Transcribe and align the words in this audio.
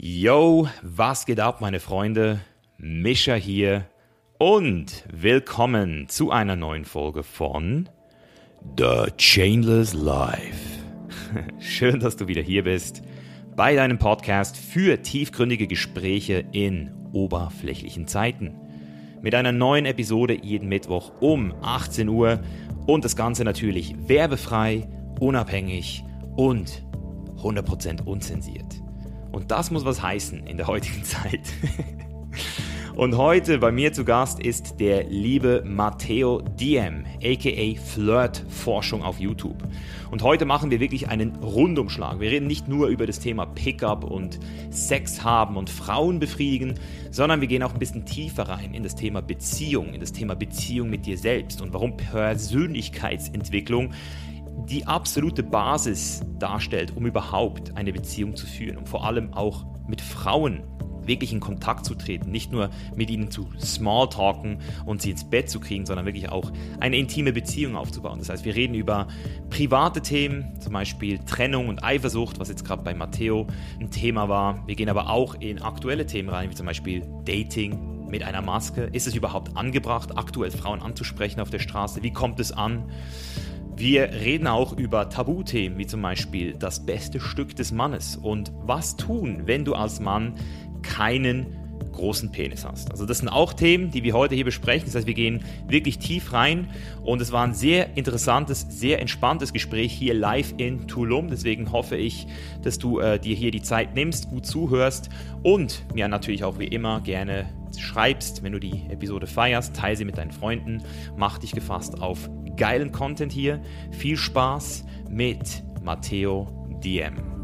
Yo, 0.00 0.68
was 0.80 1.26
geht 1.26 1.40
ab, 1.40 1.60
meine 1.60 1.80
Freunde? 1.80 2.38
Mischa 2.76 3.34
hier 3.34 3.84
und 4.38 5.04
willkommen 5.12 6.08
zu 6.08 6.30
einer 6.30 6.54
neuen 6.54 6.84
Folge 6.84 7.24
von 7.24 7.88
The 8.76 9.10
Chainless 9.16 9.94
Life. 9.94 10.84
Schön, 11.58 11.98
dass 11.98 12.14
du 12.14 12.28
wieder 12.28 12.42
hier 12.42 12.62
bist 12.62 13.02
bei 13.56 13.74
deinem 13.74 13.98
Podcast 13.98 14.56
für 14.56 15.02
tiefgründige 15.02 15.66
Gespräche 15.66 16.44
in 16.52 16.94
oberflächlichen 17.12 18.06
Zeiten. 18.06 18.54
Mit 19.20 19.34
einer 19.34 19.50
neuen 19.50 19.84
Episode 19.84 20.38
jeden 20.40 20.68
Mittwoch 20.68 21.10
um 21.20 21.52
18 21.60 22.08
Uhr 22.08 22.38
und 22.86 23.04
das 23.04 23.16
Ganze 23.16 23.42
natürlich 23.42 23.96
werbefrei, 24.06 24.88
unabhängig 25.18 26.04
und 26.36 26.84
100% 27.38 28.04
unzensiert. 28.04 28.80
Und 29.38 29.52
das 29.52 29.70
muss 29.70 29.84
was 29.84 30.02
heißen 30.02 30.48
in 30.48 30.56
der 30.56 30.66
heutigen 30.66 31.04
Zeit. 31.04 31.42
Und 32.96 33.16
heute 33.16 33.58
bei 33.58 33.70
mir 33.70 33.92
zu 33.92 34.04
Gast 34.04 34.40
ist 34.40 34.80
der 34.80 35.04
liebe 35.04 35.62
Matteo 35.64 36.40
Diem, 36.40 37.04
aka 37.22 37.80
Flirt 37.80 38.44
Forschung 38.48 39.04
auf 39.04 39.20
YouTube. 39.20 39.62
Und 40.10 40.24
heute 40.24 40.44
machen 40.44 40.72
wir 40.72 40.80
wirklich 40.80 41.06
einen 41.06 41.36
Rundumschlag. 41.36 42.18
Wir 42.18 42.32
reden 42.32 42.48
nicht 42.48 42.66
nur 42.66 42.88
über 42.88 43.06
das 43.06 43.20
Thema 43.20 43.46
Pickup 43.46 44.02
und 44.02 44.40
Sex 44.70 45.22
haben 45.22 45.56
und 45.56 45.70
Frauen 45.70 46.18
befriedigen, 46.18 46.74
sondern 47.12 47.40
wir 47.40 47.46
gehen 47.46 47.62
auch 47.62 47.72
ein 47.72 47.78
bisschen 47.78 48.06
tiefer 48.06 48.48
rein 48.48 48.74
in 48.74 48.82
das 48.82 48.96
Thema 48.96 49.22
Beziehung, 49.22 49.94
in 49.94 50.00
das 50.00 50.10
Thema 50.10 50.34
Beziehung 50.34 50.90
mit 50.90 51.06
dir 51.06 51.16
selbst 51.16 51.62
und 51.62 51.72
warum 51.72 51.96
Persönlichkeitsentwicklung 51.96 53.92
die 54.68 54.86
absolute 54.86 55.42
Basis 55.42 56.22
darstellt, 56.38 56.96
um 56.96 57.06
überhaupt 57.06 57.76
eine 57.76 57.92
Beziehung 57.92 58.36
zu 58.36 58.46
führen 58.46 58.76
und 58.76 58.88
vor 58.88 59.04
allem 59.04 59.32
auch 59.32 59.64
mit 59.88 60.00
Frauen 60.00 60.62
wirklich 61.08 61.32
in 61.32 61.40
Kontakt 61.40 61.86
zu 61.86 61.94
treten, 61.94 62.30
nicht 62.30 62.52
nur 62.52 62.68
mit 62.94 63.08
ihnen 63.08 63.30
zu 63.30 63.48
smalltalken 63.58 64.58
und 64.84 65.00
sie 65.00 65.10
ins 65.10 65.24
Bett 65.24 65.48
zu 65.48 65.58
kriegen, 65.58 65.86
sondern 65.86 66.04
wirklich 66.04 66.28
auch 66.28 66.52
eine 66.80 66.98
intime 66.98 67.32
Beziehung 67.32 67.76
aufzubauen. 67.76 68.18
Das 68.18 68.28
heißt, 68.28 68.44
wir 68.44 68.54
reden 68.54 68.74
über 68.74 69.08
private 69.48 70.02
Themen, 70.02 70.60
zum 70.60 70.74
Beispiel 70.74 71.18
Trennung 71.20 71.68
und 71.68 71.82
Eifersucht, 71.82 72.38
was 72.38 72.50
jetzt 72.50 72.64
gerade 72.64 72.82
bei 72.82 72.92
Matteo 72.92 73.46
ein 73.80 73.90
Thema 73.90 74.28
war. 74.28 74.66
Wir 74.66 74.76
gehen 74.76 74.90
aber 74.90 75.08
auch 75.08 75.34
in 75.36 75.62
aktuelle 75.62 76.04
Themen 76.04 76.28
rein, 76.28 76.50
wie 76.50 76.54
zum 76.54 76.66
Beispiel 76.66 77.02
Dating, 77.24 77.98
mit 78.08 78.22
einer 78.22 78.42
Maske? 78.42 78.88
Ist 78.92 79.06
es 79.06 79.14
überhaupt 79.14 79.56
angebracht, 79.56 80.16
aktuell 80.16 80.50
Frauen 80.50 80.80
anzusprechen 80.80 81.40
auf 81.40 81.50
der 81.50 81.58
Straße? 81.58 82.02
Wie 82.02 82.12
kommt 82.12 82.40
es 82.40 82.52
an? 82.52 82.90
Wir 83.78 84.10
reden 84.10 84.48
auch 84.48 84.76
über 84.76 85.08
Tabuthemen, 85.08 85.78
wie 85.78 85.86
zum 85.86 86.02
Beispiel 86.02 86.54
das 86.54 86.84
beste 86.84 87.20
Stück 87.20 87.54
des 87.54 87.70
Mannes 87.70 88.16
und 88.16 88.50
was 88.64 88.96
tun, 88.96 89.42
wenn 89.44 89.64
du 89.64 89.74
als 89.74 90.00
Mann 90.00 90.34
keinen 90.82 91.46
großen 91.92 92.32
Penis 92.32 92.64
hast. 92.64 92.90
Also 92.90 93.06
das 93.06 93.18
sind 93.18 93.28
auch 93.28 93.52
Themen, 93.52 93.92
die 93.92 94.02
wir 94.02 94.14
heute 94.14 94.34
hier 94.34 94.44
besprechen. 94.44 94.86
Das 94.86 94.96
heißt, 94.96 95.06
wir 95.06 95.14
gehen 95.14 95.44
wirklich 95.68 95.98
tief 96.00 96.32
rein 96.32 96.68
und 97.04 97.22
es 97.22 97.30
war 97.30 97.44
ein 97.44 97.54
sehr 97.54 97.96
interessantes, 97.96 98.66
sehr 98.68 99.00
entspanntes 99.00 99.52
Gespräch 99.52 99.92
hier 99.92 100.14
live 100.14 100.54
in 100.56 100.88
Tulum. 100.88 101.28
Deswegen 101.28 101.70
hoffe 101.70 101.96
ich, 101.96 102.26
dass 102.62 102.78
du 102.78 102.98
äh, 102.98 103.20
dir 103.20 103.36
hier 103.36 103.52
die 103.52 103.62
Zeit 103.62 103.94
nimmst, 103.94 104.28
gut 104.28 104.44
zuhörst 104.44 105.08
und 105.44 105.84
mir 105.94 106.08
natürlich 106.08 106.42
auch 106.42 106.58
wie 106.58 106.66
immer 106.66 107.00
gerne 107.00 107.46
schreibst, 107.78 108.42
wenn 108.42 108.52
du 108.52 108.58
die 108.58 108.82
Episode 108.90 109.28
feierst, 109.28 109.76
teile 109.76 109.96
sie 109.96 110.04
mit 110.04 110.18
deinen 110.18 110.32
Freunden, 110.32 110.82
mach 111.16 111.38
dich 111.38 111.52
gefasst 111.52 112.02
auf 112.02 112.28
geilen 112.58 112.92
Content 112.92 113.32
hier. 113.32 113.60
Viel 113.92 114.16
Spaß 114.16 114.84
mit 115.08 115.62
Matteo 115.82 116.46
DM. 116.84 117.38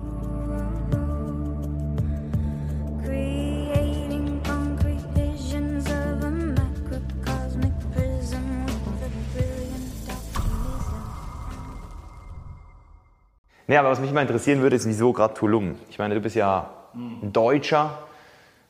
Ja, 13.66 13.80
aber 13.80 13.89
was 13.90 13.98
mich 13.98 14.12
mal 14.12 14.20
interessieren 14.20 14.60
würde, 14.60 14.77
ist, 14.77 14.86
wieso 14.86 15.14
gerade 15.14 15.33
Tulum? 15.33 15.77
Ich 15.89 15.98
meine, 15.98 16.14
du 16.14 16.20
bist 16.20 16.36
ja 16.36 16.70
ein 16.94 17.33
Deutscher, 17.33 17.98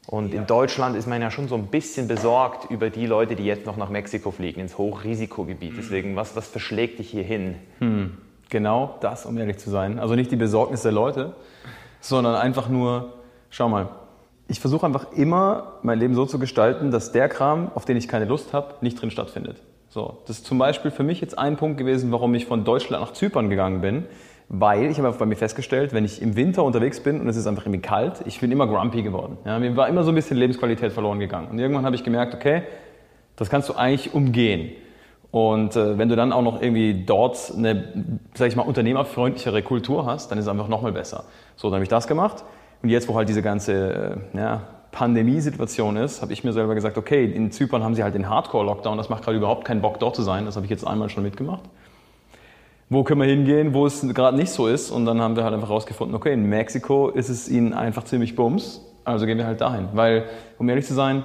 und 0.06 0.32
ja. 0.32 0.41
in 0.41 0.47
Deutschland 0.47 0.97
ist 0.97 1.06
man 1.06 1.22
ja 1.22 1.31
schon 1.31 1.48
so 1.48 1.54
ein 1.54 1.69
bisschen 1.69 2.09
besorgt 2.09 2.70
über 2.70 2.91
die 2.91 3.06
Leute, 3.06 3.37
die 3.37 3.44
jetzt 3.44 3.66
noch 3.66 3.76
nach 3.76 3.88
Mexiko 3.88 4.31
fliegen, 4.31 4.60
ins 4.60 4.76
Hochrisikogebiet. 4.76 5.72
Mhm. 5.72 5.76
Deswegen, 5.76 6.16
was, 6.16 6.37
was 6.37 6.47
verschlägt 6.48 6.98
dich 6.98 7.10
hier 7.10 7.22
hin? 7.22 7.56
Hm. 7.78 8.19
Genau 8.50 8.97
das, 9.00 9.25
um 9.25 9.38
ehrlich 9.38 9.59
zu 9.59 9.70
sein. 9.70 9.98
Also 9.98 10.14
nicht 10.14 10.31
die 10.31 10.37
Besorgnis 10.37 10.82
der 10.82 10.93
Leute, 10.93 11.34
sondern 12.00 12.34
einfach 12.34 12.69
nur, 12.69 13.14
schau 13.50 13.69
mal, 13.69 13.88
ich 14.47 14.60
versuche 14.60 14.84
einfach 14.84 15.12
immer 15.12 15.78
mein 15.82 15.98
Leben 15.98 16.14
so 16.14 16.26
zu 16.26 16.38
gestalten, 16.38 16.91
dass 16.91 17.12
der 17.12 17.31
Kram, 17.31 17.70
auf 17.75 17.87
den 17.87 17.97
ich 17.97 18.06
keine 18.06 18.26
Lust 18.26 18.53
habe, 18.53 18.75
nicht 18.82 19.00
drin 19.00 19.10
stattfindet. 19.10 19.56
So, 19.88 20.19
das 20.26 20.38
ist 20.38 20.47
zum 20.47 20.59
Beispiel 20.59 20.91
für 20.91 21.03
mich 21.03 21.20
jetzt 21.22 21.38
ein 21.38 21.56
Punkt 21.56 21.78
gewesen, 21.78 22.12
warum 22.12 22.34
ich 22.34 22.44
von 22.44 22.64
Deutschland 22.64 23.03
nach 23.03 23.12
Zypern 23.14 23.48
gegangen 23.48 23.81
bin 23.81 24.04
weil 24.49 24.91
ich 24.91 24.99
habe 24.99 25.10
bei 25.12 25.27
mir 25.27 25.37
festgestellt, 25.37 25.93
wenn 25.93 26.05
ich 26.05 26.21
im 26.21 26.37
Winter 26.37 26.65
unterwegs 26.65 27.00
bin 27.00 27.21
und 27.21 27.28
es 27.28 27.37
ist 27.37 27.47
einfach 27.47 27.65
irgendwie 27.65 27.81
kalt, 27.81 28.22
ich 28.27 28.41
bin 28.41 28.53
immer 28.53 28.66
grumpy 28.66 29.03
geworden. 29.03 29.38
Ja, 29.44 29.59
mir 29.59 29.77
war 29.77 29.88
immer 29.88 30.05
so 30.05 30.10
ein 30.10 30.15
bisschen 30.15 30.37
Lebensqualität 30.37 30.93
verloren 30.93 31.19
gegangen. 31.19 31.49
Und 31.50 31.59
irgendwann 31.59 31.84
habe 31.84 31.97
ich 31.97 32.05
gemerkt, 32.05 32.34
okay, 32.34 32.62
das 33.37 33.50
kannst 33.50 33.69
du 33.69 33.75
eigentlich 33.75 34.15
umgehen. 34.15 34.72
Und 35.31 35.75
äh, 35.75 35.99
wenn 35.99 36.09
du 36.09 36.15
dann 36.15 36.32
auch 36.32 36.43
noch 36.43 36.62
irgendwie 36.62 37.05
dort 37.05 37.53
eine, 37.56 38.21
sag 38.34 38.49
ich 38.49 38.55
mal, 38.55 38.62
unternehmerfreundlichere 38.62 39.62
Kultur 39.62 40.06
hast, 40.06 40.31
dann 40.31 40.38
ist 40.38 40.44
es 40.44 40.49
einfach 40.49 40.69
nochmal 40.69 40.93
besser. 40.93 41.25
So, 41.56 41.69
dann 41.69 41.76
habe 41.76 41.82
ich 41.82 41.88
das 41.88 42.06
gemacht. 42.06 42.44
Und 42.82 42.91
jetzt, 42.91 43.09
wo 43.09 43.16
halt 43.16 43.28
diese 43.28 43.43
ganze 43.43 44.21
äh, 44.32 44.38
ja, 44.38 44.62
Pandemiesituation 44.93 45.97
ist, 45.97 46.22
habe 46.22 46.32
ich 46.32 46.44
mir 46.44 46.53
selber 46.53 46.76
gesagt, 46.76 46.99
okay, 46.99 47.25
in 47.25 47.50
Zypern 47.50 47.82
haben 47.82 47.97
sie 47.97 48.05
halt 48.05 48.15
den 48.15 48.28
Hardcore-Lockdown, 48.28 48.97
das 48.97 49.09
macht 49.09 49.25
gerade 49.25 49.37
überhaupt 49.37 49.65
keinen 49.65 49.81
Bock 49.81 49.99
dort 49.99 50.15
zu 50.15 50.22
sein. 50.22 50.44
Das 50.44 50.55
habe 50.55 50.66
ich 50.66 50.71
jetzt 50.71 50.87
einmal 50.87 51.09
schon 51.09 51.25
mitgemacht 51.25 51.65
wo 52.88 53.02
können 53.02 53.20
wir 53.20 53.28
hingehen, 53.28 53.74
wo 53.74 53.86
es 53.86 54.06
gerade 54.14 54.36
nicht 54.36 54.50
so 54.50 54.66
ist. 54.66 54.90
Und 54.90 55.06
dann 55.06 55.20
haben 55.20 55.36
wir 55.36 55.44
halt 55.44 55.54
einfach 55.54 55.70
rausgefunden, 55.70 56.14
okay, 56.14 56.32
in 56.32 56.48
Mexiko 56.48 57.08
ist 57.08 57.28
es 57.28 57.48
ihnen 57.48 57.72
einfach 57.72 58.04
ziemlich 58.04 58.36
bums, 58.36 58.80
also 59.04 59.26
gehen 59.26 59.38
wir 59.38 59.46
halt 59.46 59.60
dahin. 59.60 59.88
Weil, 59.92 60.24
um 60.58 60.68
ehrlich 60.68 60.86
zu 60.86 60.94
sein, 60.94 61.24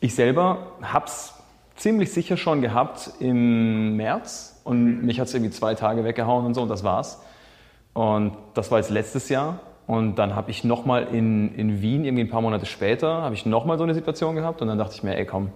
ich 0.00 0.14
selber 0.14 0.72
habe 0.82 1.06
es 1.06 1.34
ziemlich 1.76 2.12
sicher 2.12 2.36
schon 2.36 2.62
gehabt 2.62 3.10
im 3.20 3.96
März 3.96 4.60
und 4.64 5.04
mich 5.04 5.20
hat 5.20 5.28
es 5.28 5.34
irgendwie 5.34 5.52
zwei 5.52 5.74
Tage 5.74 6.04
weggehauen 6.04 6.46
und 6.46 6.54
so 6.54 6.62
und 6.62 6.68
das 6.68 6.84
war's. 6.84 7.22
Und 7.92 8.32
das 8.54 8.70
war 8.70 8.78
jetzt 8.78 8.90
letztes 8.90 9.28
Jahr. 9.28 9.60
Und 9.86 10.16
dann 10.16 10.34
habe 10.34 10.50
ich 10.50 10.64
nochmal 10.64 11.04
in, 11.12 11.54
in 11.54 11.80
Wien, 11.80 12.04
irgendwie 12.04 12.24
ein 12.24 12.28
paar 12.28 12.40
Monate 12.40 12.66
später, 12.66 13.22
habe 13.22 13.34
ich 13.34 13.46
nochmal 13.46 13.78
so 13.78 13.84
eine 13.84 13.94
Situation 13.94 14.34
gehabt 14.34 14.60
und 14.60 14.66
dann 14.66 14.78
dachte 14.78 14.94
ich 14.96 15.04
mir, 15.04 15.16
ey 15.16 15.24
komm, 15.24 15.50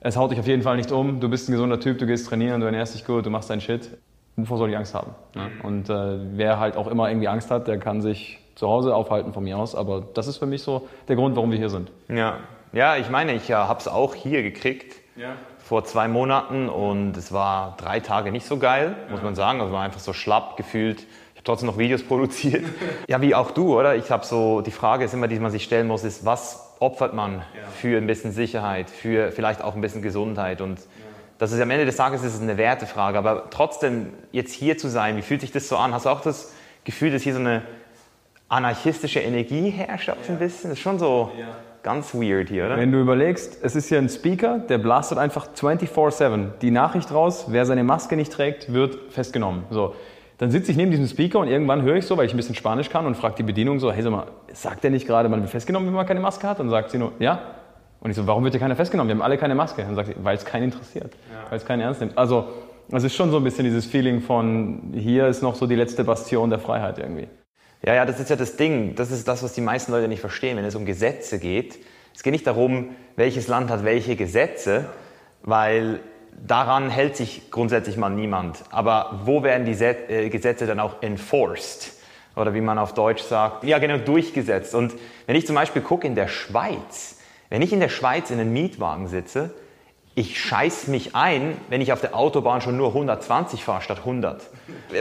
es 0.00 0.16
haut 0.16 0.30
dich 0.30 0.38
auf 0.38 0.46
jeden 0.46 0.62
Fall 0.62 0.76
nicht 0.76 0.92
um, 0.92 1.18
du 1.18 1.28
bist 1.28 1.48
ein 1.48 1.52
gesunder 1.52 1.80
Typ, 1.80 1.98
du 1.98 2.06
gehst 2.06 2.28
trainieren, 2.28 2.60
du 2.60 2.66
ernährst 2.66 2.94
dich 2.94 3.04
gut, 3.04 3.26
du 3.26 3.30
machst 3.30 3.50
deinen 3.50 3.60
Shit 3.60 3.90
wovor 4.36 4.58
soll 4.58 4.70
ich 4.70 4.76
Angst 4.76 4.94
haben? 4.94 5.14
Ne? 5.34 5.50
Und 5.62 5.88
äh, 5.88 6.36
wer 6.36 6.60
halt 6.60 6.76
auch 6.76 6.86
immer 6.86 7.08
irgendwie 7.08 7.28
Angst 7.28 7.50
hat, 7.50 7.66
der 7.66 7.78
kann 7.78 8.00
sich 8.00 8.38
zu 8.54 8.68
Hause 8.68 8.94
aufhalten 8.94 9.32
von 9.32 9.44
mir 9.44 9.58
aus. 9.58 9.74
Aber 9.74 10.02
das 10.14 10.26
ist 10.26 10.38
für 10.38 10.46
mich 10.46 10.62
so 10.62 10.88
der 11.08 11.16
Grund, 11.16 11.36
warum 11.36 11.50
wir 11.50 11.58
hier 11.58 11.70
sind. 11.70 11.90
Ja, 12.08 12.38
ja 12.72 12.96
ich 12.96 13.10
meine, 13.10 13.34
ich 13.34 13.48
ja, 13.48 13.68
habe 13.68 13.80
es 13.80 13.88
auch 13.88 14.14
hier 14.14 14.42
gekriegt. 14.42 14.96
Ja. 15.16 15.32
Vor 15.58 15.84
zwei 15.84 16.06
Monaten 16.06 16.68
und 16.68 17.16
es 17.16 17.32
war 17.32 17.76
drei 17.78 18.00
Tage 18.00 18.30
nicht 18.30 18.46
so 18.46 18.58
geil, 18.58 18.94
muss 19.10 19.22
man 19.22 19.34
sagen. 19.34 19.60
Also 19.60 19.72
war 19.72 19.82
einfach 19.82 20.00
so 20.00 20.12
schlapp 20.12 20.56
gefühlt. 20.56 21.00
Ich 21.00 21.38
habe 21.38 21.44
trotzdem 21.44 21.66
noch 21.66 21.78
Videos 21.78 22.02
produziert. 22.06 22.64
ja, 23.08 23.20
wie 23.20 23.34
auch 23.34 23.50
du, 23.50 23.78
oder? 23.78 23.96
Ich 23.96 24.10
habe 24.10 24.24
so, 24.24 24.60
die 24.60 24.70
Frage 24.70 25.04
ist 25.04 25.14
immer, 25.14 25.28
die 25.28 25.38
man 25.40 25.50
sich 25.50 25.64
stellen 25.64 25.86
muss, 25.86 26.04
ist, 26.04 26.24
was 26.24 26.76
opfert 26.78 27.14
man 27.14 27.36
ja. 27.36 27.42
für 27.74 27.96
ein 27.96 28.06
bisschen 28.06 28.32
Sicherheit, 28.32 28.90
für 28.90 29.32
vielleicht 29.32 29.62
auch 29.62 29.74
ein 29.74 29.80
bisschen 29.80 30.02
Gesundheit 30.02 30.60
und 30.60 30.78
das 31.38 31.52
ist 31.52 31.60
am 31.60 31.70
Ende 31.70 31.84
des 31.84 31.96
Tages 31.96 32.22
ist 32.22 32.34
es 32.34 32.40
eine 32.40 32.56
Wertefrage, 32.56 33.18
aber 33.18 33.50
trotzdem 33.50 34.12
jetzt 34.32 34.52
hier 34.52 34.78
zu 34.78 34.88
sein, 34.88 35.16
wie 35.16 35.22
fühlt 35.22 35.42
sich 35.42 35.52
das 35.52 35.68
so 35.68 35.76
an? 35.76 35.92
Hast 35.92 36.06
du 36.06 36.10
auch 36.10 36.20
das 36.22 36.52
Gefühl, 36.84 37.12
dass 37.12 37.22
hier 37.22 37.34
so 37.34 37.40
eine 37.40 37.62
anarchistische 38.48 39.20
Energie 39.20 39.70
herrscht, 39.70 40.08
ja. 40.08 40.14
ein 40.28 40.38
bisschen? 40.38 40.70
Das 40.70 40.78
ist 40.78 40.82
schon 40.82 40.98
so 40.98 41.30
ja. 41.38 41.48
ganz 41.82 42.14
weird 42.14 42.48
hier, 42.48 42.66
oder? 42.66 42.76
Wenn 42.76 42.92
du 42.92 43.00
überlegst, 43.00 43.58
es 43.62 43.76
ist 43.76 43.88
hier 43.88 43.98
ein 43.98 44.08
Speaker, 44.08 44.58
der 44.58 44.78
blastet 44.78 45.18
einfach 45.18 45.48
24/7 45.54 46.58
die 46.62 46.70
Nachricht 46.70 47.12
raus, 47.12 47.46
wer 47.48 47.66
seine 47.66 47.84
Maske 47.84 48.16
nicht 48.16 48.32
trägt, 48.32 48.72
wird 48.72 49.12
festgenommen. 49.12 49.64
So. 49.70 49.94
Dann 50.38 50.50
sitze 50.50 50.70
ich 50.70 50.76
neben 50.76 50.90
diesem 50.90 51.06
Speaker 51.06 51.38
und 51.38 51.48
irgendwann 51.48 51.82
höre 51.82 51.96
ich 51.96 52.06
so, 52.06 52.16
weil 52.16 52.26
ich 52.26 52.34
ein 52.34 52.36
bisschen 52.36 52.54
Spanisch 52.54 52.90
kann 52.90 53.06
und 53.06 53.16
frage 53.16 53.36
die 53.36 53.42
Bedienung 53.42 53.78
so, 53.78 53.90
hey 53.90 54.02
sag 54.02 54.12
mal, 54.12 54.26
sagt 54.52 54.84
der 54.84 54.90
nicht 54.90 55.06
gerade, 55.06 55.28
man 55.28 55.40
wird 55.40 55.50
festgenommen, 55.50 55.88
wenn 55.88 55.94
man 55.94 56.06
keine 56.06 56.20
Maske 56.20 56.46
hat? 56.46 56.60
Und 56.60 56.70
sagt 56.70 56.90
sie 56.90 56.98
nur, 56.98 57.12
ja. 57.18 57.40
Und 58.00 58.10
ich 58.10 58.16
so, 58.16 58.26
warum 58.26 58.44
wird 58.44 58.54
hier 58.54 58.60
keiner 58.60 58.76
festgenommen? 58.76 59.08
Wir 59.08 59.14
haben 59.14 59.22
alle 59.22 59.38
keine 59.38 59.54
Maske. 59.54 59.82
Und 59.82 59.88
dann 59.88 59.96
sagt 59.96 60.08
sie, 60.08 60.14
weil 60.18 60.36
es 60.36 60.44
keinen 60.44 60.64
interessiert, 60.64 61.14
ja. 61.32 61.50
weil 61.50 61.58
es 61.58 61.64
keinen 61.64 61.80
ernst 61.80 62.00
nimmt. 62.00 62.16
Also 62.16 62.48
es 62.92 63.02
ist 63.04 63.14
schon 63.14 63.30
so 63.30 63.38
ein 63.38 63.44
bisschen 63.44 63.64
dieses 63.64 63.86
Feeling 63.86 64.20
von, 64.20 64.92
hier 64.94 65.26
ist 65.26 65.42
noch 65.42 65.54
so 65.54 65.66
die 65.66 65.74
letzte 65.74 66.04
Bastion 66.04 66.50
der 66.50 66.58
Freiheit 66.58 66.98
irgendwie. 66.98 67.28
Ja, 67.84 67.94
ja, 67.94 68.04
das 68.04 68.20
ist 68.20 68.30
ja 68.30 68.36
das 68.36 68.56
Ding. 68.56 68.94
Das 68.94 69.10
ist 69.10 69.26
das, 69.26 69.42
was 69.42 69.52
die 69.54 69.60
meisten 69.60 69.92
Leute 69.92 70.08
nicht 70.08 70.20
verstehen, 70.20 70.56
wenn 70.56 70.64
es 70.64 70.74
um 70.74 70.86
Gesetze 70.86 71.38
geht. 71.38 71.78
Es 72.14 72.22
geht 72.22 72.32
nicht 72.32 72.46
darum, 72.46 72.90
welches 73.16 73.48
Land 73.48 73.70
hat 73.70 73.84
welche 73.84 74.16
Gesetze, 74.16 74.86
weil 75.42 76.00
daran 76.46 76.90
hält 76.90 77.16
sich 77.16 77.50
grundsätzlich 77.50 77.96
mal 77.96 78.10
niemand. 78.10 78.64
Aber 78.70 79.20
wo 79.24 79.42
werden 79.42 79.66
die 79.66 79.72
äh, 79.84 80.28
Gesetze 80.28 80.66
dann 80.66 80.80
auch 80.80 81.02
enforced? 81.02 81.96
oder 82.36 82.52
wie 82.54 82.60
man 82.60 82.78
auf 82.78 82.94
Deutsch 82.94 83.22
sagt, 83.22 83.64
ja 83.64 83.78
genau, 83.78 83.96
durchgesetzt. 83.96 84.74
Und 84.74 84.94
wenn 85.26 85.36
ich 85.36 85.46
zum 85.46 85.56
Beispiel 85.56 85.82
gucke 85.82 86.06
in 86.06 86.14
der 86.14 86.28
Schweiz, 86.28 87.15
wenn 87.50 87.62
ich 87.62 87.72
in 87.72 87.80
der 87.80 87.88
Schweiz 87.88 88.30
in 88.30 88.40
einem 88.40 88.52
Mietwagen 88.52 89.08
sitze, 89.08 89.54
ich 90.18 90.40
scheiß 90.40 90.86
mich 90.86 91.14
ein, 91.14 91.58
wenn 91.68 91.82
ich 91.82 91.92
auf 91.92 92.00
der 92.00 92.16
Autobahn 92.16 92.62
schon 92.62 92.78
nur 92.78 92.88
120 92.88 93.62
fahre 93.62 93.82
statt 93.82 93.98
100. 93.98 94.48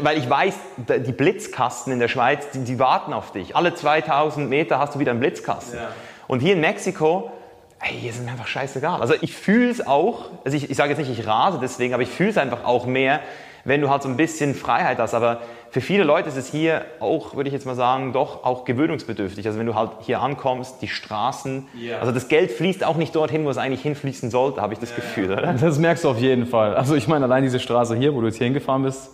Weil 0.02 0.18
ich 0.18 0.30
weiß, 0.30 0.56
die 0.78 1.14
Blitzkasten 1.14 1.94
in 1.94 2.00
der 2.00 2.10
Schweiz, 2.10 2.50
die, 2.54 2.66
die 2.66 2.80
warten 2.80 3.14
auf 3.14 3.32
dich. 3.32 3.56
Alle 3.56 3.74
2000 3.74 4.50
Meter 4.50 4.78
hast 4.78 4.96
du 4.96 5.00
wieder 5.00 5.12
einen 5.12 5.22
Blitzkasten. 5.22 5.80
Ja. 5.80 5.88
Und 6.28 6.42
hier 6.42 6.54
in 6.54 6.60
Mexiko, 6.60 7.32
ey, 7.80 7.94
hier 7.98 8.10
ist 8.10 8.22
mir 8.22 8.32
einfach 8.32 8.48
scheißegal. 8.48 9.00
Also 9.00 9.14
ich 9.22 9.34
fühle 9.34 9.70
es 9.70 9.88
auch, 9.88 10.32
also 10.44 10.58
ich, 10.58 10.70
ich 10.70 10.76
sage 10.76 10.90
jetzt 10.90 11.00
nicht, 11.00 11.18
ich 11.18 11.26
rase 11.26 11.60
deswegen, 11.62 11.94
aber 11.94 12.04
ich 12.04 12.10
fühle 12.10 12.32
es 12.32 12.38
einfach 12.38 12.66
auch 12.66 12.86
mehr, 12.86 13.22
wenn 13.64 13.80
du 13.80 13.90
halt 13.90 14.04
so 14.04 14.10
ein 14.10 14.18
bisschen 14.18 14.54
Freiheit 14.54 14.98
hast. 14.98 15.14
Aber 15.14 15.40
für 15.76 15.82
viele 15.82 16.06
Leute 16.06 16.30
ist 16.30 16.38
es 16.38 16.50
hier 16.50 16.86
auch, 17.02 17.36
würde 17.36 17.50
ich 17.50 17.54
jetzt 17.54 17.66
mal 17.66 17.76
sagen, 17.76 18.14
doch 18.14 18.46
auch 18.46 18.64
gewöhnungsbedürftig. 18.64 19.46
Also 19.46 19.60
wenn 19.60 19.66
du 19.66 19.76
halt 19.76 19.90
hier 20.00 20.22
ankommst, 20.22 20.82
die 20.82 20.88
Straßen, 20.88 21.68
yeah. 21.78 22.00
also 22.00 22.14
das 22.14 22.30
Geld 22.30 22.52
fließt 22.52 22.86
auch 22.86 22.96
nicht 22.96 23.14
dorthin, 23.14 23.44
wo 23.44 23.50
es 23.50 23.58
eigentlich 23.58 23.82
hinfließen 23.82 24.30
sollte, 24.30 24.62
habe 24.62 24.72
ich 24.72 24.80
das 24.80 24.92
yeah. 24.92 24.96
Gefühl, 24.96 25.32
oder? 25.34 25.52
Das 25.52 25.78
merkst 25.78 26.06
du 26.06 26.10
auf 26.12 26.18
jeden 26.18 26.46
Fall. 26.46 26.76
Also 26.76 26.96
ich 26.96 27.10
meine, 27.10 27.26
allein 27.26 27.44
diese 27.44 27.60
Straße 27.60 27.94
hier, 27.98 28.16
wo 28.16 28.22
du 28.22 28.28
jetzt 28.28 28.38
hier 28.38 28.46
hingefahren 28.46 28.84
bist, 28.84 29.12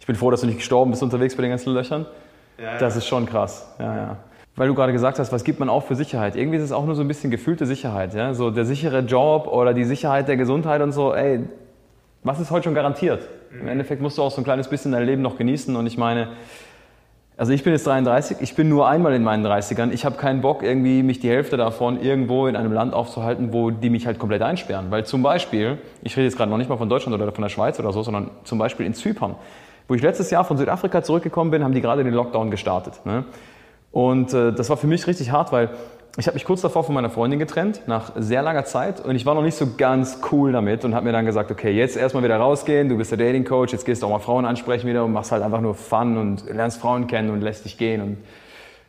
ich 0.00 0.06
bin 0.06 0.16
froh, 0.16 0.30
dass 0.30 0.40
du 0.40 0.46
nicht 0.46 0.60
gestorben 0.60 0.92
bist 0.92 1.02
unterwegs 1.02 1.36
bei 1.36 1.42
den 1.42 1.50
ganzen 1.50 1.74
Löchern. 1.74 2.06
Ja, 2.58 2.78
das 2.78 2.96
ist 2.96 3.06
schon 3.06 3.26
krass. 3.26 3.70
Ja, 3.78 3.94
ja. 3.94 4.16
Weil 4.56 4.68
du 4.68 4.74
gerade 4.74 4.94
gesagt 4.94 5.18
hast, 5.18 5.30
was 5.30 5.44
gibt 5.44 5.60
man 5.60 5.68
auch 5.68 5.82
für 5.82 5.94
Sicherheit? 5.94 6.36
Irgendwie 6.36 6.56
ist 6.56 6.64
es 6.64 6.72
auch 6.72 6.86
nur 6.86 6.94
so 6.94 7.02
ein 7.02 7.08
bisschen 7.08 7.30
gefühlte 7.30 7.66
Sicherheit. 7.66 8.14
Ja? 8.14 8.32
So 8.32 8.50
der 8.50 8.64
sichere 8.64 9.00
Job 9.00 9.46
oder 9.46 9.74
die 9.74 9.84
Sicherheit 9.84 10.26
der 10.26 10.38
Gesundheit 10.38 10.80
und 10.80 10.92
so. 10.92 11.12
Ey, 11.12 11.40
was 12.22 12.40
ist 12.40 12.50
heute 12.50 12.64
schon 12.64 12.74
garantiert? 12.74 13.28
Im 13.50 13.68
Endeffekt 13.68 14.02
musst 14.02 14.18
du 14.18 14.22
auch 14.22 14.30
so 14.30 14.40
ein 14.40 14.44
kleines 14.44 14.68
bisschen 14.68 14.92
dein 14.92 15.06
Leben 15.06 15.22
noch 15.22 15.36
genießen. 15.36 15.74
Und 15.76 15.86
ich 15.86 15.96
meine, 15.96 16.28
also 17.36 17.52
ich 17.52 17.62
bin 17.62 17.72
jetzt 17.72 17.86
33, 17.86 18.38
ich 18.40 18.56
bin 18.56 18.68
nur 18.68 18.88
einmal 18.88 19.14
in 19.14 19.22
meinen 19.22 19.46
30ern. 19.46 19.92
Ich 19.92 20.04
habe 20.04 20.16
keinen 20.16 20.40
Bock, 20.40 20.62
irgendwie 20.62 21.02
mich 21.02 21.20
die 21.20 21.28
Hälfte 21.30 21.56
davon 21.56 22.00
irgendwo 22.02 22.46
in 22.46 22.56
einem 22.56 22.72
Land 22.72 22.94
aufzuhalten, 22.94 23.52
wo 23.52 23.70
die 23.70 23.90
mich 23.90 24.06
halt 24.06 24.18
komplett 24.18 24.42
einsperren. 24.42 24.90
Weil 24.90 25.06
zum 25.06 25.22
Beispiel, 25.22 25.78
ich 26.02 26.16
rede 26.16 26.24
jetzt 26.26 26.36
gerade 26.36 26.50
noch 26.50 26.58
nicht 26.58 26.68
mal 26.68 26.76
von 26.76 26.88
Deutschland 26.88 27.14
oder 27.14 27.30
von 27.32 27.42
der 27.42 27.48
Schweiz 27.48 27.78
oder 27.78 27.92
so, 27.92 28.02
sondern 28.02 28.30
zum 28.44 28.58
Beispiel 28.58 28.84
in 28.86 28.94
Zypern. 28.94 29.36
Wo 29.86 29.94
ich 29.94 30.02
letztes 30.02 30.30
Jahr 30.30 30.44
von 30.44 30.58
Südafrika 30.58 31.02
zurückgekommen 31.02 31.50
bin, 31.50 31.64
haben 31.64 31.72
die 31.72 31.80
gerade 31.80 32.04
den 32.04 32.12
Lockdown 32.12 32.50
gestartet. 32.50 33.00
Ne? 33.04 33.24
Und 33.92 34.34
äh, 34.34 34.52
das 34.52 34.68
war 34.68 34.76
für 34.76 34.86
mich 34.86 35.06
richtig 35.06 35.30
hart, 35.30 35.52
weil 35.52 35.70
ich 36.20 36.26
habe 36.26 36.34
mich 36.34 36.44
kurz 36.44 36.62
davor 36.62 36.82
von 36.82 36.96
meiner 36.96 37.10
Freundin 37.10 37.38
getrennt, 37.38 37.82
nach 37.86 38.10
sehr 38.16 38.42
langer 38.42 38.64
Zeit. 38.64 39.04
Und 39.04 39.14
ich 39.14 39.24
war 39.24 39.36
noch 39.36 39.42
nicht 39.42 39.56
so 39.56 39.68
ganz 39.76 40.18
cool 40.32 40.50
damit 40.50 40.84
und 40.84 40.94
habe 40.94 41.06
mir 41.06 41.12
dann 41.12 41.24
gesagt, 41.24 41.52
okay, 41.52 41.70
jetzt 41.70 41.96
erstmal 41.96 42.24
wieder 42.24 42.38
rausgehen, 42.38 42.88
du 42.88 42.96
bist 42.96 43.12
der 43.12 43.18
Dating 43.18 43.44
Coach, 43.44 43.72
jetzt 43.72 43.86
gehst 43.86 44.02
du 44.02 44.06
auch 44.06 44.10
mal 44.10 44.18
Frauen 44.18 44.44
ansprechen 44.44 44.88
wieder 44.88 45.04
und 45.04 45.12
machst 45.12 45.30
halt 45.30 45.44
einfach 45.44 45.60
nur 45.60 45.74
Fun 45.74 46.16
und 46.16 46.50
lernst 46.52 46.80
Frauen 46.80 47.06
kennen 47.06 47.30
und 47.30 47.40
lässt 47.40 47.64
dich 47.64 47.78
gehen 47.78 48.02
und 48.02 48.16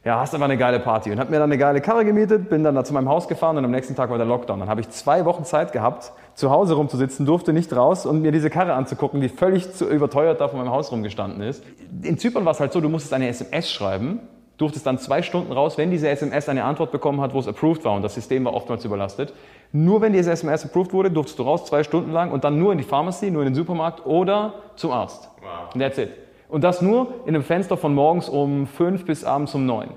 ja, 0.03 0.19
hast 0.19 0.33
einfach 0.33 0.45
eine 0.45 0.57
geile 0.57 0.79
Party. 0.79 1.11
Und 1.11 1.19
habe 1.19 1.29
mir 1.29 1.37
dann 1.37 1.51
eine 1.51 1.59
geile 1.59 1.81
Karre 1.81 2.03
gemietet, 2.03 2.49
bin 2.49 2.63
dann 2.63 2.73
da 2.73 2.83
zu 2.83 2.93
meinem 2.93 3.09
Haus 3.09 3.27
gefahren 3.27 3.57
und 3.57 3.65
am 3.65 3.71
nächsten 3.71 3.95
Tag 3.95 4.09
war 4.09 4.17
der 4.17 4.25
Lockdown. 4.25 4.59
Dann 4.59 4.69
habe 4.69 4.81
ich 4.81 4.89
zwei 4.89 5.23
Wochen 5.25 5.43
Zeit 5.43 5.71
gehabt, 5.71 6.13
zu 6.33 6.49
Hause 6.49 6.73
rumzusitzen, 6.75 7.27
durfte 7.27 7.53
nicht 7.53 7.71
raus 7.75 8.07
und 8.07 8.23
mir 8.23 8.31
diese 8.31 8.49
Karre 8.49 8.73
anzugucken, 8.73 9.21
die 9.21 9.29
völlig 9.29 9.71
zu 9.73 9.87
überteuert 9.87 10.41
da 10.41 10.47
vor 10.47 10.57
meinem 10.57 10.71
Haus 10.71 10.91
rumgestanden 10.91 11.41
ist. 11.41 11.63
In 12.01 12.17
Zypern 12.17 12.45
war 12.45 12.53
es 12.53 12.59
halt 12.59 12.73
so, 12.73 12.81
du 12.81 12.89
musstest 12.89 13.13
eine 13.13 13.27
SMS 13.27 13.69
schreiben 13.69 14.21
durftest 14.59 14.85
dann 14.85 14.99
zwei 14.99 15.21
Stunden 15.21 15.51
raus, 15.51 15.77
wenn 15.77 15.89
diese 15.89 16.09
SMS 16.09 16.49
eine 16.49 16.65
Antwort 16.65 16.91
bekommen 16.91 17.21
hat, 17.21 17.33
wo 17.33 17.39
es 17.39 17.47
approved 17.47 17.83
war 17.85 17.93
und 17.93 18.03
das 18.03 18.13
System 18.13 18.45
war 18.45 18.53
oftmals 18.53 18.85
überlastet. 18.85 19.33
Nur 19.71 20.01
wenn 20.01 20.13
diese 20.13 20.31
SMS 20.31 20.65
approved 20.65 20.93
wurde, 20.93 21.09
durftest 21.09 21.39
du 21.39 21.43
raus 21.43 21.65
zwei 21.65 21.83
Stunden 21.83 22.11
lang 22.11 22.31
und 22.31 22.43
dann 22.43 22.59
nur 22.59 22.73
in 22.73 22.77
die 22.77 22.83
Pharmacy, 22.83 23.31
nur 23.31 23.41
in 23.41 23.49
den 23.49 23.55
Supermarkt 23.55 24.05
oder 24.05 24.53
zum 24.75 24.91
Arzt. 24.91 25.29
Wow. 25.41 25.73
And 25.73 25.81
that's 25.81 25.97
it. 25.97 26.09
Und 26.49 26.63
das 26.63 26.81
nur 26.81 27.13
in 27.25 27.35
einem 27.35 27.43
Fenster 27.43 27.77
von 27.77 27.95
morgens 27.95 28.27
um 28.27 28.67
fünf 28.67 29.05
bis 29.05 29.23
abends 29.23 29.55
um 29.55 29.65
neun. 29.65 29.89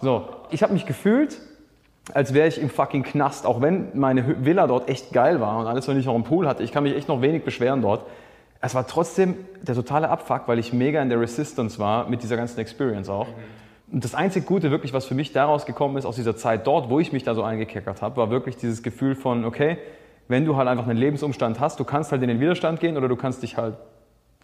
So, 0.00 0.28
ich 0.50 0.62
habe 0.62 0.72
mich 0.74 0.86
gefühlt, 0.86 1.40
als 2.14 2.34
wäre 2.34 2.46
ich 2.46 2.60
im 2.60 2.70
fucking 2.70 3.02
Knast, 3.02 3.46
auch 3.46 3.60
wenn 3.60 3.88
meine 3.94 4.44
Villa 4.44 4.68
dort 4.68 4.88
echt 4.88 5.12
geil 5.12 5.40
war 5.40 5.58
und 5.58 5.66
alles, 5.66 5.88
wenn 5.88 5.98
ich 5.98 6.06
auch 6.06 6.14
einen 6.14 6.24
Pool 6.24 6.46
hatte. 6.46 6.62
Ich 6.62 6.70
kann 6.70 6.84
mich 6.84 6.94
echt 6.94 7.08
noch 7.08 7.20
wenig 7.20 7.44
beschweren 7.44 7.82
dort. 7.82 8.04
Es 8.60 8.76
war 8.76 8.86
trotzdem 8.86 9.34
der 9.62 9.74
totale 9.74 10.08
Abfuck, 10.08 10.42
weil 10.46 10.58
ich 10.60 10.72
mega 10.72 11.02
in 11.02 11.08
der 11.08 11.20
Resistance 11.20 11.78
war 11.80 12.08
mit 12.08 12.22
dieser 12.22 12.36
ganzen 12.36 12.60
Experience 12.60 13.08
auch. 13.08 13.26
Mhm. 13.26 13.67
Und 13.90 14.04
das 14.04 14.14
einzig 14.14 14.44
Gute 14.46 14.70
wirklich, 14.70 14.92
was 14.92 15.06
für 15.06 15.14
mich 15.14 15.32
daraus 15.32 15.64
gekommen 15.64 15.96
ist, 15.96 16.04
aus 16.04 16.16
dieser 16.16 16.36
Zeit 16.36 16.66
dort, 16.66 16.90
wo 16.90 17.00
ich 17.00 17.12
mich 17.12 17.24
da 17.24 17.34
so 17.34 17.42
eingekeckert 17.42 18.02
habe, 18.02 18.16
war 18.16 18.30
wirklich 18.30 18.56
dieses 18.56 18.82
Gefühl 18.82 19.14
von, 19.14 19.44
okay, 19.44 19.78
wenn 20.28 20.44
du 20.44 20.56
halt 20.56 20.68
einfach 20.68 20.86
einen 20.86 20.98
Lebensumstand 20.98 21.58
hast, 21.58 21.80
du 21.80 21.84
kannst 21.84 22.12
halt 22.12 22.22
in 22.22 22.28
den 22.28 22.40
Widerstand 22.40 22.80
gehen 22.80 22.96
oder 22.96 23.08
du 23.08 23.16
kannst 23.16 23.42
dich 23.42 23.56
halt 23.56 23.76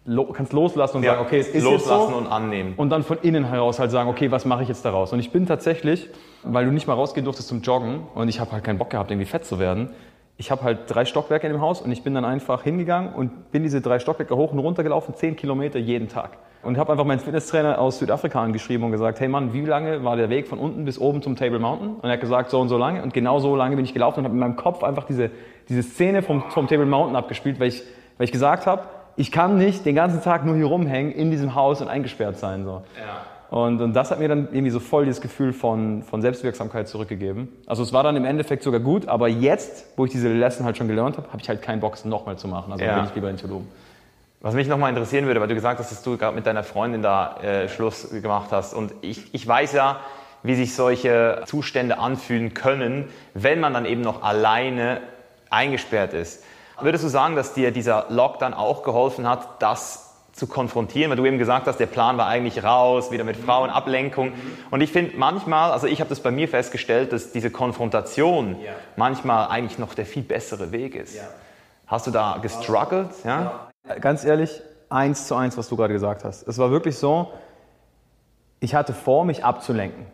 lo 0.05 0.25
kannst 0.25 0.53
loslassen 0.53 0.97
und 0.97 1.03
ja, 1.03 1.13
sagen, 1.13 1.25
okay, 1.25 1.39
es 1.39 1.47
ist 1.47 1.63
loslassen 1.63 2.11
so. 2.11 2.17
und 2.17 2.27
annehmen. 2.27 2.73
Und 2.77 2.89
dann 2.89 3.03
von 3.03 3.17
innen 3.21 3.45
heraus 3.45 3.79
halt 3.79 3.91
sagen, 3.91 4.09
okay, 4.09 4.31
was 4.31 4.45
mache 4.45 4.63
ich 4.63 4.69
jetzt 4.69 4.85
daraus? 4.85 5.13
Und 5.13 5.19
ich 5.19 5.31
bin 5.31 5.45
tatsächlich, 5.45 6.09
weil 6.43 6.65
du 6.65 6.71
nicht 6.71 6.87
mal 6.87 6.93
rausgehen 6.93 7.25
durftest 7.25 7.47
zum 7.47 7.61
Joggen 7.61 8.01
und 8.13 8.29
ich 8.29 8.39
habe 8.39 8.51
halt 8.51 8.63
keinen 8.63 8.77
Bock 8.77 8.91
gehabt, 8.91 9.11
irgendwie 9.11 9.27
fett 9.27 9.45
zu 9.45 9.59
werden, 9.59 9.89
ich 10.37 10.51
habe 10.51 10.63
halt 10.63 10.79
drei 10.87 11.05
Stockwerke 11.05 11.47
in 11.47 11.53
dem 11.53 11.61
Haus 11.61 11.81
und 11.81 11.91
ich 11.91 12.03
bin 12.03 12.13
dann 12.13 12.25
einfach 12.25 12.63
hingegangen 12.63 13.13
und 13.13 13.51
bin 13.51 13.63
diese 13.63 13.79
drei 13.79 13.99
Stockwerke 13.99 14.35
hoch 14.35 14.51
und 14.51 14.59
runter 14.59 14.83
gelaufen, 14.83 15.15
zehn 15.15 15.35
Kilometer 15.35 15.79
jeden 15.79 16.09
Tag. 16.09 16.37
Und 16.61 16.77
habe 16.77 16.91
einfach 16.91 17.05
meinen 17.05 17.19
Fitnesstrainer 17.19 17.79
aus 17.79 17.99
Südafrika 17.99 18.41
angeschrieben 18.41 18.85
und 18.85 18.91
gesagt, 18.91 19.19
hey 19.19 19.27
Mann, 19.27 19.53
wie 19.53 19.63
lange 19.63 20.03
war 20.03 20.17
der 20.17 20.29
Weg 20.29 20.47
von 20.47 20.57
unten 20.57 20.83
bis 20.83 20.99
oben 20.99 21.21
zum 21.21 21.35
Table 21.35 21.59
Mountain? 21.59 21.95
Und 21.95 22.03
er 22.03 22.13
hat 22.13 22.21
gesagt, 22.21 22.49
so 22.49 22.59
und 22.59 22.69
so 22.69 22.77
lange. 22.77 23.03
Und 23.03 23.13
genau 23.13 23.39
so 23.39 23.55
lange 23.55 23.75
bin 23.75 23.85
ich 23.85 23.93
gelaufen 23.93 24.19
und 24.19 24.25
habe 24.25 24.33
in 24.33 24.39
meinem 24.39 24.55
Kopf 24.55 24.83
einfach 24.83 25.05
diese, 25.05 25.29
diese 25.69 25.83
Szene 25.83 26.21
vom, 26.21 26.49
vom 26.49 26.67
Table 26.67 26.87
Mountain 26.87 27.15
abgespielt, 27.15 27.59
weil 27.59 27.67
ich, 27.67 27.83
weil 28.17 28.25
ich 28.25 28.31
gesagt 28.31 28.65
habe, 28.65 28.83
ich 29.15 29.31
kann 29.31 29.57
nicht 29.57 29.85
den 29.85 29.95
ganzen 29.95 30.21
Tag 30.21 30.43
nur 30.45 30.55
hier 30.55 30.65
rumhängen 30.65 31.11
in 31.11 31.31
diesem 31.31 31.55
Haus 31.55 31.81
und 31.81 31.87
eingesperrt 31.87 32.37
sein. 32.37 32.65
So. 32.65 32.81
Ja. 32.99 33.21
Und, 33.49 33.81
und 33.81 33.93
das 33.93 34.11
hat 34.11 34.19
mir 34.19 34.27
dann 34.27 34.47
irgendwie 34.51 34.71
so 34.71 34.79
voll 34.79 35.05
dieses 35.05 35.21
Gefühl 35.21 35.53
von, 35.53 36.03
von 36.03 36.21
Selbstwirksamkeit 36.21 36.87
zurückgegeben. 36.87 37.49
Also 37.67 37.83
es 37.83 37.93
war 37.93 38.03
dann 38.03 38.15
im 38.15 38.25
Endeffekt 38.25 38.63
sogar 38.63 38.79
gut, 38.79 39.07
aber 39.07 39.27
jetzt, 39.27 39.85
wo 39.97 40.05
ich 40.05 40.11
diese 40.11 40.29
Lesson 40.29 40.65
halt 40.65 40.77
schon 40.77 40.87
gelernt 40.87 41.17
habe, 41.17 41.27
habe 41.27 41.41
ich 41.41 41.47
halt 41.47 41.61
keinen 41.61 41.79
Bock, 41.79 41.93
es 41.93 42.05
nochmal 42.05 42.37
zu 42.37 42.47
machen. 42.47 42.71
Also 42.71 42.83
ja. 42.83 42.95
bin 42.95 43.05
ich 43.05 43.15
lieber 43.15 43.29
in 43.29 43.37
Tulum. 43.37 43.67
Was 44.41 44.53
mich 44.53 44.67
nochmal 44.67 44.89
interessieren 44.89 45.25
würde, 45.25 45.41
weil 45.41 45.47
du 45.47 45.55
gesagt 45.55 45.79
hast, 45.79 45.91
dass 45.91 46.03
du 46.03 46.17
gerade 46.17 46.35
mit 46.35 46.45
deiner 46.45 46.63
Freundin 46.63 47.01
da 47.01 47.37
äh, 47.37 47.67
Schluss 47.67 48.09
gemacht 48.21 48.49
hast. 48.51 48.73
Und 48.73 48.93
ich, 49.01 49.33
ich 49.33 49.47
weiß 49.47 49.73
ja, 49.73 50.01
wie 50.43 50.55
sich 50.55 50.75
solche 50.75 51.41
Zustände 51.45 51.97
anfühlen 51.97 52.53
können, 52.53 53.09
wenn 53.33 53.59
man 53.59 53.73
dann 53.73 53.85
eben 53.85 54.01
noch 54.01 54.21
alleine 54.21 55.01
eingesperrt 55.49 56.13
ist. 56.13 56.43
Würdest 56.79 57.03
du 57.03 57.07
sagen, 57.07 57.35
dass 57.35 57.53
dir 57.53 57.71
dieser 57.71 58.07
Lockdown 58.09 58.53
auch 58.53 58.83
geholfen 58.83 59.27
hat, 59.27 59.61
das 59.61 60.04
zu 60.35 60.47
konfrontieren, 60.47 61.09
weil 61.09 61.15
du 61.15 61.25
eben 61.25 61.37
gesagt 61.37 61.65
hast, 61.65 61.79
der 61.79 61.85
Plan 61.85 62.17
war 62.17 62.27
eigentlich 62.27 62.61
raus, 62.61 63.09
wieder 63.09 63.23
mit 63.23 63.37
Frauen, 63.37 63.69
Ablenkung. 63.69 64.33
Und 64.69 64.81
ich 64.81 64.91
finde 64.91 65.15
manchmal, 65.15 65.71
also 65.71 65.87
ich 65.87 66.01
habe 66.01 66.09
das 66.09 66.19
bei 66.19 66.29
mir 66.29 66.49
festgestellt, 66.49 67.13
dass 67.13 67.31
diese 67.31 67.49
Konfrontation 67.49 68.57
ja. 68.61 68.73
manchmal 68.97 69.47
eigentlich 69.47 69.79
noch 69.79 69.93
der 69.93 70.05
viel 70.05 70.23
bessere 70.23 70.73
Weg 70.73 70.93
ist. 70.93 71.15
Ja. 71.15 71.21
Hast 71.87 72.05
du 72.05 72.11
da 72.11 72.39
gestruggelt? 72.41 73.11
Ja? 73.23 73.69
Ganz 74.01 74.25
ehrlich, 74.25 74.61
eins 74.89 75.25
zu 75.25 75.35
eins, 75.35 75.57
was 75.57 75.69
du 75.69 75.77
gerade 75.77 75.93
gesagt 75.93 76.25
hast. 76.25 76.45
Es 76.45 76.57
war 76.57 76.69
wirklich 76.69 76.97
so, 76.97 77.31
ich 78.59 78.75
hatte 78.75 78.91
vor, 78.91 79.23
mich 79.23 79.45
abzulenken. 79.45 80.05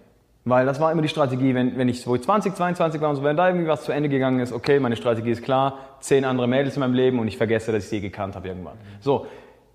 Weil 0.46 0.68
das 0.68 0.80
war 0.80 0.92
immer 0.92 1.02
die 1.02 1.08
Strategie, 1.08 1.56
wenn, 1.56 1.78
wenn 1.78 1.90
ich, 1.90 2.06
wo 2.06 2.14
ich 2.14 2.22
20, 2.22 2.56
22 2.56 3.02
war 3.02 3.10
und 3.10 3.16
so, 3.16 3.24
wenn 3.24 3.38
da 3.38 3.48
irgendwie 3.48 3.68
was 3.68 3.84
zu 3.84 3.92
Ende 3.92 4.10
gegangen 4.10 4.40
ist, 4.40 4.54
okay, 4.54 4.80
meine 4.80 4.96
Strategie 4.96 5.32
ist 5.32 5.44
klar, 5.44 5.80
zehn 6.00 6.26
andere 6.26 6.48
Mädels 6.48 6.76
in 6.76 6.82
meinem 6.82 6.94
Leben 6.94 7.18
und 7.18 7.28
ich 7.28 7.38
vergesse, 7.38 7.72
dass 7.72 7.86
ich 7.86 7.90
sie 7.90 8.02
gekannt 8.02 8.36
habe 8.36 8.48
irgendwann. 8.48 8.78
So, 9.00 9.26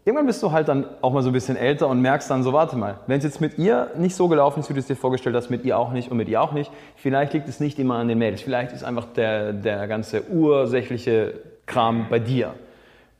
irgendwann 0.06 0.26
bist 0.26 0.40
du 0.42 0.52
halt 0.52 0.68
dann 0.68 0.86
auch 1.02 1.12
mal 1.12 1.22
so 1.22 1.30
ein 1.30 1.32
bisschen 1.32 1.56
älter 1.56 1.88
und 1.88 2.00
merkst 2.00 2.30
dann 2.30 2.44
so, 2.44 2.52
warte 2.52 2.76
mal, 2.76 3.00
wenn 3.08 3.18
es 3.18 3.24
jetzt 3.24 3.40
mit 3.40 3.58
ihr 3.58 3.90
nicht 3.98 4.14
so 4.14 4.28
gelaufen 4.28 4.60
ist, 4.60 4.70
wie 4.70 4.74
du 4.74 4.78
es 4.78 4.86
dir 4.86 4.94
vorgestellt 4.94 5.34
hast, 5.34 5.50
mit 5.50 5.64
ihr 5.64 5.76
auch 5.76 5.92
nicht 5.92 6.12
und 6.12 6.16
mit 6.16 6.28
ihr 6.28 6.40
auch 6.40 6.52
nicht, 6.52 6.70
vielleicht 6.94 7.34
liegt 7.34 7.48
es 7.48 7.58
nicht 7.58 7.78
immer 7.80 7.96
an 7.96 8.06
den 8.06 8.16
Mädels, 8.16 8.40
vielleicht 8.40 8.72
ist 8.72 8.84
einfach 8.84 9.06
der, 9.16 9.52
der 9.52 9.88
ganze 9.88 10.30
ursächliche 10.30 11.34
Kram 11.66 12.06
bei 12.08 12.20
dir. 12.20 12.54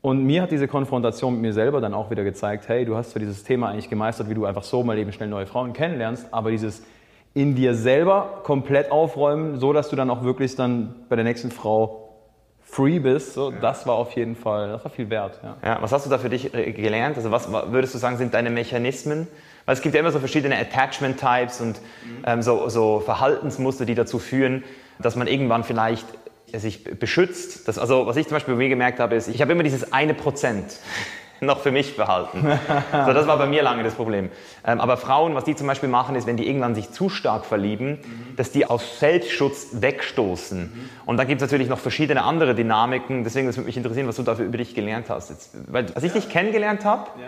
Und 0.01 0.23
mir 0.23 0.41
hat 0.41 0.51
diese 0.51 0.69
Konfrontation 0.69 1.33
mit 1.33 1.41
mir 1.41 1.53
selber 1.53 1.81
dann 1.81 1.93
auch 1.93 2.09
wieder 2.09 2.23
gezeigt, 2.23 2.69
hey, 2.69 2.85
du 2.85 2.95
hast 2.95 3.11
zwar 3.11 3.19
dieses 3.19 3.43
Thema 3.43 3.69
eigentlich 3.69 3.89
gemeistert, 3.89 4.29
wie 4.29 4.35
du 4.35 4.45
einfach 4.45 4.63
so 4.63 4.81
mal 4.81 4.97
eben 4.97 5.11
schnell 5.11 5.27
neue 5.27 5.45
Frauen 5.45 5.73
kennenlernst, 5.73 6.27
aber 6.31 6.51
dieses 6.51 6.83
in 7.33 7.53
dir 7.53 7.75
selber 7.75 8.39
komplett 8.43 8.91
aufräumen, 8.91 9.59
so 9.59 9.73
dass 9.73 9.89
du 9.89 9.97
dann 9.97 10.09
auch 10.09 10.23
wirklich 10.23 10.55
dann 10.55 10.95
bei 11.09 11.17
der 11.17 11.25
nächsten 11.25 11.51
Frau 11.51 12.06
free 12.69 12.99
bist, 12.99 13.33
so, 13.33 13.51
ja. 13.51 13.57
das 13.59 13.87
war 13.87 13.95
auf 13.95 14.11
jeden 14.13 14.35
Fall, 14.35 14.69
das 14.69 14.83
war 14.83 14.91
viel 14.91 15.09
wert. 15.09 15.39
Ja. 15.41 15.57
ja. 15.63 15.81
was 15.81 15.91
hast 15.91 16.05
du 16.05 16.09
da 16.09 16.17
für 16.17 16.29
dich 16.29 16.53
äh, 16.53 16.71
gelernt? 16.71 17.17
Also 17.17 17.31
was 17.31 17.51
würdest 17.51 17.93
du 17.93 17.97
sagen, 17.97 18.17
sind 18.17 18.33
deine 18.33 18.49
Mechanismen? 18.49 19.27
Weil 19.65 19.73
es 19.75 19.81
gibt 19.81 19.95
ja 19.95 20.01
immer 20.01 20.11
so 20.11 20.19
verschiedene 20.19 20.57
Attachment-Types 20.57 21.61
und 21.61 21.77
mhm. 21.77 22.23
ähm, 22.25 22.41
so, 22.41 22.69
so 22.69 22.99
Verhaltensmuster, 22.99 23.85
die 23.85 23.95
dazu 23.95 24.19
führen, 24.19 24.63
dass 24.99 25.15
man 25.15 25.27
irgendwann 25.27 25.63
vielleicht 25.63 26.05
sich 26.53 26.83
beschützt. 26.83 27.67
Das, 27.67 27.77
also 27.77 28.05
was 28.05 28.15
ich 28.15 28.27
zum 28.27 28.35
Beispiel 28.35 28.53
bei 28.53 28.59
mir 28.59 28.69
gemerkt 28.69 28.99
habe, 28.99 29.15
ist, 29.15 29.27
ich 29.27 29.41
habe 29.41 29.51
immer 29.51 29.63
dieses 29.63 29.91
eine 29.91 30.13
Prozent 30.13 30.79
noch 31.41 31.59
für 31.59 31.71
mich 31.71 31.95
behalten. 31.95 32.41
so, 33.05 33.13
das 33.13 33.27
war 33.27 33.37
bei 33.37 33.45
mir 33.45 33.63
lange 33.63 33.83
das 33.83 33.93
Problem. 33.93 34.29
Ähm, 34.65 34.79
aber 34.79 34.97
Frauen, 34.97 35.35
was 35.35 35.43
die 35.43 35.55
zum 35.55 35.67
Beispiel 35.67 35.89
machen, 35.89 36.15
ist, 36.15 36.27
wenn 36.27 36.37
die 36.37 36.47
irgendwann 36.47 36.75
sich 36.75 36.91
zu 36.91 37.09
stark 37.09 37.45
verlieben, 37.45 37.99
mhm. 38.01 38.35
dass 38.35 38.51
die 38.51 38.65
aus 38.65 38.99
Selbstschutz 38.99 39.69
wegstoßen. 39.73 40.59
Mhm. 40.59 40.89
Und 41.05 41.17
da 41.17 41.23
gibt 41.23 41.41
es 41.41 41.47
natürlich 41.47 41.69
noch 41.69 41.79
verschiedene 41.79 42.23
andere 42.23 42.55
Dynamiken. 42.55 43.23
Deswegen 43.23 43.47
würde 43.47 43.61
mich 43.61 43.77
interessieren, 43.77 44.07
was 44.07 44.15
du 44.15 44.23
dafür 44.23 44.45
über 44.45 44.57
dich 44.57 44.75
gelernt 44.75 45.09
hast. 45.09 45.29
Jetzt, 45.29 45.51
weil, 45.67 45.85
als 45.93 46.03
ich 46.03 46.13
dich 46.13 46.29
kennengelernt 46.29 46.85
habe, 46.85 47.09
ja. 47.19 47.27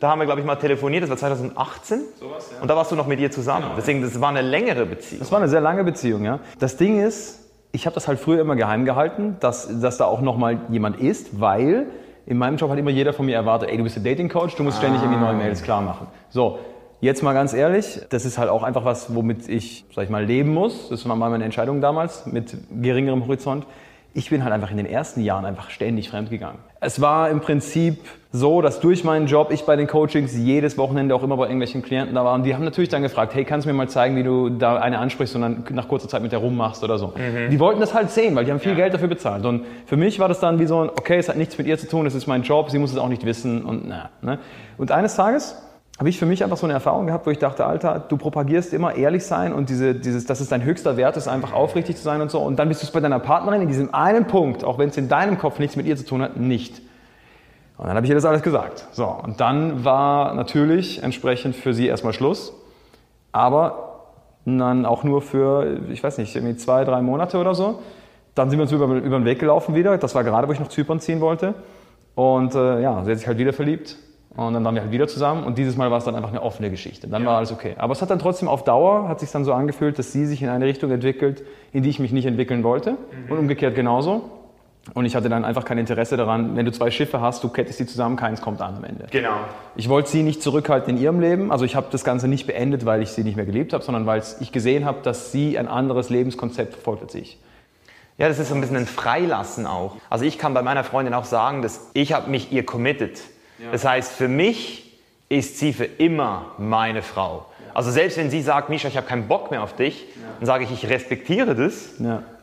Da 0.00 0.10
haben 0.10 0.20
wir, 0.20 0.26
glaube 0.26 0.40
ich, 0.40 0.46
mal 0.46 0.54
telefoniert, 0.54 1.02
das 1.02 1.10
war 1.10 1.16
2018. 1.16 2.02
Sowas, 2.20 2.50
ja. 2.54 2.62
Und 2.62 2.68
da 2.68 2.76
warst 2.76 2.92
du 2.92 2.94
noch 2.94 3.08
mit 3.08 3.18
ihr 3.18 3.32
zusammen. 3.32 3.64
Genau. 3.64 3.76
Deswegen, 3.76 4.00
das 4.00 4.20
war 4.20 4.28
eine 4.28 4.42
längere 4.42 4.86
Beziehung. 4.86 5.18
Das 5.18 5.32
war 5.32 5.38
eine 5.38 5.48
sehr 5.48 5.60
lange 5.60 5.82
Beziehung, 5.82 6.24
ja. 6.24 6.38
Das 6.60 6.76
Ding 6.76 7.04
ist, 7.04 7.40
ich 7.72 7.84
habe 7.84 7.94
das 7.94 8.06
halt 8.06 8.20
früher 8.20 8.40
immer 8.40 8.54
geheim 8.54 8.84
gehalten, 8.84 9.36
dass, 9.40 9.80
dass 9.80 9.98
da 9.98 10.04
auch 10.04 10.20
nochmal 10.20 10.60
jemand 10.68 11.00
ist, 11.00 11.40
weil 11.40 11.86
in 12.28 12.38
meinem 12.38 12.56
Job 12.56 12.70
hat 12.70 12.78
immer 12.78 12.90
jeder 12.90 13.12
von 13.12 13.26
mir 13.26 13.34
erwartet, 13.34 13.70
ey, 13.70 13.76
du 13.76 13.82
bist 13.82 13.96
der 13.96 14.02
Dating 14.02 14.28
Coach, 14.28 14.54
du 14.56 14.62
musst 14.62 14.78
ah. 14.78 14.80
ständig 14.80 15.02
irgendwie 15.02 15.20
neue 15.20 15.34
Mails 15.34 15.62
klar 15.62 15.80
machen. 15.80 16.06
So, 16.28 16.58
jetzt 17.00 17.22
mal 17.22 17.32
ganz 17.32 17.54
ehrlich, 17.54 18.00
das 18.10 18.24
ist 18.24 18.38
halt 18.38 18.50
auch 18.50 18.62
einfach 18.62 18.84
was, 18.84 19.14
womit 19.14 19.48
ich, 19.48 19.86
sag 19.94 20.04
ich 20.04 20.10
mal, 20.10 20.24
leben 20.24 20.52
muss. 20.52 20.88
Das 20.90 21.08
war 21.08 21.16
mal 21.16 21.30
meine 21.30 21.44
Entscheidung 21.44 21.80
damals 21.80 22.26
mit 22.26 22.56
geringerem 22.70 23.24
Horizont 23.24 23.66
ich 24.14 24.30
bin 24.30 24.42
halt 24.42 24.52
einfach 24.52 24.70
in 24.70 24.76
den 24.76 24.86
ersten 24.86 25.22
Jahren 25.22 25.44
einfach 25.44 25.70
ständig 25.70 26.10
fremdgegangen. 26.10 26.60
Es 26.80 27.00
war 27.00 27.28
im 27.30 27.40
Prinzip 27.40 27.98
so, 28.30 28.60
dass 28.60 28.80
durch 28.80 29.04
meinen 29.04 29.26
Job 29.26 29.50
ich 29.50 29.64
bei 29.64 29.74
den 29.74 29.86
Coachings 29.86 30.36
jedes 30.36 30.76
Wochenende 30.76 31.14
auch 31.14 31.22
immer 31.22 31.36
bei 31.36 31.44
irgendwelchen 31.44 31.82
Klienten 31.82 32.14
da 32.14 32.24
war. 32.24 32.34
Und 32.34 32.44
die 32.44 32.54
haben 32.54 32.64
natürlich 32.64 32.90
dann 32.90 33.02
gefragt, 33.02 33.34
hey, 33.34 33.44
kannst 33.44 33.66
du 33.66 33.70
mir 33.70 33.76
mal 33.76 33.88
zeigen, 33.88 34.16
wie 34.16 34.22
du 34.22 34.50
da 34.50 34.76
eine 34.76 34.98
ansprichst 34.98 35.34
und 35.34 35.42
dann 35.42 35.64
nach 35.70 35.88
kurzer 35.88 36.08
Zeit 36.08 36.22
mit 36.22 36.30
der 36.30 36.40
rummachst 36.40 36.84
oder 36.84 36.98
so. 36.98 37.14
Mhm. 37.16 37.50
Die 37.50 37.58
wollten 37.58 37.80
das 37.80 37.94
halt 37.94 38.10
sehen, 38.10 38.36
weil 38.36 38.44
die 38.44 38.50
haben 38.50 38.60
viel 38.60 38.72
ja. 38.72 38.76
Geld 38.76 38.94
dafür 38.94 39.08
bezahlt. 39.08 39.46
Und 39.46 39.64
für 39.86 39.96
mich 39.96 40.20
war 40.20 40.28
das 40.28 40.40
dann 40.40 40.58
wie 40.58 40.66
so 40.66 40.82
ein, 40.82 40.90
okay, 40.90 41.16
es 41.16 41.28
hat 41.28 41.36
nichts 41.36 41.56
mit 41.56 41.66
ihr 41.66 41.78
zu 41.78 41.88
tun, 41.88 42.06
es 42.06 42.14
ist 42.14 42.26
mein 42.26 42.42
Job, 42.42 42.70
sie 42.70 42.78
muss 42.78 42.92
es 42.92 42.98
auch 42.98 43.08
nicht 43.08 43.24
wissen 43.24 43.64
und 43.64 43.88
na. 43.88 44.10
Ne? 44.20 44.38
Und 44.76 44.92
eines 44.92 45.16
Tages 45.16 45.56
habe 45.98 46.08
ich 46.08 46.18
für 46.18 46.26
mich 46.26 46.44
einfach 46.44 46.56
so 46.56 46.66
eine 46.66 46.74
Erfahrung 46.74 47.06
gehabt, 47.06 47.26
wo 47.26 47.30
ich 47.30 47.38
dachte, 47.38 47.66
Alter, 47.66 47.98
du 47.98 48.16
propagierst 48.16 48.72
immer 48.72 48.94
ehrlich 48.94 49.24
sein 49.24 49.52
und 49.52 49.68
diese, 49.68 49.96
dieses, 49.96 50.26
dass 50.26 50.38
es 50.38 50.48
dein 50.48 50.62
höchster 50.62 50.96
Wert 50.96 51.16
ist, 51.16 51.26
einfach 51.26 51.52
aufrichtig 51.52 51.96
zu 51.96 52.02
sein 52.02 52.20
und 52.20 52.30
so. 52.30 52.38
Und 52.38 52.56
dann 52.60 52.68
bist 52.68 52.82
du 52.82 52.86
es 52.86 52.92
bei 52.92 53.00
deiner 53.00 53.18
Partnerin 53.18 53.62
in 53.62 53.68
diesem 53.68 53.92
einen 53.92 54.26
Punkt, 54.26 54.62
auch 54.62 54.78
wenn 54.78 54.90
es 54.90 54.96
in 54.96 55.08
deinem 55.08 55.38
Kopf 55.38 55.58
nichts 55.58 55.74
mit 55.74 55.86
ihr 55.86 55.96
zu 55.96 56.06
tun 56.06 56.22
hat, 56.22 56.36
nicht. 56.36 56.80
Und 57.78 57.88
dann 57.88 57.96
habe 57.96 58.06
ich 58.06 58.10
ihr 58.10 58.14
das 58.14 58.24
alles 58.24 58.42
gesagt. 58.42 58.86
So, 58.92 59.06
und 59.06 59.40
dann 59.40 59.84
war 59.84 60.34
natürlich 60.34 61.02
entsprechend 61.02 61.56
für 61.56 61.74
sie 61.74 61.88
erstmal 61.88 62.12
Schluss, 62.12 62.52
aber 63.32 64.04
dann 64.44 64.86
auch 64.86 65.02
nur 65.02 65.20
für, 65.20 65.80
ich 65.90 66.02
weiß 66.02 66.18
nicht, 66.18 66.34
irgendwie 66.34 66.56
zwei, 66.56 66.84
drei 66.84 67.02
Monate 67.02 67.38
oder 67.38 67.56
so. 67.56 67.80
Dann 68.36 68.50
sind 68.50 68.60
wir 68.60 68.62
uns 68.62 68.72
über, 68.72 68.86
über 68.86 69.18
den 69.18 69.24
Weg 69.24 69.40
gelaufen 69.40 69.74
wieder. 69.74 69.98
Das 69.98 70.14
war 70.14 70.22
gerade, 70.22 70.46
wo 70.46 70.52
ich 70.52 70.60
nach 70.60 70.68
Zypern 70.68 71.00
ziehen 71.00 71.20
wollte. 71.20 71.54
Und 72.14 72.54
äh, 72.54 72.80
ja, 72.80 73.02
sie 73.04 73.10
hat 73.10 73.18
sich 73.18 73.26
halt 73.26 73.38
wieder 73.38 73.52
verliebt 73.52 73.96
und 74.46 74.54
dann 74.54 74.64
waren 74.64 74.76
wir 74.76 74.82
halt 74.82 74.92
wieder 74.92 75.08
zusammen 75.08 75.42
und 75.42 75.58
dieses 75.58 75.76
Mal 75.76 75.90
war 75.90 75.98
es 75.98 76.04
dann 76.04 76.14
einfach 76.14 76.30
eine 76.30 76.42
offene 76.42 76.70
Geschichte. 76.70 77.08
Dann 77.08 77.22
ja. 77.22 77.28
war 77.28 77.38
alles 77.38 77.50
okay. 77.50 77.74
Aber 77.76 77.92
es 77.92 78.00
hat 78.00 78.10
dann 78.10 78.20
trotzdem 78.20 78.46
auf 78.46 78.62
Dauer, 78.62 79.08
hat 79.08 79.18
sich 79.18 79.32
dann 79.32 79.44
so 79.44 79.52
angefühlt, 79.52 79.98
dass 79.98 80.12
sie 80.12 80.26
sich 80.26 80.42
in 80.42 80.48
eine 80.48 80.64
Richtung 80.64 80.92
entwickelt, 80.92 81.42
in 81.72 81.82
die 81.82 81.90
ich 81.90 81.98
mich 81.98 82.12
nicht 82.12 82.24
entwickeln 82.24 82.62
wollte. 82.62 82.92
Mhm. 82.92 83.32
Und 83.32 83.38
umgekehrt 83.38 83.74
genauso. 83.74 84.30
Und 84.94 85.06
ich 85.06 85.16
hatte 85.16 85.28
dann 85.28 85.44
einfach 85.44 85.64
kein 85.64 85.76
Interesse 85.76 86.16
daran, 86.16 86.54
wenn 86.54 86.64
du 86.64 86.70
zwei 86.70 86.92
Schiffe 86.92 87.20
hast, 87.20 87.42
du 87.42 87.48
kettest 87.48 87.78
sie 87.78 87.86
zusammen, 87.86 88.14
keins 88.14 88.40
kommt 88.40 88.62
an 88.62 88.76
am 88.76 88.84
Ende. 88.84 89.06
Genau. 89.10 89.40
Ich 89.74 89.88
wollte 89.88 90.08
sie 90.08 90.22
nicht 90.22 90.40
zurückhalten 90.40 90.96
in 90.96 91.02
ihrem 91.02 91.18
Leben. 91.18 91.50
Also 91.50 91.64
ich 91.64 91.74
habe 91.74 91.88
das 91.90 92.04
Ganze 92.04 92.28
nicht 92.28 92.46
beendet, 92.46 92.86
weil 92.86 93.02
ich 93.02 93.10
sie 93.10 93.24
nicht 93.24 93.34
mehr 93.34 93.44
geliebt 93.44 93.72
habe, 93.72 93.82
sondern 93.82 94.06
weil 94.06 94.22
ich 94.38 94.52
gesehen 94.52 94.84
habe, 94.84 94.98
dass 95.02 95.32
sie 95.32 95.58
ein 95.58 95.66
anderes 95.66 96.10
Lebenskonzept 96.10 96.74
verfolgt 96.74 97.02
als 97.02 97.16
ich. 97.16 97.40
Ja, 98.18 98.28
das 98.28 98.38
ist 98.38 98.50
so 98.50 98.54
ein 98.54 98.60
bisschen 98.60 98.76
ein 98.76 98.86
Freilassen 98.86 99.66
auch. 99.66 99.96
Also 100.08 100.24
ich 100.24 100.38
kann 100.38 100.54
bei 100.54 100.62
meiner 100.62 100.84
Freundin 100.84 101.12
auch 101.12 101.24
sagen, 101.24 101.60
dass 101.60 101.90
ich 101.94 102.12
habe 102.12 102.30
mich 102.30 102.52
ihr 102.52 102.64
committed. 102.64 103.20
Das 103.72 103.84
heißt, 103.84 104.12
für 104.12 104.28
mich 104.28 104.84
ist 105.28 105.58
sie 105.58 105.72
für 105.72 105.84
immer 105.84 106.52
meine 106.58 107.02
Frau. 107.02 107.46
Also 107.74 107.90
selbst 107.90 108.16
wenn 108.16 108.30
sie 108.30 108.42
sagt, 108.42 108.70
Misha, 108.70 108.88
ich 108.88 108.96
habe 108.96 109.06
keinen 109.06 109.28
Bock 109.28 109.50
mehr 109.50 109.62
auf 109.62 109.74
dich, 109.76 110.06
dann 110.38 110.46
sage 110.46 110.64
ich, 110.64 110.72
ich 110.72 110.88
respektiere 110.88 111.54
das, 111.54 111.94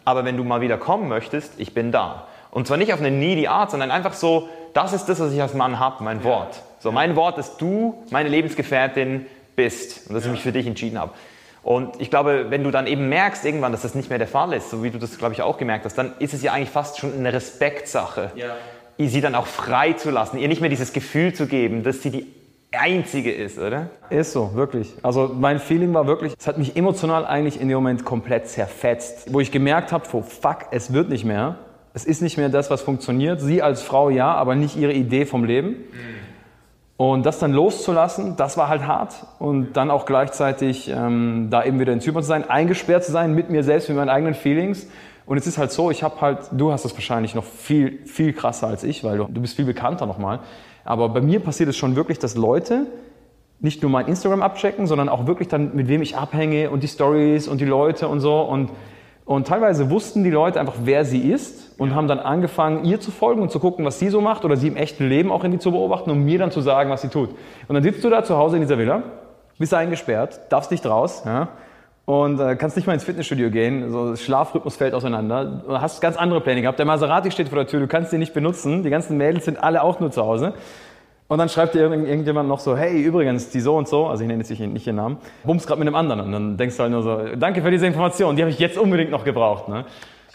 aber 0.03 0.23
wenn 0.23 0.37
du 0.37 0.43
mal 0.43 0.61
wieder 0.61 0.77
kommen 0.77 1.09
möchtest, 1.09 1.59
ich 1.59 1.73
bin 1.73 1.91
da. 1.91 2.27
Und 2.51 2.67
zwar 2.67 2.77
nicht 2.77 2.93
auf 2.93 2.99
eine 2.99 3.11
needy 3.11 3.47
Art, 3.47 3.71
sondern 3.71 3.91
einfach 3.91 4.13
so, 4.13 4.47
das 4.73 4.93
ist 4.93 5.07
das, 5.07 5.19
was 5.19 5.33
ich 5.33 5.41
als 5.41 5.53
Mann 5.53 5.79
habe, 5.79 6.03
mein 6.03 6.23
Wort. 6.23 6.61
So, 6.79 6.91
mein 6.91 7.15
Wort, 7.15 7.37
dass 7.37 7.57
du 7.57 8.03
meine 8.11 8.29
Lebensgefährtin 8.29 9.25
bist 9.55 10.07
und 10.07 10.15
dass 10.15 10.25
ich 10.25 10.31
mich 10.31 10.41
für 10.41 10.51
dich 10.51 10.67
entschieden 10.67 10.99
habe. 10.99 11.11
Und 11.63 11.99
ich 11.99 12.11
glaube, 12.11 12.45
wenn 12.49 12.63
du 12.63 12.69
dann 12.69 12.85
eben 12.85 13.09
merkst 13.09 13.43
irgendwann, 13.43 13.71
dass 13.71 13.81
das 13.81 13.95
nicht 13.95 14.09
mehr 14.09 14.19
der 14.19 14.27
Fall 14.27 14.53
ist, 14.53 14.69
so 14.69 14.83
wie 14.83 14.91
du 14.91 14.99
das, 14.99 15.17
glaube 15.17 15.33
ich, 15.33 15.41
auch 15.41 15.57
gemerkt 15.57 15.85
hast, 15.85 15.97
dann 15.97 16.13
ist 16.19 16.33
es 16.33 16.43
ja 16.43 16.53
eigentlich 16.53 16.69
fast 16.69 16.99
schon 16.99 17.13
eine 17.13 17.33
Respektsache. 17.33 18.31
Ja 18.35 18.55
sie 18.97 19.21
dann 19.21 19.35
auch 19.35 19.47
frei 19.47 19.93
zu 19.93 20.11
lassen, 20.11 20.37
ihr 20.37 20.47
nicht 20.47 20.61
mehr 20.61 20.69
dieses 20.69 20.93
Gefühl 20.93 21.33
zu 21.33 21.47
geben, 21.47 21.83
dass 21.83 22.01
sie 22.01 22.09
die 22.09 22.27
einzige 22.71 23.31
ist, 23.31 23.57
oder? 23.57 23.89
Ist 24.09 24.33
so, 24.33 24.51
wirklich. 24.53 24.93
Also 25.01 25.31
mein 25.33 25.59
Feeling 25.59 25.93
war 25.93 26.07
wirklich, 26.07 26.33
es 26.37 26.47
hat 26.47 26.57
mich 26.57 26.75
emotional 26.75 27.25
eigentlich 27.25 27.59
in 27.59 27.67
dem 27.67 27.75
Moment 27.75 28.05
komplett 28.05 28.47
zerfetzt, 28.47 29.33
wo 29.33 29.39
ich 29.39 29.51
gemerkt 29.51 29.91
habe, 29.91 30.05
fuck, 30.05 30.65
es 30.71 30.93
wird 30.93 31.09
nicht 31.09 31.25
mehr. 31.25 31.57
Es 31.93 32.05
ist 32.05 32.21
nicht 32.21 32.37
mehr 32.37 32.49
das, 32.49 32.69
was 32.69 32.81
funktioniert. 32.81 33.39
Sie 33.39 33.61
als 33.61 33.81
Frau 33.81 34.09
ja, 34.09 34.33
aber 34.33 34.55
nicht 34.55 34.75
ihre 34.75 34.91
Idee 34.91 35.25
vom 35.25 35.45
Leben. 35.45 35.69
Mhm. 35.69 36.25
Und 36.97 37.25
das 37.25 37.39
dann 37.39 37.51
loszulassen, 37.51 38.37
das 38.37 38.57
war 38.57 38.69
halt 38.69 38.87
hart. 38.87 39.25
Und 39.39 39.73
dann 39.73 39.91
auch 39.91 40.05
gleichzeitig 40.05 40.89
ähm, 40.89 41.47
da 41.49 41.63
eben 41.63 41.79
wieder 41.79 41.91
in 41.91 41.99
Zypern 41.99 42.23
zu 42.23 42.27
sein, 42.27 42.49
eingesperrt 42.49 43.03
zu 43.03 43.11
sein 43.11 43.33
mit 43.33 43.49
mir 43.49 43.63
selbst, 43.63 43.89
mit 43.89 43.97
meinen 43.97 44.09
eigenen 44.09 44.33
Feelings 44.33 44.87
und 45.25 45.37
es 45.37 45.47
ist 45.47 45.57
halt 45.57 45.71
so, 45.71 45.89
ich 45.89 46.03
habe 46.03 46.21
halt, 46.21 46.39
du 46.51 46.71
hast 46.71 46.85
das 46.85 46.93
wahrscheinlich 46.93 47.33
noch 47.33 47.43
viel, 47.43 48.05
viel 48.05 48.33
krasser 48.33 48.67
als 48.67 48.83
ich, 48.83 49.03
weil 49.03 49.17
du, 49.17 49.25
du 49.25 49.41
bist 49.41 49.55
viel 49.55 49.65
bekannter 49.65 50.05
nochmal. 50.05 50.39
Aber 50.83 51.09
bei 51.09 51.21
mir 51.21 51.39
passiert 51.39 51.67
es 51.69 51.77
schon 51.77 51.95
wirklich, 51.95 52.19
dass 52.19 52.35
Leute 52.35 52.85
nicht 53.59 53.81
nur 53.81 53.89
mein 53.89 54.07
Instagram 54.07 54.43
abchecken, 54.43 54.85
sondern 54.85 55.09
auch 55.09 55.25
wirklich 55.25 55.47
dann, 55.47 55.75
mit 55.75 55.87
wem 55.87 56.01
ich 56.01 56.15
abhänge 56.15 56.69
und 56.69 56.83
die 56.83 56.87
Stories 56.87 57.47
und 57.47 57.59
die 57.59 57.65
Leute 57.65 58.07
und 58.07 58.19
so. 58.19 58.41
Und, 58.41 58.69
und 59.25 59.47
teilweise 59.47 59.89
wussten 59.89 60.23
die 60.23 60.29
Leute 60.29 60.59
einfach, 60.59 60.75
wer 60.83 61.05
sie 61.05 61.19
ist 61.31 61.79
und 61.79 61.89
ja. 61.89 61.95
haben 61.95 62.07
dann 62.07 62.19
angefangen, 62.19 62.85
ihr 62.85 62.99
zu 62.99 63.09
folgen 63.09 63.41
und 63.41 63.49
zu 63.49 63.59
gucken, 63.59 63.83
was 63.83 63.97
sie 63.97 64.09
so 64.09 64.21
macht 64.21 64.45
oder 64.45 64.57
sie 64.57 64.67
im 64.67 64.75
echten 64.75 65.09
Leben 65.09 65.31
auch 65.31 65.43
irgendwie 65.43 65.59
zu 65.59 65.71
beobachten, 65.71 66.11
um 66.11 66.23
mir 66.23 66.37
dann 66.37 66.51
zu 66.51 66.61
sagen, 66.61 66.91
was 66.91 67.01
sie 67.01 67.09
tut. 67.09 67.29
Und 67.67 67.73
dann 67.73 67.81
sitzt 67.81 68.03
du 68.03 68.11
da 68.11 68.23
zu 68.23 68.37
Hause 68.37 68.57
in 68.57 68.61
dieser 68.61 68.77
Villa, 68.77 69.01
bist 69.57 69.73
eingesperrt, 69.73 70.41
darfst 70.49 70.69
nicht 70.69 70.85
raus, 70.85 71.23
ja, 71.25 71.47
und 72.05 72.39
äh, 72.39 72.55
kannst 72.55 72.75
nicht 72.75 72.85
mal 72.85 72.93
ins 72.93 73.03
Fitnessstudio 73.03 73.49
gehen, 73.49 73.91
so 73.91 74.15
Schlafrhythmus 74.15 74.75
fällt 74.75 74.93
auseinander. 74.93 75.63
Du 75.65 75.81
hast 75.81 76.01
ganz 76.01 76.17
andere 76.17 76.39
Pläne 76.41 76.61
gehabt. 76.61 76.77
Der 76.77 76.85
Maserati 76.85 77.31
steht 77.31 77.49
vor 77.49 77.57
der 77.57 77.67
Tür, 77.67 77.79
du 77.79 77.87
kannst 77.87 78.11
den 78.11 78.19
nicht 78.19 78.33
benutzen. 78.33 78.83
Die 78.83 78.89
ganzen 78.89 79.17
Mädels 79.17 79.45
sind 79.45 79.61
alle 79.61 79.81
auch 79.81 79.99
nur 79.99 80.11
zu 80.11 80.23
Hause. 80.23 80.53
Und 81.27 81.39
dann 81.39 81.49
schreibt 81.49 81.73
dir 81.73 81.91
irgendjemand 81.91 82.47
noch 82.47 82.59
so, 82.59 82.77
hey, 82.77 83.01
übrigens, 83.01 83.49
die 83.49 83.59
so 83.59 83.75
und 83.75 83.87
so, 83.87 84.05
also 84.05 84.21
ich 84.21 84.27
nenne 84.27 84.43
jetzt 84.43 84.59
nicht 84.59 84.85
ihren 84.85 84.95
Namen, 84.95 85.17
bummst 85.43 85.65
gerade 85.65 85.79
mit 85.79 85.87
einem 85.87 85.95
anderen. 85.95 86.21
Und 86.21 86.31
dann 86.31 86.57
denkst 86.57 86.77
du 86.77 86.83
halt 86.83 86.91
nur 86.91 87.01
so, 87.01 87.35
danke 87.35 87.63
für 87.63 87.71
diese 87.71 87.87
Information, 87.87 88.35
die 88.35 88.43
habe 88.43 88.51
ich 88.51 88.59
jetzt 88.59 88.77
unbedingt 88.77 89.09
noch 89.09 89.23
gebraucht. 89.23 89.67
Ne? 89.67 89.85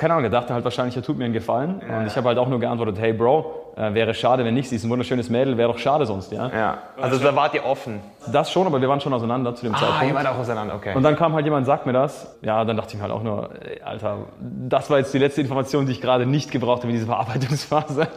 Keine 0.01 0.15
Ahnung, 0.15 0.25
er 0.25 0.31
dachte 0.31 0.55
halt 0.55 0.65
wahrscheinlich, 0.65 0.97
er 0.97 1.03
tut 1.03 1.19
mir 1.19 1.27
einen 1.27 1.35
Gefallen. 1.35 1.83
Ja. 1.87 1.99
Und 1.99 2.07
ich 2.07 2.17
habe 2.17 2.29
halt 2.29 2.39
auch 2.39 2.49
nur 2.49 2.59
geantwortet, 2.59 2.97
hey 2.99 3.13
Bro, 3.13 3.75
äh, 3.77 3.93
wäre 3.93 4.15
schade, 4.15 4.47
wenn 4.47 4.55
nicht, 4.55 4.71
sie 4.71 4.77
ist 4.77 4.85
ein 4.85 4.89
wunderschönes 4.89 5.29
Mädel, 5.29 5.59
wäre 5.59 5.71
doch 5.71 5.79
schade 5.79 6.07
sonst, 6.07 6.33
ja. 6.33 6.49
Ja, 6.49 6.79
also 6.99 7.19
da 7.19 7.37
wart 7.37 7.53
ihr 7.53 7.67
offen. 7.67 8.01
Das 8.33 8.51
schon, 8.51 8.67
aber 8.67 8.81
wir 8.81 8.89
waren 8.89 9.03
schon 9.03 9.13
auseinander 9.13 9.55
zu 9.55 9.67
dem 9.67 9.75
ah, 9.75 9.79
Zeitpunkt. 9.79 10.07
ihr 10.07 10.15
wart 10.15 10.27
auch 10.27 10.39
auseinander, 10.39 10.75
okay. 10.75 10.95
Und 10.95 11.03
dann 11.03 11.17
kam 11.17 11.35
halt 11.35 11.45
jemand, 11.45 11.67
sagt 11.67 11.85
mir 11.85 11.93
das. 11.93 12.35
Ja, 12.41 12.65
dann 12.65 12.79
dachte 12.79 12.95
ich 12.95 12.97
mir 12.97 13.03
halt 13.03 13.13
auch 13.13 13.23
nur, 13.23 13.51
ey, 13.63 13.83
Alter, 13.83 14.21
das 14.41 14.89
war 14.89 14.97
jetzt 14.97 15.13
die 15.13 15.19
letzte 15.19 15.43
Information, 15.43 15.85
die 15.85 15.93
ich 15.93 16.01
gerade 16.01 16.25
nicht 16.25 16.51
gebraucht 16.51 16.79
habe 16.79 16.89
in 16.89 16.95
dieser 16.95 17.07
Verarbeitungsphase. 17.13 18.09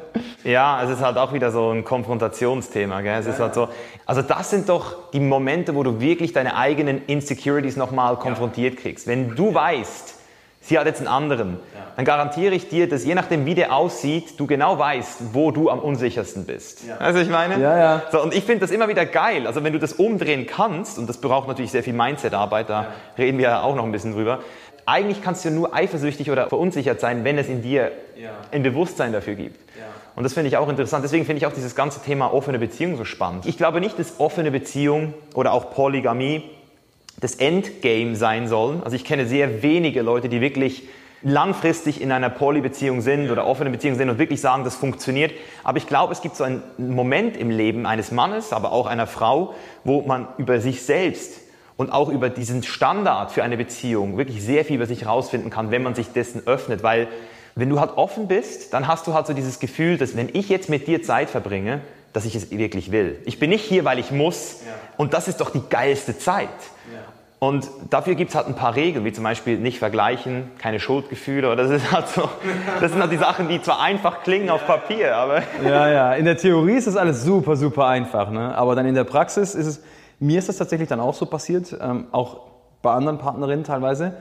Ja, 0.45 0.81
es 0.83 0.89
ist 0.89 1.03
halt 1.03 1.17
auch 1.17 1.33
wieder 1.33 1.51
so 1.51 1.69
ein 1.71 1.83
Konfrontationsthema, 1.83 3.01
gell. 3.01 3.19
Es 3.19 3.25
ja. 3.25 3.33
ist 3.33 3.39
halt 3.41 3.55
so, 3.55 3.67
also 4.05 4.21
das 4.21 4.49
sind 4.49 4.69
doch 4.69 5.11
die 5.11 5.19
Momente, 5.19 5.75
wo 5.75 5.83
du 5.83 5.99
wirklich 5.99 6.31
deine 6.31 6.55
eigenen 6.55 7.05
Insecurities 7.07 7.75
nochmal 7.75 8.15
konfrontiert 8.15 8.77
kriegst. 8.77 9.05
Wenn 9.05 9.35
du 9.35 9.53
weißt, 9.53 10.22
sie 10.63 10.79
hat 10.79 10.85
jetzt 10.87 10.99
einen 10.99 11.07
anderen, 11.07 11.59
dann 11.95 12.05
garantiere 12.05 12.55
ich 12.55 12.69
dir, 12.69 12.89
dass 12.89 13.05
je 13.05 13.13
nachdem, 13.13 13.45
wie 13.45 13.53
der 13.53 13.75
aussieht, 13.75 14.39
du 14.39 14.47
genau 14.47 14.79
weißt, 14.79 15.33
wo 15.33 15.51
du 15.51 15.69
am 15.69 15.79
unsichersten 15.79 16.45
bist. 16.45 16.87
Ja. 16.87 16.97
Also 16.97 17.19
ich 17.19 17.29
meine? 17.29 17.59
Ja, 17.59 17.77
ja. 17.77 18.01
So, 18.11 18.21
und 18.21 18.33
ich 18.33 18.43
finde 18.43 18.61
das 18.61 18.71
immer 18.71 18.87
wieder 18.87 19.05
geil. 19.05 19.45
Also 19.45 19.63
wenn 19.63 19.73
du 19.73 19.79
das 19.79 19.93
umdrehen 19.93 20.47
kannst, 20.47 20.97
und 20.97 21.07
das 21.07 21.17
braucht 21.17 21.47
natürlich 21.47 21.71
sehr 21.71 21.83
viel 21.83 21.93
Mindset-Arbeit, 21.93 22.69
da 22.69 22.81
ja. 22.81 22.87
reden 23.17 23.37
wir 23.37 23.49
ja 23.49 23.61
auch 23.61 23.75
noch 23.75 23.83
ein 23.83 23.91
bisschen 23.91 24.13
drüber. 24.13 24.39
Eigentlich 24.85 25.21
kannst 25.21 25.45
du 25.45 25.51
nur 25.51 25.73
eifersüchtig 25.73 26.29
oder 26.31 26.47
verunsichert 26.49 26.99
sein, 26.99 27.23
wenn 27.23 27.37
es 27.37 27.47
in 27.47 27.61
dir 27.61 27.91
ja. 28.17 28.31
ein 28.51 28.63
Bewusstsein 28.63 29.13
dafür 29.13 29.35
gibt. 29.35 29.57
Ja. 29.77 29.85
Und 30.15 30.23
das 30.23 30.33
finde 30.33 30.49
ich 30.49 30.57
auch 30.57 30.67
interessant. 30.67 31.03
Deswegen 31.03 31.25
finde 31.25 31.37
ich 31.37 31.45
auch 31.45 31.53
dieses 31.53 31.75
ganze 31.75 32.01
Thema 32.01 32.33
offene 32.33 32.59
Beziehung 32.59 32.97
so 32.97 33.05
spannend. 33.05 33.45
Ich 33.45 33.57
glaube 33.57 33.79
nicht, 33.79 33.97
dass 33.97 34.19
offene 34.19 34.51
Beziehung 34.51 35.13
oder 35.35 35.53
auch 35.53 35.71
Polygamie 35.71 36.43
das 37.23 37.35
Endgame 37.35 38.15
sein 38.15 38.47
sollen. 38.47 38.83
Also 38.83 38.95
ich 38.95 39.05
kenne 39.05 39.25
sehr 39.25 39.63
wenige 39.63 40.01
Leute, 40.01 40.27
die 40.27 40.41
wirklich 40.41 40.83
langfristig 41.21 42.01
in 42.01 42.11
einer 42.11 42.29
Polybeziehung 42.29 42.99
sind 42.99 43.31
oder 43.31 43.47
offene 43.47 43.69
Beziehung 43.69 43.95
sind 43.95 44.09
und 44.09 44.19
wirklich 44.19 44.41
sagen, 44.41 44.65
das 44.65 44.75
funktioniert. 44.75 45.31
Aber 45.63 45.77
ich 45.77 45.87
glaube, 45.87 46.11
es 46.11 46.21
gibt 46.21 46.35
so 46.35 46.43
einen 46.43 46.61
Moment 46.77 47.37
im 47.37 47.49
Leben 47.49 47.85
eines 47.85 48.11
Mannes, 48.11 48.51
aber 48.51 48.73
auch 48.73 48.87
einer 48.87 49.07
Frau, 49.07 49.53
wo 49.85 50.01
man 50.01 50.27
über 50.37 50.59
sich 50.59 50.83
selbst 50.83 51.39
und 51.77 51.91
auch 51.93 52.09
über 52.09 52.29
diesen 52.29 52.61
Standard 52.61 53.31
für 53.31 53.41
eine 53.41 53.55
Beziehung 53.55 54.17
wirklich 54.17 54.43
sehr 54.43 54.65
viel 54.65 54.75
über 54.75 54.85
sich 54.85 55.03
herausfinden 55.03 55.49
kann, 55.49 55.71
wenn 55.71 55.81
man 55.81 55.95
sich 55.95 56.09
dessen 56.09 56.45
öffnet. 56.45 56.83
Weil 56.83 57.07
wenn 57.55 57.69
du 57.69 57.79
halt 57.79 57.91
offen 57.95 58.27
bist, 58.27 58.73
dann 58.73 58.89
hast 58.89 59.07
du 59.07 59.13
halt 59.13 59.27
so 59.27 59.33
dieses 59.33 59.59
Gefühl, 59.59 59.97
dass 59.97 60.17
wenn 60.17 60.29
ich 60.33 60.49
jetzt 60.49 60.69
mit 60.69 60.87
dir 60.87 61.03
Zeit 61.03 61.29
verbringe, 61.29 61.79
dass 62.11 62.25
ich 62.25 62.35
es 62.35 62.51
wirklich 62.51 62.91
will. 62.91 63.19
Ich 63.25 63.39
bin 63.39 63.49
nicht 63.49 63.63
hier, 63.63 63.85
weil 63.85 63.97
ich 63.97 64.11
muss. 64.11 64.61
Ja. 64.65 64.73
Und 64.97 65.13
das 65.13 65.27
ist 65.27 65.41
doch 65.41 65.49
die 65.49 65.63
geilste 65.69 66.17
Zeit. 66.17 66.49
Ja. 66.91 66.99
Und 67.43 67.69
dafür 67.89 68.15
gibt 68.15 68.29
es 68.29 68.37
halt 68.37 68.47
ein 68.47 68.55
paar 68.55 68.77
Regeln, 68.77 69.03
wie 69.03 69.11
zum 69.11 69.25
Beispiel 69.25 69.57
nicht 69.57 69.77
vergleichen, 69.77 70.51
keine 70.59 70.79
Schuldgefühle. 70.79 71.57
Das, 71.57 71.69
ist 71.69 71.91
halt 71.91 72.07
so, 72.07 72.29
das 72.79 72.93
sind 72.93 73.01
halt 73.01 73.11
die 73.11 73.17
Sachen, 73.17 73.49
die 73.49 73.61
zwar 73.61 73.81
einfach 73.81 74.23
klingen 74.23 74.49
auf 74.49 74.65
Papier, 74.65 75.17
aber... 75.17 75.43
Ja, 75.61 75.89
ja, 75.89 76.13
in 76.13 76.23
der 76.23 76.37
Theorie 76.37 76.75
ist 76.75 76.87
das 76.87 76.95
alles 76.95 77.25
super, 77.25 77.57
super 77.57 77.87
einfach. 77.87 78.31
Ne? 78.31 78.55
Aber 78.55 78.75
dann 78.75 78.85
in 78.85 78.95
der 78.95 79.03
Praxis 79.03 79.55
ist 79.55 79.67
es... 79.67 79.83
Mir 80.21 80.39
ist 80.39 80.47
das 80.47 80.55
tatsächlich 80.55 80.87
dann 80.87 81.01
auch 81.01 81.15
so 81.15 81.25
passiert, 81.25 81.77
ähm, 81.81 82.07
auch 82.13 82.39
bei 82.81 82.93
anderen 82.93 83.17
Partnerinnen 83.17 83.65
teilweise. 83.65 84.13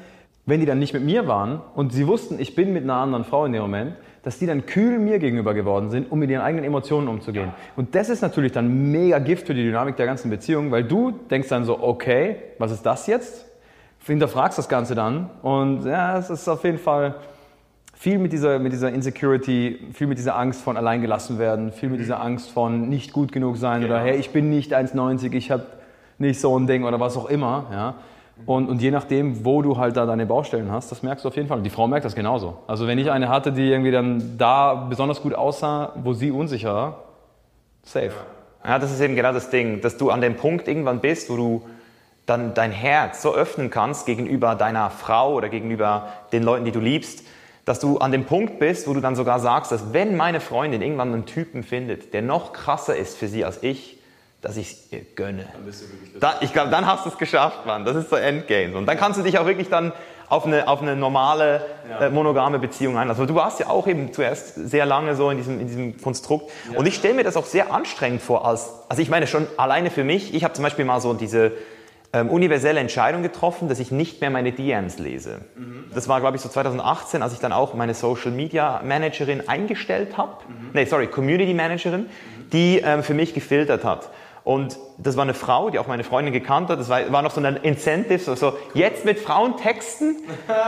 Wenn 0.45 0.61
die 0.61 0.67
dann 0.67 0.81
nicht 0.81 0.93
mit 0.93 1.05
mir 1.05 1.29
waren 1.29 1.61
und 1.75 1.93
sie 1.93 2.07
wussten, 2.07 2.41
ich 2.41 2.55
bin 2.55 2.73
mit 2.73 2.83
einer 2.83 2.97
anderen 2.97 3.25
Frau 3.25 3.45
in 3.45 3.53
dem 3.53 3.63
Moment, 3.63 3.95
dass 4.23 4.39
die 4.39 4.47
dann 4.47 4.67
kühl 4.67 4.99
mir 4.99 5.19
gegenüber 5.19 5.55
geworden 5.55 5.91
sind, 5.91 6.11
um 6.11 6.19
mit 6.19 6.31
ihren 6.31 6.43
eigenen 6.43 6.65
Emotionen 6.65 7.09
umzugehen. 7.09 7.53
Und 7.77 7.95
das 7.95 8.09
ist 8.09 8.23
natürlich 8.23 8.53
dann 8.53 8.91
mega 8.91 9.19
Gift 9.19 9.47
für 9.47 9.55
die 9.55 9.63
Dynamik 9.63 9.97
der 9.97 10.07
ganzen 10.07 10.31
Beziehung, 10.31 10.71
weil 10.71 10.85
du 10.85 11.11
denkst 11.11 11.49
dann 11.49 11.65
so, 11.65 11.81
okay, 11.81 12.37
was 12.59 12.73
ist 12.73 12.85
das 12.85 13.07
jetzt? 13.07 13.47
Hinterfragst 14.05 14.59
das 14.59 14.69
Ganze 14.69 14.97
dann 14.97 15.31
und 15.43 15.85
ja, 15.85 16.19
es 16.19 16.29
ist 16.29 16.49
auf 16.49 16.65
jeden 16.65 16.79
Fall 16.79 17.15
viel 17.95 18.19
mit 18.19 18.33
dieser, 18.33 18.59
mit 18.59 18.73
dieser 18.73 18.91
Insecurity, 18.91 19.79
viel 19.93 20.09
mit 20.09 20.19
dieser 20.19 20.37
Angst 20.37 20.63
von 20.63 20.77
alleingelassen 20.77 21.39
werden, 21.39 21.71
viel 21.71 21.89
mit 21.89 22.01
dieser 22.01 22.21
Angst 22.21 22.51
von 22.51 22.89
nicht 22.89 23.13
gut 23.13 23.31
genug 23.31 23.59
sein 23.59 23.81
genau. 23.83 23.95
oder 23.95 24.03
hey, 24.03 24.17
ich 24.17 24.31
bin 24.31 24.51
nicht 24.51 24.75
1,90, 24.75 25.33
ich 25.35 25.53
habe 25.53 25.67
nicht 26.19 26.41
so 26.41 26.59
ein 26.59 26.67
Ding 26.67 26.83
oder 26.83 26.99
was 26.99 27.17
auch 27.17 27.27
immer. 27.27 27.67
Ja. 27.71 27.95
Und, 28.47 28.69
und 28.69 28.83
je 28.83 28.91
nachdem, 28.91 29.45
wo 29.45 29.63
du 29.63 29.77
halt 29.77 29.97
da 29.97 30.07
deine 30.07 30.27
Baustellen 30.27 30.71
hast, 30.71 30.91
das 30.91 31.03
merkst 31.03 31.25
du 31.25 31.29
auf 31.29 31.37
jeden 31.37 31.49
Fall. 31.49 31.59
Und 31.59 31.65
die 31.65 31.71
Frau 31.71 31.87
merkt 31.87 32.05
das 32.05 32.15
genauso. 32.15 32.59
Also 32.67 32.87
wenn 32.87 32.99
ich 32.99 33.11
eine 33.11 33.29
hatte, 33.29 33.53
die 33.53 33.71
irgendwie 33.71 33.91
dann 33.91 34.37
da 34.39 34.75
besonders 34.75 35.23
gut 35.23 35.35
aussah, 35.35 35.93
wo 36.03 36.13
sie 36.13 36.31
unsicher 36.31 36.75
war, 36.75 37.03
safe. 37.83 38.13
Ja, 38.65 38.79
das 38.79 38.93
ist 38.93 39.01
eben 39.01 39.17
genau 39.17 39.33
das 39.33 39.51
Ding, 39.51 39.81
dass 39.81 39.97
du 39.97 40.11
an 40.11 40.21
dem 40.21 40.37
Punkt 40.37 40.69
irgendwann 40.69 41.01
bist, 41.01 41.31
wo 41.31 41.37
du 41.37 41.63
dann 42.27 42.55
dein 42.55 42.71
Herz 42.71 43.23
so 43.23 43.35
öffnen 43.35 43.71
kannst 43.71 44.07
gegenüber 44.07 44.55
deiner 44.55 44.91
Frau 44.91 45.35
oder 45.35 45.49
gegenüber 45.49 46.09
den 46.33 46.43
Leuten, 46.43 46.65
die 46.65 46.73
du 46.73 46.81
liebst, 46.81 47.25
dass 47.65 47.81
du 47.81 47.99
an 47.99 48.13
dem 48.13 48.25
Punkt 48.25 48.59
bist, 48.59 48.89
wo 48.89 48.95
du 48.95 49.01
dann 49.01 49.17
sogar 49.17 49.41
sagst, 49.41 49.73
dass 49.73 49.93
wenn 49.93 50.17
meine 50.17 50.41
Freundin 50.41 50.83
irgendwann 50.83 51.13
einen 51.13 51.27
Typen 51.27 51.63
findet, 51.63 52.15
der 52.15 52.23
noch 52.23 52.53
krasser 52.53 52.97
ist 52.97 53.17
für 53.17 53.29
sie 53.29 53.45
als 53.45 53.63
ich, 53.63 53.99
dass 54.43 54.57
ich 54.57 54.73
es 54.73 54.93
ihr 54.93 55.01
gönne. 55.15 55.47
Dann 55.53 55.65
bist 55.65 55.83
du 55.83 55.91
wirklich 55.91 56.21
da, 56.21 56.35
ich 56.41 56.53
glaube, 56.53 56.71
dann 56.71 56.85
hast 56.85 57.07
du 57.07 57.11
es 57.11 57.17
geschafft, 57.17 57.65
Mann. 57.65 57.85
Das 57.85 57.97
ist 57.97 58.11
so 58.11 58.17
Endgame. 58.17 58.77
Und 58.77 58.87
dann 58.87 58.99
kannst 58.99 59.19
du 59.19 59.23
dich 59.23 59.39
auch 59.39 59.47
wirklich 59.47 59.69
dann 59.69 59.93
auf 60.29 60.47
eine, 60.47 60.67
auf 60.67 60.83
eine 60.83 60.97
normale, 60.97 61.65
ja. 61.89 62.07
äh, 62.07 62.11
monogame 62.11 62.59
Beziehung 62.59 62.99
einlassen. 62.99 63.23
Also 63.23 63.33
du 63.33 63.39
warst 63.39 63.61
ja 63.61 63.69
auch 63.69 63.87
eben 63.87 64.13
zuerst 64.13 64.55
sehr 64.55 64.85
lange 64.85 65.15
so 65.15 65.31
in 65.31 65.37
diesem, 65.37 65.61
in 65.61 65.67
diesem 65.69 66.01
Konstrukt. 66.01 66.51
Ja. 66.71 66.79
Und 66.79 66.87
ich 66.87 66.95
stelle 66.97 67.15
mir 67.15 67.23
das 67.23 67.37
auch 67.37 67.47
sehr 67.47 67.73
anstrengend 67.73 68.21
vor, 68.21 68.47
als, 68.47 68.73
also 68.89 69.01
ich 69.01 69.11
meine 69.11 69.27
schon 69.27 69.47
alleine 69.57 69.91
für 69.91 70.05
mich, 70.05 70.35
ich 70.35 70.43
habe 70.43 70.55
zum 70.55 70.65
Beispiel 70.65 70.85
mal 70.85 71.01
so 71.01 71.15
diese 71.15 71.53
ähm, 72.15 72.29
universelle 72.29 72.81
Entscheidung 72.81 73.23
getroffen, 73.23 73.69
dass 73.69 73.79
ich 73.79 73.91
nicht 73.91 74.21
mehr 74.21 74.31
meine 74.31 74.53
DMs 74.53 74.99
lese. 74.99 75.41
Mhm. 75.55 75.85
Das 75.95 76.09
war, 76.09 76.21
glaube 76.21 76.37
ich, 76.37 76.43
so 76.43 76.49
2018, 76.49 77.23
als 77.23 77.33
ich 77.33 77.39
dann 77.39 77.53
auch 77.53 77.75
meine 77.75 77.95
Social 77.95 78.33
Media 78.33 78.81
Managerin 78.85 79.49
eingestellt 79.49 80.17
habe. 80.17 80.33
Mhm. 80.49 80.71
Nee, 80.73 80.85
sorry, 80.85 81.07
Community 81.07 81.55
Managerin, 81.55 82.03
mhm. 82.03 82.51
die 82.53 82.79
ähm, 82.79 83.03
für 83.03 83.15
mich 83.15 83.35
gefiltert 83.35 83.85
hat. 83.85 84.11
Und 84.45 84.77
das 84.99 85.17
war 85.17 85.23
eine 85.23 85.35
Frau, 85.35 85.71
die 85.71 85.79
auch 85.79 85.87
meine 85.87 86.03
Freundin 86.03 86.33
gekannt 86.33 86.69
hat. 86.69 86.81
Das 86.81 86.89
war, 86.89 87.13
war 87.13 87.23
noch 87.23 87.31
so 87.31 87.41
ein 87.41 87.57
Incentive, 87.57 88.19
so, 88.19 88.35
so 88.35 88.55
jetzt 88.75 89.05
mit 89.05 89.21
Frauen 89.21 89.57
texten, 89.57 90.17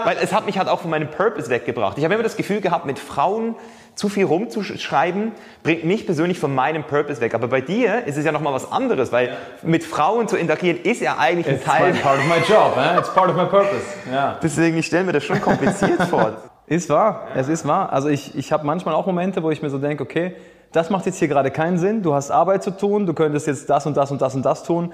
weil 0.04 0.16
es 0.22 0.32
hat 0.32 0.46
mich 0.46 0.58
halt 0.58 0.68
auch 0.68 0.80
von 0.80 0.90
meinem 0.90 1.10
Purpose 1.10 1.50
weggebracht. 1.50 1.98
Ich 1.98 2.04
habe 2.04 2.14
immer 2.14 2.22
das 2.22 2.36
Gefühl 2.36 2.60
gehabt, 2.60 2.86
mit 2.86 3.00
Frauen 3.00 3.56
zu 3.94 4.08
viel 4.08 4.24
rumzuschreiben, 4.24 5.32
bringt 5.62 5.84
mich 5.84 6.04
persönlich 6.06 6.38
von 6.38 6.54
meinem 6.54 6.84
Purpose 6.84 7.20
weg. 7.20 7.34
Aber 7.34 7.48
bei 7.48 7.60
dir 7.60 8.06
ist 8.06 8.16
es 8.16 8.24
ja 8.24 8.32
nochmal 8.32 8.52
was 8.52 8.70
anderes, 8.70 9.12
weil 9.12 9.28
ja. 9.28 9.34
mit 9.62 9.84
Frauen 9.84 10.26
zu 10.28 10.36
interagieren 10.36 10.78
ist 10.82 11.00
ja 11.00 11.16
eigentlich 11.18 11.46
ein 11.46 11.56
It's 11.56 11.64
Teil. 11.64 11.90
It's 11.90 12.00
part 12.00 12.18
of 12.18 12.24
my 12.26 12.38
job, 12.46 12.76
eh? 12.76 12.98
it's 12.98 13.12
part 13.12 13.30
of 13.30 13.36
my 13.36 13.44
purpose. 13.44 13.84
Ja. 14.12 14.38
Deswegen, 14.42 14.78
ich 14.78 14.86
stelle 14.86 15.04
mir 15.04 15.12
das 15.12 15.24
schon 15.24 15.40
kompliziert 15.40 16.02
vor. 16.10 16.32
Ist 16.66 16.88
wahr, 16.88 17.28
ja. 17.34 17.40
es 17.40 17.48
ist 17.48 17.66
wahr. 17.66 17.92
Also 17.92 18.08
ich, 18.08 18.36
ich 18.36 18.52
habe 18.52 18.66
manchmal 18.66 18.94
auch 18.94 19.06
Momente, 19.06 19.42
wo 19.42 19.50
ich 19.50 19.62
mir 19.62 19.70
so 19.70 19.78
denke, 19.78 20.02
okay, 20.02 20.34
das 20.74 20.90
macht 20.90 21.06
jetzt 21.06 21.20
hier 21.20 21.28
gerade 21.28 21.52
keinen 21.52 21.78
Sinn, 21.78 22.02
du 22.02 22.14
hast 22.14 22.32
Arbeit 22.32 22.64
zu 22.64 22.76
tun, 22.76 23.06
du 23.06 23.14
könntest 23.14 23.46
jetzt 23.46 23.70
das 23.70 23.86
und 23.86 23.96
das 23.96 24.10
und 24.10 24.20
das 24.20 24.34
und 24.34 24.44
das 24.44 24.64
tun. 24.64 24.92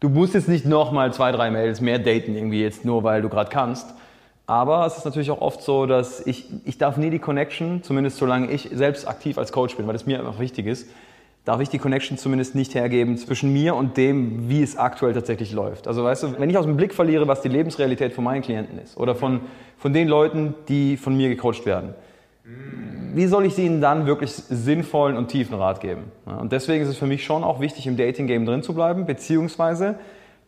Du 0.00 0.08
musst 0.08 0.34
jetzt 0.34 0.48
nicht 0.48 0.66
nochmal 0.66 1.12
zwei, 1.12 1.30
drei 1.30 1.50
Mails 1.50 1.80
mehr 1.80 2.00
daten, 2.00 2.34
irgendwie 2.34 2.62
jetzt 2.62 2.84
nur, 2.84 3.04
weil 3.04 3.22
du 3.22 3.28
gerade 3.28 3.48
kannst. 3.48 3.94
Aber 4.46 4.84
es 4.86 4.96
ist 4.96 5.04
natürlich 5.04 5.30
auch 5.30 5.40
oft 5.40 5.62
so, 5.62 5.86
dass 5.86 6.26
ich, 6.26 6.48
ich 6.64 6.78
darf 6.78 6.96
nie 6.96 7.10
die 7.10 7.20
Connection, 7.20 7.84
zumindest 7.84 8.16
solange 8.16 8.50
ich 8.50 8.70
selbst 8.72 9.06
aktiv 9.06 9.38
als 9.38 9.52
Coach 9.52 9.76
bin, 9.76 9.86
weil 9.86 9.92
das 9.92 10.04
mir 10.04 10.18
einfach 10.18 10.40
wichtig 10.40 10.66
ist, 10.66 10.88
darf 11.44 11.60
ich 11.60 11.68
die 11.68 11.78
Connection 11.78 12.18
zumindest 12.18 12.56
nicht 12.56 12.74
hergeben 12.74 13.16
zwischen 13.16 13.52
mir 13.52 13.76
und 13.76 13.96
dem, 13.96 14.48
wie 14.48 14.62
es 14.62 14.76
aktuell 14.76 15.14
tatsächlich 15.14 15.52
läuft. 15.52 15.86
Also 15.86 16.02
weißt 16.02 16.24
du, 16.24 16.40
wenn 16.40 16.50
ich 16.50 16.58
aus 16.58 16.66
dem 16.66 16.76
Blick 16.76 16.92
verliere, 16.92 17.28
was 17.28 17.40
die 17.40 17.48
Lebensrealität 17.48 18.12
von 18.14 18.24
meinen 18.24 18.42
Klienten 18.42 18.80
ist 18.80 18.96
oder 18.96 19.14
von, 19.14 19.42
von 19.78 19.92
den 19.92 20.08
Leuten, 20.08 20.54
die 20.68 20.96
von 20.96 21.16
mir 21.16 21.28
gecoacht 21.28 21.66
werden, 21.66 21.94
wie 23.14 23.26
soll 23.26 23.46
ich 23.46 23.58
ihnen 23.58 23.80
dann 23.80 24.06
wirklich 24.06 24.32
sinnvollen 24.32 25.16
und 25.16 25.28
tiefen 25.28 25.54
Rat 25.54 25.80
geben? 25.80 26.12
Und 26.24 26.52
deswegen 26.52 26.82
ist 26.82 26.88
es 26.88 26.96
für 26.96 27.06
mich 27.06 27.24
schon 27.24 27.44
auch 27.44 27.60
wichtig, 27.60 27.86
im 27.86 27.96
Dating-Game 27.96 28.46
drin 28.46 28.62
zu 28.62 28.74
bleiben, 28.74 29.06
beziehungsweise 29.06 29.96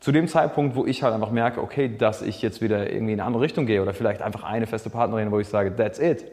zu 0.01 0.11
dem 0.11 0.27
Zeitpunkt, 0.27 0.75
wo 0.75 0.85
ich 0.85 1.03
halt 1.03 1.14
einfach 1.14 1.31
merke, 1.31 1.61
okay, 1.61 1.88
dass 1.96 2.22
ich 2.22 2.42
jetzt 2.42 2.61
wieder 2.61 2.90
irgendwie 2.90 3.12
in 3.12 3.20
eine 3.20 3.27
andere 3.27 3.42
Richtung 3.42 3.66
gehe 3.66 3.81
oder 3.81 3.94
vielleicht 3.94 4.20
einfach 4.20 4.42
eine 4.42 4.66
feste 4.66 4.90
Partnerin, 4.90 5.31
wo 5.31 5.38
ich 5.38 5.48
sage, 5.48 5.77
that's 5.77 5.98
it, 6.01 6.33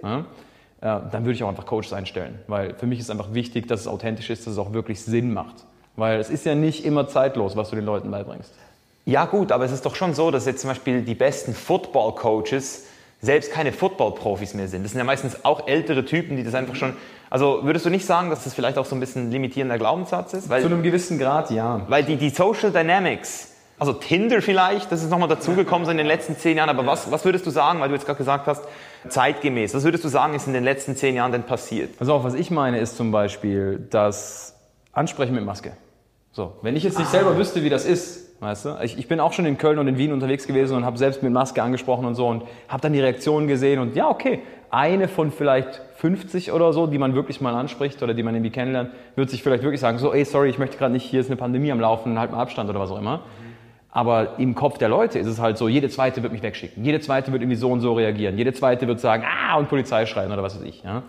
dann 0.81 1.13
würde 1.13 1.33
ich 1.33 1.43
auch 1.43 1.49
einfach 1.49 1.65
Coaches 1.65 1.93
einstellen. 1.93 2.39
Weil 2.47 2.73
für 2.73 2.87
mich 2.87 2.99
ist 2.99 3.11
einfach 3.11 3.33
wichtig, 3.33 3.67
dass 3.67 3.81
es 3.81 3.87
authentisch 3.87 4.29
ist, 4.29 4.47
dass 4.47 4.53
es 4.53 4.59
auch 4.59 4.73
wirklich 4.73 5.01
Sinn 5.01 5.33
macht. 5.33 5.55
Weil 5.95 6.19
es 6.19 6.29
ist 6.29 6.45
ja 6.45 6.55
nicht 6.55 6.85
immer 6.85 7.07
zeitlos, 7.07 7.55
was 7.55 7.69
du 7.69 7.75
den 7.75 7.85
Leuten 7.85 8.09
beibringst. 8.09 8.53
Ja 9.05 9.25
gut, 9.25 9.51
aber 9.51 9.65
es 9.65 9.71
ist 9.71 9.85
doch 9.85 9.95
schon 9.95 10.13
so, 10.13 10.31
dass 10.31 10.45
jetzt 10.45 10.61
zum 10.61 10.69
Beispiel 10.69 11.01
die 11.01 11.15
besten 11.15 11.53
Football-Coaches 11.53 12.85
selbst 13.21 13.51
keine 13.51 13.73
Football-Profis 13.73 14.53
mehr 14.53 14.67
sind. 14.67 14.83
Das 14.83 14.91
sind 14.91 14.99
ja 14.99 15.05
meistens 15.05 15.43
auch 15.43 15.67
ältere 15.67 16.05
Typen, 16.05 16.37
die 16.37 16.43
das 16.43 16.55
einfach 16.55 16.75
schon. 16.75 16.93
Also 17.29 17.63
würdest 17.63 17.85
du 17.85 17.89
nicht 17.89 18.05
sagen, 18.05 18.29
dass 18.29 18.43
das 18.43 18.53
vielleicht 18.53 18.77
auch 18.77 18.85
so 18.85 18.95
ein 18.95 18.99
bisschen 18.99 19.29
limitierender 19.31 19.77
Glaubenssatz 19.77 20.33
ist? 20.33 20.49
Weil, 20.49 20.61
Zu 20.61 20.67
einem 20.67 20.83
gewissen 20.83 21.19
Grad, 21.19 21.51
ja. 21.51 21.81
Weil 21.89 22.03
die, 22.03 22.15
die 22.15 22.29
Social 22.29 22.71
Dynamics, 22.71 23.51
also 23.77 23.93
Tinder 23.93 24.41
vielleicht, 24.41 24.91
das 24.91 25.03
ist 25.03 25.09
nochmal 25.09 25.29
dazugekommen 25.29 25.85
so 25.85 25.91
in 25.91 25.97
den 25.97 26.07
letzten 26.07 26.37
zehn 26.37 26.57
Jahren, 26.57 26.69
aber 26.69 26.85
was, 26.85 27.11
was 27.11 27.25
würdest 27.25 27.45
du 27.45 27.49
sagen, 27.49 27.79
weil 27.81 27.89
du 27.89 27.95
jetzt 27.95 28.05
gerade 28.05 28.17
gesagt 28.17 28.47
hast, 28.47 28.63
zeitgemäß, 29.07 29.73
was 29.73 29.83
würdest 29.83 30.03
du 30.03 30.09
sagen, 30.09 30.33
ist 30.33 30.47
in 30.47 30.53
den 30.53 30.63
letzten 30.63 30.95
zehn 30.95 31.15
Jahren 31.15 31.31
denn 31.31 31.43
passiert? 31.43 31.95
Also 31.99 32.13
auch 32.13 32.23
was 32.23 32.33
ich 32.33 32.51
meine, 32.51 32.79
ist 32.79 32.97
zum 32.97 33.11
Beispiel 33.11 33.85
das 33.89 34.55
Ansprechen 34.91 35.35
mit 35.35 35.45
Maske. 35.45 35.73
So, 36.31 36.57
wenn 36.61 36.75
ich 36.75 36.83
jetzt 36.83 36.97
nicht 36.97 37.09
selber 37.09 37.37
wüsste, 37.37 37.63
wie 37.63 37.69
das 37.69 37.85
ist, 37.85 38.28
Weißt 38.39 38.65
du? 38.65 38.77
Ich, 38.83 38.97
ich, 38.97 39.07
bin 39.09 39.19
auch 39.19 39.33
schon 39.33 39.45
in 39.45 39.57
Köln 39.57 39.79
und 39.79 39.87
in 39.87 39.97
Wien 39.97 40.13
unterwegs 40.13 40.47
gewesen 40.47 40.77
und 40.77 40.85
habe 40.85 40.97
selbst 40.97 41.21
mit 41.21 41.33
Maske 41.33 41.61
angesprochen 41.61 42.05
und 42.05 42.15
so 42.15 42.27
und 42.27 42.43
habe 42.69 42.81
dann 42.81 42.93
die 42.93 43.01
Reaktionen 43.01 43.47
gesehen 43.47 43.79
und 43.79 43.95
ja, 43.95 44.07
okay, 44.09 44.39
eine 44.71 45.09
von 45.09 45.31
vielleicht 45.31 45.81
50 45.97 46.53
oder 46.53 46.71
so, 46.71 46.87
die 46.87 46.97
man 46.97 47.15
wirklich 47.15 47.41
mal 47.41 47.53
anspricht 47.53 48.01
oder 48.01 48.13
die 48.13 48.23
man 48.23 48.35
irgendwie 48.35 48.51
kennenlernt, 48.51 48.91
wird 49.15 49.29
sich 49.29 49.43
vielleicht 49.43 49.63
wirklich 49.63 49.81
sagen, 49.81 49.97
so, 49.97 50.13
ey, 50.13 50.23
sorry, 50.23 50.49
ich 50.49 50.57
möchte 50.57 50.77
gerade 50.77 50.93
nicht, 50.93 51.03
hier 51.03 51.19
ist 51.19 51.27
eine 51.27 51.35
Pandemie 51.35 51.71
am 51.71 51.81
Laufen, 51.81 52.17
halt 52.17 52.31
mal 52.31 52.39
Abstand 52.39 52.69
oder 52.69 52.79
was 52.79 52.91
auch 52.91 52.99
immer. 52.99 53.21
Aber 53.91 54.37
im 54.37 54.55
Kopf 54.55 54.77
der 54.77 54.87
Leute 54.87 55.19
ist 55.19 55.27
es 55.27 55.41
halt 55.41 55.57
so, 55.57 55.67
jede 55.67 55.89
zweite 55.89 56.23
wird 56.23 56.31
mich 56.31 56.43
wegschicken, 56.43 56.85
jede 56.85 57.01
zweite 57.01 57.33
wird 57.33 57.41
irgendwie 57.41 57.57
so 57.57 57.71
und 57.71 57.81
so 57.81 57.93
reagieren, 57.93 58.37
jede 58.37 58.53
zweite 58.53 58.87
wird 58.87 59.01
sagen, 59.01 59.23
ah, 59.25 59.57
und 59.57 59.67
Polizei 59.67 60.05
schreien 60.05 60.31
oder 60.31 60.43
was 60.43 60.55
weiß 60.55 60.63
ich. 60.63 60.83
Ja? 60.83 61.03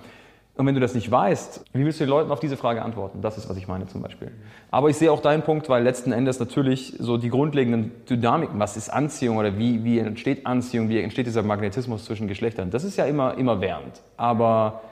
Und 0.61 0.67
wenn 0.67 0.75
du 0.75 0.81
das 0.83 0.95
nicht 0.95 1.11
weißt, 1.11 1.65
wie 1.73 1.87
willst 1.87 2.01
du 2.01 2.05
den 2.05 2.11
Leuten 2.11 2.31
auf 2.31 2.39
diese 2.39 2.59
Frage 2.59 2.83
antworten? 2.83 3.23
Das 3.23 3.39
ist, 3.39 3.49
was 3.49 3.57
ich 3.57 3.67
meine 3.67 3.87
zum 3.87 4.03
Beispiel. 4.03 4.31
Aber 4.71 4.91
ich 4.91 4.97
sehe 4.99 5.11
auch 5.11 5.23
deinen 5.23 5.41
Punkt, 5.41 5.71
weil 5.71 5.83
letzten 5.83 6.13
Endes 6.13 6.39
natürlich 6.39 6.97
so 6.99 7.17
die 7.17 7.31
grundlegenden 7.31 7.93
Dynamiken, 8.05 8.61
was 8.61 8.77
ist 8.77 8.91
Anziehung 8.91 9.39
oder 9.39 9.57
wie, 9.57 9.85
wie 9.85 10.01
entsteht 10.01 10.45
Anziehung, 10.45 10.91
wie 10.91 11.01
entsteht 11.01 11.27
dieser 11.27 11.43
Magnetismus 11.43 12.05
zwischen 12.05 12.29
Geschlechtern, 12.29 12.71
das 12.71 12.85
ist 12.85 12.99
ja 12.99 13.07
immer, 13.07 13.39
immer 13.39 13.63
während. 13.63 14.03
Aber 14.19 14.83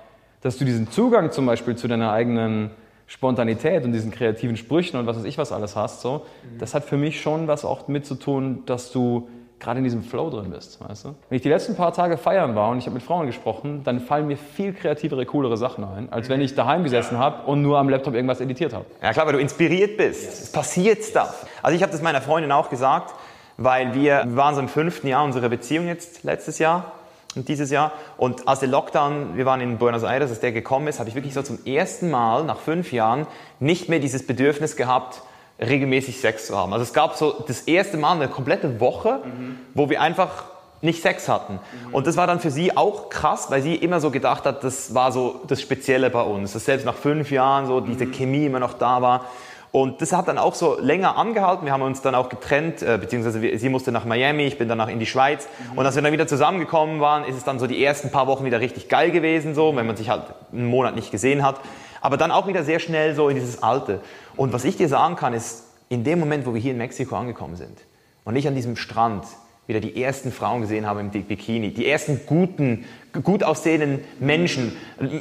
dass 0.40 0.56
du 0.56 0.64
diesen 0.64 0.90
Zugang 0.90 1.32
zum 1.32 1.44
Beispiel 1.44 1.76
zu 1.76 1.86
deiner 1.86 2.12
eigenen 2.12 2.70
Spontanität 3.06 3.84
und 3.84 3.92
diesen 3.92 4.10
kreativen 4.10 4.56
Sprüchen 4.56 4.98
und 4.98 5.06
was 5.06 5.18
weiß 5.18 5.24
ich 5.24 5.36
was 5.36 5.52
alles 5.52 5.76
hast, 5.76 6.00
so, 6.00 6.24
das 6.58 6.72
hat 6.72 6.84
für 6.84 6.96
mich 6.96 7.20
schon 7.20 7.46
was 7.46 7.66
auch 7.66 7.88
mit 7.88 8.06
zu 8.06 8.14
tun, 8.14 8.62
dass 8.64 8.90
du 8.90 9.28
gerade 9.60 9.78
in 9.78 9.84
diesem 9.84 10.02
Flow 10.02 10.30
drin 10.30 10.50
bist, 10.50 10.78
weißt 10.86 11.06
du? 11.06 11.14
Wenn 11.28 11.36
ich 11.36 11.42
die 11.42 11.48
letzten 11.48 11.74
paar 11.74 11.92
Tage 11.92 12.16
feiern 12.16 12.54
war 12.54 12.70
und 12.70 12.78
ich 12.78 12.86
habe 12.86 12.94
mit 12.94 13.02
Frauen 13.02 13.26
gesprochen, 13.26 13.82
dann 13.84 14.00
fallen 14.00 14.26
mir 14.26 14.36
viel 14.36 14.72
kreativere, 14.72 15.26
coolere 15.26 15.56
Sachen 15.56 15.84
ein, 15.84 16.12
als 16.12 16.28
wenn 16.28 16.40
ich 16.40 16.54
daheim 16.54 16.84
gesessen 16.84 17.18
habe 17.18 17.46
und 17.46 17.62
nur 17.62 17.78
am 17.78 17.88
Laptop 17.88 18.14
irgendwas 18.14 18.40
editiert 18.40 18.72
habe. 18.72 18.84
Ja 19.02 19.12
klar, 19.12 19.26
weil 19.26 19.34
du 19.34 19.40
inspiriert 19.40 19.96
bist. 19.96 20.24
Yes. 20.24 20.42
Es 20.42 20.52
passiert 20.52 21.02
Stuff. 21.02 21.46
Also 21.62 21.76
ich 21.76 21.82
habe 21.82 21.92
das 21.92 22.02
meiner 22.02 22.20
Freundin 22.20 22.52
auch 22.52 22.70
gesagt, 22.70 23.14
weil 23.56 23.94
wir, 23.94 24.24
wir 24.26 24.36
waren 24.36 24.54
so 24.54 24.60
im 24.60 24.68
fünften 24.68 25.08
Jahr 25.08 25.24
unserer 25.24 25.48
Beziehung 25.48 25.88
jetzt 25.88 26.22
letztes 26.22 26.58
Jahr 26.58 26.92
und 27.34 27.48
dieses 27.48 27.70
Jahr. 27.70 27.92
Und 28.16 28.46
als 28.46 28.60
der 28.60 28.68
Lockdown, 28.68 29.36
wir 29.36 29.46
waren 29.46 29.60
in 29.60 29.78
Buenos 29.78 30.02
Aires, 30.02 30.30
als 30.30 30.40
der 30.40 30.52
gekommen 30.52 30.86
ist, 30.88 30.98
habe 30.98 31.08
ich 31.08 31.14
wirklich 31.14 31.34
so 31.34 31.42
zum 31.42 31.58
ersten 31.64 32.10
Mal 32.10 32.44
nach 32.44 32.58
fünf 32.58 32.92
Jahren 32.92 33.26
nicht 33.60 33.88
mehr 33.88 33.98
dieses 33.98 34.26
Bedürfnis 34.26 34.76
gehabt, 34.76 35.22
regelmäßig 35.60 36.20
Sex 36.20 36.46
zu 36.46 36.56
haben. 36.56 36.72
Also 36.72 36.84
es 36.84 36.92
gab 36.92 37.16
so 37.16 37.44
das 37.46 37.62
erste 37.62 37.96
Mal 37.96 38.12
eine 38.12 38.28
komplette 38.28 38.80
Woche, 38.80 39.20
mhm. 39.24 39.58
wo 39.74 39.90
wir 39.90 40.00
einfach 40.00 40.44
nicht 40.80 41.02
Sex 41.02 41.28
hatten. 41.28 41.54
Mhm. 41.54 41.94
Und 41.94 42.06
das 42.06 42.16
war 42.16 42.26
dann 42.26 42.40
für 42.40 42.50
sie 42.50 42.76
auch 42.76 43.10
krass, 43.10 43.50
weil 43.50 43.62
sie 43.62 43.74
immer 43.74 44.00
so 44.00 44.10
gedacht 44.10 44.44
hat, 44.44 44.62
das 44.62 44.94
war 44.94 45.10
so 45.10 45.40
das 45.48 45.60
Spezielle 45.60 46.10
bei 46.10 46.22
uns, 46.22 46.52
dass 46.52 46.64
selbst 46.64 46.86
nach 46.86 46.94
fünf 46.94 47.30
Jahren 47.30 47.66
so 47.66 47.80
diese 47.80 48.06
mhm. 48.06 48.12
Chemie 48.12 48.46
immer 48.46 48.60
noch 48.60 48.74
da 48.74 49.02
war. 49.02 49.24
Und 49.70 50.00
das 50.00 50.12
hat 50.12 50.28
dann 50.28 50.38
auch 50.38 50.54
so 50.54 50.78
länger 50.80 51.18
angehalten. 51.18 51.66
Wir 51.66 51.72
haben 51.72 51.82
uns 51.82 52.00
dann 52.00 52.14
auch 52.14 52.30
getrennt, 52.30 52.82
äh, 52.82 52.96
beziehungsweise 52.98 53.42
wir, 53.42 53.58
sie 53.58 53.68
musste 53.68 53.92
nach 53.92 54.06
Miami, 54.06 54.44
ich 54.44 54.56
bin 54.56 54.66
danach 54.66 54.88
in 54.88 54.98
die 54.98 55.06
Schweiz. 55.06 55.46
Und 55.76 55.84
als 55.84 55.94
wir 55.94 56.02
dann 56.02 56.12
wieder 56.12 56.26
zusammengekommen 56.26 57.00
waren, 57.00 57.24
ist 57.24 57.36
es 57.36 57.44
dann 57.44 57.58
so 57.58 57.66
die 57.66 57.84
ersten 57.84 58.10
paar 58.10 58.26
Wochen 58.26 58.46
wieder 58.46 58.60
richtig 58.60 58.88
geil 58.88 59.10
gewesen, 59.10 59.54
so, 59.54 59.76
wenn 59.76 59.86
man 59.86 59.96
sich 59.96 60.08
halt 60.08 60.22
einen 60.52 60.66
Monat 60.66 60.94
nicht 60.94 61.10
gesehen 61.10 61.44
hat. 61.44 61.60
Aber 62.00 62.16
dann 62.16 62.30
auch 62.30 62.46
wieder 62.46 62.64
sehr 62.64 62.78
schnell 62.78 63.14
so 63.14 63.28
in 63.28 63.36
dieses 63.36 63.62
Alte. 63.62 64.00
Und 64.36 64.52
was 64.52 64.64
ich 64.64 64.76
dir 64.76 64.88
sagen 64.88 65.16
kann, 65.16 65.34
ist, 65.34 65.64
in 65.88 66.04
dem 66.04 66.20
Moment, 66.20 66.46
wo 66.46 66.54
wir 66.54 66.60
hier 66.60 66.72
in 66.72 66.78
Mexiko 66.78 67.16
angekommen 67.16 67.56
sind 67.56 67.78
und 68.24 68.36
ich 68.36 68.46
an 68.46 68.54
diesem 68.54 68.76
Strand 68.76 69.24
wieder 69.66 69.80
die 69.80 70.02
ersten 70.02 70.32
Frauen 70.32 70.62
gesehen 70.62 70.86
habe 70.86 71.00
im 71.00 71.10
Bikini, 71.10 71.72
die 71.72 71.86
ersten 71.86 72.22
guten, 72.24 72.86
gut 73.22 73.44
aussehenden 73.44 74.02
Menschen, 74.18 74.74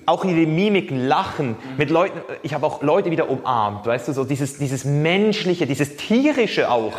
auch 0.05 0.23
ihre 0.23 0.47
Mimiken, 0.47 1.05
Lachen 1.05 1.57
mit 1.77 1.89
Leuten. 1.89 2.21
Ich 2.43 2.53
habe 2.53 2.65
auch 2.65 2.81
Leute 2.81 3.11
wieder 3.11 3.29
umarmt, 3.29 3.85
weißt 3.85 4.07
du, 4.07 4.13
so 4.13 4.23
dieses, 4.23 4.57
dieses 4.57 4.85
Menschliche, 4.85 5.67
dieses 5.67 5.97
Tierische 5.97 6.71
auch, 6.71 6.93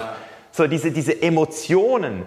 so 0.52 0.66
diese, 0.66 0.92
diese 0.92 1.22
Emotionen. 1.22 2.24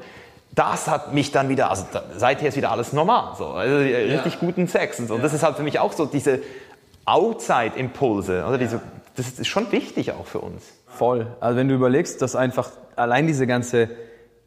Das 0.56 0.88
hat 0.88 1.14
mich 1.14 1.32
dann 1.32 1.50
wieder, 1.50 1.70
also 1.70 1.86
seither 2.18 2.50
ist 2.50 2.58
wieder 2.58 2.72
alles 2.72 2.92
normal, 2.92 3.36
so 3.38 3.50
also 3.50 3.78
richtig 3.78 4.34
ja. 4.34 4.40
guten 4.40 4.68
Sex 4.68 5.00
und 5.00 5.08
so. 5.08 5.16
Und 5.16 5.24
das 5.24 5.34
ist 5.34 5.44
halt 5.44 5.56
für 5.56 5.64
mich 5.64 5.80
auch 5.80 5.94
so 5.94 6.08
diese 6.08 6.40
Outside-Impulse, 7.12 8.46
oder 8.48 8.58
diese, 8.58 8.82
das 9.16 9.40
ist 9.40 9.48
schon 9.48 9.72
wichtig 9.72 10.12
auch 10.12 10.26
für 10.26 10.40
uns. 10.40 10.72
Voll. 10.88 11.28
Also 11.40 11.58
wenn 11.58 11.68
du 11.68 11.76
überlegst, 11.76 12.22
dass 12.22 12.36
einfach 12.36 12.70
allein 12.96 13.28
diese 13.28 13.48
ganze 13.48 13.90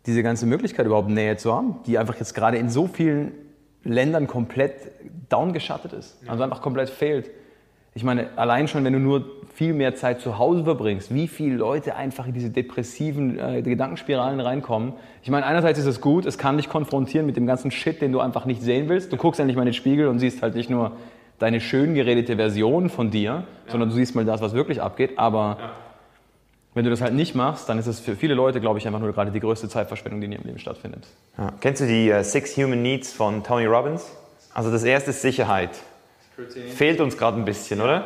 diese 0.06 0.22
ganze 0.22 0.46
Möglichkeit 0.46 0.86
überhaupt 0.86 1.08
Nähe 1.08 1.36
zu 1.36 1.54
haben, 1.54 1.76
die 1.86 1.98
einfach 1.98 2.16
jetzt 2.16 2.34
gerade 2.34 2.58
in 2.58 2.68
so 2.68 2.86
vielen 2.86 3.32
Ländern 3.84 4.26
komplett 4.26 4.74
downgeschattet 5.28 5.92
ist, 5.92 6.18
also 6.26 6.42
einfach 6.42 6.62
komplett 6.62 6.90
fehlt. 6.90 7.30
Ich 7.96 8.02
meine, 8.02 8.30
allein 8.36 8.66
schon, 8.66 8.84
wenn 8.84 8.92
du 8.92 8.98
nur 8.98 9.24
viel 9.54 9.72
mehr 9.72 9.94
Zeit 9.94 10.20
zu 10.20 10.36
Hause 10.36 10.64
verbringst, 10.64 11.14
wie 11.14 11.28
viele 11.28 11.54
Leute 11.54 11.94
einfach 11.94 12.26
in 12.26 12.32
diese 12.32 12.50
depressiven 12.50 13.38
äh, 13.38 13.62
Gedankenspiralen 13.62 14.40
reinkommen. 14.40 14.94
Ich 15.22 15.30
meine, 15.30 15.46
einerseits 15.46 15.78
ist 15.78 15.86
es 15.86 16.00
gut, 16.00 16.26
es 16.26 16.36
kann 16.36 16.56
dich 16.56 16.68
konfrontieren 16.68 17.24
mit 17.24 17.36
dem 17.36 17.46
ganzen 17.46 17.70
Shit, 17.70 18.02
den 18.02 18.10
du 18.10 18.18
einfach 18.18 18.46
nicht 18.46 18.62
sehen 18.62 18.88
willst. 18.88 19.12
Du 19.12 19.16
guckst 19.16 19.38
endlich 19.38 19.54
mal 19.54 19.62
in 19.62 19.68
den 19.68 19.74
Spiegel 19.74 20.08
und 20.08 20.18
siehst 20.18 20.42
halt 20.42 20.56
nicht 20.56 20.70
nur 20.70 20.96
deine 21.38 21.60
schön 21.60 21.94
geredete 21.94 22.36
Version 22.36 22.88
von 22.88 23.10
dir, 23.10 23.22
ja. 23.22 23.44
sondern 23.68 23.90
du 23.90 23.94
siehst 23.94 24.14
mal 24.14 24.24
das, 24.24 24.40
was 24.40 24.54
wirklich 24.54 24.80
abgeht. 24.80 25.18
Aber 25.18 25.56
ja 25.60 25.70
wenn 26.74 26.84
du 26.84 26.90
das 26.90 27.00
halt 27.00 27.14
nicht 27.14 27.34
machst, 27.34 27.68
dann 27.68 27.78
ist 27.78 27.86
es 27.86 28.00
für 28.00 28.16
viele 28.16 28.34
Leute, 28.34 28.60
glaube 28.60 28.78
ich, 28.78 28.86
einfach 28.86 28.98
nur 28.98 29.12
gerade 29.12 29.30
die 29.30 29.40
größte 29.40 29.68
Zeitverschwendung, 29.68 30.20
die 30.20 30.26
in 30.26 30.32
ihrem 30.32 30.44
Leben 30.44 30.58
stattfindet. 30.58 31.06
Ja. 31.38 31.52
Kennst 31.60 31.80
du 31.80 31.86
die 31.86 32.12
uh, 32.12 32.22
Six 32.22 32.56
Human 32.56 32.82
Needs 32.82 33.12
von 33.12 33.44
Tony 33.44 33.66
Robbins? 33.66 34.10
Also 34.52 34.70
das 34.72 34.82
erste 34.82 35.10
ist 35.10 35.22
Sicherheit. 35.22 35.70
Fehlt 36.74 37.00
uns 37.00 37.16
gerade 37.16 37.38
ein 37.38 37.44
bisschen, 37.44 37.80
oder? 37.80 37.92
Ja. 37.92 38.04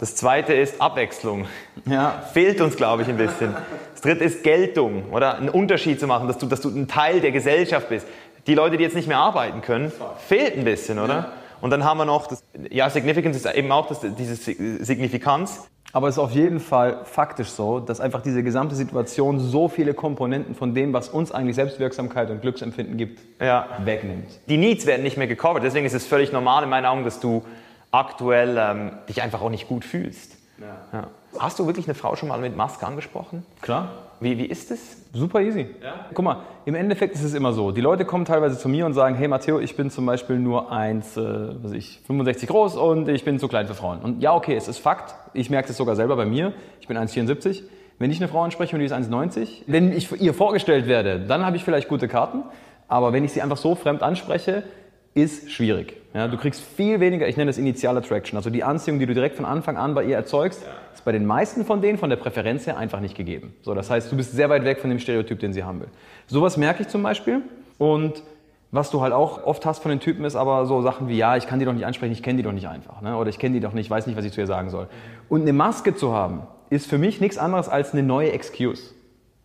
Das 0.00 0.16
zweite 0.16 0.54
ist 0.54 0.80
Abwechslung. 0.80 1.44
Ja. 1.84 2.22
Fehlt 2.32 2.62
uns, 2.62 2.76
glaube 2.76 3.02
ich, 3.02 3.08
ein 3.08 3.18
bisschen. 3.18 3.54
Das 3.92 4.00
dritte 4.00 4.24
ist 4.24 4.42
Geltung, 4.42 5.10
oder? 5.12 5.36
Einen 5.36 5.50
Unterschied 5.50 6.00
zu 6.00 6.06
machen, 6.06 6.26
dass 6.26 6.38
du, 6.38 6.46
dass 6.46 6.62
du 6.62 6.70
ein 6.70 6.88
Teil 6.88 7.20
der 7.20 7.32
Gesellschaft 7.32 7.90
bist. 7.90 8.06
Die 8.46 8.54
Leute, 8.54 8.78
die 8.78 8.82
jetzt 8.82 8.96
nicht 8.96 9.08
mehr 9.08 9.18
arbeiten 9.18 9.60
können, 9.60 9.92
fehlt 10.26 10.56
ein 10.56 10.64
bisschen, 10.64 10.98
oder? 10.98 11.32
Und 11.60 11.70
dann 11.70 11.84
haben 11.84 11.98
wir 11.98 12.04
noch, 12.04 12.26
das, 12.26 12.44
ja, 12.70 12.88
Significance 12.90 13.36
ist 13.36 13.46
eben 13.54 13.72
auch 13.72 13.86
das, 13.86 14.00
diese 14.00 14.36
Signifikanz. 14.36 15.68
Aber 15.92 16.08
es 16.08 16.16
ist 16.16 16.18
auf 16.18 16.32
jeden 16.32 16.60
Fall 16.60 17.04
faktisch 17.04 17.48
so, 17.48 17.80
dass 17.80 18.00
einfach 18.00 18.20
diese 18.20 18.42
gesamte 18.42 18.74
Situation 18.74 19.38
so 19.38 19.68
viele 19.68 19.94
Komponenten 19.94 20.54
von 20.54 20.74
dem, 20.74 20.92
was 20.92 21.08
uns 21.08 21.32
eigentlich 21.32 21.56
Selbstwirksamkeit 21.56 22.28
und 22.28 22.42
Glücksempfinden 22.42 22.98
gibt, 22.98 23.20
ja. 23.40 23.66
wegnimmt. 23.82 24.26
Die 24.48 24.58
Needs 24.58 24.84
werden 24.84 25.02
nicht 25.02 25.16
mehr 25.16 25.26
gecovert. 25.26 25.62
Deswegen 25.62 25.86
ist 25.86 25.94
es 25.94 26.04
völlig 26.04 26.32
normal 26.32 26.64
in 26.64 26.68
meinen 26.68 26.84
Augen, 26.84 27.04
dass 27.04 27.20
du 27.20 27.44
aktuell 27.92 28.56
ähm, 28.58 28.90
dich 29.08 29.22
einfach 29.22 29.40
auch 29.40 29.48
nicht 29.48 29.68
gut 29.68 29.84
fühlst. 29.84 30.36
Ja. 30.58 30.98
Ja. 30.98 31.06
Hast 31.38 31.58
du 31.58 31.66
wirklich 31.66 31.86
eine 31.86 31.94
Frau 31.94 32.16
schon 32.16 32.28
mal 32.28 32.38
mit 32.38 32.56
Maske 32.56 32.86
angesprochen? 32.86 33.46
Klar. 33.62 33.90
Wie, 34.20 34.38
wie 34.38 34.46
ist 34.46 34.70
es? 34.70 35.04
Super 35.12 35.40
easy. 35.40 35.66
Ja? 35.82 36.06
Guck 36.14 36.24
mal, 36.24 36.42
im 36.64 36.74
Endeffekt 36.74 37.14
ist 37.14 37.22
es 37.22 37.34
immer 37.34 37.52
so. 37.52 37.70
Die 37.70 37.80
Leute 37.80 38.04
kommen 38.04 38.24
teilweise 38.24 38.58
zu 38.58 38.68
mir 38.68 38.86
und 38.86 38.94
sagen, 38.94 39.14
hey 39.14 39.28
Matteo, 39.28 39.60
ich 39.60 39.76
bin 39.76 39.90
zum 39.90 40.06
Beispiel 40.06 40.38
nur 40.38 40.72
1, 40.72 41.16
äh, 41.16 41.22
was 41.62 41.72
ich, 41.72 42.00
65 42.06 42.48
groß 42.48 42.76
und 42.76 43.08
ich 43.08 43.24
bin 43.24 43.38
zu 43.38 43.48
klein 43.48 43.66
für 43.66 43.74
Frauen. 43.74 44.00
Und 44.00 44.22
ja, 44.22 44.34
okay, 44.34 44.56
es 44.56 44.68
ist 44.68 44.78
Fakt. 44.78 45.14
Ich 45.34 45.50
merke 45.50 45.68
das 45.68 45.76
sogar 45.76 45.96
selber 45.96 46.16
bei 46.16 46.24
mir. 46.24 46.54
Ich 46.80 46.88
bin 46.88 46.96
1,74. 46.96 47.62
Wenn 47.98 48.10
ich 48.10 48.18
eine 48.18 48.28
Frau 48.28 48.42
anspreche 48.42 48.74
und 48.74 48.80
die 48.80 48.86
ist 48.86 48.94
1,90, 48.94 49.62
wenn 49.66 49.92
ich 49.92 50.20
ihr 50.20 50.34
vorgestellt 50.34 50.86
werde, 50.86 51.20
dann 51.20 51.44
habe 51.44 51.56
ich 51.56 51.64
vielleicht 51.64 51.88
gute 51.88 52.08
Karten. 52.08 52.42
Aber 52.88 53.12
wenn 53.12 53.24
ich 53.24 53.32
sie 53.32 53.42
einfach 53.42 53.56
so 53.56 53.74
fremd 53.74 54.02
anspreche, 54.02 54.62
ist 55.14 55.50
schwierig. 55.50 55.94
Ja, 56.12 56.28
du 56.28 56.36
kriegst 56.36 56.62
viel 56.62 57.00
weniger, 57.00 57.26
ich 57.26 57.36
nenne 57.36 57.48
das 57.48 57.56
Initial 57.58 57.96
Attraction, 57.96 58.36
also 58.36 58.50
die 58.50 58.62
Anziehung, 58.62 58.98
die 58.98 59.06
du 59.06 59.14
direkt 59.14 59.36
von 59.36 59.46
Anfang 59.46 59.78
an 59.78 59.94
bei 59.94 60.04
ihr 60.04 60.14
erzeugst, 60.14 60.62
ist 60.62 60.68
bei 61.06 61.12
den 61.12 61.24
meisten 61.24 61.64
von 61.64 61.80
denen 61.80 61.98
von 61.98 62.10
der 62.10 62.16
Präferenz 62.16 62.66
her 62.66 62.76
einfach 62.76 62.98
nicht 62.98 63.16
gegeben. 63.16 63.54
So, 63.62 63.74
das 63.74 63.90
heißt, 63.90 64.10
du 64.10 64.16
bist 64.16 64.32
sehr 64.32 64.50
weit 64.50 64.64
weg 64.64 64.80
von 64.80 64.90
dem 64.90 64.98
Stereotyp, 64.98 65.38
den 65.38 65.52
sie 65.52 65.62
haben 65.62 65.80
will. 65.80 65.88
Sowas 66.26 66.56
merke 66.56 66.82
ich 66.82 66.88
zum 66.88 67.04
Beispiel 67.04 67.42
und 67.78 68.24
was 68.72 68.90
du 68.90 69.00
halt 69.00 69.12
auch 69.12 69.44
oft 69.44 69.64
hast 69.64 69.78
von 69.78 69.90
den 69.90 70.00
Typen 70.00 70.24
ist 70.24 70.34
aber 70.34 70.66
so 70.66 70.82
Sachen 70.82 71.06
wie, 71.06 71.16
ja, 71.16 71.36
ich 71.36 71.46
kann 71.46 71.60
die 71.60 71.64
doch 71.64 71.72
nicht 71.72 71.86
ansprechen, 71.86 72.10
ich 72.10 72.24
kenne 72.24 72.38
die 72.38 72.42
doch 72.42 72.50
nicht 72.50 72.66
einfach. 72.66 73.02
Ne? 73.02 73.16
Oder 73.16 73.30
ich 73.30 73.38
kenne 73.38 73.54
die 73.54 73.60
doch 73.60 73.72
nicht, 73.72 73.88
weiß 73.88 74.08
nicht, 74.08 74.16
was 74.16 74.24
ich 74.24 74.32
zu 74.32 74.40
ihr 74.40 74.48
sagen 74.48 74.68
soll. 74.68 74.88
Und 75.28 75.42
eine 75.42 75.52
Maske 75.52 75.94
zu 75.94 76.12
haben, 76.12 76.42
ist 76.70 76.88
für 76.88 76.98
mich 76.98 77.20
nichts 77.20 77.38
anderes 77.38 77.68
als 77.68 77.92
eine 77.92 78.02
neue 78.02 78.32
Excuse. 78.32 78.92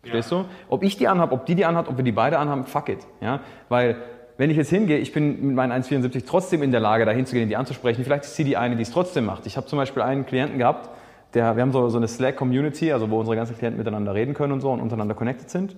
Verstehst 0.00 0.32
ja. 0.32 0.38
du? 0.38 0.44
Ob 0.68 0.82
ich 0.82 0.96
die 0.96 1.06
anhabe, 1.06 1.32
ob 1.32 1.46
die 1.46 1.54
die 1.54 1.64
anhat, 1.64 1.86
ob 1.86 1.96
wir 1.96 2.02
die 2.02 2.10
beide 2.10 2.40
anhaben, 2.40 2.64
fuck 2.64 2.88
it. 2.88 2.98
Ja? 3.20 3.38
Weil 3.68 3.98
wenn 4.36 4.50
ich 4.50 4.56
jetzt 4.56 4.70
hingehe, 4.70 4.98
ich 4.98 5.12
bin 5.12 5.46
mit 5.46 5.54
meinen 5.54 5.80
1,74 5.80 6.24
trotzdem 6.26 6.64
in 6.64 6.72
der 6.72 6.80
Lage, 6.80 7.04
da 7.04 7.12
hinzugehen, 7.12 7.48
die 7.48 7.54
anzusprechen. 7.54 8.02
Vielleicht 8.02 8.24
ist 8.24 8.34
sie 8.34 8.42
die 8.42 8.56
eine, 8.56 8.74
die 8.74 8.82
es 8.82 8.90
trotzdem 8.90 9.26
macht. 9.26 9.46
Ich 9.46 9.56
habe 9.56 9.68
zum 9.68 9.76
Beispiel 9.76 10.02
einen 10.02 10.26
Klienten 10.26 10.58
gehabt, 10.58 10.90
der, 11.34 11.56
wir 11.56 11.62
haben 11.62 11.72
so, 11.72 11.88
so 11.88 11.98
eine 11.98 12.08
Slack-Community, 12.08 12.92
also 12.92 13.10
wo 13.10 13.18
unsere 13.18 13.36
ganzen 13.36 13.56
Klienten 13.56 13.78
miteinander 13.78 14.14
reden 14.14 14.34
können 14.34 14.52
und 14.52 14.60
so 14.60 14.70
und 14.70 14.80
untereinander 14.80 15.14
connected 15.14 15.50
sind. 15.50 15.76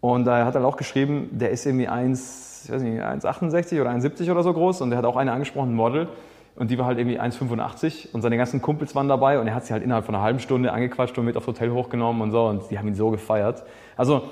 Und 0.00 0.24
da 0.24 0.44
hat 0.44 0.54
er 0.54 0.64
auch 0.64 0.76
geschrieben, 0.76 1.30
der 1.32 1.50
ist 1.50 1.66
irgendwie 1.66 1.88
1,68 1.88 3.80
oder 3.80 3.90
1,70 3.90 4.30
oder 4.30 4.42
so 4.42 4.52
groß 4.52 4.82
und 4.82 4.90
der 4.90 4.98
hat 4.98 5.04
auch 5.04 5.16
eine 5.16 5.32
angesprochen, 5.32 5.74
Model. 5.74 6.08
Und 6.56 6.70
die 6.70 6.78
war 6.78 6.86
halt 6.86 6.98
irgendwie 6.98 7.20
1,85 7.20 8.12
und 8.12 8.22
seine 8.22 8.38
ganzen 8.38 8.62
Kumpels 8.62 8.94
waren 8.94 9.08
dabei 9.08 9.38
und 9.38 9.46
er 9.46 9.54
hat 9.54 9.66
sie 9.66 9.74
halt 9.74 9.82
innerhalb 9.82 10.06
von 10.06 10.14
einer 10.14 10.24
halben 10.24 10.38
Stunde 10.40 10.72
angequatscht 10.72 11.18
und 11.18 11.26
mit 11.26 11.36
aufs 11.36 11.46
Hotel 11.46 11.70
hochgenommen 11.70 12.22
und 12.22 12.30
so 12.30 12.46
und 12.46 12.70
die 12.70 12.78
haben 12.78 12.88
ihn 12.88 12.94
so 12.94 13.10
gefeiert. 13.10 13.62
Also 13.96 14.22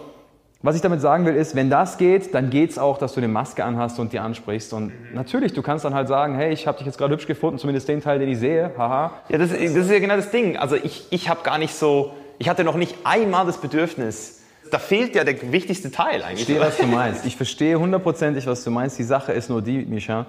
was 0.64 0.76
ich 0.76 0.80
damit 0.80 1.02
sagen 1.02 1.26
will, 1.26 1.36
ist, 1.36 1.54
wenn 1.54 1.68
das 1.68 1.98
geht, 1.98 2.34
dann 2.34 2.48
geht 2.48 2.70
es 2.70 2.78
auch, 2.78 2.96
dass 2.96 3.12
du 3.12 3.20
eine 3.20 3.28
Maske 3.28 3.62
anhast 3.62 3.98
und 3.98 4.14
die 4.14 4.18
ansprichst. 4.18 4.72
Und 4.72 4.86
mhm. 4.86 5.14
natürlich, 5.14 5.52
du 5.52 5.60
kannst 5.60 5.84
dann 5.84 5.92
halt 5.92 6.08
sagen, 6.08 6.36
hey, 6.36 6.54
ich 6.54 6.66
habe 6.66 6.78
dich 6.78 6.86
jetzt 6.86 6.96
gerade 6.96 7.12
hübsch 7.12 7.26
gefunden, 7.26 7.58
zumindest 7.58 7.86
den 7.86 8.00
Teil, 8.00 8.18
den 8.18 8.30
ich 8.30 8.38
sehe, 8.38 8.70
haha. 8.78 9.12
Ja, 9.28 9.36
das, 9.36 9.50
das 9.50 9.60
ist 9.60 9.90
ja 9.90 9.98
genau 9.98 10.16
das 10.16 10.30
Ding. 10.30 10.56
Also 10.56 10.76
ich, 10.76 11.06
ich 11.10 11.28
habe 11.28 11.42
gar 11.42 11.58
nicht 11.58 11.74
so, 11.74 12.14
ich 12.38 12.48
hatte 12.48 12.64
noch 12.64 12.76
nicht 12.76 12.96
einmal 13.04 13.44
das 13.44 13.58
Bedürfnis, 13.58 14.40
da 14.70 14.78
fehlt 14.78 15.14
ja 15.14 15.24
der 15.24 15.52
wichtigste 15.52 15.90
Teil 15.90 16.22
eigentlich. 16.22 16.48
Ich 16.48 16.56
verstehe, 16.56 16.60
was 16.60 16.78
du 16.78 16.86
meinst. 16.86 17.26
Ich 17.26 17.36
verstehe 17.36 17.78
hundertprozentig, 17.78 18.46
was 18.46 18.64
du 18.64 18.70
meinst. 18.70 18.98
Die 18.98 19.04
Sache 19.04 19.32
ist 19.32 19.50
nur 19.50 19.60
die, 19.60 19.84
Misha, 19.84 20.26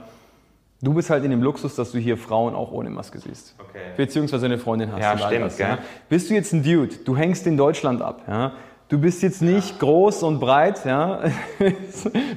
Du 0.81 0.93
bist 0.93 1.09
halt 1.09 1.23
in 1.23 1.31
dem 1.31 1.41
Luxus, 1.41 1.75
dass 1.75 1.93
du 1.93 1.99
hier 1.99 2.17
Frauen 2.17 2.53
auch 2.53 2.71
ohne 2.71 2.89
Maske 2.89 3.17
siehst. 3.17 3.55
Okay. 3.57 3.79
Beziehungsweise 3.95 4.45
eine 4.45 4.57
Freundin 4.57 4.91
hast. 4.91 5.01
Ja, 5.01 5.17
stimmt. 5.17 5.45
Hast, 5.45 5.57
ja? 5.57 5.77
Bist 6.09 6.29
du 6.29 6.33
jetzt 6.33 6.53
ein 6.53 6.63
Dude, 6.63 6.95
du 7.03 7.15
hängst 7.15 7.47
in 7.47 7.55
Deutschland 7.55 8.01
ab, 8.01 8.23
ja? 8.27 8.51
Du 8.87 8.99
bist 8.99 9.23
jetzt 9.23 9.41
nicht 9.41 9.79
groß 9.79 10.21
und 10.21 10.39
breit, 10.39 10.85
ja. 10.85 11.21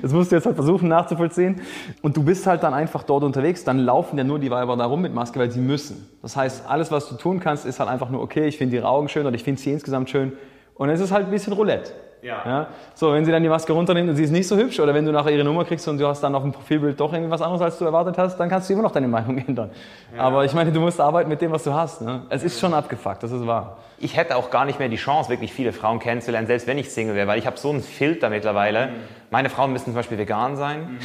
Das 0.01 0.13
musst 0.13 0.33
du 0.33 0.37
jetzt 0.37 0.47
halt 0.47 0.55
versuchen 0.55 0.89
nachzuvollziehen. 0.89 1.61
Und 2.01 2.17
du 2.17 2.23
bist 2.23 2.47
halt 2.47 2.63
dann 2.63 2.73
einfach 2.73 3.03
dort 3.03 3.23
unterwegs. 3.23 3.65
Dann 3.65 3.81
laufen 3.81 4.17
ja 4.17 4.25
nur 4.25 4.39
die 4.39 4.51
Weiber 4.51 4.75
da 4.77 4.87
rum 4.87 5.03
mit 5.03 5.13
Maske, 5.13 5.39
weil 5.39 5.51
sie 5.51 5.61
müssen. 5.61 6.09
Das 6.23 6.37
heißt, 6.37 6.65
alles, 6.67 6.91
was 6.91 7.09
du 7.09 7.17
tun 7.17 7.39
kannst, 7.39 7.67
ist 7.67 7.81
halt 7.81 7.91
einfach 7.91 8.09
nur, 8.09 8.23
okay, 8.23 8.47
ich 8.47 8.57
finde 8.57 8.77
ihre 8.77 8.89
Augen 8.89 9.11
schön 9.11 9.27
oder 9.27 9.35
ich 9.35 9.45
finde 9.45 9.61
sie 9.61 9.73
insgesamt 9.73 10.09
schön. 10.09 10.33
Und 10.75 10.89
es 10.89 11.01
ist 11.01 11.13
halt 11.13 11.27
ein 11.27 11.31
bisschen 11.31 11.53
Roulette. 11.53 11.93
Ja. 12.23 12.43
ja. 12.45 12.67
So, 12.95 13.13
wenn 13.13 13.25
sie 13.25 13.33
dann 13.33 13.43
die 13.43 13.49
Maske 13.49 13.73
runternimmt 13.73 14.11
und 14.11 14.17
sie 14.17 14.25
ist 14.25 14.31
nicht 14.31 14.49
so 14.49 14.57
hübsch 14.57 14.81
oder 14.81 14.93
wenn 14.95 15.05
du 15.05 15.13
nachher 15.13 15.31
ihre 15.31 15.45
Nummer 15.45 15.65
kriegst 15.65 15.87
und 15.89 15.99
du 15.99 16.07
hast 16.07 16.21
dann 16.21 16.35
auf 16.35 16.43
dem 16.43 16.53
Profilbild 16.53 16.99
doch 16.99 17.13
irgendwie 17.13 17.31
was 17.31 17.43
anderes, 17.43 17.63
als 17.63 17.79
du 17.79 17.85
erwartet 17.85 18.19
hast, 18.19 18.37
dann 18.39 18.49
kannst 18.49 18.69
du 18.69 18.73
immer 18.73 18.83
noch 18.83 18.93
deine 18.93 19.09
Meinung 19.19 19.39
ändern. 19.39 19.71
Ja. 20.15 20.23
Aber 20.23 20.45
ich 20.45 20.53
meine, 20.53 20.73
du 20.73 20.81
musst 20.81 21.01
arbeiten 21.01 21.29
mit 21.29 21.41
dem, 21.41 21.53
was 21.53 21.65
du 21.65 21.73
hast. 21.73 22.03
Ne? 22.03 22.23
Es 22.29 22.43
ist 22.43 22.61
schon 22.61 22.75
abgefuckt, 22.75 23.23
das 23.23 23.33
ist 23.33 23.47
wahr. 23.47 23.79
Ich 24.01 24.17
hätte 24.17 24.37
auch 24.37 24.51
gar 24.51 24.65
nicht 24.65 24.79
mehr 24.79 24.89
die 24.89 24.97
Chance, 24.97 25.29
wirklich 25.29 25.53
viele 25.53 25.73
Frauen 25.73 25.99
kennenzulernen, 25.99 26.47
selbst 26.47 26.67
wenn 26.67 26.79
ich 26.79 26.91
Single 26.91 27.17
wäre, 27.17 27.27
weil 27.27 27.39
ich 27.39 27.47
habe 27.47 27.57
so 27.57 27.71
einen 27.71 27.83
Filter 27.83 28.31
mittlerweile. 28.31 28.89
Mhm. 28.89 28.93
Meine 29.31 29.51
Frauen 29.51 29.73
müssen 29.73 29.87
zum 29.87 29.95
Beispiel 29.95 30.19
vegan 30.19 30.57
sein. 30.57 30.83
Mhm. 30.83 30.99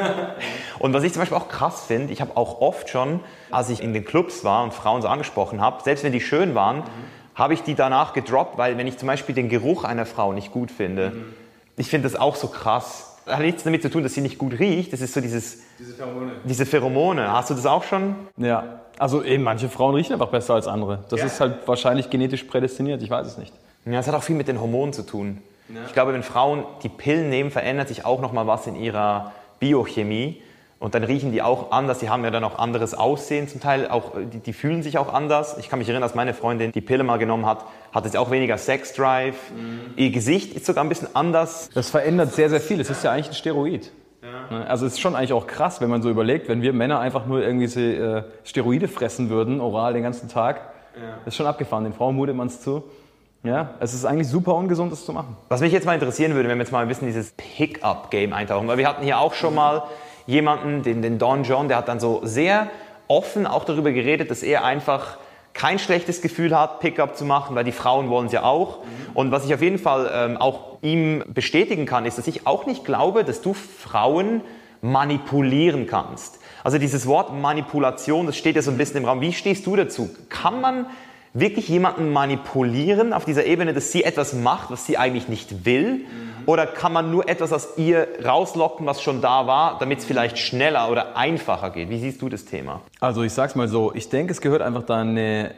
und 0.78 0.94
was 0.94 1.02
ich 1.02 1.12
zum 1.12 1.22
Beispiel 1.22 1.36
auch 1.36 1.48
krass 1.48 1.86
finde, 1.86 2.12
ich 2.12 2.20
habe 2.20 2.36
auch 2.36 2.60
oft 2.60 2.88
schon, 2.88 3.20
als 3.50 3.68
ich 3.70 3.82
in 3.82 3.92
den 3.92 4.04
Clubs 4.04 4.44
war 4.44 4.62
und 4.62 4.74
Frauen 4.74 5.02
so 5.02 5.08
angesprochen 5.08 5.60
habe, 5.60 5.82
selbst 5.82 6.04
wenn 6.04 6.12
die 6.12 6.20
schön 6.20 6.54
waren, 6.54 6.78
mhm 6.78 7.15
habe 7.36 7.54
ich 7.54 7.62
die 7.62 7.74
danach 7.74 8.14
gedroppt, 8.14 8.58
weil 8.58 8.76
wenn 8.78 8.86
ich 8.86 8.98
zum 8.98 9.06
Beispiel 9.06 9.34
den 9.34 9.48
Geruch 9.48 9.84
einer 9.84 10.06
Frau 10.06 10.32
nicht 10.32 10.50
gut 10.50 10.70
finde, 10.72 11.10
mhm. 11.10 11.34
ich 11.76 11.88
finde 11.88 12.08
das 12.08 12.18
auch 12.18 12.34
so 12.34 12.48
krass. 12.48 13.12
Das 13.26 13.36
hat 13.36 13.42
nichts 13.42 13.62
damit 13.62 13.82
zu 13.82 13.90
tun, 13.90 14.02
dass 14.02 14.14
sie 14.14 14.20
nicht 14.20 14.38
gut 14.38 14.58
riecht. 14.58 14.92
Das 14.92 15.00
ist 15.00 15.12
so 15.12 15.20
dieses. 15.20 15.58
Diese 15.78 15.94
Pheromone. 15.94 16.32
Diese 16.44 16.66
Pheromone. 16.66 17.32
Hast 17.32 17.50
du 17.50 17.54
das 17.54 17.66
auch 17.66 17.82
schon? 17.82 18.14
Ja. 18.36 18.80
Also 18.98 19.22
eben, 19.22 19.42
manche 19.42 19.68
Frauen 19.68 19.94
riechen 19.94 20.14
einfach 20.14 20.30
besser 20.30 20.54
als 20.54 20.66
andere. 20.66 21.04
Das 21.10 21.20
ja. 21.20 21.26
ist 21.26 21.40
halt 21.40 21.68
wahrscheinlich 21.68 22.08
genetisch 22.08 22.44
prädestiniert. 22.44 23.02
Ich 23.02 23.10
weiß 23.10 23.26
es 23.26 23.36
nicht. 23.36 23.52
Ja, 23.84 23.92
das 23.92 24.08
hat 24.08 24.14
auch 24.14 24.22
viel 24.22 24.36
mit 24.36 24.48
den 24.48 24.60
Hormonen 24.60 24.92
zu 24.92 25.04
tun. 25.04 25.42
Ja. 25.68 25.80
Ich 25.86 25.92
glaube, 25.92 26.14
wenn 26.14 26.22
Frauen 26.22 26.64
die 26.82 26.88
Pillen 26.88 27.28
nehmen, 27.28 27.50
verändert 27.50 27.88
sich 27.88 28.04
auch 28.04 28.20
noch 28.20 28.32
mal 28.32 28.46
was 28.46 28.66
in 28.66 28.76
ihrer 28.76 29.32
Biochemie. 29.58 30.40
Und 30.78 30.94
dann 30.94 31.04
riechen 31.04 31.32
die 31.32 31.40
auch 31.40 31.70
anders, 31.70 32.00
die 32.00 32.10
haben 32.10 32.22
ja 32.22 32.30
dann 32.30 32.44
auch 32.44 32.58
anderes 32.58 32.92
Aussehen 32.92 33.48
zum 33.48 33.62
Teil, 33.62 33.88
auch, 33.88 34.12
die, 34.14 34.40
die 34.40 34.52
fühlen 34.52 34.82
sich 34.82 34.98
auch 34.98 35.12
anders. 35.12 35.56
Ich 35.58 35.70
kann 35.70 35.78
mich 35.78 35.88
erinnern, 35.88 36.02
dass 36.02 36.14
meine 36.14 36.34
Freundin 36.34 36.72
die 36.72 36.82
Pille 36.82 37.02
mal 37.02 37.16
genommen 37.16 37.46
hat, 37.46 37.64
hatte 37.92 38.10
sie 38.10 38.18
auch 38.18 38.30
weniger 38.30 38.58
Sexdrive. 38.58 39.36
Mhm. 39.56 39.94
Ihr 39.96 40.10
Gesicht 40.10 40.54
ist 40.54 40.66
sogar 40.66 40.84
ein 40.84 40.90
bisschen 40.90 41.08
anders. 41.14 41.70
Das 41.72 41.88
verändert 41.88 42.34
sehr, 42.34 42.50
sehr 42.50 42.60
viel. 42.60 42.78
Es 42.78 42.90
ist 42.90 43.02
ja 43.04 43.12
eigentlich 43.12 43.28
ein 43.28 43.34
Steroid. 43.34 43.90
Ja. 44.22 44.58
Ne, 44.58 44.68
also 44.68 44.84
es 44.84 44.94
ist 44.94 45.00
schon 45.00 45.16
eigentlich 45.16 45.32
auch 45.32 45.46
krass, 45.46 45.80
wenn 45.80 45.88
man 45.88 46.02
so 46.02 46.10
überlegt, 46.10 46.48
wenn 46.48 46.60
wir 46.60 46.74
Männer 46.74 47.00
einfach 47.00 47.24
nur 47.24 47.42
irgendwie 47.42 47.64
äh, 47.64 48.24
Steroide 48.44 48.88
fressen 48.88 49.30
würden, 49.30 49.60
oral 49.60 49.94
den 49.94 50.02
ganzen 50.02 50.28
Tag. 50.28 50.72
Ja. 50.94 51.16
Das 51.24 51.28
ist 51.28 51.36
schon 51.36 51.46
abgefahren, 51.46 51.84
den 51.84 51.94
Frauen 51.94 52.16
mutet 52.16 52.36
man 52.36 52.48
es 52.48 52.60
zu. 52.60 52.84
Ja, 53.42 53.74
es 53.80 53.94
ist 53.94 54.04
eigentlich 54.04 54.28
super 54.28 54.54
ungesund, 54.54 54.90
das 54.90 55.06
zu 55.06 55.12
machen. 55.12 55.36
Was 55.48 55.60
mich 55.60 55.72
jetzt 55.72 55.86
mal 55.86 55.94
interessieren 55.94 56.34
würde, 56.34 56.48
wenn 56.48 56.58
wir 56.58 56.64
jetzt 56.64 56.72
mal 56.72 56.80
ein 56.80 56.88
bisschen 56.88 57.06
dieses 57.06 57.32
Pickup-Game 57.32 58.32
eintauchen, 58.32 58.66
weil 58.66 58.76
wir 58.76 58.88
hatten 58.88 59.04
hier 59.04 59.20
auch 59.20 59.34
schon 59.34 59.54
mal 59.54 59.84
jemanden, 60.26 60.82
den, 60.82 61.02
den 61.02 61.18
Don 61.18 61.44
John, 61.44 61.68
der 61.68 61.78
hat 61.78 61.88
dann 61.88 62.00
so 62.00 62.20
sehr 62.24 62.68
offen 63.08 63.46
auch 63.46 63.64
darüber 63.64 63.92
geredet, 63.92 64.30
dass 64.30 64.42
er 64.42 64.64
einfach 64.64 65.18
kein 65.54 65.78
schlechtes 65.78 66.20
Gefühl 66.20 66.56
hat, 66.56 66.80
Pickup 66.80 67.16
zu 67.16 67.24
machen, 67.24 67.56
weil 67.56 67.64
die 67.64 67.72
Frauen 67.72 68.10
wollen 68.10 68.26
es 68.26 68.32
ja 68.32 68.42
auch. 68.42 68.80
Mhm. 68.80 68.86
Und 69.14 69.30
was 69.30 69.46
ich 69.46 69.54
auf 69.54 69.62
jeden 69.62 69.78
Fall 69.78 70.10
ähm, 70.12 70.36
auch 70.36 70.78
ihm 70.82 71.24
bestätigen 71.28 71.86
kann, 71.86 72.04
ist, 72.04 72.18
dass 72.18 72.26
ich 72.26 72.46
auch 72.46 72.66
nicht 72.66 72.84
glaube, 72.84 73.24
dass 73.24 73.40
du 73.40 73.54
Frauen 73.54 74.42
manipulieren 74.82 75.86
kannst. 75.86 76.40
Also 76.62 76.78
dieses 76.78 77.06
Wort 77.06 77.32
Manipulation, 77.32 78.26
das 78.26 78.36
steht 78.36 78.56
ja 78.56 78.62
so 78.62 78.70
ein 78.70 78.76
bisschen 78.76 78.98
im 78.98 79.04
Raum. 79.04 79.20
Wie 79.20 79.32
stehst 79.32 79.66
du 79.66 79.76
dazu? 79.76 80.10
Kann 80.28 80.60
man 80.60 80.86
wirklich 81.38 81.68
jemanden 81.68 82.12
manipulieren 82.12 83.12
auf 83.12 83.24
dieser 83.24 83.44
Ebene, 83.44 83.74
dass 83.74 83.92
sie 83.92 84.04
etwas 84.04 84.32
macht, 84.32 84.70
was 84.70 84.86
sie 84.86 84.96
eigentlich 84.96 85.28
nicht 85.28 85.64
will? 85.64 86.06
Oder 86.46 86.66
kann 86.66 86.92
man 86.92 87.10
nur 87.10 87.28
etwas 87.28 87.52
aus 87.52 87.76
ihr 87.76 88.06
rauslocken, 88.24 88.86
was 88.86 89.02
schon 89.02 89.20
da 89.20 89.46
war, 89.46 89.78
damit 89.78 89.98
es 89.98 90.04
vielleicht 90.04 90.38
schneller 90.38 90.90
oder 90.90 91.16
einfacher 91.16 91.70
geht? 91.70 91.90
Wie 91.90 91.98
siehst 91.98 92.22
du 92.22 92.28
das 92.28 92.44
Thema? 92.44 92.80
Also 93.00 93.22
ich 93.22 93.32
sag's 93.32 93.56
mal 93.56 93.68
so, 93.68 93.92
ich 93.94 94.08
denke, 94.08 94.32
es 94.32 94.40
gehört 94.40 94.62
einfach 94.62 94.84
da 94.84 95.00
eine 95.00 95.54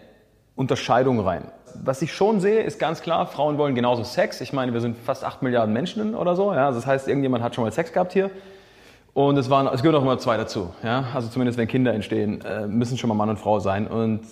Unterscheidung 0.56 1.20
rein. 1.20 1.52
Was 1.84 2.00
ich 2.00 2.12
schon 2.12 2.40
sehe, 2.40 2.62
ist 2.62 2.78
ganz 2.78 3.02
klar, 3.02 3.26
Frauen 3.26 3.58
wollen 3.58 3.74
genauso 3.74 4.02
Sex. 4.02 4.40
Ich 4.40 4.54
meine, 4.54 4.72
wir 4.72 4.80
sind 4.80 4.96
fast 4.96 5.24
8 5.24 5.42
Milliarden 5.42 5.74
Menschen 5.74 6.14
oder 6.14 6.34
so. 6.34 6.54
Ja? 6.54 6.70
Das 6.72 6.86
heißt, 6.86 7.06
irgendjemand 7.06 7.44
hat 7.44 7.54
schon 7.54 7.64
mal 7.64 7.70
Sex 7.70 7.92
gehabt 7.92 8.14
hier. 8.14 8.30
Und 9.12 9.36
es, 9.36 9.50
waren, 9.50 9.66
es 9.66 9.82
gehören 9.82 9.96
auch 9.96 10.02
immer 10.02 10.18
zwei 10.18 10.36
dazu. 10.38 10.70
Ja? 10.82 11.04
Also 11.14 11.28
zumindest 11.28 11.58
wenn 11.58 11.68
Kinder 11.68 11.92
entstehen, 11.92 12.40
äh, 12.40 12.66
müssen 12.66 12.96
schon 12.96 13.08
mal 13.08 13.14
Mann 13.14 13.28
und 13.28 13.38
Frau 13.38 13.60
sein. 13.60 13.86
Und 13.86 14.22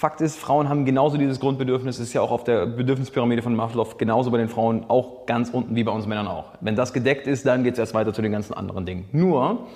Fakt 0.00 0.22
ist, 0.22 0.38
Frauen 0.38 0.70
haben 0.70 0.86
genauso 0.86 1.18
dieses 1.18 1.40
Grundbedürfnis, 1.40 1.98
ist 1.98 2.14
ja 2.14 2.22
auch 2.22 2.30
auf 2.30 2.42
der 2.42 2.64
Bedürfnispyramide 2.64 3.42
von 3.42 3.54
Maslow 3.54 3.86
genauso 3.98 4.30
bei 4.30 4.38
den 4.38 4.48
Frauen 4.48 4.86
auch 4.88 5.26
ganz 5.26 5.50
unten 5.50 5.76
wie 5.76 5.84
bei 5.84 5.92
uns 5.92 6.06
Männern 6.06 6.26
auch. 6.26 6.52
Wenn 6.62 6.74
das 6.74 6.94
gedeckt 6.94 7.26
ist, 7.26 7.44
dann 7.44 7.64
geht 7.64 7.74
es 7.74 7.78
erst 7.78 7.92
weiter 7.92 8.14
zu 8.14 8.22
den 8.22 8.32
ganzen 8.32 8.54
anderen 8.54 8.86
Dingen. 8.86 9.04
Nur, 9.12 9.66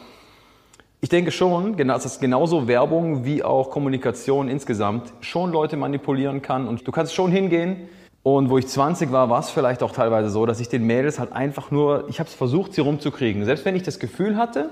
ich 1.03 1.11
denke 1.11 1.31
schon, 1.31 1.77
dass 1.77 2.21
genauso 2.21 2.67
Werbung 2.67 3.27
wie 3.27 3.45
auch 3.45 3.69
Kommunikation 3.69 4.49
insgesamt 4.49 5.13
schon 5.21 5.53
Leute 5.53 5.77
manipulieren 5.77 6.41
kann 6.41 6.69
und 6.69 6.89
du 6.89 6.91
kannst 6.91 7.13
schon 7.15 7.31
hingehen 7.31 7.87
und 8.23 8.49
wo 8.49 8.57
ich 8.57 8.67
20 8.67 9.13
war, 9.13 9.29
war 9.29 9.41
es 9.41 9.51
vielleicht 9.51 9.83
auch 9.83 9.93
teilweise 9.93 10.31
so, 10.31 10.47
dass 10.47 10.59
ich 10.59 10.71
den 10.71 10.87
Mädels 10.87 11.19
halt 11.19 11.33
einfach 11.33 11.71
nur, 11.71 12.07
ich 12.09 12.19
habe 12.19 12.31
es 12.31 12.35
versucht, 12.35 12.73
sie 12.73 12.81
rumzukriegen. 12.81 13.45
Selbst 13.45 13.67
wenn 13.67 13.77
ich 13.77 13.83
das 13.83 13.99
Gefühl 13.99 14.39
hatte, 14.39 14.71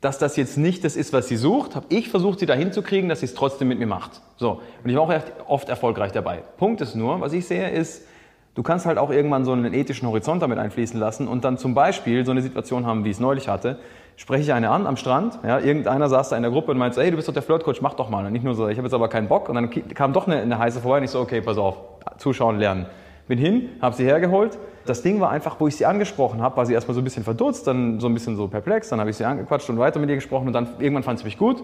dass 0.00 0.18
das 0.18 0.36
jetzt 0.36 0.58
nicht 0.58 0.84
das 0.84 0.96
ist, 0.96 1.12
was 1.12 1.28
sie 1.28 1.36
sucht, 1.36 1.74
habe 1.74 1.86
ich 1.88 2.08
versucht, 2.08 2.38
sie 2.38 2.46
dahin 2.46 2.72
zu 2.72 2.82
kriegen, 2.82 3.08
dass 3.08 3.20
sie 3.20 3.26
es 3.26 3.34
trotzdem 3.34 3.68
mit 3.68 3.78
mir 3.78 3.86
macht. 3.86 4.20
So. 4.36 4.60
Und 4.84 4.90
ich 4.90 4.96
war 4.96 5.02
auch 5.02 5.12
oft 5.48 5.68
erfolgreich 5.68 6.12
dabei. 6.12 6.42
Punkt 6.58 6.80
ist 6.80 6.94
nur, 6.94 7.20
was 7.20 7.32
ich 7.32 7.46
sehe, 7.46 7.70
ist, 7.70 8.06
du 8.54 8.62
kannst 8.62 8.86
halt 8.86 8.98
auch 8.98 9.10
irgendwann 9.10 9.44
so 9.44 9.52
einen 9.52 9.72
ethischen 9.72 10.06
Horizont 10.08 10.42
damit 10.42 10.58
einfließen 10.58 11.00
lassen 11.00 11.28
und 11.28 11.44
dann 11.44 11.56
zum 11.58 11.74
Beispiel 11.74 12.24
so 12.24 12.32
eine 12.32 12.42
Situation 12.42 12.84
haben, 12.86 13.04
wie 13.04 13.10
ich 13.10 13.16
es 13.16 13.20
neulich 13.20 13.48
hatte. 13.48 13.78
Spreche 14.18 14.42
ich 14.42 14.52
eine 14.52 14.70
an 14.70 14.86
am 14.86 14.96
Strand, 14.96 15.38
ja, 15.46 15.58
irgendeiner 15.58 16.08
saß 16.08 16.30
da 16.30 16.36
in 16.36 16.42
der 16.42 16.50
Gruppe 16.50 16.70
und 16.70 16.78
meinte, 16.78 17.02
hey, 17.02 17.10
du 17.10 17.16
bist 17.16 17.28
doch 17.28 17.34
der 17.34 17.42
Flirtcoach, 17.42 17.82
mach 17.82 17.94
doch 17.94 18.08
mal. 18.08 18.24
Und 18.24 18.32
nicht 18.32 18.44
nur 18.44 18.54
so, 18.54 18.68
ich 18.68 18.78
habe 18.78 18.86
jetzt 18.86 18.94
aber 18.94 19.08
keinen 19.08 19.28
Bock. 19.28 19.50
Und 19.50 19.56
dann 19.56 19.70
kam 19.70 20.14
doch 20.14 20.26
eine, 20.26 20.40
eine 20.40 20.58
heiße 20.58 20.80
vorbei 20.80 20.98
und 20.98 21.04
ich 21.04 21.10
so, 21.10 21.20
okay, 21.20 21.42
pass 21.42 21.58
auf, 21.58 21.76
zuschauen, 22.16 22.58
lernen. 22.58 22.86
Bin 23.28 23.38
hin, 23.38 23.70
habe 23.82 23.94
sie 23.94 24.04
hergeholt. 24.04 24.56
Das 24.86 25.02
Ding 25.02 25.20
war 25.20 25.30
einfach, 25.30 25.60
wo 25.60 25.66
ich 25.66 25.76
sie 25.76 25.86
angesprochen 25.86 26.42
habe, 26.42 26.56
war 26.56 26.66
sie 26.66 26.74
erstmal 26.74 26.94
so 26.94 27.00
ein 27.00 27.04
bisschen 27.04 27.24
verdutzt, 27.24 27.66
dann 27.66 28.00
so 28.00 28.06
ein 28.06 28.14
bisschen 28.14 28.36
so 28.36 28.48
perplex, 28.48 28.88
dann 28.88 29.00
habe 29.00 29.10
ich 29.10 29.16
sie 29.16 29.24
angequatscht 29.24 29.68
und 29.70 29.78
weiter 29.78 29.98
mit 29.98 30.08
ihr 30.08 30.16
gesprochen 30.16 30.46
und 30.48 30.52
dann 30.52 30.68
irgendwann 30.78 31.02
fand 31.02 31.18
sie 31.18 31.24
mich 31.24 31.38
gut. 31.38 31.62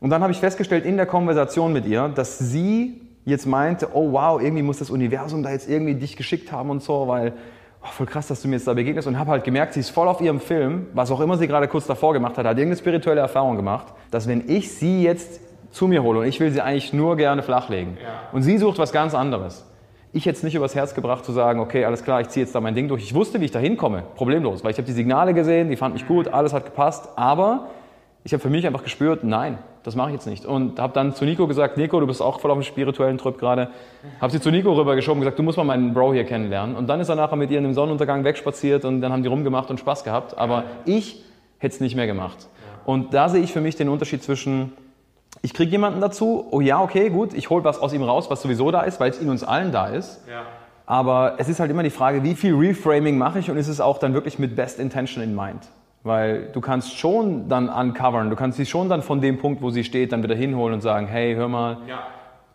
Und 0.00 0.10
dann 0.10 0.22
habe 0.22 0.32
ich 0.32 0.38
festgestellt 0.38 0.84
in 0.84 0.96
der 0.96 1.06
Konversation 1.06 1.72
mit 1.72 1.86
ihr, 1.86 2.08
dass 2.08 2.38
sie 2.38 3.00
jetzt 3.24 3.46
meinte, 3.46 3.90
oh 3.94 4.12
wow, 4.12 4.42
irgendwie 4.42 4.62
muss 4.62 4.78
das 4.78 4.90
Universum 4.90 5.42
da 5.42 5.50
jetzt 5.50 5.68
irgendwie 5.68 5.94
dich 5.94 6.16
geschickt 6.16 6.50
haben 6.50 6.70
und 6.70 6.82
so, 6.82 7.06
weil 7.06 7.34
oh, 7.82 7.86
voll 7.86 8.06
krass, 8.06 8.26
dass 8.26 8.42
du 8.42 8.48
mir 8.48 8.56
jetzt 8.56 8.66
da 8.66 8.74
begegnest 8.74 9.06
und 9.06 9.18
habe 9.18 9.30
halt 9.30 9.44
gemerkt, 9.44 9.74
sie 9.74 9.80
ist 9.80 9.90
voll 9.90 10.08
auf 10.08 10.20
ihrem 10.20 10.40
Film, 10.40 10.86
was 10.94 11.10
auch 11.10 11.20
immer 11.20 11.36
sie 11.36 11.46
gerade 11.46 11.68
kurz 11.68 11.86
davor 11.86 12.12
gemacht 12.12 12.36
hat, 12.38 12.46
hat 12.46 12.58
irgendeine 12.58 12.78
spirituelle 12.78 13.20
Erfahrung 13.20 13.56
gemacht, 13.56 13.88
dass 14.10 14.26
wenn 14.26 14.48
ich 14.48 14.72
sie 14.72 15.02
jetzt 15.02 15.40
zu 15.70 15.86
mir 15.86 16.02
hole 16.02 16.20
und 16.20 16.26
ich 16.26 16.38
will 16.40 16.50
sie 16.50 16.60
eigentlich 16.60 16.92
nur 16.92 17.16
gerne 17.16 17.42
flachlegen 17.42 17.96
ja. 18.02 18.28
und 18.32 18.42
sie 18.42 18.58
sucht 18.58 18.78
was 18.78 18.92
ganz 18.92 19.14
anderes, 19.14 19.64
ich 20.12 20.26
hätte 20.26 20.36
es 20.36 20.42
nicht 20.42 20.54
übers 20.54 20.74
Herz 20.74 20.94
gebracht 20.94 21.24
zu 21.24 21.32
sagen, 21.32 21.60
okay, 21.60 21.84
alles 21.84 22.04
klar, 22.04 22.20
ich 22.20 22.28
ziehe 22.28 22.44
jetzt 22.44 22.54
da 22.54 22.60
mein 22.60 22.74
Ding 22.74 22.88
durch. 22.88 23.02
Ich 23.02 23.14
wusste, 23.14 23.40
wie 23.40 23.46
ich 23.46 23.50
da 23.50 23.58
hinkomme, 23.58 24.02
problemlos, 24.14 24.62
weil 24.62 24.72
ich 24.72 24.76
habe 24.76 24.86
die 24.86 24.92
Signale 24.92 25.32
gesehen, 25.32 25.70
die 25.70 25.76
fand 25.76 25.94
mich 25.94 26.06
gut, 26.06 26.28
alles 26.28 26.52
hat 26.52 26.66
gepasst, 26.66 27.08
aber 27.16 27.68
ich 28.24 28.32
habe 28.32 28.42
für 28.42 28.50
mich 28.50 28.66
einfach 28.66 28.84
gespürt, 28.84 29.24
nein, 29.24 29.58
das 29.82 29.96
mache 29.96 30.10
ich 30.10 30.14
jetzt 30.14 30.26
nicht. 30.26 30.46
Und 30.46 30.78
habe 30.78 30.92
dann 30.92 31.14
zu 31.14 31.24
Nico 31.24 31.48
gesagt, 31.48 31.76
Nico, 31.76 31.98
du 31.98 32.06
bist 32.06 32.22
auch 32.22 32.40
voll 32.40 32.50
auf 32.50 32.58
dem 32.58 32.62
spirituellen 32.62 33.18
Trip 33.18 33.36
gerade. 33.36 33.70
Habe 34.20 34.30
sie 34.30 34.40
zu 34.40 34.50
Nico 34.50 34.72
rübergeschoben 34.72 35.18
und 35.18 35.24
gesagt, 35.24 35.38
du 35.38 35.42
musst 35.42 35.58
mal 35.58 35.64
meinen 35.64 35.92
Bro 35.92 36.12
hier 36.12 36.24
kennenlernen. 36.24 36.76
Und 36.76 36.86
dann 36.86 37.00
ist 37.00 37.08
er 37.08 37.16
nachher 37.16 37.36
mit 37.36 37.50
ihr 37.50 37.58
in 37.58 37.64
dem 37.64 37.74
Sonnenuntergang 37.74 38.22
wegspaziert 38.22 38.84
und 38.84 39.00
dann 39.00 39.12
haben 39.12 39.22
die 39.22 39.28
rumgemacht 39.28 39.70
und 39.70 39.80
Spaß 39.80 40.04
gehabt. 40.04 40.38
Aber 40.38 40.64
ich 40.84 41.24
hätte 41.58 41.74
es 41.74 41.80
nicht 41.80 41.96
mehr 41.96 42.06
gemacht. 42.06 42.46
Und 42.84 43.12
da 43.12 43.28
sehe 43.28 43.42
ich 43.42 43.52
für 43.52 43.60
mich 43.60 43.74
den 43.74 43.88
Unterschied 43.88 44.22
zwischen 44.22 44.72
ich 45.40 45.54
kriege 45.54 45.70
jemanden 45.70 46.00
dazu, 46.00 46.46
oh 46.50 46.60
ja, 46.60 46.80
okay, 46.80 47.10
gut, 47.10 47.32
ich 47.34 47.50
hole 47.50 47.64
was 47.64 47.78
aus 47.78 47.92
ihm 47.92 48.02
raus, 48.02 48.30
was 48.30 48.42
sowieso 48.42 48.70
da 48.70 48.82
ist, 48.82 49.00
weil 49.00 49.10
es 49.10 49.18
in 49.18 49.30
uns 49.30 49.42
allen 49.42 49.72
da 49.72 49.86
ist. 49.86 50.20
Ja. 50.28 50.42
Aber 50.84 51.36
es 51.38 51.48
ist 51.48 51.58
halt 51.58 51.70
immer 51.70 51.82
die 51.82 51.90
Frage, 51.90 52.22
wie 52.22 52.34
viel 52.34 52.54
Reframing 52.54 53.16
mache 53.16 53.38
ich 53.38 53.50
und 53.50 53.56
ist 53.56 53.68
es 53.68 53.80
auch 53.80 53.98
dann 53.98 54.14
wirklich 54.14 54.38
mit 54.38 54.54
Best 54.54 54.78
Intention 54.78 55.24
in 55.24 55.34
Mind? 55.34 55.68
Weil 56.02 56.50
du 56.52 56.60
kannst 56.60 56.98
schon 56.98 57.48
dann 57.48 57.68
uncovern, 57.68 58.28
du 58.28 58.36
kannst 58.36 58.58
sie 58.58 58.66
schon 58.66 58.88
dann 58.88 59.02
von 59.02 59.20
dem 59.20 59.38
Punkt, 59.38 59.62
wo 59.62 59.70
sie 59.70 59.84
steht, 59.84 60.12
dann 60.12 60.22
wieder 60.22 60.34
hinholen 60.34 60.74
und 60.74 60.80
sagen, 60.80 61.06
hey, 61.06 61.34
hör 61.34 61.48
mal, 61.48 61.78
ja 61.86 62.00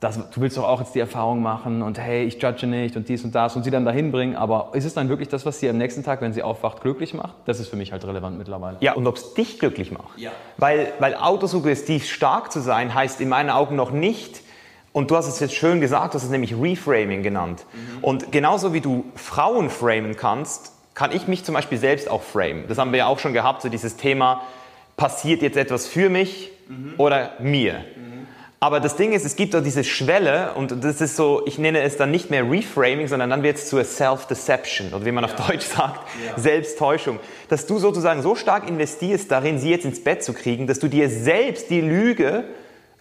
das, 0.08 0.30
du 0.30 0.42
willst 0.42 0.58
doch 0.58 0.64
auch 0.64 0.80
jetzt 0.80 0.96
die 0.96 1.00
Erfahrung 1.00 1.42
machen 1.42 1.82
und 1.82 2.00
hey, 2.00 2.24
ich 2.24 2.42
judge 2.42 2.66
nicht 2.66 2.96
und 2.96 3.10
dies 3.10 3.24
und 3.24 3.36
das 3.36 3.56
und 3.56 3.64
sie 3.64 3.72
dann 3.72 3.84
dahin 3.84 4.12
bringen, 4.12 4.36
aber 4.36 4.70
ist 4.74 4.86
es 4.86 4.94
dann 4.94 5.10
wirklich 5.10 5.28
das, 5.28 5.46
was 5.46 5.60
sie 5.60 5.70
am 5.70 5.78
nächsten 5.78 6.04
Tag, 6.04 6.22
wenn 6.22 6.34
sie 6.34 6.44
aufwacht, 6.44 6.82
glücklich 6.82 7.14
macht? 7.14 7.36
Das 7.46 7.60
ist 7.60 7.68
für 7.68 7.76
mich 7.76 7.92
halt 7.92 8.06
relevant 8.06 8.38
mittlerweile. 8.38 8.78
Ja, 8.80 8.94
und 8.94 9.06
ob 9.06 9.18
es 9.18 9.34
dich 9.34 9.60
glücklich 9.60 9.92
macht. 9.92 10.18
Ja. 10.18 10.32
Weil, 10.58 10.94
weil 11.00 11.16
autosuggestiv 11.16 12.10
stark 12.10 12.52
zu 12.52 12.62
sein, 12.62 12.94
heißt 12.94 13.20
in 13.20 13.30
meinen 13.30 13.50
Augen 13.50 13.76
noch 13.76 13.92
nicht, 13.92 14.42
und 14.94 15.12
du 15.12 15.16
hast 15.16 15.28
es 15.28 15.40
jetzt 15.40 15.54
schön 15.54 15.80
gesagt, 15.80 16.14
du 16.14 16.16
hast 16.16 16.24
es 16.24 16.32
nämlich 16.32 16.56
Reframing 16.60 17.22
genannt. 17.22 17.66
Mhm. 17.72 18.04
Und 18.04 18.32
genauso 18.32 18.74
wie 18.74 18.82
du 18.82 19.06
Frauen 19.14 19.70
framen 19.70 20.16
kannst, 20.16 20.72
kann 20.96 21.12
ich 21.12 21.28
mich 21.28 21.44
zum 21.44 21.54
Beispiel 21.54 21.78
selbst 21.78 22.10
auch 22.10 22.24
framen. 22.24 22.64
Das 22.68 22.80
haben 22.80 22.92
wir 22.92 23.00
ja 23.00 23.08
auch 23.08 23.20
schon 23.20 23.34
gehabt, 23.34 23.62
so 23.62 23.70
dieses 23.70 23.98
Thema, 23.98 24.42
passiert 24.96 25.44
jetzt 25.44 25.58
etwas 25.58 25.86
für 25.86 26.10
mich 26.10 26.50
mhm. 26.68 26.96
oder 26.98 27.34
mir? 27.40 27.74
Mhm. 27.74 28.07
Aber 28.60 28.80
das 28.80 28.96
Ding 28.96 29.12
ist, 29.12 29.24
es 29.24 29.36
gibt 29.36 29.54
da 29.54 29.62
diese 29.62 29.84
Schwelle 29.84 30.54
und 30.56 30.84
das 30.84 31.00
ist 31.00 31.16
so, 31.16 31.44
ich 31.46 31.60
nenne 31.60 31.82
es 31.82 31.98
dann 31.98 32.10
nicht 32.10 32.32
mehr 32.32 32.50
Reframing, 32.50 33.08
sondern 33.08 33.30
dann 33.30 33.44
wird 33.44 33.58
es 33.58 33.70
zur 33.70 33.84
Self-Deception 33.84 34.94
oder 34.94 35.06
wie 35.06 35.12
man 35.12 35.24
auf 35.26 35.38
ja. 35.38 35.48
Deutsch 35.48 35.66
sagt, 35.66 36.00
ja. 36.26 36.42
Selbsttäuschung. 36.42 37.20
Dass 37.50 37.68
du 37.68 37.78
sozusagen 37.78 38.24
so 38.24 38.34
stark 38.34 38.68
investierst 38.68 39.32
darin, 39.32 39.60
sie 39.60 39.70
jetzt 39.70 39.86
ins 39.86 40.04
Bett 40.04 40.24
zu 40.24 40.34
kriegen, 40.34 40.66
dass 40.66 40.80
du 40.80 40.88
dir 40.88 41.08
selbst 41.08 41.70
die 41.70 41.82
Lüge 41.82 42.46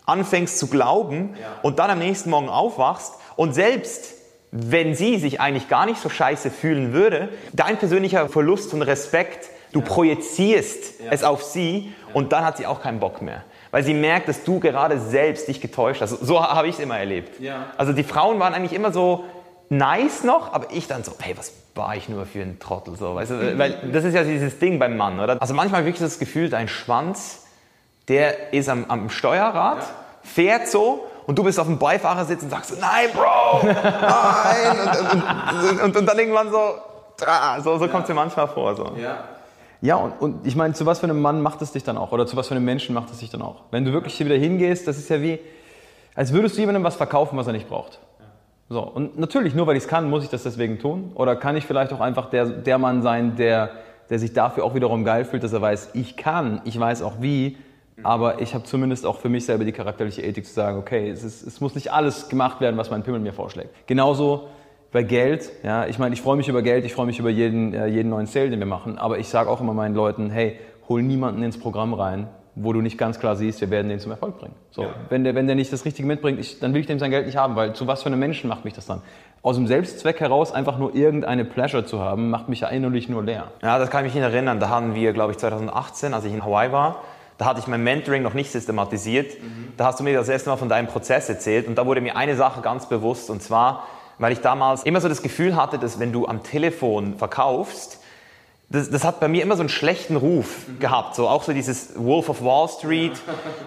anfängst 0.05 0.59
zu 0.59 0.67
glauben 0.67 1.35
ja. 1.41 1.59
und 1.63 1.79
dann 1.79 1.91
am 1.91 2.01
nächsten 2.01 2.29
Morgen 2.29 2.51
aufwachst 2.51 3.15
und 3.37 3.55
selbst 3.55 4.13
wenn 4.53 4.95
sie 4.95 5.19
sich 5.19 5.41
eigentlich 5.41 5.69
gar 5.69 5.87
nicht 5.87 6.01
so 6.01 6.09
scheiße 6.09 6.51
fühlen 6.51 6.93
würde, 6.93 7.31
dein 7.53 7.79
persönlicher 7.79 8.29
Verlust 8.29 8.71
von 8.71 8.83
Respekt, 8.83 9.49
du 9.73 9.81
projizierst 9.81 11.01
es 11.11 11.25
auf 11.25 11.43
sie 11.43 11.93
und 12.13 12.33
dann 12.33 12.45
hat 12.45 12.59
sie 12.59 12.67
auch 12.67 12.81
keinen 12.81 13.01
Bock 13.01 13.23
mehr 13.23 13.43
weil 13.77 13.83
sie 13.83 13.93
merkt, 13.93 14.27
dass 14.27 14.43
du 14.43 14.59
gerade 14.59 14.99
selbst 14.99 15.49
dich 15.49 15.61
getäuscht 15.61 16.01
hast. 16.01 16.13
So 16.13 16.43
habe 16.43 16.67
ich 16.67 16.77
es 16.77 16.81
immer 16.81 16.99
erlebt. 16.99 17.39
Ja. 17.41 17.67
Also 17.77 17.93
die 17.93 18.05
Frauen 18.05 18.41
waren 18.41 18.55
eigentlich 18.55 18.73
immer 18.73 18.91
so 18.91 19.25
nice 19.69 20.25
noch, 20.25 20.55
aber 20.55 20.69
ich 20.71 20.89
dann 20.89 21.05
so, 21.05 21.13
hey, 21.21 21.37
was 21.37 21.53
war 21.75 21.95
ich 21.95 22.09
nur 22.09 22.25
für 22.25 22.41
ein 22.41 22.59
Trottel 22.59 22.97
so, 22.97 23.15
weißt 23.15 23.33
du? 23.33 23.59
weil 23.59 23.91
das 23.93 24.05
ist 24.05 24.15
ja 24.15 24.25
dieses 24.25 24.59
Ding 24.59 24.79
beim 24.79 24.97
Mann, 24.97 25.21
oder? 25.21 25.37
Also 25.43 25.53
manchmal 25.53 25.85
wirklich 25.85 26.01
das 26.01 26.19
Gefühl, 26.19 26.49
dein 26.49 26.69
Schwanz, 26.69 27.45
der 28.09 28.55
ist 28.55 28.71
am, 28.71 28.87
am 28.89 29.11
Steuerrad, 29.11 29.81
ja. 29.81 29.87
fährt 30.23 30.69
so 30.69 31.07
und 31.27 31.39
du 31.39 31.45
bist 31.45 31.61
auf 31.61 31.67
dem 31.67 31.79
Beifahrersitz 31.79 32.45
und 32.45 32.49
sagst, 32.49 32.81
nein, 32.81 33.11
Bro, 33.13 33.61
nein, 33.63 34.89
und, 34.89 35.69
und, 35.69 35.81
und, 35.83 35.97
und, 35.99 36.07
dann 36.07 36.19
irgendwann 36.19 36.51
so, 36.51 36.77
so, 37.63 37.77
so 37.77 37.89
kommt 37.89 38.05
es 38.05 38.07
dir 38.07 38.15
manchmal 38.15 38.49
vor. 38.49 38.75
So. 38.75 38.93
Ja. 38.97 39.36
Ja, 39.81 39.97
und, 39.97 40.13
und 40.21 40.47
ich 40.47 40.57
meine, 40.57 40.75
zu 40.75 40.87
was 40.87 41.01
für 41.01 41.05
einem 41.05 41.21
Mann 41.21 41.43
macht 41.43 41.63
es 41.63 41.73
dich 41.73 41.85
dann 41.85 41.99
auch? 41.99 42.13
Oder 42.13 42.27
zu 42.27 42.37
was 42.37 42.49
für 42.49 42.55
einem 42.55 42.65
Menschen 42.65 42.95
macht 42.95 43.11
es 43.11 43.19
dich 43.19 43.31
dann 43.31 43.43
auch? 43.43 43.63
Wenn 43.71 43.85
du 43.85 43.93
wirklich 43.93 44.15
hier 44.15 44.27
wieder 44.27 44.37
hingehst, 44.37 44.87
das 44.89 44.99
ist 44.99 45.09
ja 45.09 45.21
wie, 45.21 45.39
als 46.15 46.33
würdest 46.33 46.57
du 46.57 46.61
jemandem 46.61 46.85
was 46.85 46.97
verkaufen, 46.97 47.37
was 47.37 47.47
er 47.47 47.53
nicht 47.53 47.69
braucht. 47.69 48.01
So, 48.69 48.81
und 48.81 49.19
natürlich, 49.19 49.55
nur 49.55 49.67
weil 49.67 49.77
ich 49.77 49.85
es 49.85 49.89
kann, 49.89 50.11
muss 50.11 50.25
ich 50.25 50.31
das 50.31 50.43
deswegen 50.43 50.79
tun? 50.79 51.13
Oder 51.15 51.37
kann 51.37 51.57
ich 51.57 51.67
vielleicht 51.67 51.93
auch 51.93 52.01
einfach 52.01 52.31
der, 52.31 52.47
der 52.47 52.79
Mann 52.79 53.03
sein, 53.03 53.37
der 53.37 53.71
der 54.11 54.19
sich 54.19 54.33
dafür 54.33 54.65
auch 54.65 54.75
wiederum 54.75 55.05
geil 55.05 55.25
fühlt, 55.25 55.43
dass 55.43 55.53
er 55.53 55.63
weiß, 55.63 55.91
ich 55.95 56.17
kann, 56.17 56.61
ich 56.65 56.79
weiß 56.79 57.03
auch 57.03 57.21
wie, 57.21 57.57
aber 58.03 58.41
ich 58.41 58.55
habe 58.55 58.65
zumindest 58.65 59.07
auch 59.07 59.19
für 59.19 59.29
mich 59.29 59.47
selber 59.47 59.65
die 59.65 59.73
charakterliche 59.73 60.23
Ethik 60.23 60.47
zu 60.47 60.53
sagen, 60.53 60.79
okay, 60.79 61.09
es, 61.11 61.25
ist, 61.25 61.47
es 61.47 61.61
muss 61.61 61.75
nicht 61.75 61.93
alles 61.93 62.29
gemacht 62.29 62.61
werden, 62.61 62.77
was 62.77 62.91
mein 62.91 63.03
Pimmel 63.03 63.21
mir 63.21 63.33
vorschlägt. 63.33 63.71
Genauso 63.87 64.49
bei 64.97 65.03
Geld, 65.03 65.53
ja, 65.63 65.87
ich 65.87 65.99
meine, 65.99 66.15
ich 66.15 66.23
freue 66.23 66.39
mich 66.39 66.49
über 66.49 66.63
Geld, 66.63 66.87
ich 66.87 66.95
freue 66.95 67.05
mich 67.05 67.19
über 67.19 67.29
jeden, 67.29 67.75
äh, 67.75 67.87
jeden 67.87 68.09
neuen 68.09 68.25
Sale, 68.25 68.49
den 68.49 68.59
wir 68.61 68.67
machen, 68.67 68.97
aber 68.97 69.19
ich 69.19 69.29
sage 69.29 69.51
auch 69.51 69.61
immer 69.61 69.75
meinen 69.75 69.95
Leuten, 69.95 70.31
hey, 70.31 70.59
hol 70.89 71.03
niemanden 71.03 71.43
ins 71.43 71.61
Programm 71.61 71.93
rein, 71.93 72.29
wo 72.55 72.73
du 72.73 72.81
nicht 72.81 72.97
ganz 72.97 73.21
klar 73.21 73.37
siehst, 73.37 73.61
wir 73.61 73.69
werden 73.69 73.91
den 73.91 74.01
zum 74.01 74.11
Erfolg 74.11 74.39
bringen. 74.39 74.55
So, 74.71 74.85
ja. 74.85 74.95
wenn, 75.11 75.23
der, 75.23 75.35
wenn 75.35 75.47
der 75.47 75.55
nicht 75.55 75.71
das 75.71 75.85
Richtige 75.85 76.09
mitbringt, 76.09 76.41
ich, 76.41 76.61
dann 76.61 76.73
will 76.73 76.81
ich 76.81 76.87
dem 76.87 76.99
sein 76.99 77.11
Geld 77.11 77.27
nicht 77.27 77.37
haben, 77.37 77.57
weil 77.57 77.75
zu 77.75 77.87
was 77.87 78.05
für 78.05 78.07
einem 78.07 78.19
Menschen 78.19 78.49
macht 78.49 78.65
mich 78.65 78.73
das 78.73 78.87
dann? 78.87 79.03
Aus 79.43 79.57
dem 79.57 79.67
Selbstzweck 79.67 80.19
heraus 80.19 80.51
einfach 80.51 80.79
nur 80.79 80.95
irgendeine 80.95 81.45
Pleasure 81.45 81.85
zu 81.85 82.01
haben, 82.01 82.31
macht 82.31 82.49
mich 82.49 82.61
ja 82.61 82.69
innerlich 82.69 83.11
nur 83.11 83.23
leer. 83.23 83.49
Ja, 83.63 83.79
das 83.79 83.91
kann 83.91 84.07
ich 84.07 84.15
mich 84.15 84.23
nicht 84.23 84.33
erinnern. 84.33 84.61
Da 84.61 84.71
hatten 84.71 84.95
wir, 84.95 85.13
glaube 85.13 85.33
ich, 85.33 85.39
2018, 85.39 86.15
als 86.15 86.25
ich 86.25 86.33
in 86.33 86.43
Hawaii 86.43 86.73
war, 86.73 87.03
da 87.37 87.45
hatte 87.45 87.61
ich 87.61 87.67
mein 87.67 87.85
Mentoring 87.85 88.23
noch 88.23 88.33
nicht 88.33 88.51
systematisiert. 88.51 89.43
Mhm. 89.43 89.75
Da 89.77 89.85
hast 89.85 90.01
du 90.01 90.05
mir 90.05 90.15
das 90.15 90.31
erste 90.31 90.49
Mal 90.49 90.57
von 90.57 90.71
deinem 90.71 90.87
Prozess 90.87 91.29
erzählt 91.29 91.69
und 91.69 91.77
da 91.77 91.85
wurde 91.85 92.01
mir 92.01 92.17
eine 92.17 92.35
Sache 92.35 92.63
ganz 92.63 92.89
bewusst 92.89 93.29
und 93.29 93.43
zwar, 93.43 93.87
weil 94.19 94.33
ich 94.33 94.41
damals 94.41 94.83
immer 94.85 95.01
so 95.01 95.09
das 95.09 95.23
Gefühl 95.23 95.57
hatte, 95.57 95.79
dass 95.79 95.99
wenn 95.99 96.13
du 96.13 96.27
am 96.27 96.43
Telefon 96.43 97.17
verkaufst, 97.17 98.01
das, 98.69 98.91
das, 98.91 99.05
hat 99.05 99.21
bei 99.21 99.29
mir 99.29 99.43
immer 99.43 99.57
so 99.57 99.63
einen 99.63 99.69
schlechten 99.69 100.17
Ruf 100.17 100.67
mhm. 100.67 100.81
gehabt, 100.81 101.15
so 101.15 101.29
auch 101.29 101.45
so 101.45 101.53
dieses 101.53 101.91
Wolf 101.97 102.29
of 102.29 102.43
Wall 102.43 102.69
Street. 102.69 103.13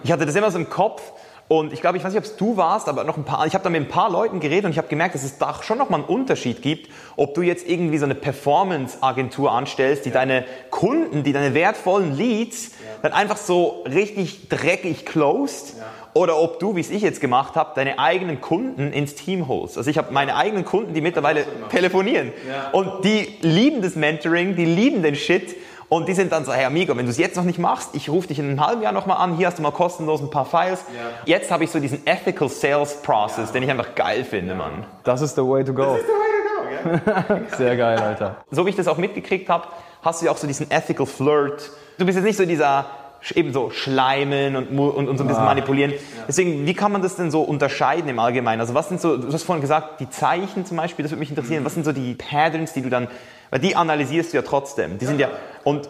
Ich 0.04 0.12
hatte 0.12 0.26
das 0.26 0.34
immer 0.36 0.50
so 0.50 0.58
im 0.58 0.68
Kopf 0.68 1.00
und 1.48 1.72
ich 1.72 1.80
glaube, 1.80 1.96
ich 1.96 2.04
weiß 2.04 2.12
nicht, 2.12 2.18
ob 2.18 2.24
es 2.24 2.36
du 2.36 2.58
warst, 2.58 2.86
aber 2.86 3.04
noch 3.04 3.16
ein 3.16 3.24
paar, 3.24 3.46
ich 3.46 3.54
habe 3.54 3.64
da 3.64 3.70
mit 3.70 3.80
ein 3.80 3.88
paar 3.88 4.10
Leuten 4.10 4.40
geredet 4.40 4.66
und 4.66 4.72
ich 4.72 4.78
habe 4.78 4.88
gemerkt, 4.88 5.14
dass 5.14 5.24
es 5.24 5.38
da 5.38 5.62
schon 5.62 5.78
nochmal 5.78 6.00
einen 6.00 6.08
Unterschied 6.08 6.60
gibt, 6.60 6.92
ob 7.16 7.34
du 7.34 7.40
jetzt 7.40 7.66
irgendwie 7.66 7.96
so 7.96 8.04
eine 8.04 8.14
Performance-Agentur 8.14 9.50
anstellst, 9.50 10.04
die 10.04 10.10
ja. 10.10 10.16
deine 10.16 10.44
Kunden, 10.70 11.24
die 11.24 11.32
deine 11.32 11.54
wertvollen 11.54 12.14
Leads 12.14 12.68
ja. 12.68 12.72
dann 13.02 13.12
einfach 13.12 13.38
so 13.38 13.82
richtig 13.86 14.48
dreckig 14.48 15.06
closed 15.06 15.78
ja 15.78 15.84
oder 16.12 16.36
ob 16.38 16.58
du, 16.58 16.76
wie 16.76 16.80
es 16.80 16.90
ich 16.90 17.02
jetzt 17.02 17.20
gemacht 17.20 17.54
habe, 17.54 17.72
deine 17.74 17.98
eigenen 17.98 18.40
Kunden 18.40 18.92
ins 18.92 19.14
Team 19.14 19.48
holst. 19.48 19.78
Also 19.78 19.90
ich 19.90 19.98
habe 19.98 20.12
meine 20.12 20.36
eigenen 20.36 20.64
Kunden, 20.64 20.94
die 20.94 21.00
mittlerweile 21.00 21.44
telefonieren 21.70 22.32
ja. 22.48 22.70
und 22.72 23.04
die 23.04 23.36
lieben 23.42 23.82
das 23.82 23.94
Mentoring, 23.94 24.56
die 24.56 24.64
lieben 24.64 25.02
den 25.02 25.14
Shit 25.14 25.56
und 25.88 26.08
die 26.08 26.14
sind 26.14 26.30
dann 26.30 26.44
so, 26.44 26.52
hey 26.52 26.64
Amigo, 26.64 26.96
wenn 26.96 27.04
du 27.04 27.10
es 27.10 27.18
jetzt 27.18 27.36
noch 27.36 27.44
nicht 27.44 27.58
machst, 27.58 27.90
ich 27.94 28.08
rufe 28.08 28.28
dich 28.28 28.38
in 28.38 28.46
einem 28.46 28.64
halben 28.64 28.82
Jahr 28.82 28.92
nochmal 28.92 29.18
an, 29.18 29.36
hier 29.36 29.48
hast 29.48 29.58
du 29.58 29.62
mal 29.62 29.72
kostenlos 29.72 30.20
ein 30.20 30.30
paar 30.30 30.46
Files. 30.46 30.84
Ja. 30.94 31.10
Jetzt 31.24 31.50
habe 31.50 31.64
ich 31.64 31.70
so 31.70 31.80
diesen 31.80 32.06
Ethical 32.06 32.48
Sales 32.48 33.02
Process, 33.02 33.48
ja. 33.48 33.52
den 33.52 33.64
ich 33.64 33.70
einfach 33.70 33.94
geil 33.94 34.24
finde, 34.24 34.54
Mann. 34.54 34.84
Das 35.02 35.20
ist 35.20 35.34
the 35.34 35.42
way 35.42 35.64
to 35.64 35.72
go. 35.72 35.82
Das 35.82 36.00
ist 36.00 36.06
the 36.06 36.12
way 36.12 36.92
to 36.92 37.04
go, 37.04 37.30
ja. 37.30 37.40
Sehr 37.56 37.76
geil, 37.76 37.98
Alter. 37.98 38.36
So 38.52 38.64
wie 38.66 38.70
ich 38.70 38.76
das 38.76 38.86
auch 38.86 38.98
mitgekriegt 38.98 39.48
habe, 39.48 39.66
hast 40.02 40.22
du 40.22 40.26
ja 40.26 40.32
auch 40.32 40.36
so 40.36 40.46
diesen 40.46 40.70
Ethical 40.70 41.06
Flirt. 41.06 41.70
Du 41.98 42.06
bist 42.06 42.16
jetzt 42.16 42.24
nicht 42.24 42.36
so 42.36 42.44
dieser 42.44 42.86
eben 43.34 43.52
so 43.52 43.70
schleimen 43.70 44.56
und, 44.56 44.78
und, 44.78 45.08
und 45.08 45.18
so 45.18 45.24
ein 45.24 45.28
bisschen 45.28 45.42
ah, 45.42 45.46
manipulieren. 45.46 45.92
Deswegen, 46.26 46.66
wie 46.66 46.74
kann 46.74 46.92
man 46.92 47.02
das 47.02 47.16
denn 47.16 47.30
so 47.30 47.42
unterscheiden 47.42 48.08
im 48.08 48.18
Allgemeinen? 48.18 48.60
Also 48.60 48.74
was 48.74 48.88
sind 48.88 49.00
so, 49.00 49.16
du 49.16 49.32
hast 49.32 49.42
vorhin 49.42 49.60
gesagt, 49.60 50.00
die 50.00 50.08
Zeichen 50.08 50.64
zum 50.64 50.76
Beispiel, 50.76 51.02
das 51.02 51.12
würde 51.12 51.20
mich 51.20 51.30
interessieren. 51.30 51.62
Mhm. 51.62 51.66
Was 51.66 51.74
sind 51.74 51.84
so 51.84 51.92
die 51.92 52.14
Patterns, 52.14 52.72
die 52.72 52.82
du 52.82 52.90
dann, 52.90 53.08
weil 53.50 53.60
die 53.60 53.76
analysierst 53.76 54.32
du 54.32 54.38
ja 54.38 54.42
trotzdem. 54.42 54.98
Die 54.98 55.06
sind 55.06 55.20
ja, 55.20 55.28
und 55.64 55.88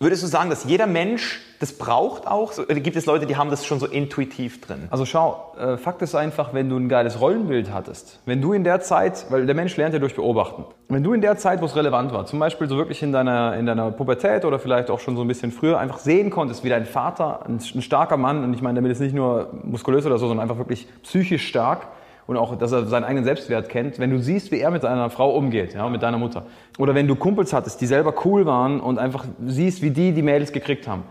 Würdest 0.00 0.22
du 0.22 0.28
sagen, 0.28 0.48
dass 0.48 0.62
jeder 0.62 0.86
Mensch 0.86 1.40
das 1.58 1.72
braucht 1.72 2.28
auch? 2.28 2.56
Oder 2.56 2.76
gibt 2.76 2.94
es 2.94 3.06
Leute, 3.06 3.26
die 3.26 3.36
haben 3.36 3.50
das 3.50 3.66
schon 3.66 3.80
so 3.80 3.86
intuitiv 3.86 4.60
drin? 4.60 4.86
Also 4.90 5.04
schau, 5.04 5.52
äh, 5.58 5.76
Fakt 5.76 6.02
ist 6.02 6.14
einfach, 6.14 6.54
wenn 6.54 6.68
du 6.68 6.76
ein 6.76 6.88
geiles 6.88 7.20
Rollenbild 7.20 7.72
hattest, 7.72 8.20
wenn 8.24 8.40
du 8.40 8.52
in 8.52 8.62
der 8.62 8.80
Zeit, 8.80 9.26
weil 9.30 9.44
der 9.44 9.56
Mensch 9.56 9.76
lernt 9.76 9.94
ja 9.94 9.98
durch 9.98 10.14
Beobachten, 10.14 10.64
wenn 10.88 11.02
du 11.02 11.14
in 11.14 11.20
der 11.20 11.36
Zeit, 11.36 11.60
wo 11.60 11.64
es 11.64 11.74
relevant 11.74 12.12
war, 12.12 12.26
zum 12.26 12.38
Beispiel 12.38 12.68
so 12.68 12.76
wirklich 12.76 13.02
in 13.02 13.10
deiner, 13.10 13.56
in 13.56 13.66
deiner 13.66 13.90
Pubertät 13.90 14.44
oder 14.44 14.60
vielleicht 14.60 14.88
auch 14.88 15.00
schon 15.00 15.16
so 15.16 15.22
ein 15.22 15.28
bisschen 15.28 15.50
früher, 15.50 15.80
einfach 15.80 15.98
sehen 15.98 16.30
konntest, 16.30 16.62
wie 16.62 16.68
dein 16.68 16.86
Vater, 16.86 17.44
ein, 17.46 17.58
ein 17.74 17.82
starker 17.82 18.16
Mann, 18.16 18.44
und 18.44 18.54
ich 18.54 18.62
meine 18.62 18.76
damit 18.76 18.92
ist 18.92 19.00
nicht 19.00 19.16
nur 19.16 19.48
muskulös 19.64 20.06
oder 20.06 20.18
so, 20.18 20.28
sondern 20.28 20.48
einfach 20.48 20.58
wirklich 20.58 20.86
psychisch 21.02 21.48
stark, 21.48 21.88
und 22.28 22.36
auch, 22.36 22.54
dass 22.56 22.72
er 22.72 22.84
seinen 22.84 23.04
eigenen 23.04 23.24
Selbstwert 23.24 23.70
kennt, 23.70 23.98
wenn 23.98 24.10
du 24.10 24.20
siehst, 24.20 24.52
wie 24.52 24.60
er 24.60 24.70
mit 24.70 24.82
seiner 24.82 25.08
Frau 25.08 25.34
umgeht, 25.34 25.72
ja, 25.72 25.88
mit 25.88 26.02
deiner 26.02 26.18
Mutter. 26.18 26.44
Oder 26.76 26.94
wenn 26.94 27.08
du 27.08 27.16
Kumpels 27.16 27.54
hattest, 27.54 27.80
die 27.80 27.86
selber 27.86 28.14
cool 28.26 28.44
waren 28.44 28.80
und 28.80 28.98
einfach 28.98 29.24
siehst, 29.46 29.80
wie 29.80 29.90
die 29.90 30.12
die 30.12 30.20
Mädels 30.20 30.52
gekriegt 30.52 30.86
haben. 30.86 31.04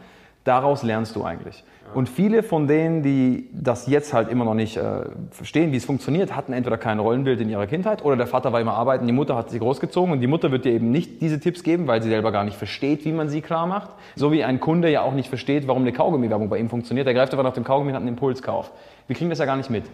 Daraus 0.44 0.84
lernst 0.84 1.16
du 1.16 1.24
eigentlich. 1.24 1.64
Und 1.96 2.08
viele 2.08 2.44
von 2.44 2.68
denen, 2.68 3.02
die 3.02 3.50
das 3.52 3.88
jetzt 3.88 4.14
halt 4.14 4.30
immer 4.30 4.46
noch 4.46 4.54
nicht 4.54 4.78
äh, 4.78 5.06
verstehen, 5.32 5.72
wie 5.72 5.78
es 5.78 5.86
funktioniert, 5.86 6.36
hatten 6.36 6.54
entweder 6.54 6.78
kein 6.78 7.00
Rollenbild 7.00 7.42
in 7.42 7.50
ihrer 7.50 7.66
Kindheit 7.66 8.06
oder 8.06 8.16
der 8.16 8.28
Vater 8.28 8.54
war 8.54 8.62
immer 8.62 8.74
arbeiten, 8.74 9.08
die 9.08 9.14
Mutter 9.14 9.36
hat 9.36 9.50
sie 9.50 9.58
großgezogen 9.58 10.12
und 10.12 10.20
die 10.20 10.28
Mutter 10.28 10.52
wird 10.52 10.66
dir 10.66 10.74
eben 10.74 10.92
nicht 10.92 11.22
diese 11.22 11.40
Tipps 11.40 11.64
geben, 11.64 11.88
weil 11.88 12.04
sie 12.04 12.10
selber 12.10 12.32
gar 12.32 12.44
nicht 12.44 12.58
versteht, 12.58 13.06
wie 13.06 13.12
man 13.12 13.28
sie 13.30 13.42
klar 13.42 13.66
macht. 13.66 13.90
So 14.16 14.32
wie 14.32 14.44
ein 14.44 14.60
Kunde 14.60 14.92
ja 14.92 15.02
auch 15.02 15.14
nicht 15.14 15.30
versteht, 15.30 15.68
warum 15.68 15.82
eine 15.82 15.94
Kaugummi-Werbung 15.94 16.50
bei 16.50 16.60
ihm 16.60 16.70
funktioniert. 16.70 17.08
Der 17.08 17.16
greift 17.16 17.34
einfach 17.34 17.46
nach 17.46 17.54
dem 17.54 17.64
Kaugummi 17.64 17.90
und 17.90 17.96
hat 17.96 18.02
einen 18.02 18.10
Impulskauf. 18.10 18.72
Wir 19.08 19.16
kriegen 19.16 19.32
das 19.32 19.40
ja 19.40 19.46
gar 19.46 19.58
nicht 19.58 19.70
mit. 19.70 19.86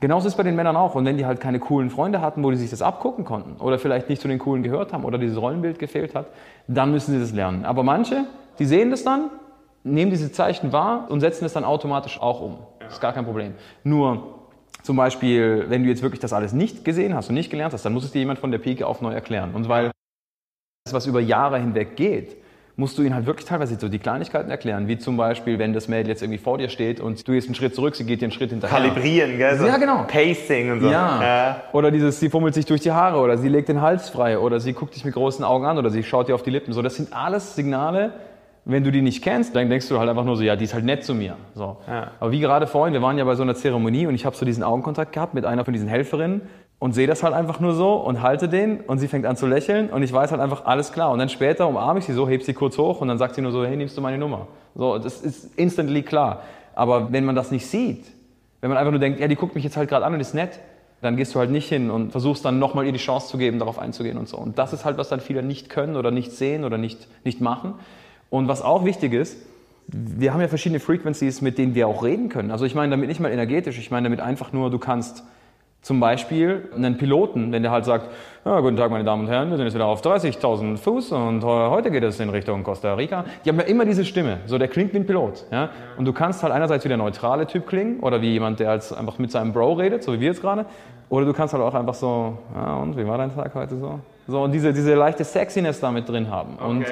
Genauso 0.00 0.28
ist 0.28 0.34
es 0.34 0.36
bei 0.36 0.44
den 0.44 0.54
Männern 0.54 0.76
auch. 0.76 0.94
Und 0.94 1.04
wenn 1.04 1.16
die 1.16 1.26
halt 1.26 1.40
keine 1.40 1.58
coolen 1.58 1.90
Freunde 1.90 2.20
hatten, 2.20 2.44
wo 2.44 2.50
die 2.50 2.56
sich 2.56 2.70
das 2.70 2.82
abgucken 2.82 3.24
konnten 3.24 3.60
oder 3.60 3.78
vielleicht 3.78 4.08
nicht 4.08 4.22
zu 4.22 4.28
den 4.28 4.38
coolen 4.38 4.62
gehört 4.62 4.92
haben 4.92 5.04
oder 5.04 5.18
dieses 5.18 5.40
Rollenbild 5.40 5.78
gefehlt 5.78 6.14
hat, 6.14 6.26
dann 6.68 6.92
müssen 6.92 7.12
sie 7.12 7.20
das 7.20 7.32
lernen. 7.32 7.64
Aber 7.64 7.82
manche, 7.82 8.24
die 8.58 8.64
sehen 8.64 8.90
das 8.90 9.02
dann, 9.02 9.30
nehmen 9.82 10.10
diese 10.10 10.30
Zeichen 10.30 10.72
wahr 10.72 11.06
und 11.08 11.20
setzen 11.20 11.44
es 11.44 11.52
dann 11.52 11.64
automatisch 11.64 12.20
auch 12.20 12.40
um. 12.40 12.58
Das 12.80 12.94
ist 12.94 13.00
gar 13.00 13.12
kein 13.12 13.24
Problem. 13.24 13.54
Nur 13.82 14.34
zum 14.82 14.96
Beispiel, 14.96 15.66
wenn 15.68 15.82
du 15.82 15.88
jetzt 15.88 16.02
wirklich 16.02 16.20
das 16.20 16.32
alles 16.32 16.52
nicht 16.52 16.84
gesehen 16.84 17.14
hast 17.14 17.28
und 17.28 17.34
nicht 17.34 17.50
gelernt 17.50 17.74
hast, 17.74 17.84
dann 17.84 17.92
muss 17.92 18.04
es 18.04 18.12
dir 18.12 18.20
jemand 18.20 18.38
von 18.38 18.52
der 18.52 18.58
Pike 18.58 18.86
auf 18.86 19.00
neu 19.00 19.12
erklären. 19.12 19.54
Und 19.54 19.68
weil 19.68 19.90
das, 20.84 20.94
was 20.94 21.06
über 21.06 21.20
Jahre 21.20 21.58
hinweg 21.58 21.96
geht, 21.96 22.36
musst 22.78 22.96
du 22.96 23.02
ihnen 23.02 23.12
halt 23.12 23.26
wirklich 23.26 23.44
teilweise 23.44 23.76
so 23.76 23.88
die 23.88 23.98
Kleinigkeiten 23.98 24.50
erklären, 24.52 24.86
wie 24.86 24.96
zum 24.98 25.16
Beispiel, 25.16 25.58
wenn 25.58 25.72
das 25.72 25.88
Mädel 25.88 26.06
jetzt 26.06 26.22
irgendwie 26.22 26.38
vor 26.38 26.58
dir 26.58 26.68
steht 26.68 27.00
und 27.00 27.26
du 27.26 27.32
gehst 27.32 27.48
einen 27.48 27.56
Schritt 27.56 27.74
zurück, 27.74 27.96
sie 27.96 28.04
geht 28.04 28.20
dir 28.20 28.26
einen 28.26 28.32
Schritt 28.32 28.50
hinterher. 28.50 28.78
Kalibrieren, 28.78 29.36
gell? 29.36 29.58
So 29.58 29.66
ja, 29.66 29.78
genau. 29.78 30.04
Pacing 30.04 30.70
und 30.70 30.80
so. 30.80 30.88
Ja. 30.88 31.20
ja. 31.20 31.62
Oder 31.72 31.90
dieses, 31.90 32.20
sie 32.20 32.30
fummelt 32.30 32.54
sich 32.54 32.66
durch 32.66 32.80
die 32.80 32.92
Haare 32.92 33.18
oder 33.18 33.36
sie 33.36 33.48
legt 33.48 33.68
den 33.68 33.80
Hals 33.80 34.08
frei 34.10 34.38
oder 34.38 34.60
sie 34.60 34.74
guckt 34.74 34.94
dich 34.94 35.04
mit 35.04 35.12
großen 35.12 35.44
Augen 35.44 35.66
an 35.66 35.76
oder 35.76 35.90
sie 35.90 36.04
schaut 36.04 36.28
dir 36.28 36.36
auf 36.36 36.44
die 36.44 36.50
Lippen. 36.50 36.72
So, 36.72 36.80
das 36.80 36.94
sind 36.94 37.12
alles 37.12 37.56
Signale, 37.56 38.12
wenn 38.64 38.84
du 38.84 38.92
die 38.92 39.02
nicht 39.02 39.24
kennst, 39.24 39.56
dann 39.56 39.68
denkst 39.68 39.88
du 39.88 39.98
halt 39.98 40.08
einfach 40.08 40.24
nur 40.24 40.36
so, 40.36 40.44
ja, 40.44 40.54
die 40.54 40.64
ist 40.64 40.74
halt 40.74 40.84
nett 40.84 41.02
zu 41.02 41.16
mir. 41.16 41.36
So. 41.54 41.78
Ja. 41.88 42.12
Aber 42.20 42.30
wie 42.30 42.38
gerade 42.38 42.68
vorhin, 42.68 42.94
wir 42.94 43.02
waren 43.02 43.18
ja 43.18 43.24
bei 43.24 43.34
so 43.34 43.42
einer 43.42 43.56
Zeremonie 43.56 44.06
und 44.06 44.14
ich 44.14 44.24
habe 44.24 44.36
so 44.36 44.46
diesen 44.46 44.62
Augenkontakt 44.62 45.12
gehabt 45.12 45.34
mit 45.34 45.44
einer 45.44 45.64
von 45.64 45.72
diesen 45.72 45.88
Helferinnen 45.88 46.42
und 46.78 46.92
sehe 46.92 47.06
das 47.06 47.22
halt 47.22 47.34
einfach 47.34 47.60
nur 47.60 47.74
so 47.74 47.94
und 47.94 48.22
halte 48.22 48.48
den 48.48 48.80
und 48.80 48.98
sie 48.98 49.08
fängt 49.08 49.26
an 49.26 49.36
zu 49.36 49.46
lächeln 49.46 49.90
und 49.90 50.02
ich 50.02 50.12
weiß 50.12 50.30
halt 50.30 50.40
einfach, 50.40 50.64
alles 50.64 50.92
klar. 50.92 51.10
Und 51.10 51.18
dann 51.18 51.28
später 51.28 51.66
umarme 51.66 51.98
ich 51.98 52.04
sie 52.04 52.12
so, 52.12 52.28
heb 52.28 52.42
sie 52.42 52.54
kurz 52.54 52.78
hoch 52.78 53.00
und 53.00 53.08
dann 53.08 53.18
sagt 53.18 53.34
sie 53.34 53.42
nur 53.42 53.52
so, 53.52 53.64
hey, 53.64 53.76
nimmst 53.76 53.96
du 53.96 54.00
meine 54.00 54.18
Nummer? 54.18 54.46
So, 54.74 54.98
das 54.98 55.20
ist 55.20 55.58
instantly 55.58 56.02
klar. 56.02 56.42
Aber 56.74 57.12
wenn 57.12 57.24
man 57.24 57.34
das 57.34 57.50
nicht 57.50 57.66
sieht, 57.66 58.04
wenn 58.60 58.70
man 58.70 58.78
einfach 58.78 58.92
nur 58.92 59.00
denkt, 59.00 59.18
ja, 59.18 59.26
die 59.26 59.36
guckt 59.36 59.54
mich 59.54 59.64
jetzt 59.64 59.76
halt 59.76 59.88
gerade 59.88 60.04
an 60.04 60.14
und 60.14 60.20
ist 60.20 60.34
nett, 60.34 60.60
dann 61.00 61.16
gehst 61.16 61.34
du 61.34 61.38
halt 61.38 61.50
nicht 61.50 61.68
hin 61.68 61.90
und 61.90 62.10
versuchst 62.10 62.44
dann 62.44 62.58
nochmal 62.58 62.86
ihr 62.86 62.92
die 62.92 62.98
Chance 62.98 63.28
zu 63.28 63.38
geben, 63.38 63.58
darauf 63.58 63.78
einzugehen 63.78 64.18
und 64.18 64.28
so. 64.28 64.36
Und 64.36 64.58
das 64.58 64.72
ist 64.72 64.84
halt, 64.84 64.98
was 64.98 65.08
dann 65.08 65.20
viele 65.20 65.42
nicht 65.42 65.70
können 65.70 65.96
oder 65.96 66.10
nicht 66.10 66.32
sehen 66.32 66.64
oder 66.64 66.78
nicht, 66.78 67.08
nicht 67.24 67.40
machen. 67.40 67.74
Und 68.30 68.48
was 68.48 68.62
auch 68.62 68.84
wichtig 68.84 69.12
ist, 69.12 69.36
wir 69.86 70.34
haben 70.34 70.40
ja 70.40 70.48
verschiedene 70.48 70.80
Frequencies, 70.80 71.40
mit 71.40 71.56
denen 71.56 71.74
wir 71.74 71.88
auch 71.88 72.04
reden 72.04 72.28
können. 72.28 72.50
Also 72.50 72.64
ich 72.64 72.74
meine 72.74 72.90
damit 72.90 73.08
nicht 73.08 73.20
mal 73.20 73.30
energetisch, 73.30 73.78
ich 73.78 73.90
meine 73.90 74.04
damit 74.04 74.20
einfach 74.20 74.52
nur, 74.52 74.70
du 74.70 74.78
kannst 74.78 75.24
zum 75.88 76.00
Beispiel 76.00 76.68
einen 76.76 76.98
Piloten, 76.98 77.50
wenn 77.50 77.62
der 77.62 77.72
halt 77.72 77.86
sagt, 77.86 78.10
ja, 78.44 78.60
guten 78.60 78.76
Tag 78.76 78.90
meine 78.90 79.04
Damen 79.04 79.22
und 79.22 79.30
Herren, 79.30 79.48
wir 79.48 79.56
sind 79.56 79.64
jetzt 79.64 79.74
wieder 79.74 79.86
auf 79.86 80.02
30.000 80.02 80.76
Fuß 80.76 81.12
und 81.12 81.42
heute 81.42 81.90
geht 81.90 82.04
es 82.04 82.20
in 82.20 82.28
Richtung 82.28 82.62
Costa 82.62 82.92
Rica. 82.92 83.24
Die 83.42 83.48
haben 83.48 83.58
ja 83.58 83.64
immer 83.64 83.86
diese 83.86 84.04
Stimme, 84.04 84.40
so 84.44 84.58
der 84.58 84.68
klingt 84.68 84.92
wie 84.92 84.98
ein 84.98 85.06
Pilot. 85.06 85.46
Ja? 85.50 85.70
Und 85.96 86.04
du 86.04 86.12
kannst 86.12 86.42
halt 86.42 86.52
einerseits 86.52 86.84
wie 86.84 86.88
der 86.88 86.98
neutrale 86.98 87.46
Typ 87.46 87.66
klingen 87.66 88.00
oder 88.00 88.20
wie 88.20 88.32
jemand, 88.32 88.60
der 88.60 88.68
halt 88.68 88.92
einfach 88.92 89.18
mit 89.18 89.30
seinem 89.30 89.54
Bro 89.54 89.72
redet, 89.72 90.02
so 90.02 90.12
wie 90.12 90.20
wir 90.20 90.26
jetzt 90.26 90.42
gerade. 90.42 90.66
Oder 91.08 91.24
du 91.24 91.32
kannst 91.32 91.54
halt 91.54 91.64
auch 91.64 91.72
einfach 91.72 91.94
so, 91.94 92.36
ja 92.54 92.76
und, 92.76 92.98
wie 92.98 93.06
war 93.06 93.16
dein 93.16 93.34
Tag 93.34 93.54
heute 93.54 93.78
so? 93.78 93.98
So, 94.26 94.42
und 94.42 94.52
diese, 94.52 94.74
diese 94.74 94.94
leichte 94.94 95.24
Sexiness 95.24 95.80
da 95.80 95.90
mit 95.90 96.06
drin 96.06 96.30
haben. 96.30 96.56
Und 96.56 96.84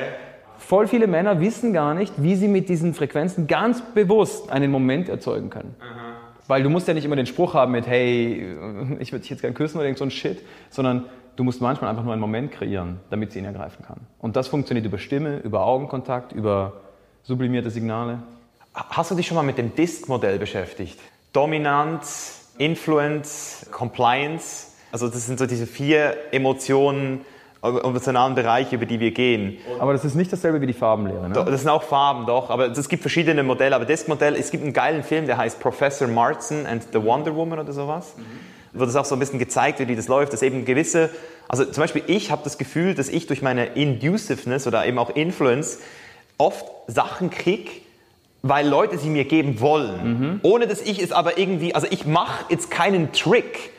voll 0.56 0.86
viele 0.86 1.06
Männer 1.06 1.38
wissen 1.38 1.74
gar 1.74 1.92
nicht, 1.92 2.14
wie 2.16 2.34
sie 2.34 2.48
mit 2.48 2.70
diesen 2.70 2.94
Frequenzen 2.94 3.46
ganz 3.46 3.82
bewusst 3.82 4.50
einen 4.50 4.70
Moment 4.70 5.10
erzeugen 5.10 5.50
können. 5.50 5.76
Aha. 5.80 6.15
Weil 6.48 6.62
du 6.62 6.70
musst 6.70 6.86
ja 6.88 6.94
nicht 6.94 7.04
immer 7.04 7.16
den 7.16 7.26
Spruch 7.26 7.54
haben 7.54 7.72
mit, 7.72 7.86
hey, 7.86 8.56
ich 9.00 9.12
würde 9.12 9.22
dich 9.22 9.30
jetzt 9.30 9.40
gern 9.40 9.54
küssen 9.54 9.78
oder 9.78 9.86
irgend 9.86 9.98
so 9.98 10.04
ein 10.04 10.10
Shit, 10.10 10.42
sondern 10.70 11.06
du 11.34 11.44
musst 11.44 11.60
manchmal 11.60 11.90
einfach 11.90 12.04
nur 12.04 12.12
einen 12.12 12.20
Moment 12.20 12.52
kreieren, 12.52 13.00
damit 13.10 13.32
sie 13.32 13.40
ihn 13.40 13.44
ergreifen 13.44 13.84
kann. 13.84 14.00
Und 14.18 14.36
das 14.36 14.48
funktioniert 14.48 14.86
über 14.86 14.98
Stimme, 14.98 15.38
über 15.38 15.64
Augenkontakt, 15.64 16.32
über 16.32 16.74
sublimierte 17.22 17.70
Signale. 17.70 18.20
Hast 18.74 19.10
du 19.10 19.14
dich 19.14 19.26
schon 19.26 19.36
mal 19.36 19.42
mit 19.42 19.58
dem 19.58 19.74
DISC-Modell 19.74 20.38
beschäftigt? 20.38 20.98
Dominanz, 21.32 22.52
Influence, 22.58 23.66
Compliance. 23.70 24.72
Also 24.92 25.08
das 25.08 25.26
sind 25.26 25.38
so 25.38 25.46
diese 25.46 25.66
vier 25.66 26.16
Emotionen, 26.32 27.20
emotionalen 27.68 28.34
Bereiche, 28.34 28.76
über 28.76 28.86
die 28.86 29.00
wir 29.00 29.10
gehen. 29.10 29.58
Aber 29.78 29.92
das 29.92 30.04
ist 30.04 30.14
nicht 30.14 30.32
dasselbe 30.32 30.60
wie 30.60 30.66
die 30.66 30.72
Farbenlehre, 30.72 31.28
ne? 31.28 31.34
Das 31.34 31.60
sind 31.60 31.70
auch 31.70 31.82
Farben, 31.82 32.26
doch. 32.26 32.50
Aber 32.50 32.66
es 32.66 32.88
gibt 32.88 33.02
verschiedene 33.02 33.42
Modelle. 33.42 33.74
Aber 33.74 33.84
das 33.84 34.08
Modell, 34.08 34.34
es 34.34 34.50
gibt 34.50 34.64
einen 34.64 34.72
geilen 34.72 35.02
Film, 35.02 35.26
der 35.26 35.36
heißt 35.36 35.60
Professor 35.60 36.08
Martin 36.08 36.66
and 36.66 36.82
the 36.92 37.02
Wonder 37.02 37.34
Woman 37.34 37.58
oder 37.58 37.72
sowas. 37.72 38.14
Mhm. 38.16 38.78
wird 38.78 38.90
es 38.90 38.96
auch 38.96 39.04
so 39.04 39.14
ein 39.14 39.18
bisschen 39.18 39.38
gezeigt, 39.38 39.78
wie 39.86 39.96
das 39.96 40.08
läuft, 40.08 40.32
dass 40.32 40.42
eben 40.42 40.64
gewisse, 40.64 41.10
also 41.48 41.64
zum 41.64 41.82
Beispiel 41.82 42.02
ich 42.06 42.30
habe 42.30 42.42
das 42.44 42.58
Gefühl, 42.58 42.94
dass 42.94 43.08
ich 43.08 43.26
durch 43.26 43.42
meine 43.42 43.66
Induciveness 43.66 44.66
oder 44.66 44.86
eben 44.86 44.98
auch 44.98 45.10
Influence 45.10 45.78
oft 46.38 46.66
Sachen 46.86 47.30
kriege, 47.30 47.70
weil 48.42 48.68
Leute 48.68 48.98
sie 48.98 49.08
mir 49.08 49.24
geben 49.24 49.60
wollen, 49.60 50.20
mhm. 50.20 50.40
ohne 50.42 50.66
dass 50.66 50.80
ich 50.80 51.02
es 51.02 51.12
aber 51.12 51.38
irgendwie, 51.38 51.74
also 51.74 51.86
ich 51.90 52.06
mache 52.06 52.44
jetzt 52.50 52.70
keinen 52.70 53.12
Trick, 53.12 53.72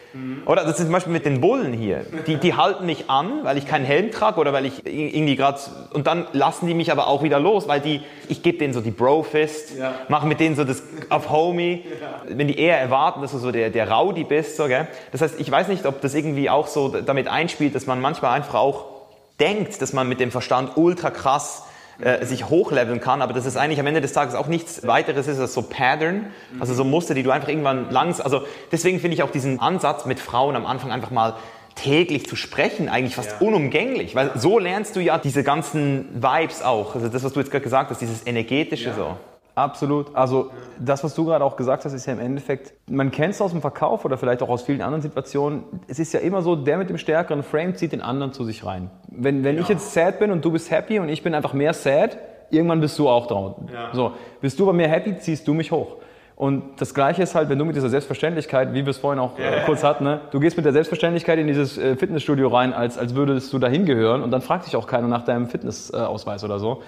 oder 0.45 0.63
das 0.63 0.79
ist 0.79 0.85
zum 0.85 0.93
Beispiel 0.93 1.11
mit 1.11 1.25
den 1.25 1.41
Bullen 1.41 1.73
hier. 1.73 2.05
Die, 2.25 2.37
die 2.37 2.53
halten 2.53 2.85
mich 2.85 3.09
an, 3.09 3.43
weil 3.43 3.57
ich 3.57 3.65
keinen 3.67 3.85
Helm 3.85 4.11
trage 4.11 4.39
oder 4.39 4.53
weil 4.53 4.65
ich 4.65 4.85
irgendwie 4.85 5.35
gerade. 5.35 5.59
Und 5.93 6.07
dann 6.07 6.27
lassen 6.31 6.67
die 6.67 6.73
mich 6.73 6.91
aber 6.91 7.07
auch 7.07 7.21
wieder 7.21 7.39
los, 7.39 7.67
weil 7.67 7.81
die, 7.81 8.01
ich 8.29 8.43
gebe 8.43 8.57
denen 8.57 8.73
so 8.73 8.81
die 8.81 8.91
Bro-Fist, 8.91 9.77
ja. 9.77 9.93
mache 10.07 10.25
mit 10.25 10.39
denen 10.39 10.55
so 10.55 10.63
das 10.63 10.83
auf 11.09 11.29
Homie. 11.29 11.83
Ja. 11.99 12.21
Wenn 12.35 12.47
die 12.47 12.57
eher 12.57 12.79
erwarten, 12.79 13.21
dass 13.21 13.31
du 13.31 13.39
so 13.39 13.51
der, 13.51 13.69
der 13.69 13.91
Rowdy 13.91 14.23
bist. 14.23 14.55
So, 14.55 14.67
gell? 14.67 14.87
Das 15.11 15.21
heißt, 15.21 15.39
ich 15.39 15.51
weiß 15.51 15.67
nicht, 15.67 15.85
ob 15.85 16.01
das 16.01 16.15
irgendwie 16.15 16.49
auch 16.49 16.67
so 16.67 16.89
damit 16.89 17.27
einspielt, 17.27 17.75
dass 17.75 17.85
man 17.85 17.99
manchmal 17.99 18.33
einfach 18.33 18.55
auch 18.55 18.85
denkt, 19.39 19.81
dass 19.81 19.91
man 19.91 20.07
mit 20.07 20.19
dem 20.19 20.31
Verstand 20.31 20.77
ultra 20.77 21.11
krass 21.11 21.63
äh, 21.99 22.25
sich 22.25 22.49
hochleveln 22.49 22.99
kann, 22.99 23.21
aber 23.21 23.33
das 23.33 23.45
ist 23.45 23.57
eigentlich 23.57 23.79
am 23.79 23.87
Ende 23.87 24.01
des 24.01 24.13
Tages 24.13 24.35
auch 24.35 24.47
nichts 24.47 24.85
weiteres 24.85 25.27
ist 25.27 25.39
als 25.39 25.53
so 25.53 25.63
Pattern, 25.63 26.27
also 26.59 26.73
so 26.73 26.83
Muster, 26.83 27.13
die 27.13 27.23
du 27.23 27.31
einfach 27.31 27.49
irgendwann 27.49 27.89
langs, 27.89 28.21
also 28.21 28.41
deswegen 28.71 28.99
finde 28.99 29.15
ich 29.15 29.23
auch 29.23 29.31
diesen 29.31 29.59
Ansatz 29.59 30.05
mit 30.05 30.19
Frauen 30.19 30.55
am 30.55 30.65
Anfang 30.65 30.91
einfach 30.91 31.11
mal 31.11 31.35
täglich 31.75 32.27
zu 32.27 32.35
sprechen 32.35 32.89
eigentlich 32.89 33.15
fast 33.15 33.39
ja. 33.39 33.47
unumgänglich, 33.47 34.15
weil 34.15 34.31
so 34.35 34.59
lernst 34.59 34.95
du 34.95 34.99
ja 34.99 35.17
diese 35.17 35.43
ganzen 35.43 36.09
Vibes 36.13 36.61
auch, 36.61 36.95
also 36.95 37.07
das, 37.07 37.23
was 37.23 37.33
du 37.33 37.39
jetzt 37.39 37.51
gerade 37.51 37.63
gesagt 37.63 37.89
hast, 37.91 38.01
dieses 38.01 38.25
energetische 38.25 38.89
ja. 38.89 38.95
so. 38.95 39.17
Absolut. 39.57 40.15
Also 40.15 40.51
das, 40.77 41.03
was 41.03 41.15
du 41.15 41.25
gerade 41.25 41.43
auch 41.43 41.55
gesagt 41.55 41.83
hast, 41.83 41.93
ist 41.93 42.05
ja 42.05 42.13
im 42.13 42.19
Endeffekt, 42.19 42.73
man 42.87 43.09
kennt 43.09 43.33
es 43.33 43.41
aus 43.41 43.51
dem 43.51 43.61
Verkauf 43.61 44.05
oder 44.05 44.15
vielleicht 44.19 44.43
auch 44.43 44.49
aus 44.49 44.61
vielen 44.61 44.83
anderen 44.83 45.01
Situationen. 45.01 45.63
Es 45.87 45.97
ist 45.97 46.13
ja 46.13 46.19
immer 46.19 46.43
so, 46.43 46.55
der 46.55 46.77
mit 46.77 46.91
dem 46.91 46.99
stärkeren 46.99 47.41
Frame 47.41 47.73
zieht 47.73 47.91
den 47.91 48.01
anderen 48.01 48.33
zu 48.33 48.45
sich 48.45 48.63
rein. 48.63 48.91
Wenn, 49.09 49.43
wenn 49.43 49.55
ja. 49.55 49.61
ich 49.63 49.67
jetzt 49.67 49.93
sad 49.93 50.19
bin 50.19 50.29
und 50.29 50.45
du 50.45 50.51
bist 50.51 50.69
happy 50.69 50.99
und 50.99 51.09
ich 51.09 51.23
bin 51.23 51.33
einfach 51.33 51.53
mehr 51.53 51.73
sad, 51.73 52.19
irgendwann 52.51 52.81
bist 52.81 52.99
du 52.99 53.09
auch 53.09 53.25
draußen. 53.25 53.67
Ja. 53.73 53.89
So, 53.93 54.11
bist 54.41 54.59
du 54.59 54.63
aber 54.63 54.73
mehr 54.73 54.89
happy, 54.89 55.17
ziehst 55.17 55.47
du 55.47 55.55
mich 55.55 55.71
hoch. 55.71 55.95
Und 56.35 56.79
das 56.79 56.93
Gleiche 56.93 57.23
ist 57.23 57.33
halt, 57.33 57.49
wenn 57.49 57.57
du 57.57 57.65
mit 57.65 57.75
dieser 57.75 57.89
Selbstverständlichkeit, 57.89 58.75
wie 58.75 58.85
wir 58.85 58.91
es 58.91 58.99
vorhin 58.99 59.19
auch 59.19 59.39
yeah. 59.39 59.65
kurz 59.65 59.83
hatten, 59.83 60.03
ne? 60.03 60.21
du 60.29 60.39
gehst 60.39 60.55
mit 60.55 60.67
der 60.67 60.73
Selbstverständlichkeit 60.73 61.39
in 61.39 61.47
dieses 61.47 61.79
äh, 61.79 61.95
Fitnessstudio 61.95 62.49
rein, 62.49 62.73
als, 62.73 62.99
als 62.99 63.15
würdest 63.15 63.51
du 63.53 63.57
dahin 63.57 63.85
gehören 63.85 64.21
und 64.21 64.29
dann 64.29 64.41
fragt 64.41 64.65
sich 64.65 64.75
auch 64.75 64.85
keiner 64.85 65.07
nach 65.07 65.25
deinem 65.25 65.47
Fitnessausweis 65.47 66.43
oder 66.43 66.59
so. 66.59 66.83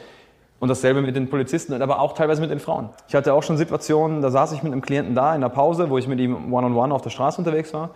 Und 0.60 0.68
dasselbe 0.68 1.02
mit 1.02 1.16
den 1.16 1.30
Polizisten, 1.30 1.82
aber 1.82 2.00
auch 2.02 2.14
teilweise 2.14 2.42
mit 2.42 2.52
den 2.52 2.60
Frauen. 2.60 2.90
Ich 3.08 3.16
hatte 3.16 3.34
auch 3.34 3.44
schon 3.44 3.58
Situationen, 3.58 4.22
da 4.22 4.30
saß 4.30 4.52
ich 4.52 4.62
mit 4.62 4.74
einem 4.74 4.82
Klienten 4.82 5.16
da 5.16 5.34
in 5.34 5.42
der 5.42 5.50
Pause, 5.50 5.90
wo 5.90 5.98
ich 5.98 6.08
mit 6.08 6.20
ihm 6.20 6.54
one-on-one 6.54 6.74
-on 6.74 6.90
-one 6.90 6.92
auf 6.94 7.02
der 7.02 7.12
Straße 7.12 7.40
unterwegs 7.40 7.74
war. 7.74 7.92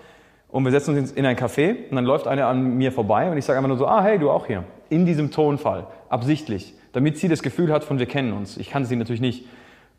Und 0.54 0.64
wir 0.66 0.72
setzen 0.72 0.96
uns 0.96 1.12
in 1.12 1.26
ein 1.26 1.36
Café 1.36 1.90
und 1.90 1.96
dann 1.96 2.06
läuft 2.06 2.28
einer 2.28 2.48
an 2.48 2.78
mir 2.78 2.92
vorbei 2.92 3.32
und 3.32 3.38
ich 3.38 3.44
sage 3.44 3.58
einfach 3.58 3.70
nur 3.70 3.78
so, 3.78 3.88
ah, 3.88 4.04
hey, 4.04 4.20
du 4.20 4.30
auch 4.30 4.46
hier. 4.46 4.64
In 4.90 5.06
diesem 5.06 5.32
Tonfall, 5.32 5.88
absichtlich, 6.10 6.76
damit 6.94 7.18
sie 7.18 7.28
das 7.28 7.42
Gefühl 7.42 7.74
hat 7.74 7.84
von, 7.84 7.98
wir 7.98 8.06
kennen 8.06 8.34
uns. 8.34 8.58
Ich 8.58 8.70
kann 8.70 8.86
sie 8.86 8.96
natürlich 8.96 9.20
nicht. 9.20 9.48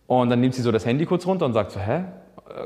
Und 0.06 0.30
dann 0.30 0.40
nimmt 0.40 0.54
sie 0.54 0.62
so 0.62 0.70
das 0.70 0.86
Handy 0.86 1.06
kurz 1.06 1.26
runter 1.26 1.44
und 1.44 1.54
sagt 1.54 1.72
so, 1.72 1.80
hä, 1.80 2.04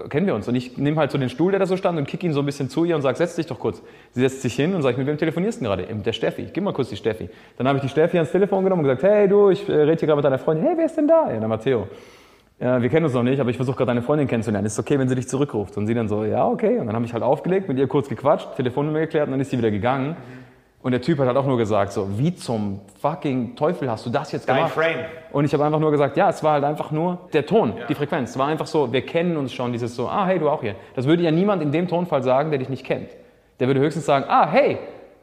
kennen 0.09 0.27
wir 0.27 0.35
uns. 0.35 0.49
Und 0.49 0.55
ich 0.55 0.77
nehme 0.77 0.97
halt 0.97 1.11
so 1.11 1.19
den 1.19 1.29
Stuhl, 1.29 1.51
der 1.51 1.61
da 1.61 1.67
so 1.67 1.77
stand, 1.77 1.99
und 1.99 2.07
kick 2.07 2.23
ihn 2.23 2.33
so 2.33 2.41
ein 2.41 2.47
bisschen 2.47 2.69
zu 2.69 2.85
ihr 2.85 2.97
und 2.97 3.03
sage, 3.03 3.17
setz 3.17 3.37
dich 3.37 3.47
doch 3.47 3.59
kurz. 3.59 3.83
Sie 4.13 4.21
setzt 4.21 4.43
sich 4.43 4.55
hin 4.55 4.75
und 4.75 4.83
sagt, 4.83 4.99
mit 4.99 5.07
wem 5.07 5.19
telefonierst 5.19 5.61
du 5.61 5.65
gerade? 5.65 5.85
Der 5.85 6.13
Steffi. 6.13 6.49
Gib 6.53 6.65
mal 6.65 6.73
kurz 6.73 6.89
die 6.91 6.97
Steffi. 6.97 7.29
Dann 7.57 7.67
habe 7.69 7.79
ich 7.79 7.83
die 7.83 7.89
Steffi 7.89 8.17
ans 8.17 8.31
Telefon 8.31 8.65
genommen 8.65 8.85
und 8.85 8.89
gesagt, 8.89 9.03
hey 9.03 9.29
du, 9.29 9.51
ich 9.51 9.69
äh, 9.69 9.73
rede 9.73 9.99
hier 9.99 10.07
gerade 10.07 10.17
mit 10.17 10.25
deiner 10.25 10.39
Freundin. 10.39 10.67
Hey, 10.67 10.75
wer 10.77 10.87
ist 10.87 10.97
denn 10.97 11.09
da? 11.09 11.33
Ja, 11.33 11.39
der 11.39 11.49
Matteo. 11.49 11.89
Ja, 12.61 12.83
wir 12.83 12.89
kennen 12.89 13.05
uns 13.05 13.15
noch 13.15 13.23
nicht, 13.23 13.39
aber 13.39 13.51
ich 13.51 13.57
versuche 13.57 13.77
gerade 13.77 13.91
deine 13.91 14.03
Freundin 14.03 14.27
kennenzulernen. 14.27 14.67
Ist 14.67 14.79
okay, 14.81 14.99
wenn 14.99 15.09
sie 15.09 15.15
dich 15.15 15.29
zurückruft? 15.29 15.77
Und 15.77 15.87
sie 15.87 15.95
dann 15.95 16.09
so, 16.09 16.25
ja, 16.25 16.45
okay. 16.45 16.79
Und 16.79 16.87
dann 16.87 16.97
habe 16.97 17.05
ich 17.05 17.13
halt 17.13 17.23
aufgelegt, 17.23 17.69
mit 17.69 17.79
ihr 17.79 17.87
kurz 17.87 18.09
gequatscht, 18.09 18.57
Telefonnummer 18.57 18.99
geklärt 18.99 19.27
und 19.27 19.33
dann 19.33 19.41
ist 19.41 19.51
sie 19.51 19.59
wieder 19.59 19.71
gegangen. 19.71 20.17
Und 20.81 20.93
der 20.93 21.03
Typ 21.03 21.19
hat 21.19 21.27
halt 21.27 21.37
auch 21.37 21.47
nur 21.47 21.59
gesagt, 21.59 21.93
so, 21.93 22.07
wie 22.19 22.35
zum 22.35 22.81
fucking 23.01 23.57
Teufel 23.57 23.91
hast 23.91 24.07
du 24.07 24.11
das 24.11 24.31
jetzt 24.31 24.47
gemacht? 24.47 24.73
Dein 24.77 24.95
Frame. 24.95 25.05
Und 25.33 25.45
ich 25.45 25.53
habe 25.53 25.65
einfach 25.65 25.81
nur 25.81 25.91
gesagt, 25.91 26.17
ja, 26.17 26.31
es 26.31 26.43
war 26.45 26.53
halt 26.53 26.65
einfach 26.65 26.93
nur 26.93 27.19
der 27.33 27.47
Ton, 27.47 27.75
ja. 27.77 27.87
die 27.87 27.95
Frequenz. 27.95 28.31
Es 28.31 28.39
war 28.39 28.47
einfach 28.47 28.69
so, 28.69 28.93
wir 28.93 29.03
kennen 29.03 29.37
uns 29.37 29.53
schon, 29.53 29.73
dieses 29.73 29.97
so, 29.97 30.09
ah, 30.09 30.27
hey, 30.27 30.39
du 30.39 30.49
auch 30.49 30.61
hier. 30.61 30.77
Das 30.95 31.07
würde 31.07 31.25
ja 31.25 31.33
niemand 31.33 31.63
in 31.63 31.73
dem 31.73 31.89
Tonfall 31.89 32.23
sagen, 32.23 32.51
der 32.51 32.61
dich 32.61 32.69
nicht 32.69 32.87
kennt. 32.87 33.11
Der 33.59 33.67
würde 33.67 33.81
höchstens 33.81 34.07
sagen, 34.07 34.27
ah, 34.29 34.49
hey, 34.49 34.79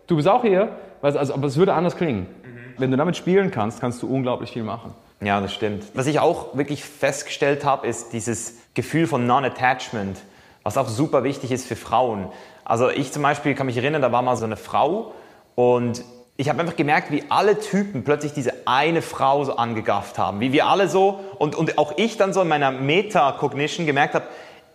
du 0.08 0.18
bist 0.18 0.28
auch 0.28 0.42
hier. 0.42 0.70
Also, 1.02 1.34
aber 1.34 1.48
es 1.48 1.56
würde 1.56 1.74
anders 1.74 1.96
klingen. 1.96 2.28
Mhm. 2.44 2.74
Wenn 2.78 2.92
du 2.92 2.98
damit 2.98 3.16
spielen 3.16 3.50
kannst, 3.50 3.80
kannst 3.80 4.04
du 4.04 4.14
unglaublich 4.14 4.52
viel 4.52 4.64
machen. 4.64 4.94
Ja, 5.22 5.40
das 5.40 5.54
stimmt. 5.54 5.86
Was 5.94 6.08
ich 6.08 6.20
auch 6.20 6.58
wirklich 6.58 6.84
festgestellt 6.84 7.64
habe, 7.64 7.88
ist 7.88 8.12
dieses 8.12 8.58
Gefühl 8.74 9.08
von 9.08 9.26
Non-Attachment, 9.26 10.20
was 10.64 10.78
auch 10.78 10.90
super 10.90 11.24
wichtig 11.24 11.52
ist 11.52 11.66
für 11.66 11.78
Frauen. 11.78 12.28
Also 12.66 12.90
ich 12.90 13.12
zum 13.14 13.24
Beispiel 13.24 13.56
kann 13.56 13.68
mich 13.68 13.78
erinnern, 13.78 14.02
da 14.02 14.12
war 14.12 14.22
mal 14.22 14.36
so 14.36 14.46
eine 14.46 14.58
Frau, 14.58 15.14
und 15.56 16.04
ich 16.38 16.50
habe 16.50 16.60
einfach 16.60 16.76
gemerkt, 16.76 17.12
wie 17.12 17.24
alle 17.30 17.60
Typen 17.60 18.04
plötzlich 18.04 18.34
diese 18.34 18.54
eine 18.66 19.02
Frau 19.02 19.46
so 19.46 19.56
angegafft 19.56 20.18
haben. 20.18 20.42
Wie 20.42 20.52
wir 20.52 20.68
alle 20.68 20.90
so, 20.90 21.22
und, 21.40 21.56
und 21.56 21.78
auch 21.78 21.94
ich 21.98 22.18
dann 22.18 22.34
so 22.34 22.42
in 22.42 22.50
meiner 22.50 22.72
Meta-Cognition 22.72 23.86
gemerkt 23.86 24.16
habe, 24.16 24.26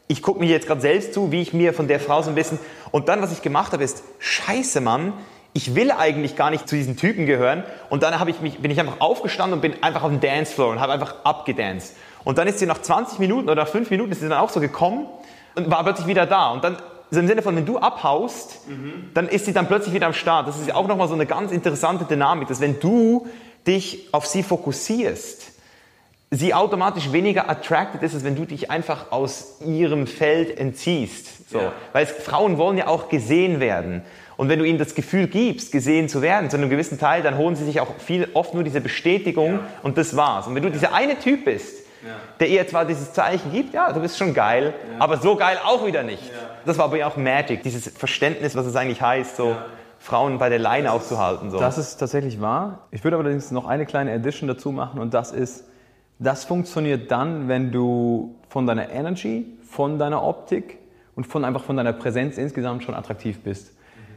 ich 0.09 0.22
gucke 0.22 0.41
mir 0.41 0.47
jetzt 0.47 0.66
gerade 0.66 0.81
selbst 0.81 1.12
zu, 1.12 1.31
wie 1.31 1.43
ich 1.43 1.53
mir 1.53 1.74
von 1.74 1.87
der 1.87 2.01
Frau 2.01 2.22
so 2.22 2.31
ein 2.31 2.35
bisschen. 2.35 2.59
Und 2.91 3.09
dann, 3.09 3.20
was 3.22 3.31
ich 3.31 3.43
gemacht 3.43 3.72
habe, 3.72 3.85
ist, 3.85 4.03
scheiße, 4.18 4.81
Mann, 4.81 5.12
ich 5.53 5.74
will 5.74 5.91
eigentlich 5.91 6.35
gar 6.35 6.51
nicht 6.51 6.68
zu 6.68 6.76
diesen 6.76 6.97
Typen 6.97 7.26
gehören. 7.26 7.62
Und 7.91 8.03
dann 8.03 8.28
ich 8.28 8.41
mich, 8.41 8.59
bin 8.59 8.70
ich 8.70 8.81
einfach 8.81 9.01
aufgestanden 9.01 9.55
und 9.55 9.61
bin 9.61 9.83
einfach 9.83 10.03
auf 10.03 10.11
dem 10.11 10.20
Dancefloor 10.20 10.70
und 10.70 10.81
habe 10.81 10.93
einfach 10.93 11.16
abgedanced. 11.24 11.95
Und 12.24 12.39
dann 12.39 12.49
ist 12.49 12.59
sie 12.59 12.66
nach 12.66 12.81
20 12.81 13.18
Minuten 13.18 13.49
oder 13.49 13.62
nach 13.62 13.68
5 13.68 13.91
Minuten 13.91 14.12
ist 14.12 14.20
sie 14.20 14.28
dann 14.28 14.39
auch 14.39 14.51
so 14.51 14.61
gekommen 14.61 15.07
und 15.55 15.70
war 15.70 15.85
plötzlich 15.85 16.07
wieder 16.07 16.26
da. 16.26 16.51
Und 16.51 16.64
dann 16.64 16.76
also 17.11 17.20
im 17.20 17.26
Sinne 17.26 17.42
von, 17.42 17.56
wenn 17.56 17.66
du 17.66 17.78
abhaust, 17.78 18.68
mhm. 18.68 19.11
dann 19.14 19.28
ist 19.28 19.44
sie 19.44 19.52
dann 19.52 19.66
plötzlich 19.66 19.94
wieder 19.94 20.06
am 20.06 20.14
Start. 20.14 20.46
Das 20.46 20.58
ist 20.58 20.68
ja 20.68 20.76
auch 20.76 20.86
nochmal 20.86 21.08
so 21.08 21.14
eine 21.14 21.26
ganz 21.26 21.50
interessante 21.50 22.04
Dynamik, 22.04 22.46
dass 22.46 22.61
wenn 22.61 22.78
du 22.78 23.26
dich 23.66 24.08
auf 24.12 24.26
sie 24.26 24.44
fokussierst, 24.44 25.50
sie 26.30 26.54
automatisch 26.54 27.11
weniger 27.11 27.50
attracted 27.50 28.02
ist, 28.04 28.14
als 28.14 28.22
wenn 28.22 28.36
du 28.36 28.44
dich 28.44 28.70
einfach 28.70 29.11
aus 29.11 29.56
ihrem 29.66 30.06
Feld 30.06 30.56
entziehst. 30.56 31.50
So. 31.50 31.58
Ja. 31.58 31.72
Weil 31.92 32.04
es, 32.04 32.12
Frauen 32.12 32.58
wollen 32.58 32.78
ja 32.78 32.86
auch 32.86 33.08
gesehen 33.08 33.58
werden. 33.58 34.02
Und 34.36 34.48
wenn 34.48 34.61
du 34.61 34.64
ihnen 34.64 34.78
das 34.78 34.94
Gefühl 34.94 35.26
gibst, 35.26 35.72
gesehen 35.72 36.08
zu 36.08 36.22
werden, 36.22 36.48
zu 36.48 36.56
einem 36.56 36.70
gewissen 36.70 36.98
Teil, 36.98 37.22
dann 37.22 37.36
holen 37.36 37.56
sie 37.56 37.64
sich 37.64 37.80
auch 37.80 37.98
viel, 37.98 38.28
oft 38.34 38.54
nur 38.54 38.62
diese 38.62 38.80
Bestätigung 38.80 39.54
ja. 39.54 39.61
und 39.82 39.98
das 39.98 40.16
war's. 40.16 40.46
Und 40.46 40.54
wenn 40.54 40.62
du 40.62 40.70
dieser 40.70 40.94
eine 40.94 41.18
Typ 41.18 41.44
bist, 41.44 41.84
ja. 42.06 42.14
der 42.38 42.48
ihr 42.48 42.66
zwar 42.68 42.84
dieses 42.84 43.12
Zeichen 43.12 43.52
gibt, 43.52 43.74
ja, 43.74 43.92
du 43.92 44.00
bist 44.00 44.16
schon 44.16 44.32
geil, 44.32 44.72
aber 45.00 45.18
so 45.18 45.34
geil 45.34 45.58
auch 45.62 45.84
wieder 45.84 46.04
nicht 46.04 46.22
das 46.70 46.78
war 46.78 46.86
aber 46.86 46.98
ja 46.98 47.08
auch 47.08 47.16
Magic, 47.16 47.62
dieses 47.62 47.88
Verständnis, 47.88 48.54
was 48.54 48.64
es 48.64 48.76
eigentlich 48.76 49.02
heißt, 49.02 49.36
so 49.36 49.50
ja. 49.50 49.66
Frauen 49.98 50.38
bei 50.38 50.48
der 50.48 50.60
Leine 50.60 50.92
aufzuhalten. 50.92 51.50
So. 51.50 51.58
Das 51.58 51.76
ist 51.78 51.96
tatsächlich 51.96 52.40
wahr. 52.40 52.86
Ich 52.92 53.02
würde 53.04 53.16
allerdings 53.16 53.50
noch 53.50 53.66
eine 53.66 53.86
kleine 53.86 54.12
Addition 54.12 54.48
dazu 54.48 54.70
machen 54.70 55.00
und 55.00 55.12
das 55.12 55.32
ist, 55.32 55.64
das 56.18 56.44
funktioniert 56.44 57.10
dann, 57.10 57.48
wenn 57.48 57.72
du 57.72 58.36
von 58.48 58.66
deiner 58.66 58.88
Energy, 58.90 59.46
von 59.68 59.98
deiner 59.98 60.22
Optik 60.22 60.78
und 61.16 61.26
von 61.26 61.44
einfach 61.44 61.64
von 61.64 61.76
deiner 61.76 61.92
Präsenz 61.92 62.38
insgesamt 62.38 62.84
schon 62.84 62.94
attraktiv 62.94 63.40
bist. 63.40 63.72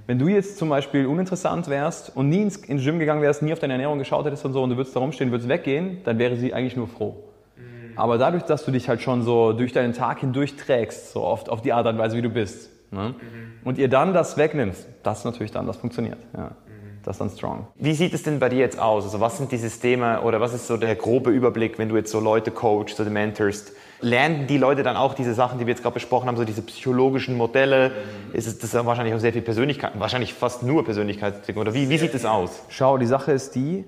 Wenn 0.05 0.19
du 0.19 0.27
jetzt 0.27 0.57
zum 0.57 0.69
Beispiel 0.69 1.07
uninteressant 1.07 1.69
wärst 1.69 2.15
und 2.15 2.29
nie 2.29 2.41
ins, 2.41 2.57
ins 2.57 2.83
Gym 2.83 2.99
gegangen 2.99 3.21
wärst, 3.21 3.41
nie 3.41 3.53
auf 3.53 3.59
deine 3.59 3.73
Ernährung 3.73 3.97
geschaut 3.97 4.25
hättest 4.25 4.45
und 4.45 4.53
so 4.53 4.61
und 4.61 4.69
du 4.69 4.77
würdest 4.77 4.95
da 4.95 4.99
rumstehen, 4.99 5.31
würdest 5.31 5.49
weggehen, 5.49 6.01
dann 6.03 6.19
wäre 6.19 6.35
sie 6.35 6.53
eigentlich 6.53 6.75
nur 6.75 6.87
froh. 6.87 7.15
Aber 7.95 8.17
dadurch, 8.17 8.43
dass 8.43 8.65
du 8.65 8.71
dich 8.71 8.89
halt 8.89 9.01
schon 9.01 9.23
so 9.23 9.53
durch 9.53 9.71
deinen 9.71 9.93
Tag 9.93 10.19
hindurch 10.19 10.55
trägst, 10.55 11.11
so 11.11 11.21
oft 11.23 11.49
auf 11.49 11.61
die 11.61 11.73
Art 11.73 11.87
und 11.87 11.97
Weise, 11.97 12.17
wie 12.17 12.21
du 12.21 12.29
bist, 12.29 12.69
ne? 12.91 13.15
mhm. 13.17 13.65
und 13.67 13.77
ihr 13.77 13.89
dann 13.89 14.13
das 14.13 14.37
wegnimmst, 14.37 14.87
das 15.03 15.25
natürlich 15.25 15.51
dann, 15.51 15.67
das 15.67 15.77
funktioniert. 15.77 16.19
Ja. 16.35 16.51
Das 17.03 17.15
ist 17.15 17.19
dann 17.19 17.29
strong. 17.29 17.67
Wie 17.75 17.93
sieht 17.93 18.13
es 18.13 18.23
denn 18.23 18.39
bei 18.39 18.47
dir 18.47 18.59
jetzt 18.59 18.79
aus? 18.79 19.03
Also 19.03 19.19
was 19.19 19.37
sind 19.37 19.51
die 19.51 19.57
Systeme 19.57 20.21
oder 20.21 20.39
was 20.39 20.53
ist 20.53 20.67
so 20.67 20.77
der 20.77 20.95
grobe 20.95 21.31
Überblick, 21.31 21.77
wenn 21.77 21.89
du 21.89 21.97
jetzt 21.97 22.11
so 22.11 22.19
Leute 22.19 22.49
coachst 22.49 22.99
oder 22.99 23.09
mentorst? 23.09 23.73
Lernen 23.99 24.47
die 24.47 24.57
Leute 24.57 24.83
dann 24.83 24.95
auch 24.95 25.13
diese 25.13 25.33
Sachen, 25.33 25.59
die 25.59 25.65
wir 25.65 25.73
jetzt 25.73 25.81
gerade 25.81 25.93
besprochen 25.93 26.27
haben, 26.27 26.37
so 26.37 26.45
diese 26.45 26.61
psychologischen 26.61 27.35
Modelle? 27.35 27.89
Mhm. 27.89 28.35
Ist 28.35 28.47
es, 28.47 28.57
das 28.57 28.73
ist 28.73 28.85
wahrscheinlich 28.85 29.13
auch 29.13 29.19
sehr 29.19 29.33
viel 29.33 29.41
Persönlichkeit, 29.41 29.91
wahrscheinlich 29.99 30.33
fast 30.33 30.63
nur 30.63 30.85
Persönlichkeitsentwicklung. 30.85 31.63
Oder 31.63 31.73
wie, 31.73 31.89
wie 31.89 31.97
sieht 31.97 32.13
es 32.13 32.25
aus? 32.25 32.63
Schau, 32.69 32.97
die 32.97 33.05
Sache 33.05 33.33
ist 33.33 33.55
die, 33.55 33.83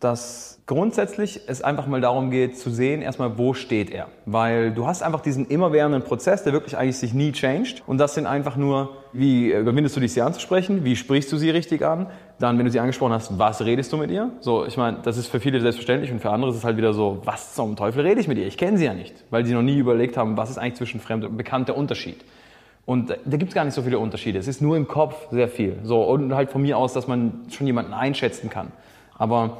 dass 0.00 0.60
grundsätzlich 0.66 1.40
es 1.48 1.62
einfach 1.62 1.86
mal 1.86 2.00
darum 2.00 2.30
geht 2.30 2.56
zu 2.56 2.70
sehen, 2.70 3.02
erstmal, 3.02 3.36
wo 3.38 3.54
steht 3.54 3.90
er. 3.90 4.08
Weil 4.26 4.70
du 4.70 4.86
hast 4.86 5.02
einfach 5.02 5.20
diesen 5.20 5.46
immerwährenden 5.46 6.02
Prozess, 6.02 6.44
der 6.44 6.52
wirklich 6.52 6.76
eigentlich 6.76 6.98
sich 6.98 7.14
nie 7.14 7.32
changed. 7.32 7.82
Und 7.86 7.98
das 7.98 8.14
sind 8.14 8.26
einfach 8.26 8.56
nur, 8.56 8.90
wie 9.12 9.50
überwindest 9.50 9.96
du 9.96 10.00
dich, 10.00 10.12
sie 10.12 10.22
anzusprechen? 10.22 10.84
Wie 10.84 10.94
sprichst 10.94 11.32
du 11.32 11.36
sie 11.36 11.50
richtig 11.50 11.84
an? 11.84 12.06
Dann, 12.38 12.58
wenn 12.58 12.66
du 12.66 12.70
sie 12.70 12.78
angesprochen 12.78 13.12
hast, 13.12 13.38
was 13.38 13.64
redest 13.64 13.92
du 13.92 13.96
mit 13.96 14.10
ihr? 14.10 14.30
So, 14.40 14.64
ich 14.66 14.76
meine, 14.76 14.98
das 15.02 15.16
ist 15.16 15.26
für 15.26 15.40
viele 15.40 15.60
selbstverständlich 15.60 16.12
und 16.12 16.20
für 16.20 16.30
andere 16.30 16.50
ist 16.50 16.56
es 16.56 16.64
halt 16.64 16.76
wieder 16.76 16.92
so, 16.92 17.22
was 17.24 17.54
zum 17.54 17.74
Teufel 17.74 18.06
rede 18.06 18.20
ich 18.20 18.28
mit 18.28 18.38
ihr? 18.38 18.46
Ich 18.46 18.56
kenne 18.56 18.78
sie 18.78 18.84
ja 18.84 18.94
nicht. 18.94 19.14
Weil 19.30 19.44
sie 19.44 19.54
noch 19.54 19.62
nie 19.62 19.78
überlegt 19.78 20.16
haben, 20.16 20.36
was 20.36 20.50
ist 20.50 20.58
eigentlich 20.58 20.74
zwischen 20.74 21.00
fremd 21.00 21.24
und 21.24 21.36
bekannt 21.36 21.68
der 21.68 21.76
Unterschied. 21.76 22.24
Und 22.86 23.10
da 23.10 23.36
gibt 23.36 23.50
es 23.50 23.54
gar 23.54 23.64
nicht 23.64 23.74
so 23.74 23.82
viele 23.82 23.98
Unterschiede. 23.98 24.38
Es 24.38 24.48
ist 24.48 24.62
nur 24.62 24.76
im 24.76 24.86
Kopf 24.86 25.28
sehr 25.30 25.48
viel. 25.48 25.78
So, 25.82 26.02
und 26.02 26.34
halt 26.34 26.50
von 26.50 26.62
mir 26.62 26.78
aus, 26.78 26.92
dass 26.92 27.08
man 27.08 27.42
schon 27.50 27.66
jemanden 27.66 27.92
einschätzen 27.92 28.48
kann. 28.48 28.68
Aber 29.18 29.58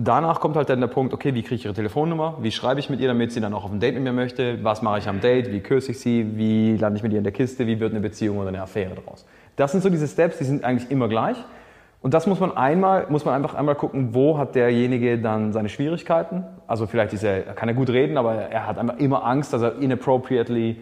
Danach 0.00 0.38
kommt 0.38 0.54
halt 0.54 0.68
dann 0.68 0.80
der 0.80 0.86
Punkt, 0.86 1.12
okay, 1.12 1.34
wie 1.34 1.42
kriege 1.42 1.56
ich 1.56 1.64
ihre 1.64 1.74
Telefonnummer? 1.74 2.38
Wie 2.40 2.52
schreibe 2.52 2.78
ich 2.78 2.88
mit 2.88 3.00
ihr, 3.00 3.08
damit 3.08 3.32
sie 3.32 3.40
dann 3.40 3.52
auch 3.52 3.64
auf 3.64 3.72
ein 3.72 3.80
Date 3.80 3.94
mit 3.94 4.04
mir 4.04 4.12
möchte? 4.12 4.62
Was 4.62 4.80
mache 4.80 5.00
ich 5.00 5.08
am 5.08 5.20
Date? 5.20 5.50
Wie 5.50 5.58
küsse 5.58 5.90
ich 5.90 5.98
sie? 5.98 6.36
Wie 6.36 6.76
lande 6.76 6.98
ich 6.98 7.02
mit 7.02 7.10
ihr 7.10 7.18
in 7.18 7.24
der 7.24 7.32
Kiste? 7.32 7.66
Wie 7.66 7.80
wird 7.80 7.90
eine 7.90 8.00
Beziehung 8.00 8.38
oder 8.38 8.46
eine 8.50 8.62
Affäre 8.62 8.94
daraus? 8.94 9.26
Das 9.56 9.72
sind 9.72 9.82
so 9.82 9.90
diese 9.90 10.06
Steps, 10.06 10.38
die 10.38 10.44
sind 10.44 10.62
eigentlich 10.62 10.88
immer 10.92 11.08
gleich. 11.08 11.36
Und 12.00 12.14
das 12.14 12.28
muss 12.28 12.38
man 12.38 12.56
einmal, 12.56 13.06
muss 13.08 13.24
man 13.24 13.34
einfach 13.34 13.56
einmal 13.56 13.74
gucken, 13.74 14.14
wo 14.14 14.38
hat 14.38 14.54
derjenige 14.54 15.18
dann 15.18 15.52
seine 15.52 15.68
Schwierigkeiten. 15.68 16.44
Also 16.68 16.86
vielleicht 16.86 17.12
ist 17.12 17.24
er, 17.24 17.40
kann 17.40 17.68
er 17.68 17.74
gut 17.74 17.90
reden, 17.90 18.18
aber 18.18 18.34
er 18.34 18.68
hat 18.68 18.78
einfach 18.78 18.98
immer 18.98 19.24
Angst, 19.24 19.52
dass 19.52 19.62
er 19.62 19.80
inappropriately 19.80 20.76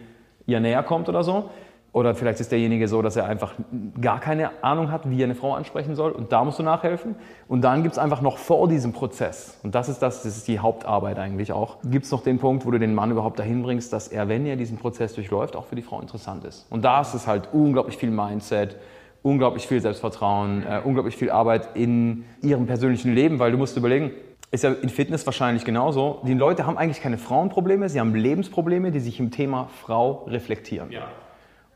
ihr 0.44 0.60
näher 0.60 0.82
kommt 0.82 1.08
oder 1.08 1.24
so. 1.24 1.48
Oder 1.96 2.14
vielleicht 2.14 2.40
ist 2.40 2.52
derjenige 2.52 2.88
so, 2.88 3.00
dass 3.00 3.16
er 3.16 3.24
einfach 3.24 3.54
gar 3.98 4.20
keine 4.20 4.62
Ahnung 4.62 4.92
hat, 4.92 5.08
wie 5.08 5.18
er 5.18 5.24
eine 5.24 5.34
Frau 5.34 5.54
ansprechen 5.54 5.94
soll. 5.94 6.12
Und 6.12 6.30
da 6.30 6.44
musst 6.44 6.58
du 6.58 6.62
nachhelfen. 6.62 7.14
Und 7.48 7.62
dann 7.62 7.82
gibt 7.82 7.94
es 7.94 7.98
einfach 7.98 8.20
noch 8.20 8.36
vor 8.36 8.68
diesem 8.68 8.92
Prozess, 8.92 9.58
und 9.62 9.74
das 9.74 9.88
ist 9.88 10.02
das, 10.02 10.22
das 10.22 10.36
ist 10.36 10.46
die 10.46 10.58
Hauptarbeit 10.58 11.18
eigentlich 11.18 11.52
auch, 11.52 11.78
gibt 11.84 12.04
es 12.04 12.10
noch 12.10 12.22
den 12.22 12.38
Punkt, 12.38 12.66
wo 12.66 12.70
du 12.70 12.78
den 12.78 12.94
Mann 12.94 13.10
überhaupt 13.10 13.38
dahin 13.38 13.62
bringst, 13.62 13.94
dass 13.94 14.08
er, 14.08 14.28
wenn 14.28 14.44
er 14.44 14.56
diesen 14.56 14.76
Prozess 14.76 15.14
durchläuft, 15.14 15.56
auch 15.56 15.64
für 15.64 15.74
die 15.74 15.80
Frau 15.80 15.98
interessant 15.98 16.44
ist. 16.44 16.66
Und 16.68 16.84
da 16.84 17.00
ist 17.00 17.14
es 17.14 17.26
halt 17.26 17.48
unglaublich 17.54 17.96
viel 17.96 18.10
Mindset, 18.10 18.76
unglaublich 19.22 19.66
viel 19.66 19.80
Selbstvertrauen, 19.80 20.64
äh, 20.66 20.82
unglaublich 20.84 21.16
viel 21.16 21.30
Arbeit 21.30 21.70
in 21.76 22.26
ihrem 22.42 22.66
persönlichen 22.66 23.14
Leben, 23.14 23.38
weil 23.38 23.52
du 23.52 23.56
musst 23.56 23.74
überlegen, 23.74 24.10
ist 24.50 24.64
ja 24.64 24.70
in 24.70 24.90
Fitness 24.90 25.24
wahrscheinlich 25.24 25.64
genauso. 25.64 26.20
Die 26.26 26.34
Leute 26.34 26.66
haben 26.66 26.76
eigentlich 26.76 27.00
keine 27.00 27.16
Frauenprobleme, 27.16 27.88
sie 27.88 28.00
haben 28.00 28.14
Lebensprobleme, 28.14 28.90
die 28.90 29.00
sich 29.00 29.18
im 29.18 29.30
Thema 29.30 29.70
Frau 29.80 30.24
reflektieren. 30.26 30.92
Ja. 30.92 31.08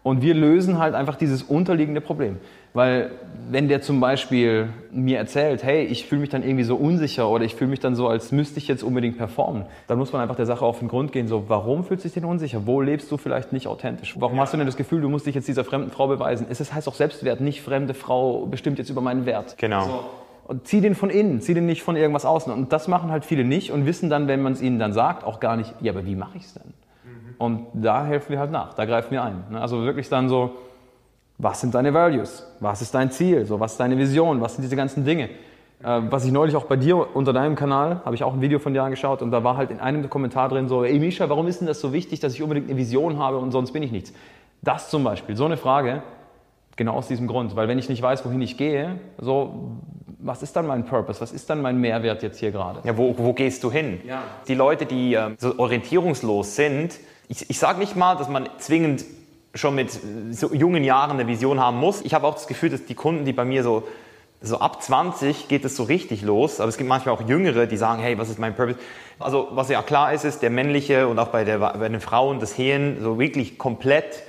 Und 0.02 0.22
wir 0.22 0.34
lösen 0.34 0.78
halt 0.78 0.94
einfach 0.94 1.16
dieses 1.16 1.42
unterliegende 1.42 2.00
Problem. 2.00 2.38
Weil 2.72 3.10
wenn 3.50 3.68
der 3.68 3.82
zum 3.82 4.00
Beispiel 4.00 4.68
mir 4.92 5.18
erzählt, 5.18 5.64
hey, 5.64 5.84
ich 5.84 6.06
fühle 6.06 6.20
mich 6.20 6.30
dann 6.30 6.44
irgendwie 6.44 6.62
so 6.62 6.76
unsicher 6.76 7.28
oder 7.28 7.44
ich 7.44 7.56
fühle 7.56 7.70
mich 7.70 7.80
dann 7.80 7.96
so, 7.96 8.08
als 8.08 8.30
müsste 8.30 8.58
ich 8.58 8.68
jetzt 8.68 8.84
unbedingt 8.84 9.18
performen, 9.18 9.64
dann 9.88 9.98
muss 9.98 10.12
man 10.12 10.22
einfach 10.22 10.36
der 10.36 10.46
Sache 10.46 10.64
auf 10.64 10.78
den 10.78 10.88
Grund 10.88 11.10
gehen, 11.10 11.26
so, 11.26 11.48
warum 11.48 11.84
fühlst 11.84 12.04
du 12.04 12.08
dich 12.08 12.14
denn 12.14 12.24
unsicher? 12.24 12.66
Wo 12.66 12.80
lebst 12.80 13.10
du 13.10 13.16
vielleicht 13.16 13.52
nicht 13.52 13.66
authentisch? 13.66 14.14
Warum 14.18 14.36
ja. 14.36 14.42
hast 14.42 14.52
du 14.52 14.56
denn 14.56 14.66
das 14.66 14.76
Gefühl, 14.76 15.00
du 15.00 15.08
musst 15.08 15.26
dich 15.26 15.34
jetzt 15.34 15.48
dieser 15.48 15.64
fremden 15.64 15.90
Frau 15.90 16.06
beweisen? 16.06 16.46
Es 16.48 16.72
heißt 16.72 16.88
auch 16.88 16.94
Selbstwert, 16.94 17.40
nicht 17.40 17.60
fremde 17.60 17.92
Frau 17.92 18.46
bestimmt 18.46 18.78
jetzt 18.78 18.88
über 18.88 19.00
meinen 19.00 19.26
Wert. 19.26 19.56
Genau. 19.58 19.84
So. 19.84 20.04
Und 20.46 20.66
zieh 20.66 20.80
den 20.80 20.94
von 20.94 21.10
innen, 21.10 21.40
zieh 21.40 21.54
den 21.54 21.66
nicht 21.66 21.82
von 21.82 21.96
irgendwas 21.96 22.24
außen. 22.24 22.52
Und 22.52 22.72
das 22.72 22.88
machen 22.88 23.10
halt 23.10 23.24
viele 23.24 23.44
nicht 23.44 23.72
und 23.72 23.84
wissen 23.84 24.10
dann, 24.10 24.28
wenn 24.28 24.42
man 24.42 24.52
es 24.52 24.62
ihnen 24.62 24.78
dann 24.78 24.92
sagt, 24.92 25.24
auch 25.24 25.40
gar 25.40 25.56
nicht, 25.56 25.74
ja, 25.80 25.92
aber 25.92 26.06
wie 26.06 26.16
mache 26.16 26.38
ich 26.38 26.44
es 26.44 26.54
denn? 26.54 26.72
Und 27.40 27.68
da 27.72 28.04
helfen 28.04 28.32
wir 28.32 28.38
halt 28.38 28.50
nach, 28.50 28.74
da 28.74 28.84
greifen 28.84 29.12
wir 29.12 29.22
ein. 29.22 29.44
Ne? 29.48 29.58
Also 29.58 29.82
wirklich 29.82 30.10
dann 30.10 30.28
so, 30.28 30.56
was 31.38 31.62
sind 31.62 31.74
deine 31.74 31.94
Values? 31.94 32.46
Was 32.60 32.82
ist 32.82 32.94
dein 32.94 33.10
Ziel? 33.10 33.46
So, 33.46 33.58
was 33.58 33.72
ist 33.72 33.80
deine 33.80 33.96
Vision? 33.96 34.42
Was 34.42 34.56
sind 34.56 34.62
diese 34.62 34.76
ganzen 34.76 35.06
Dinge? 35.06 35.30
Äh, 35.82 36.02
was 36.10 36.26
ich 36.26 36.32
neulich 36.32 36.54
auch 36.54 36.66
bei 36.66 36.76
dir 36.76 37.16
unter 37.16 37.32
deinem 37.32 37.54
Kanal, 37.54 38.02
habe 38.04 38.14
ich 38.14 38.24
auch 38.24 38.34
ein 38.34 38.42
Video 38.42 38.58
von 38.58 38.74
dir 38.74 38.82
angeschaut 38.82 39.22
und 39.22 39.30
da 39.30 39.42
war 39.42 39.56
halt 39.56 39.70
in 39.70 39.80
einem 39.80 40.10
Kommentar 40.10 40.50
drin 40.50 40.68
so, 40.68 40.84
ey 40.84 40.98
Misha, 40.98 41.30
warum 41.30 41.46
ist 41.46 41.60
denn 41.60 41.66
das 41.66 41.80
so 41.80 41.94
wichtig, 41.94 42.20
dass 42.20 42.34
ich 42.34 42.42
unbedingt 42.42 42.68
eine 42.68 42.76
Vision 42.76 43.18
habe 43.18 43.38
und 43.38 43.52
sonst 43.52 43.72
bin 43.72 43.82
ich 43.82 43.90
nichts? 43.90 44.12
Das 44.60 44.90
zum 44.90 45.02
Beispiel, 45.02 45.34
so 45.34 45.46
eine 45.46 45.56
Frage, 45.56 46.02
genau 46.76 46.92
aus 46.92 47.08
diesem 47.08 47.26
Grund, 47.26 47.56
weil 47.56 47.68
wenn 47.68 47.78
ich 47.78 47.88
nicht 47.88 48.02
weiß, 48.02 48.22
wohin 48.26 48.42
ich 48.42 48.58
gehe, 48.58 49.00
so, 49.16 49.78
was 50.18 50.42
ist 50.42 50.54
dann 50.56 50.66
mein 50.66 50.84
Purpose? 50.84 51.22
Was 51.22 51.32
ist 51.32 51.48
dann 51.48 51.62
mein 51.62 51.80
Mehrwert 51.80 52.22
jetzt 52.22 52.38
hier 52.38 52.50
gerade? 52.50 52.80
Ja, 52.84 52.98
wo, 52.98 53.14
wo 53.16 53.32
gehst 53.32 53.64
du 53.64 53.72
hin? 53.72 54.02
Ja. 54.06 54.24
Die 54.46 54.54
Leute, 54.54 54.84
die 54.84 55.14
äh, 55.14 55.30
so 55.38 55.58
orientierungslos 55.58 56.56
sind, 56.56 57.00
ich, 57.30 57.48
ich 57.48 57.58
sage 57.58 57.78
nicht 57.78 57.96
mal, 57.96 58.16
dass 58.16 58.28
man 58.28 58.48
zwingend 58.58 59.04
schon 59.54 59.76
mit 59.76 59.90
so 60.32 60.52
jungen 60.52 60.82
Jahren 60.82 61.12
eine 61.12 61.28
Vision 61.28 61.60
haben 61.60 61.78
muss. 61.78 62.02
Ich 62.02 62.12
habe 62.12 62.26
auch 62.26 62.34
das 62.34 62.48
Gefühl, 62.48 62.70
dass 62.70 62.84
die 62.84 62.96
Kunden, 62.96 63.24
die 63.24 63.32
bei 63.32 63.44
mir 63.44 63.62
so, 63.62 63.84
so 64.42 64.58
ab 64.58 64.82
20 64.82 65.46
geht 65.46 65.64
es 65.64 65.76
so 65.76 65.84
richtig 65.84 66.22
los, 66.22 66.60
aber 66.60 66.68
es 66.68 66.76
gibt 66.76 66.88
manchmal 66.88 67.14
auch 67.14 67.20
Jüngere, 67.28 67.66
die 67.66 67.76
sagen, 67.76 68.02
hey, 68.02 68.18
was 68.18 68.30
ist 68.30 68.40
mein 68.40 68.56
Purpose? 68.56 68.78
Also 69.20 69.48
was 69.52 69.68
ja 69.68 69.80
klar 69.82 70.12
ist, 70.12 70.24
ist 70.24 70.42
der 70.42 70.50
männliche 70.50 71.06
und 71.06 71.18
auch 71.20 71.28
bei, 71.28 71.44
der, 71.44 71.58
bei 71.58 71.88
den 71.88 72.00
Frauen 72.00 72.40
das 72.40 72.52
Hirn 72.52 72.98
so 73.00 73.18
wirklich 73.20 73.58
komplett 73.58 74.24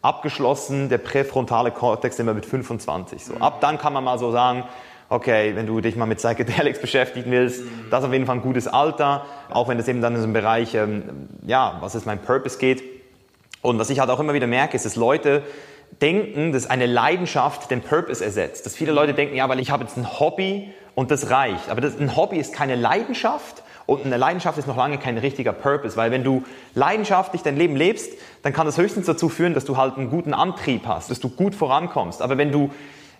abgeschlossen, 0.00 0.88
der 0.88 0.98
präfrontale 0.98 1.72
Kortex 1.72 2.18
immer 2.18 2.32
mit 2.32 2.46
25. 2.46 3.22
So. 3.22 3.34
Ab 3.34 3.60
dann 3.60 3.76
kann 3.76 3.92
man 3.92 4.04
mal 4.04 4.18
so 4.18 4.30
sagen, 4.30 4.64
okay, 5.08 5.54
wenn 5.54 5.66
du 5.66 5.80
dich 5.80 5.96
mal 5.96 6.06
mit 6.06 6.18
Psychedelics 6.18 6.80
beschäftigen 6.80 7.30
willst, 7.30 7.62
das 7.90 8.00
ist 8.00 8.06
auf 8.06 8.12
jeden 8.12 8.26
Fall 8.26 8.36
ein 8.36 8.42
gutes 8.42 8.66
Alter, 8.66 9.24
auch 9.50 9.68
wenn 9.68 9.78
es 9.78 9.88
eben 9.88 10.00
dann 10.00 10.14
in 10.14 10.20
so 10.20 10.24
einem 10.24 10.32
Bereich, 10.32 10.74
ähm, 10.74 11.28
ja, 11.46 11.78
was 11.80 11.94
ist 11.94 12.06
mein 12.06 12.20
Purpose 12.20 12.58
geht. 12.58 12.82
Und 13.62 13.78
was 13.78 13.90
ich 13.90 13.98
halt 14.00 14.10
auch 14.10 14.20
immer 14.20 14.34
wieder 14.34 14.46
merke, 14.46 14.76
ist, 14.76 14.86
dass 14.86 14.96
Leute 14.96 15.42
denken, 16.00 16.52
dass 16.52 16.68
eine 16.68 16.86
Leidenschaft 16.86 17.70
den 17.70 17.80
Purpose 17.80 18.24
ersetzt. 18.24 18.66
Dass 18.66 18.76
viele 18.76 18.92
Leute 18.92 19.14
denken, 19.14 19.36
ja, 19.36 19.48
weil 19.48 19.60
ich 19.60 19.70
habe 19.70 19.84
jetzt 19.84 19.96
ein 19.96 20.20
Hobby 20.20 20.72
und 20.94 21.10
das 21.10 21.30
reicht. 21.30 21.70
Aber 21.70 21.80
das, 21.80 21.98
ein 21.98 22.16
Hobby 22.16 22.38
ist 22.38 22.52
keine 22.52 22.76
Leidenschaft 22.76 23.62
und 23.86 24.04
eine 24.04 24.16
Leidenschaft 24.16 24.58
ist 24.58 24.66
noch 24.66 24.76
lange 24.76 24.98
kein 24.98 25.16
richtiger 25.16 25.52
Purpose, 25.52 25.96
weil 25.96 26.10
wenn 26.10 26.24
du 26.24 26.42
leidenschaftlich 26.74 27.42
dein 27.42 27.56
Leben 27.56 27.76
lebst, 27.76 28.12
dann 28.42 28.52
kann 28.52 28.66
das 28.66 28.78
höchstens 28.78 29.06
dazu 29.06 29.28
führen, 29.28 29.54
dass 29.54 29.64
du 29.64 29.76
halt 29.76 29.96
einen 29.96 30.10
guten 30.10 30.34
Antrieb 30.34 30.86
hast, 30.86 31.10
dass 31.10 31.20
du 31.20 31.28
gut 31.28 31.54
vorankommst. 31.54 32.20
Aber 32.20 32.36
wenn 32.36 32.50
du 32.50 32.70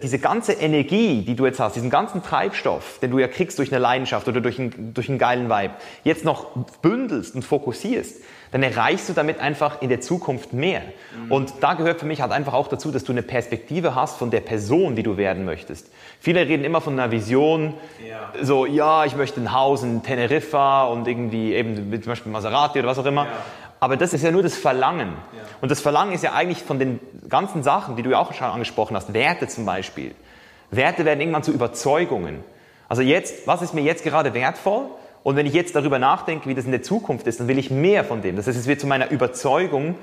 diese 0.03 0.18
ganze 0.18 0.53
Energie, 0.53 1.22
die 1.22 1.36
du 1.36 1.47
jetzt 1.47 1.61
hast, 1.61 1.76
diesen 1.76 1.90
ganzen 1.90 2.22
Treibstoff, 2.22 2.99
den 3.01 3.11
du 3.11 3.18
ja 3.18 3.28
kriegst 3.28 3.59
durch 3.59 3.72
eine 3.72 3.80
Leidenschaft 3.80 4.28
oder 4.28 4.40
durch 4.40 4.59
einen, 4.59 4.92
durch 4.94 5.09
einen 5.09 5.18
geilen 5.18 5.49
Vibe, 5.49 5.74
jetzt 6.05 6.24
noch 6.24 6.49
bündelst 6.82 7.34
und 7.34 7.42
fokussierst, 7.42 8.16
dann 8.53 8.62
erreichst 8.62 9.09
du 9.09 9.12
damit 9.12 9.40
einfach 9.40 9.82
in 9.82 9.88
der 9.88 10.01
Zukunft 10.01 10.53
mehr. 10.53 10.82
Mhm. 11.24 11.32
Und 11.32 11.55
da 11.61 11.74
gehört 11.74 12.01
für 12.01 12.07
mich 12.07 12.20
halt 12.20 12.32
einfach 12.32 12.53
auch 12.53 12.68
dazu, 12.68 12.90
dass 12.90 13.05
du 13.05 13.12
eine 13.12 13.22
Perspektive 13.22 13.94
hast 13.94 14.18
von 14.18 14.30
der 14.30 14.40
Person, 14.40 14.97
die 14.97 15.03
du 15.03 15.16
werden 15.16 15.44
möchtest. 15.44 15.90
Viele 16.20 16.47
reden 16.47 16.64
immer 16.64 16.80
von 16.80 16.92
einer 16.94 17.11
Vision, 17.11 17.74
ja. 18.09 18.32
so, 18.42 18.66
ja, 18.66 19.05
ich 19.05 19.16
möchte 19.16 19.40
ein 19.40 19.53
Haus 19.53 19.82
in 19.82 20.03
Teneriffa 20.03 20.84
und 20.86 21.09
irgendwie 21.09 21.55
eben 21.55 21.90
zum 22.03 22.11
Beispiel 22.11 22.32
Maserati 22.32 22.78
oder 22.78 22.88
was 22.88 22.99
auch 22.99 23.07
immer. 23.07 23.24
Ja. 23.24 23.32
Aber 23.80 23.96
das 23.96 24.12
ist 24.14 24.22
ja 24.22 24.30
nur 24.30 24.42
das 24.42 24.56
Verlangen. 24.56 25.08
Ja. 25.08 25.42
Und 25.60 25.70
das 25.70 25.80
Verlangen 25.80 26.12
ist 26.12 26.24
ja 26.24 26.32
eigentlich 26.32 26.62
von 26.62 26.78
den 26.78 27.00
ganzen 27.28 27.62
Sachen, 27.62 27.96
die 27.96 28.02
du 28.02 28.10
ja 28.10 28.18
auch 28.18 28.32
schon 28.32 28.46
angesprochen 28.46 28.96
hast, 28.96 29.12
Werte 29.12 29.48
zum 29.48 29.66
Beispiel. 29.66 30.14
Werte 30.70 31.04
werden 31.04 31.20
irgendwann 31.20 31.42
zu 31.42 31.52
Überzeugungen. 31.52 32.42
Also 32.88 33.02
jetzt, 33.02 33.46
was 33.46 33.62
ist 33.62 33.74
mir 33.74 33.82
jetzt 33.82 34.04
gerade 34.04 34.34
wertvoll? 34.34 34.86
Und 35.22 35.36
wenn 35.36 35.46
ich 35.46 35.54
jetzt 35.54 35.74
darüber 35.74 35.98
nachdenke, 35.98 36.48
wie 36.48 36.54
das 36.54 36.66
in 36.66 36.70
der 36.70 36.82
Zukunft 36.82 37.26
ist, 37.26 37.40
dann 37.40 37.48
will 37.48 37.58
ich 37.58 37.70
mehr 37.70 38.04
von 38.04 38.22
dem. 38.22 38.36
Das 38.36 38.46
heißt, 38.46 38.58
es 38.58 38.68
wird 38.68 38.80
zu 38.80 38.86
meiner 38.86 39.10
Überzeugung, 39.10 39.96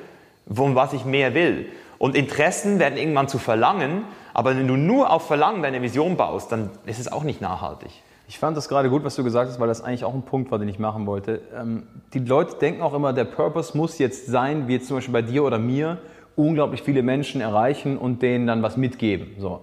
von 0.53 0.75
was 0.75 0.93
ich 0.93 1.05
mehr 1.05 1.33
will. 1.33 1.67
Und 1.97 2.15
Interessen 2.15 2.79
werden 2.79 2.97
irgendwann 2.97 3.29
zu 3.29 3.39
Verlangen, 3.39 4.03
aber 4.33 4.57
wenn 4.57 4.67
du 4.67 4.75
nur 4.75 5.09
auf 5.09 5.25
Verlangen 5.27 5.63
deine 5.63 5.81
Vision 5.81 6.17
baust, 6.17 6.51
dann 6.51 6.71
ist 6.85 6.99
es 6.99 7.09
auch 7.09 7.23
nicht 7.23 7.39
nachhaltig. 7.39 7.91
Ich 8.33 8.39
fand 8.39 8.57
das 8.57 8.67
gerade 8.67 8.89
gut, 8.89 9.03
was 9.03 9.15
du 9.15 9.23
gesagt 9.23 9.47
hast, 9.51 9.59
weil 9.59 9.67
das 9.67 9.83
eigentlich 9.83 10.03
auch 10.03 10.15
ein 10.15 10.23
Punkt 10.23 10.49
war, 10.49 10.57
den 10.57 10.67
ich 10.67 10.79
machen 10.79 11.05
wollte. 11.05 11.41
Ähm, 11.55 11.83
die 12.15 12.19
Leute 12.19 12.55
denken 12.55 12.81
auch 12.81 12.95
immer, 12.95 13.13
der 13.13 13.25
Purpose 13.25 13.77
muss 13.77 13.99
jetzt 13.99 14.25
sein, 14.25 14.67
wie 14.67 14.73
jetzt 14.73 14.87
zum 14.87 14.97
Beispiel 14.97 15.13
bei 15.13 15.21
dir 15.21 15.43
oder 15.43 15.59
mir, 15.59 15.99
unglaublich 16.35 16.81
viele 16.81 17.03
Menschen 17.03 17.41
erreichen 17.41 17.95
und 17.95 18.23
denen 18.23 18.47
dann 18.47 18.63
was 18.63 18.75
mitgeben. 18.75 19.35
So. 19.37 19.61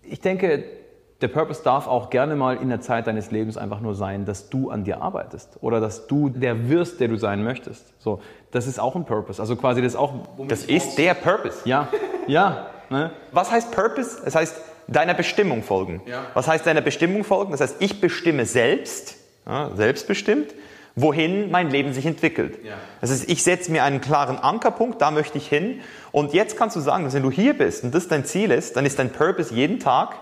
Ich 0.00 0.22
denke, 0.22 0.64
der 1.20 1.28
Purpose 1.28 1.62
darf 1.62 1.86
auch 1.86 2.08
gerne 2.08 2.36
mal 2.36 2.56
in 2.56 2.70
der 2.70 2.80
Zeit 2.80 3.06
deines 3.06 3.30
Lebens 3.30 3.58
einfach 3.58 3.80
nur 3.80 3.94
sein, 3.94 4.24
dass 4.24 4.48
du 4.48 4.70
an 4.70 4.84
dir 4.84 5.02
arbeitest 5.02 5.58
oder 5.60 5.78
dass 5.78 6.06
du 6.06 6.30
der 6.30 6.70
wirst, 6.70 7.00
der 7.00 7.08
du 7.08 7.16
sein 7.16 7.44
möchtest. 7.44 7.92
So, 8.00 8.22
das 8.50 8.66
ist 8.66 8.80
auch 8.80 8.96
ein 8.96 9.04
Purpose. 9.04 9.42
Also 9.42 9.56
quasi 9.56 9.82
das 9.82 9.94
auch. 9.94 10.14
Das 10.48 10.64
ist 10.64 10.96
der 10.96 11.12
Purpose. 11.12 11.58
Ja, 11.68 11.88
ja. 12.28 12.68
Ne? 12.88 13.10
Was 13.32 13.50
heißt 13.50 13.72
Purpose? 13.72 14.22
Es 14.24 14.34
heißt 14.34 14.73
deiner 14.88 15.14
Bestimmung 15.14 15.62
folgen. 15.62 16.02
Ja. 16.06 16.26
Was 16.34 16.48
heißt 16.48 16.66
deiner 16.66 16.80
Bestimmung 16.80 17.24
folgen? 17.24 17.52
Das 17.52 17.60
heißt, 17.60 17.76
ich 17.80 18.00
bestimme 18.00 18.46
selbst, 18.46 19.16
ja, 19.46 19.70
selbstbestimmt, 19.74 20.54
wohin 20.96 21.50
mein 21.50 21.70
Leben 21.70 21.92
sich 21.92 22.06
entwickelt. 22.06 22.58
Ja. 22.64 22.74
Das 23.00 23.10
heißt, 23.10 23.28
ich 23.28 23.42
setze 23.42 23.72
mir 23.72 23.82
einen 23.84 24.00
klaren 24.00 24.38
Ankerpunkt, 24.38 25.02
da 25.02 25.10
möchte 25.10 25.38
ich 25.38 25.48
hin. 25.48 25.80
Und 26.12 26.32
jetzt 26.32 26.56
kannst 26.56 26.76
du 26.76 26.80
sagen, 26.80 27.04
dass 27.04 27.14
wenn 27.14 27.22
du 27.22 27.30
hier 27.30 27.54
bist 27.54 27.84
und 27.84 27.94
das 27.94 28.08
dein 28.08 28.24
Ziel 28.24 28.50
ist, 28.50 28.76
dann 28.76 28.86
ist 28.86 28.98
dein 28.98 29.10
Purpose 29.10 29.52
jeden 29.52 29.80
Tag 29.80 30.14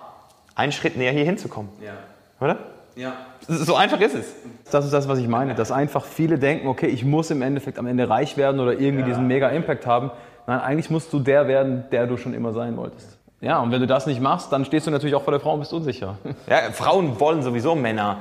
einen 0.55 0.73
Schritt 0.73 0.97
näher 0.97 1.13
hier 1.13 1.25
hinzukommen. 1.25 1.71
Ja. 1.85 1.93
Oder? 2.41 2.59
Ja. 2.95 3.15
So 3.47 3.75
einfach 3.75 4.01
ist 4.01 4.15
es. 4.15 4.27
Das 4.71 4.85
ist 4.85 4.93
das, 4.93 5.09
was 5.09 5.19
ich 5.19 5.29
meine. 5.29 5.55
Dass 5.55 5.71
einfach 5.71 6.05
viele 6.05 6.39
denken, 6.39 6.69
okay, 6.69 6.87
ich 6.87 7.05
muss 7.05 7.31
im 7.31 7.43
Endeffekt 7.43 7.79
am 7.79 7.87
Ende 7.87 8.09
reich 8.09 8.37
werden 8.37 8.61
oder 8.61 8.73
irgendwie 8.73 9.01
ja. 9.01 9.07
diesen 9.09 9.27
mega 9.27 9.49
Impact 9.49 9.87
haben. 9.87 10.11
Nein, 10.47 10.61
eigentlich 10.61 10.91
musst 10.91 11.13
du 11.13 11.21
der 11.21 11.49
werden, 11.49 11.85
der 11.91 12.07
du 12.07 12.17
schon 12.17 12.35
immer 12.35 12.53
sein 12.53 12.77
wolltest. 12.77 13.19
Ja, 13.43 13.59
und 13.61 13.73
wenn 13.73 13.81
du 13.81 13.89
das 13.89 14.07
nicht 14.07 14.21
machst, 14.21 14.53
dann 14.53 14.65
stehst 14.65 14.87
du 14.87 14.91
natürlich 14.93 15.17
auch 15.17 15.25
vor 15.25 15.33
der 15.33 15.41
Frau 15.41 15.55
und 15.55 15.61
bist 15.61 15.73
unsicher. 15.73 16.17
Ja, 16.49 16.71
Frauen 16.73 17.19
wollen 17.19 17.43
sowieso 17.43 17.75
Männer, 17.75 18.19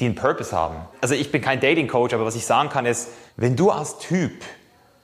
die 0.00 0.06
einen 0.06 0.14
Purpose 0.14 0.54
haben. 0.54 0.76
Also 1.00 1.14
ich 1.14 1.30
bin 1.30 1.40
kein 1.40 1.60
Dating 1.60 1.86
Coach, 1.86 2.12
aber 2.12 2.24
was 2.24 2.34
ich 2.34 2.44
sagen 2.44 2.68
kann 2.68 2.84
ist, 2.84 3.08
wenn 3.36 3.56
du 3.56 3.70
als 3.70 3.98
Typ 3.98 4.32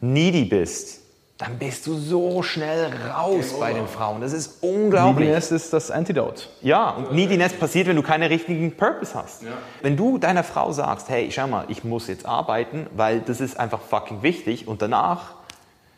needy 0.01 0.45
bist, 0.45 1.01
dann 1.39 1.59
bist 1.59 1.87
du 1.87 1.95
so 1.95 2.43
schnell 2.43 2.93
raus 3.13 3.51
okay, 3.53 3.61
bei 3.61 3.73
den 3.73 3.87
Frauen. 3.87 4.21
Das 4.21 4.33
ist 4.33 4.63
unglaublich. 4.63 5.27
Neediness 5.27 5.51
ist 5.51 5.73
das 5.73 5.91
Antidote. 5.91 6.45
Ja, 6.63 6.91
und 6.91 7.13
Neediness 7.13 7.53
passiert, 7.53 7.87
wenn 7.87 7.97
du 7.97 8.03
keinen 8.03 8.25
richtigen 8.25 8.77
Purpose 8.77 9.15
hast. 9.15 9.43
Ja. 9.43 9.51
Wenn 9.83 9.97
du 9.97 10.19
deiner 10.19 10.45
Frau 10.45 10.73
sagst, 10.73 11.09
hey, 11.09 11.31
schau 11.31 11.47
mal, 11.47 11.65
ich 11.69 11.85
muss 11.85 12.07
jetzt 12.09 12.27
arbeiten, 12.27 12.87
weil 12.97 13.21
das 13.21 13.41
ist 13.41 13.59
einfach 13.59 13.81
fucking 13.81 14.23
wichtig 14.23 14.69
und 14.69 14.81
danach 14.81 15.34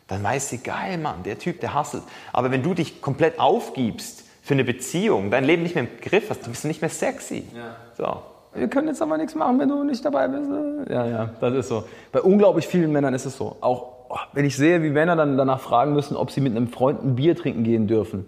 dann 0.07 0.23
weiß 0.23 0.49
sie, 0.49 0.59
geil, 0.59 0.97
Mann, 0.97 1.23
der 1.23 1.37
Typ, 1.37 1.59
der 1.59 1.73
hasselt. 1.73 2.03
Aber 2.33 2.51
wenn 2.51 2.63
du 2.63 2.73
dich 2.73 3.01
komplett 3.01 3.39
aufgibst 3.39 4.23
für 4.41 4.53
eine 4.53 4.63
Beziehung, 4.63 5.29
dein 5.29 5.43
Leben 5.43 5.63
nicht 5.63 5.75
mehr 5.75 5.83
im 5.83 5.89
Griff 6.01 6.29
hast, 6.29 6.43
dann 6.43 6.51
bist 6.51 6.63
du 6.63 6.69
nicht 6.69 6.81
mehr 6.81 6.89
sexy. 6.89 7.45
Ja. 7.53 7.75
So. 7.97 8.21
wir 8.57 8.69
können 8.69 8.87
jetzt 8.87 9.01
aber 9.01 9.17
nichts 9.17 9.35
machen, 9.35 9.59
wenn 9.59 9.67
du 9.67 9.83
nicht 9.83 10.03
dabei 10.05 10.29
bist. 10.29 10.49
Ja, 10.89 11.05
ja, 11.05 11.29
das 11.41 11.53
ist 11.53 11.67
so. 11.67 11.83
Bei 12.11 12.21
unglaublich 12.21 12.67
vielen 12.67 12.91
Männern 12.91 13.13
ist 13.13 13.25
es 13.25 13.35
so. 13.35 13.57
Auch 13.59 13.97
oh, 14.09 14.17
wenn 14.33 14.45
ich 14.45 14.55
sehe, 14.55 14.81
wie 14.83 14.89
Männer 14.89 15.17
dann 15.17 15.37
danach 15.37 15.59
fragen 15.59 15.93
müssen, 15.93 16.15
ob 16.15 16.31
sie 16.31 16.39
mit 16.39 16.55
einem 16.55 16.69
Freund 16.69 17.03
ein 17.03 17.15
Bier 17.15 17.35
trinken 17.35 17.63
gehen 17.63 17.87
dürfen. 17.87 18.27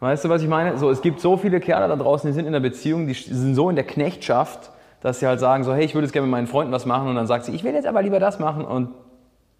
Weißt 0.00 0.24
du, 0.24 0.28
was 0.28 0.42
ich 0.42 0.48
meine? 0.48 0.76
So, 0.78 0.90
es 0.90 1.00
gibt 1.00 1.20
so 1.20 1.36
viele 1.36 1.60
Kerle 1.60 1.88
da 1.88 1.96
draußen, 1.96 2.28
die 2.28 2.34
sind 2.34 2.46
in 2.46 2.54
einer 2.54 2.60
Beziehung, 2.60 3.06
die 3.06 3.14
sind 3.14 3.54
so 3.54 3.70
in 3.70 3.76
der 3.76 3.86
Knechtschaft, 3.86 4.70
dass 5.00 5.20
sie 5.20 5.26
halt 5.26 5.40
sagen 5.40 5.64
so, 5.64 5.72
hey, 5.72 5.84
ich 5.84 5.94
würde 5.94 6.06
jetzt 6.06 6.12
gerne 6.12 6.26
mit 6.26 6.32
meinen 6.32 6.48
Freunden 6.48 6.72
was 6.72 6.84
machen 6.84 7.08
und 7.08 7.14
dann 7.14 7.26
sagt 7.26 7.44
sie, 7.44 7.54
ich 7.54 7.64
will 7.64 7.74
jetzt 7.74 7.86
aber 7.86 8.02
lieber 8.02 8.18
das 8.18 8.38
machen 8.38 8.64
und 8.64 8.88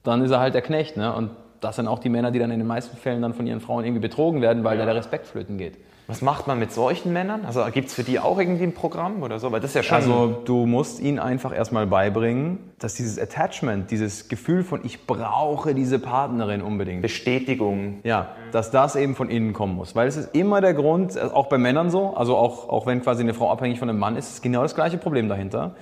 dann 0.07 0.23
ist 0.23 0.31
er 0.31 0.41
halt 0.41 0.55
der 0.55 0.63
Knecht. 0.63 0.97
Ne? 0.97 1.15
Und 1.15 1.31
das 1.61 1.77
sind 1.77 1.89
auch 1.89 1.99
die 1.99 2.09
Männer, 2.09 2.31
die 2.31 2.39
dann 2.39 2.51
in 2.51 2.59
den 2.59 2.67
meisten 2.67 2.97
Fällen 2.97 3.23
dann 3.23 3.35
von 3.35 3.47
ihren 3.47 3.61
Frauen 3.61 3.85
irgendwie 3.85 4.01
betrogen 4.01 4.41
werden, 4.41 4.65
weil 4.65 4.79
ja. 4.79 4.85
da 4.85 4.93
der 4.93 5.01
Respekt 5.01 5.27
flöten 5.27 5.59
geht. 5.59 5.79
Was 6.09 6.23
macht 6.23 6.47
man 6.47 6.61
mit 6.61 6.71
solchen 6.71 7.13
Männern? 7.13 7.45
Also 7.45 7.65
gibt 7.73 7.89
es 7.89 7.95
für 7.95 8.05
die 8.05 8.21
auch 8.21 8.39
irgendwie 8.39 8.63
ein 8.63 8.75
Programm 8.75 9.25
oder 9.25 9.41
so? 9.41 9.51
Weil 9.51 9.59
das 9.59 9.71
ist 9.71 9.75
ja 9.75 9.83
schon 9.83 9.97
also 9.97 10.43
du 10.45 10.65
musst 10.65 11.01
ihnen 11.01 11.19
einfach 11.19 11.53
erstmal 11.53 11.89
beibringen, 11.89 12.59
dass 12.79 12.95
dieses 12.95 13.19
Attachment, 13.19 13.91
dieses 13.91 14.29
Gefühl 14.29 14.63
von 14.63 14.85
ich 14.85 15.07
brauche 15.07 15.75
diese 15.75 15.99
Partnerin 15.99 16.63
unbedingt. 16.63 17.03
Bestätigung. 17.03 17.99
Ja, 18.05 18.29
dass 18.53 18.71
das 18.71 18.95
eben 18.95 19.17
von 19.17 19.29
innen 19.29 19.53
kommen 19.53 19.75
muss. 19.75 19.97
Weil 19.97 20.07
es 20.07 20.17
ist 20.17 20.33
immer 20.37 20.61
der 20.61 20.75
Grund, 20.75 21.21
auch 21.21 21.49
bei 21.49 21.59
Männern 21.59 21.91
so, 21.91 22.15
also 22.15 22.37
auch, 22.37 22.69
auch 22.69 22.87
wenn 22.87 23.03
quasi 23.03 23.25
eine 23.25 23.35
Frau 23.35 23.51
abhängig 23.51 23.81
von 23.81 23.91
einem 23.91 23.99
Mann 23.99 24.15
ist, 24.15 24.31
ist 24.31 24.43
genau 24.43 24.63
das 24.63 24.77
gleiche 24.77 24.99
Problem 24.99 25.29
dahinter. 25.29 25.75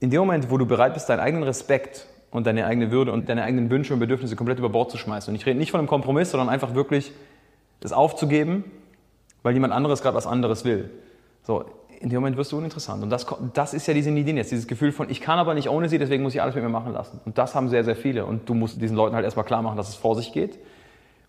In 0.00 0.08
dem 0.08 0.20
Moment, 0.20 0.50
wo 0.50 0.56
du 0.56 0.64
bereit 0.64 0.94
bist, 0.94 1.10
deinen 1.10 1.20
eigenen 1.20 1.42
Respekt 1.42 2.06
und 2.30 2.46
deine 2.46 2.66
eigene 2.66 2.90
Würde 2.90 3.12
und 3.12 3.28
deine 3.28 3.42
eigenen 3.42 3.70
Wünsche 3.70 3.94
und 3.94 4.00
Bedürfnisse 4.00 4.36
komplett 4.36 4.58
über 4.58 4.68
Bord 4.68 4.90
zu 4.90 4.98
schmeißen. 4.98 5.30
Und 5.30 5.36
ich 5.36 5.46
rede 5.46 5.58
nicht 5.58 5.70
von 5.70 5.78
einem 5.78 5.88
Kompromiss, 5.88 6.30
sondern 6.30 6.48
einfach 6.48 6.74
wirklich 6.74 7.12
das 7.80 7.92
aufzugeben, 7.92 8.64
weil 9.42 9.54
jemand 9.54 9.72
anderes 9.72 10.02
gerade 10.02 10.16
was 10.16 10.26
anderes 10.26 10.64
will. 10.64 10.90
So, 11.42 11.64
in 12.00 12.10
dem 12.10 12.20
Moment 12.20 12.36
wirst 12.36 12.52
du 12.52 12.58
uninteressant. 12.58 13.02
Und 13.02 13.10
das, 13.10 13.26
das 13.54 13.74
ist 13.74 13.86
ja 13.86 13.94
diese 13.94 14.10
Idee 14.10 14.32
jetzt, 14.32 14.52
dieses 14.52 14.66
Gefühl 14.66 14.92
von, 14.92 15.10
ich 15.10 15.20
kann 15.20 15.38
aber 15.38 15.54
nicht 15.54 15.68
ohne 15.68 15.88
sie, 15.88 15.98
deswegen 15.98 16.22
muss 16.22 16.34
ich 16.34 16.42
alles 16.42 16.54
mit 16.54 16.62
mir 16.62 16.70
machen 16.70 16.92
lassen. 16.92 17.20
Und 17.24 17.38
das 17.38 17.54
haben 17.54 17.68
sehr, 17.68 17.84
sehr 17.84 17.96
viele. 17.96 18.24
Und 18.24 18.48
du 18.48 18.54
musst 18.54 18.80
diesen 18.80 18.96
Leuten 18.96 19.14
halt 19.14 19.24
erstmal 19.24 19.44
klar 19.44 19.62
machen, 19.62 19.76
dass 19.76 19.88
es 19.88 19.94
vor 19.94 20.14
sich 20.14 20.32
geht 20.32 20.58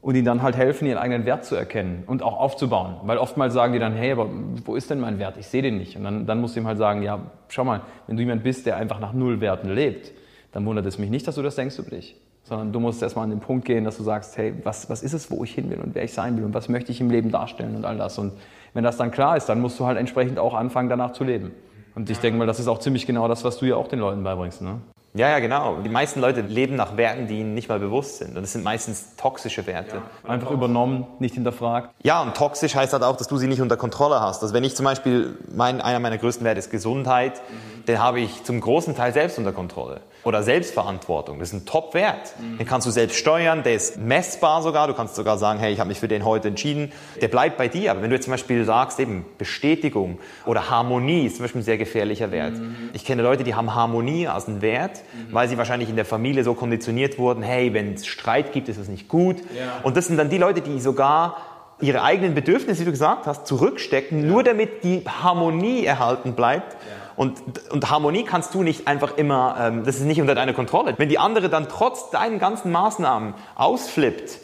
und 0.01 0.15
ihnen 0.15 0.25
dann 0.25 0.41
halt 0.41 0.55
helfen, 0.55 0.87
ihren 0.87 0.97
eigenen 0.97 1.25
Wert 1.25 1.43
zu 1.43 1.55
erkennen 1.55 2.03
und 2.05 2.23
auch 2.23 2.39
aufzubauen. 2.39 2.97
Weil 3.03 3.17
oftmals 3.17 3.53
sagen 3.53 3.73
die 3.73 3.79
dann, 3.79 3.93
hey, 3.93 4.11
aber 4.11 4.29
wo 4.65 4.75
ist 4.75 4.89
denn 4.89 4.99
mein 4.99 5.19
Wert? 5.19 5.37
Ich 5.37 5.47
sehe 5.47 5.61
den 5.61 5.77
nicht. 5.77 5.97
Und 5.97 6.03
dann, 6.03 6.25
dann 6.25 6.39
musst 6.39 6.55
du 6.55 6.61
ihm 6.61 6.67
halt 6.67 6.77
sagen, 6.77 7.01
ja, 7.01 7.19
schau 7.49 7.63
mal, 7.63 7.81
wenn 8.07 8.15
du 8.15 8.21
jemand 8.21 8.43
bist, 8.43 8.65
der 8.65 8.77
einfach 8.77 8.99
nach 8.99 9.13
Nullwerten 9.13 9.69
lebt, 9.73 10.11
dann 10.51 10.65
wundert 10.65 10.85
es 10.85 10.97
mich 10.97 11.09
nicht, 11.09 11.27
dass 11.27 11.35
du 11.35 11.41
das 11.41 11.55
denkst 11.55 11.77
über 11.77 11.91
dich. 11.91 12.15
Sondern 12.43 12.71
du 12.71 12.79
musst 12.79 13.01
erstmal 13.01 13.25
an 13.25 13.29
den 13.29 13.39
Punkt 13.39 13.65
gehen, 13.65 13.83
dass 13.83 13.97
du 13.97 14.03
sagst, 14.03 14.37
hey, 14.37 14.53
was, 14.63 14.89
was 14.89 15.03
ist 15.03 15.13
es, 15.13 15.29
wo 15.29 15.43
ich 15.43 15.53
hin 15.53 15.69
will 15.69 15.79
und 15.79 15.93
wer 15.93 16.03
ich 16.03 16.13
sein 16.13 16.37
will 16.37 16.45
und 16.45 16.53
was 16.53 16.69
möchte 16.69 16.91
ich 16.91 16.99
im 17.01 17.09
Leben 17.09 17.31
darstellen 17.31 17.75
und 17.75 17.85
all 17.85 17.97
das. 17.97 18.17
Und 18.17 18.33
wenn 18.73 18.83
das 18.83 18.97
dann 18.97 19.11
klar 19.11 19.37
ist, 19.37 19.47
dann 19.47 19.61
musst 19.61 19.79
du 19.79 19.85
halt 19.85 19.97
entsprechend 19.97 20.39
auch 20.39 20.53
anfangen, 20.53 20.89
danach 20.89 21.13
zu 21.13 21.23
leben. 21.23 21.51
Und 21.95 22.09
ich 22.09 22.19
denke 22.19 22.39
mal, 22.39 22.47
das 22.47 22.59
ist 22.59 22.67
auch 22.67 22.79
ziemlich 22.79 23.05
genau 23.05 23.27
das, 23.27 23.43
was 23.43 23.57
du 23.57 23.65
ja 23.65 23.75
auch 23.75 23.87
den 23.87 23.99
Leuten 23.99 24.23
beibringst. 24.23 24.61
Ne? 24.61 24.79
Ja, 25.15 25.27
ja, 25.27 25.39
genau. 25.39 25.77
Die 25.83 25.89
meisten 25.89 26.21
Leute 26.21 26.41
leben 26.41 26.75
nach 26.75 26.95
Werten, 26.95 27.27
die 27.27 27.39
ihnen 27.39 27.55
nicht 27.55 27.67
mal 27.67 27.79
bewusst 27.79 28.19
sind. 28.19 28.35
Und 28.35 28.41
das 28.43 28.53
sind 28.53 28.63
meistens 28.63 29.15
toxische 29.15 29.65
Werte. 29.65 29.97
Ja, 29.97 30.29
einfach 30.29 30.51
übernommen, 30.51 31.07
nicht 31.19 31.33
hinterfragt. 31.33 31.89
Ja, 32.03 32.21
und 32.21 32.35
toxisch 32.35 32.75
heißt 32.75 32.93
halt 32.93 33.03
auch, 33.03 33.17
dass 33.17 33.27
du 33.27 33.37
sie 33.37 33.47
nicht 33.47 33.61
unter 33.61 33.75
Kontrolle 33.75 34.21
hast. 34.21 34.43
Also 34.43 34.53
wenn 34.53 34.63
ich 34.63 34.75
zum 34.75 34.85
Beispiel, 34.85 35.37
mein, 35.53 35.81
einer 35.81 35.99
meiner 35.99 36.19
größten 36.19 36.45
Werte 36.45 36.59
ist 36.59 36.69
Gesundheit, 36.69 37.33
mhm. 37.49 37.85
den 37.85 37.99
habe 37.99 38.19
ich 38.19 38.43
zum 38.43 38.61
großen 38.61 38.95
Teil 38.95 39.11
selbst 39.11 39.39
unter 39.39 39.51
Kontrolle 39.51 40.01
oder 40.23 40.43
Selbstverantwortung. 40.43 41.39
Das 41.39 41.49
ist 41.49 41.53
ein 41.53 41.65
Top-Wert. 41.65 42.33
Mhm. 42.39 42.57
Den 42.57 42.67
kannst 42.67 42.85
du 42.85 42.91
selbst 42.91 43.17
steuern, 43.17 43.63
der 43.63 43.75
ist 43.75 43.97
messbar 43.97 44.61
sogar. 44.61 44.87
Du 44.87 44.93
kannst 44.93 45.15
sogar 45.15 45.37
sagen, 45.37 45.59
hey, 45.59 45.73
ich 45.73 45.79
habe 45.79 45.87
mich 45.87 45.99
für 45.99 46.07
den 46.07 46.25
heute 46.25 46.49
entschieden. 46.49 46.91
Der 47.21 47.29
bleibt 47.29 47.57
bei 47.57 47.67
dir. 47.67 47.91
Aber 47.91 48.01
wenn 48.01 48.09
du 48.09 48.15
jetzt 48.15 48.25
zum 48.25 48.31
Beispiel 48.31 48.65
sagst, 48.65 48.99
eben 48.99 49.25
Bestätigung 49.37 50.19
oder 50.45 50.69
Harmonie 50.69 51.25
ist 51.25 51.37
zum 51.37 51.43
Beispiel 51.43 51.61
ein 51.61 51.65
sehr 51.65 51.77
gefährlicher 51.77 52.31
Wert. 52.31 52.57
Mhm. 52.57 52.89
Ich 52.93 53.05
kenne 53.05 53.21
Leute, 53.21 53.43
die 53.43 53.55
haben 53.55 53.73
Harmonie 53.73 54.27
als 54.27 54.47
einen 54.47 54.61
Wert, 54.61 55.01
mhm. 55.13 55.33
weil 55.33 55.47
sie 55.47 55.57
wahrscheinlich 55.57 55.89
in 55.89 55.95
der 55.95 56.05
Familie 56.05 56.43
so 56.43 56.53
konditioniert 56.53 57.17
wurden, 57.17 57.41
hey, 57.41 57.73
wenn 57.73 57.93
es 57.93 58.05
Streit 58.05 58.51
gibt, 58.51 58.67
ist 58.67 58.79
das 58.79 58.89
nicht 58.89 59.07
gut. 59.07 59.37
Ja. 59.57 59.79
Und 59.83 59.95
das 59.95 60.07
sind 60.07 60.17
dann 60.17 60.29
die 60.29 60.37
Leute, 60.37 60.61
die 60.61 60.79
sogar 60.79 61.37
ihre 61.81 62.03
eigenen 62.03 62.35
Bedürfnisse, 62.35 62.81
wie 62.81 62.85
du 62.85 62.91
gesagt 62.91 63.25
hast, 63.25 63.47
zurückstecken, 63.47 64.23
ja. 64.23 64.27
nur 64.27 64.43
damit 64.43 64.83
die 64.83 65.01
Harmonie 65.07 65.85
erhalten 65.85 66.33
bleibt. 66.33 66.73
Ja 66.73 67.08
und, 67.19 67.69
und 67.69 67.91
Harmonie 67.91 68.23
kannst 68.23 68.53
du 68.53 68.63
nicht 68.63 68.87
einfach 68.87 69.17
immer, 69.17 69.57
ähm, 69.59 69.83
das 69.83 69.97
ist 69.97 70.05
nicht 70.05 70.21
unter 70.21 70.35
deiner 70.35 70.53
Kontrolle. 70.53 70.93
Wenn 70.95 71.09
die 71.09 71.19
andere 71.19 71.49
dann 71.49 71.67
trotz 71.67 72.11
deinen 72.11 72.39
ganzen 72.39 72.71
Maßnahmen 72.71 73.33
ausflippt, 73.55 74.39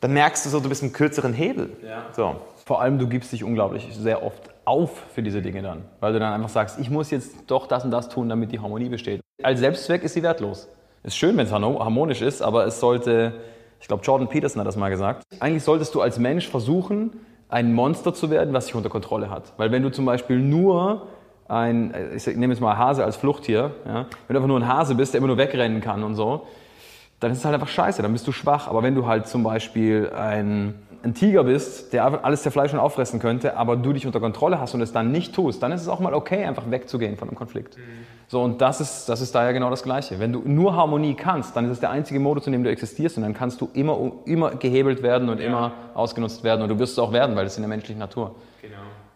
dann 0.00 0.14
merkst 0.14 0.46
du 0.46 0.48
so, 0.48 0.58
du 0.60 0.70
bist 0.70 0.82
im 0.82 0.94
kürzeren 0.94 1.34
Hebel. 1.34 1.76
Ja. 1.86 2.06
So. 2.16 2.36
Vor 2.64 2.80
allem, 2.80 2.98
du 2.98 3.08
gibst 3.08 3.30
dich 3.30 3.44
unglaublich 3.44 3.90
sehr 3.92 4.22
oft 4.22 4.40
auf 4.64 5.02
für 5.14 5.22
diese 5.22 5.42
Dinge 5.42 5.60
dann, 5.60 5.84
weil 6.00 6.14
du 6.14 6.18
dann 6.18 6.32
einfach 6.32 6.48
sagst, 6.48 6.80
ich 6.80 6.88
muss 6.88 7.10
jetzt 7.10 7.34
doch 7.46 7.66
das 7.66 7.84
und 7.84 7.90
das 7.90 8.08
tun, 8.08 8.30
damit 8.30 8.52
die 8.52 8.58
Harmonie 8.58 8.88
besteht. 8.88 9.20
Als 9.42 9.60
Selbstzweck 9.60 10.02
ist 10.02 10.14
sie 10.14 10.22
wertlos. 10.22 10.66
Ist 11.02 11.18
schön, 11.18 11.36
wenn 11.36 11.44
es 11.44 11.52
harmonisch 11.52 12.22
ist, 12.22 12.40
aber 12.40 12.66
es 12.66 12.80
sollte, 12.80 13.34
ich 13.82 13.86
glaube, 13.86 14.02
Jordan 14.02 14.28
Peterson 14.30 14.60
hat 14.60 14.66
das 14.66 14.76
mal 14.76 14.88
gesagt, 14.88 15.24
eigentlich 15.40 15.62
solltest 15.62 15.94
du 15.94 16.00
als 16.00 16.18
Mensch 16.18 16.48
versuchen, 16.48 17.20
ein 17.50 17.74
Monster 17.74 18.14
zu 18.14 18.30
werden, 18.30 18.54
was 18.54 18.64
sich 18.64 18.74
unter 18.74 18.88
Kontrolle 18.88 19.28
hat. 19.28 19.52
Weil 19.58 19.72
wenn 19.72 19.82
du 19.82 19.90
zum 19.90 20.06
Beispiel 20.06 20.38
nur 20.38 21.06
ein, 21.48 21.94
ich 22.14 22.26
nehme 22.26 22.52
jetzt 22.52 22.60
mal 22.60 22.76
Hase 22.76 23.04
als 23.04 23.16
Fluchttier, 23.16 23.72
ja? 23.86 24.06
wenn 24.26 24.34
du 24.34 24.36
einfach 24.36 24.48
nur 24.48 24.58
ein 24.58 24.68
Hase 24.68 24.94
bist, 24.94 25.14
der 25.14 25.18
immer 25.18 25.28
nur 25.28 25.36
wegrennen 25.36 25.80
kann 25.80 26.02
und 26.02 26.14
so, 26.14 26.46
dann 27.20 27.32
ist 27.32 27.38
es 27.38 27.44
halt 27.44 27.54
einfach 27.54 27.68
scheiße, 27.68 28.02
dann 28.02 28.12
bist 28.12 28.26
du 28.26 28.32
schwach. 28.32 28.68
Aber 28.68 28.82
wenn 28.82 28.94
du 28.94 29.06
halt 29.06 29.26
zum 29.26 29.42
Beispiel 29.42 30.10
ein, 30.14 30.74
ein 31.02 31.14
Tiger 31.14 31.44
bist, 31.44 31.92
der 31.92 32.24
alles 32.24 32.42
der 32.42 32.52
Fleisch 32.52 32.70
schon 32.70 32.80
auffressen 32.80 33.20
könnte, 33.20 33.56
aber 33.56 33.76
du 33.76 33.92
dich 33.92 34.06
unter 34.06 34.20
Kontrolle 34.20 34.60
hast 34.60 34.74
und 34.74 34.80
es 34.80 34.92
dann 34.92 35.12
nicht 35.12 35.34
tust, 35.34 35.62
dann 35.62 35.72
ist 35.72 35.82
es 35.82 35.88
auch 35.88 36.00
mal 36.00 36.14
okay, 36.14 36.44
einfach 36.44 36.70
wegzugehen 36.70 37.16
von 37.16 37.28
einem 37.28 37.36
Konflikt. 37.36 37.76
Mhm. 37.76 37.82
So, 38.26 38.42
und 38.42 38.60
das 38.60 38.80
ist, 38.80 39.08
das 39.08 39.20
ist 39.20 39.34
da 39.34 39.44
ja 39.44 39.52
genau 39.52 39.70
das 39.70 39.82
Gleiche. 39.82 40.18
Wenn 40.18 40.32
du 40.32 40.42
nur 40.44 40.74
Harmonie 40.74 41.14
kannst, 41.14 41.56
dann 41.56 41.66
ist 41.66 41.72
es 41.72 41.80
der 41.80 41.90
einzige 41.90 42.20
Modus, 42.20 42.46
in 42.46 42.52
dem 42.52 42.64
du 42.64 42.70
existierst 42.70 43.16
und 43.16 43.22
dann 43.22 43.34
kannst 43.34 43.60
du 43.60 43.68
immer, 43.74 44.12
immer 44.24 44.50
gehebelt 44.52 45.02
werden 45.02 45.28
und 45.28 45.40
ja. 45.40 45.46
immer 45.46 45.72
ausgenutzt 45.94 46.42
werden 46.42 46.62
und 46.62 46.68
du 46.68 46.78
wirst 46.78 46.94
es 46.94 46.98
auch 46.98 47.12
werden, 47.12 47.36
weil 47.36 47.44
das 47.44 47.52
ist 47.52 47.58
in 47.58 47.62
der 47.62 47.68
menschlichen 47.68 47.98
Natur. 47.98 48.34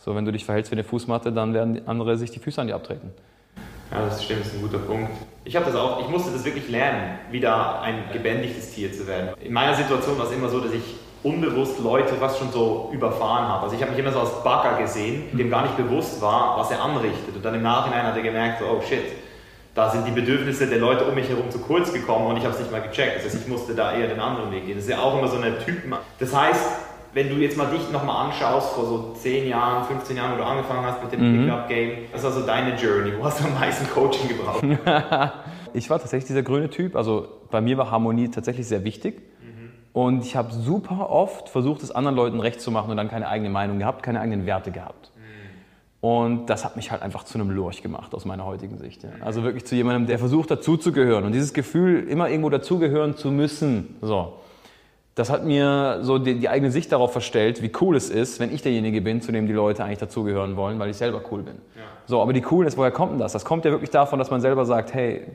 So, 0.08 0.16
wenn 0.16 0.24
du 0.24 0.32
dich 0.32 0.46
verhältst 0.46 0.70
wie 0.70 0.76
eine 0.76 0.84
Fußmatte, 0.84 1.32
dann 1.32 1.52
werden 1.52 1.86
andere 1.86 2.16
sich 2.16 2.30
die 2.30 2.38
Füße 2.38 2.58
an 2.58 2.66
dir 2.66 2.76
abtreten. 2.76 3.12
Ja, 3.90 4.06
das 4.06 4.24
stimmt, 4.24 4.40
das 4.40 4.46
ist 4.46 4.54
ein 4.54 4.62
guter 4.62 4.78
Punkt. 4.78 5.10
Ich 5.44 5.54
habe 5.54 5.66
das 5.66 5.74
auch, 5.74 6.00
ich 6.00 6.08
musste 6.08 6.32
das 6.32 6.46
wirklich 6.46 6.66
lernen, 6.70 7.18
wieder 7.30 7.82
ein 7.82 8.04
gebändigtes 8.10 8.72
Tier 8.72 8.90
zu 8.90 9.06
werden. 9.06 9.34
In 9.38 9.52
meiner 9.52 9.74
Situation 9.74 10.16
war 10.16 10.24
es 10.24 10.32
immer 10.32 10.48
so, 10.48 10.60
dass 10.60 10.72
ich 10.72 10.96
unbewusst 11.22 11.78
Leute 11.80 12.14
fast 12.14 12.38
schon 12.38 12.50
so 12.50 12.88
überfahren 12.90 13.48
habe. 13.48 13.64
Also 13.64 13.76
ich 13.76 13.82
habe 13.82 13.90
mich 13.90 14.00
immer 14.00 14.10
so 14.10 14.20
als 14.20 14.42
Bagger 14.42 14.78
gesehen, 14.78 15.24
dem 15.36 15.50
gar 15.50 15.64
nicht 15.64 15.76
bewusst 15.76 16.22
war, 16.22 16.56
was 16.58 16.70
er 16.70 16.82
anrichtet. 16.82 17.36
Und 17.36 17.44
dann 17.44 17.54
im 17.56 17.62
Nachhinein 17.62 18.04
hat 18.04 18.16
er 18.16 18.22
gemerkt, 18.22 18.62
oh 18.62 18.80
shit, 18.80 19.12
da 19.74 19.90
sind 19.90 20.06
die 20.06 20.12
Bedürfnisse 20.12 20.68
der 20.68 20.78
Leute 20.78 21.04
um 21.04 21.14
mich 21.14 21.28
herum 21.28 21.50
zu 21.50 21.58
kurz 21.58 21.92
gekommen 21.92 22.28
und 22.28 22.38
ich 22.38 22.44
habe 22.44 22.54
es 22.54 22.60
nicht 22.60 22.72
mal 22.72 22.80
gecheckt. 22.80 23.18
Das 23.18 23.26
heißt, 23.26 23.42
ich 23.42 23.46
musste 23.46 23.74
da 23.74 23.92
eher 23.92 24.08
den 24.08 24.20
anderen 24.20 24.50
Weg 24.52 24.64
gehen. 24.64 24.76
Das 24.76 24.84
ist 24.84 24.90
ja 24.90 25.00
auch 25.00 25.18
immer 25.18 25.28
so 25.28 25.36
eine 25.36 25.58
Typen. 25.58 25.92
Das 26.18 26.34
heißt, 26.34 26.64
wenn 27.14 27.28
du 27.28 27.36
jetzt 27.36 27.56
mal 27.56 27.66
dich 27.66 27.90
nochmal 27.90 28.26
anschaust, 28.26 28.74
vor 28.74 28.86
so 28.86 29.12
10 29.14 29.48
Jahren, 29.48 29.84
15 29.84 30.16
Jahren, 30.16 30.32
wo 30.34 30.36
du 30.36 30.44
angefangen 30.44 30.84
hast 30.84 31.02
mit 31.02 31.12
dem 31.12 31.20
mhm. 31.20 31.44
Pickup-Game, 31.44 31.90
das 32.12 32.22
war 32.22 32.32
so 32.32 32.44
deine 32.44 32.76
Journey. 32.76 33.12
Wo 33.18 33.24
hast 33.24 33.40
du 33.40 33.44
am 33.44 33.54
meisten 33.54 33.88
Coaching 33.88 34.28
gebraucht? 34.28 34.62
ich 35.72 35.88
war 35.88 35.98
tatsächlich 35.98 36.26
dieser 36.26 36.42
grüne 36.42 36.68
Typ. 36.68 36.96
Also 36.96 37.28
bei 37.50 37.60
mir 37.60 37.78
war 37.78 37.90
Harmonie 37.90 38.28
tatsächlich 38.28 38.66
sehr 38.68 38.84
wichtig. 38.84 39.22
Mhm. 39.40 39.70
Und 39.92 40.24
ich 40.24 40.36
habe 40.36 40.52
super 40.52 41.08
oft 41.10 41.48
versucht, 41.48 41.82
es 41.82 41.90
anderen 41.90 42.16
Leuten 42.16 42.40
recht 42.40 42.60
zu 42.60 42.70
machen 42.70 42.90
und 42.90 42.98
dann 42.98 43.08
keine 43.08 43.28
eigene 43.28 43.48
Meinung 43.48 43.78
gehabt, 43.78 44.02
keine 44.02 44.20
eigenen 44.20 44.44
Werte 44.44 44.70
gehabt. 44.70 45.10
Mhm. 45.16 46.06
Und 46.06 46.46
das 46.50 46.66
hat 46.66 46.76
mich 46.76 46.90
halt 46.90 47.00
einfach 47.00 47.24
zu 47.24 47.38
einem 47.38 47.50
Lurch 47.50 47.82
gemacht 47.82 48.14
aus 48.14 48.26
meiner 48.26 48.44
heutigen 48.44 48.76
Sicht. 48.76 49.02
Ja. 49.02 49.10
Also 49.22 49.44
wirklich 49.44 49.64
zu 49.64 49.74
jemandem, 49.74 50.06
der 50.06 50.18
versucht 50.18 50.50
dazuzugehören. 50.50 51.24
Und 51.24 51.32
dieses 51.32 51.54
Gefühl, 51.54 52.06
immer 52.06 52.28
irgendwo 52.28 52.50
dazugehören 52.50 53.16
zu 53.16 53.30
müssen. 53.30 53.96
So 54.02 54.34
das 55.18 55.30
hat 55.30 55.44
mir 55.44 55.98
so 56.02 56.18
die, 56.18 56.36
die, 56.36 56.48
eigene 56.48 56.70
Sicht 56.70 56.92
darauf 56.92 57.10
verstellt, 57.10 57.60
wie 57.60 57.72
cool 57.80 57.96
es 57.96 58.08
ist, 58.08 58.38
wenn 58.38 58.54
ich 58.54 58.62
derjenige 58.62 59.00
bin, 59.00 59.20
zu 59.20 59.32
dem 59.32 59.48
die 59.48 59.52
Leute 59.52 59.82
eigentlich 59.82 59.98
dazugehören 59.98 60.56
wollen, 60.56 60.78
weil 60.78 60.90
ich 60.90 60.96
selber 60.96 61.20
cool 61.32 61.42
bin. 61.42 61.56
Ja. 61.74 61.82
So, 62.06 62.22
aber 62.22 62.32
die 62.32 62.40
Coolness, 62.40 62.76
woher 62.76 62.92
kommt 62.92 63.12
denn 63.12 63.18
das? 63.18 63.32
Das 63.32 63.44
kommt 63.44 63.64
ja 63.64 63.72
wirklich 63.72 63.90
davon, 63.90 64.20
dass 64.20 64.30
man 64.30 64.40
selber 64.40 64.64
sagt, 64.64 64.94
hey, 64.94 65.26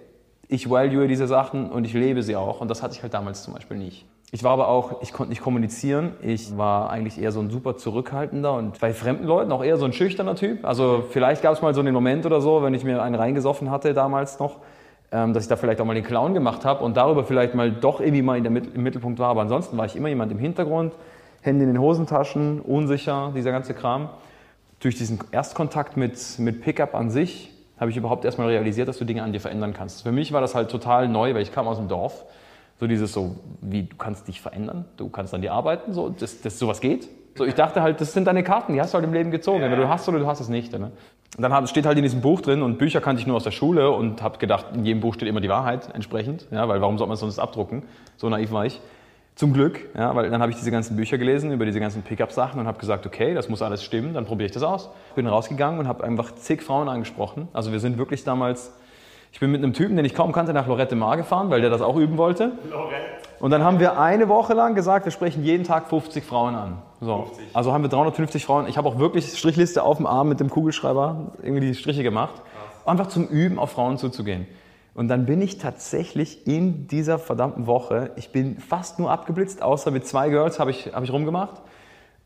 ich 0.47 0.69
value 0.69 1.07
diese 1.07 1.27
Sachen 1.27 1.69
und 1.69 1.83
ich 1.83 1.93
lebe 1.93 2.23
sie 2.23 2.37
auch. 2.37 2.61
Und 2.61 2.69
das 2.69 2.81
hatte 2.81 2.93
ich 2.95 3.03
halt 3.03 3.13
damals 3.13 3.43
zum 3.43 3.53
Beispiel 3.53 3.75
nicht. 3.75 4.05
Ich 4.31 4.43
war 4.43 4.51
aber 4.51 4.69
auch, 4.69 5.01
ich 5.01 5.11
konnte 5.11 5.31
nicht 5.31 5.41
kommunizieren. 5.41 6.13
Ich 6.21 6.57
war 6.57 6.89
eigentlich 6.89 7.21
eher 7.21 7.33
so 7.33 7.41
ein 7.41 7.49
super 7.49 7.75
zurückhaltender 7.75 8.53
und 8.53 8.79
bei 8.79 8.93
fremden 8.93 9.25
Leuten 9.25 9.51
auch 9.51 9.63
eher 9.63 9.77
so 9.77 9.85
ein 9.85 9.93
schüchterner 9.93 10.35
Typ. 10.35 10.65
Also 10.65 11.03
vielleicht 11.09 11.41
gab 11.41 11.53
es 11.53 11.61
mal 11.61 11.73
so 11.73 11.81
einen 11.81 11.93
Moment 11.93 12.25
oder 12.25 12.39
so, 12.39 12.63
wenn 12.63 12.73
ich 12.73 12.85
mir 12.85 13.03
einen 13.03 13.15
reingesoffen 13.15 13.69
hatte 13.69 13.93
damals 13.93 14.39
noch, 14.39 14.59
dass 15.13 15.43
ich 15.43 15.47
da 15.47 15.55
vielleicht 15.57 15.79
auch 15.79 15.85
mal 15.85 15.93
den 15.93 16.03
Clown 16.03 16.33
gemacht 16.33 16.65
habe 16.65 16.83
und 16.83 16.97
darüber 16.97 17.23
vielleicht 17.23 17.53
mal 17.53 17.71
doch 17.71 17.99
irgendwie 17.99 18.23
mal 18.23 18.43
im 18.43 18.83
Mittelpunkt 18.83 19.19
war. 19.19 19.29
Aber 19.29 19.41
ansonsten 19.41 19.77
war 19.77 19.85
ich 19.85 19.95
immer 19.95 20.09
jemand 20.09 20.31
im 20.31 20.39
Hintergrund, 20.39 20.93
Hände 21.41 21.65
in 21.65 21.73
den 21.73 21.79
Hosentaschen, 21.79 22.61
unsicher, 22.61 23.31
dieser 23.35 23.51
ganze 23.51 23.75
Kram. 23.75 24.09
Durch 24.79 24.95
diesen 24.95 25.19
Erstkontakt 25.31 25.97
mit, 25.97 26.17
mit 26.39 26.61
Pickup 26.61 26.95
an 26.95 27.11
sich 27.11 27.51
habe 27.79 27.91
ich 27.91 27.97
überhaupt 27.97 28.25
erstmal 28.25 28.47
realisiert, 28.47 28.87
dass 28.87 28.97
du 28.97 29.05
Dinge 29.05 29.21
an 29.21 29.33
dir 29.33 29.39
verändern 29.39 29.73
kannst. 29.73 30.01
Für 30.03 30.11
mich 30.11 30.31
war 30.31 30.41
das 30.41 30.55
halt 30.55 30.71
total 30.71 31.07
neu, 31.07 31.35
weil 31.35 31.41
ich 31.41 31.51
kam 31.51 31.67
aus 31.67 31.77
dem 31.77 31.87
Dorf. 31.87 32.25
So 32.79 32.87
dieses 32.87 33.13
so, 33.13 33.35
wie 33.61 33.83
du 33.83 33.95
kannst 33.97 34.27
dich 34.27 34.41
verändern, 34.41 34.85
du 34.97 35.09
kannst 35.09 35.33
an 35.33 35.41
dir 35.41 35.53
arbeiten, 35.53 35.93
so, 35.93 36.09
dass, 36.09 36.41
dass 36.41 36.57
sowas 36.57 36.81
geht. 36.81 37.07
So, 37.35 37.45
ich 37.45 37.55
dachte 37.55 37.81
halt, 37.81 38.01
das 38.01 38.13
sind 38.13 38.25
deine 38.25 38.43
Karten, 38.43 38.73
die 38.73 38.81
hast 38.81 38.93
du 38.93 38.95
halt 38.95 39.05
im 39.05 39.13
Leben 39.13 39.31
gezogen. 39.31 39.61
Ja. 39.61 39.75
Du 39.75 39.87
hast 39.87 40.07
oder 40.09 40.19
du 40.19 40.27
hast 40.27 40.39
es 40.39 40.49
nicht. 40.49 40.77
Ne? 40.77 40.91
Und 41.35 41.41
dann 41.41 41.67
steht 41.67 41.85
halt 41.85 41.97
in 41.97 42.03
diesem 42.03 42.21
Buch 42.21 42.41
drin 42.41 42.61
und 42.61 42.77
Bücher 42.77 43.01
kannte 43.01 43.19
ich 43.19 43.27
nur 43.27 43.35
aus 43.35 43.43
der 43.43 43.51
Schule 43.51 43.89
und 43.89 44.21
habe 44.21 44.37
gedacht, 44.37 44.67
in 44.75 44.85
jedem 44.85 45.01
Buch 45.01 45.15
steht 45.15 45.27
immer 45.27 45.41
die 45.41 45.49
Wahrheit 45.49 45.89
entsprechend, 45.93 46.45
ja, 46.51 46.67
weil 46.67 46.79
warum 46.79 46.97
soll 46.99 47.07
man 47.07 47.15
es 47.15 47.21
sonst 47.21 47.39
abdrucken? 47.39 47.83
So 48.17 48.29
naiv 48.29 48.51
war 48.51 48.65
ich. 48.65 48.79
Zum 49.35 49.51
Glück, 49.51 49.79
ja, 49.97 50.15
weil 50.15 50.29
dann 50.29 50.43
habe 50.43 50.51
ich 50.51 50.59
diese 50.59 50.69
ganzen 50.69 50.95
Bücher 50.95 51.17
gelesen 51.17 51.51
über 51.51 51.65
diese 51.65 51.79
ganzen 51.79 52.03
Pickup-Sachen 52.03 52.59
und 52.59 52.67
habe 52.67 52.77
gesagt, 52.77 53.07
okay, 53.07 53.33
das 53.33 53.49
muss 53.49 53.63
alles 53.63 53.83
stimmen, 53.83 54.13
dann 54.13 54.25
probiere 54.25 54.45
ich 54.45 54.51
das 54.51 54.61
aus. 54.61 54.91
Bin 55.15 55.25
rausgegangen 55.25 55.79
und 55.79 55.87
habe 55.87 56.03
einfach 56.03 56.35
zig 56.35 56.61
Frauen 56.61 56.87
angesprochen. 56.87 57.47
Also 57.51 57.71
wir 57.71 57.79
sind 57.79 57.97
wirklich 57.97 58.23
damals, 58.23 58.71
ich 59.31 59.39
bin 59.39 59.51
mit 59.51 59.63
einem 59.63 59.73
Typen, 59.73 59.95
den 59.95 60.05
ich 60.05 60.13
kaum 60.13 60.33
kannte, 60.33 60.53
nach 60.53 60.67
Lorette 60.67 60.95
Mar 60.95 61.17
gefahren, 61.17 61.49
weil 61.49 61.61
der 61.61 61.71
das 61.71 61.81
auch 61.81 61.95
üben 61.95 62.17
wollte. 62.19 62.51
Lorette. 62.69 62.95
Und 63.39 63.49
dann 63.49 63.63
haben 63.63 63.79
wir 63.79 63.99
eine 63.99 64.29
Woche 64.29 64.53
lang 64.53 64.75
gesagt, 64.75 65.05
wir 65.05 65.11
sprechen 65.11 65.43
jeden 65.43 65.63
Tag 65.63 65.89
50 65.89 66.23
Frauen 66.23 66.53
an. 66.53 66.77
So. 67.03 67.25
50. 67.25 67.47
Also 67.53 67.73
haben 67.73 67.83
wir 67.83 67.89
350 67.89 68.45
Frauen. 68.45 68.67
Ich 68.67 68.77
habe 68.77 68.87
auch 68.87 68.97
wirklich 68.97 69.37
Strichliste 69.37 69.83
auf 69.83 69.97
dem 69.97 70.05
Arm 70.05 70.29
mit 70.29 70.39
dem 70.39 70.49
Kugelschreiber 70.49 71.33
irgendwie 71.41 71.67
die 71.67 71.75
Striche 71.75 72.03
gemacht. 72.03 72.35
Krass. 72.35 72.87
Einfach 72.87 73.07
zum 73.07 73.27
Üben 73.27 73.59
auf 73.59 73.71
Frauen 73.71 73.97
zuzugehen. 73.97 74.47
Und 74.95 75.07
dann 75.07 75.25
bin 75.25 75.41
ich 75.41 75.57
tatsächlich 75.57 76.45
in 76.45 76.87
dieser 76.87 77.17
verdammten 77.17 77.65
Woche, 77.65 78.11
ich 78.15 78.31
bin 78.31 78.59
fast 78.59 78.99
nur 78.99 79.09
abgeblitzt, 79.09 79.63
außer 79.63 79.89
mit 79.89 80.05
zwei 80.05 80.29
Girls 80.29 80.59
habe 80.59 80.69
ich, 80.69 80.93
hab 80.93 81.03
ich 81.03 81.11
rumgemacht. 81.11 81.61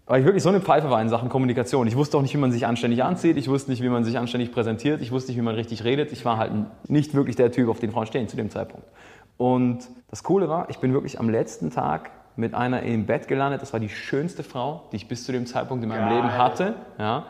Weil 0.05 0.21
ich 0.21 0.25
wirklich 0.25 0.43
so 0.43 0.49
eine 0.49 0.61
Pfeife 0.61 0.89
war 0.89 1.01
in 1.01 1.09
Sachen 1.09 1.27
Kommunikation. 1.27 1.85
Ich 1.85 1.97
wusste 1.97 2.17
auch 2.17 2.21
nicht, 2.21 2.33
wie 2.33 2.37
man 2.37 2.53
sich 2.53 2.65
anständig 2.65 3.03
anzieht. 3.03 3.35
Ich 3.35 3.49
wusste 3.49 3.71
nicht, 3.71 3.83
wie 3.83 3.89
man 3.89 4.05
sich 4.05 4.17
anständig 4.17 4.53
präsentiert. 4.53 5.01
Ich 5.01 5.11
wusste 5.11 5.31
nicht, 5.31 5.37
wie 5.37 5.43
man 5.43 5.55
richtig 5.55 5.83
redet. 5.83 6.13
Ich 6.13 6.23
war 6.23 6.37
halt 6.37 6.53
nicht 6.87 7.13
wirklich 7.13 7.35
der 7.35 7.51
Typ, 7.51 7.67
auf 7.67 7.79
den 7.79 7.91
Frauen 7.91 8.07
stehen 8.07 8.29
zu 8.29 8.37
dem 8.37 8.49
Zeitpunkt. 8.49 8.87
Und 9.35 9.79
das 10.09 10.23
Coole 10.23 10.47
war, 10.47 10.69
ich 10.69 10.79
bin 10.79 10.93
wirklich 10.93 11.19
am 11.19 11.29
letzten 11.29 11.71
Tag 11.71 12.11
mit 12.37 12.53
einer 12.53 12.83
im 12.83 13.05
Bett 13.05 13.27
gelandet. 13.27 13.61
Das 13.61 13.73
war 13.73 13.79
die 13.79 13.89
schönste 13.89 14.43
Frau, 14.43 14.83
die 14.91 14.97
ich 14.97 15.07
bis 15.07 15.25
zu 15.25 15.31
dem 15.31 15.45
Zeitpunkt 15.45 15.83
in 15.83 15.89
meinem 15.89 16.07
Geil. 16.07 16.15
Leben 16.15 16.37
hatte. 16.37 16.75
Ja. 16.97 17.25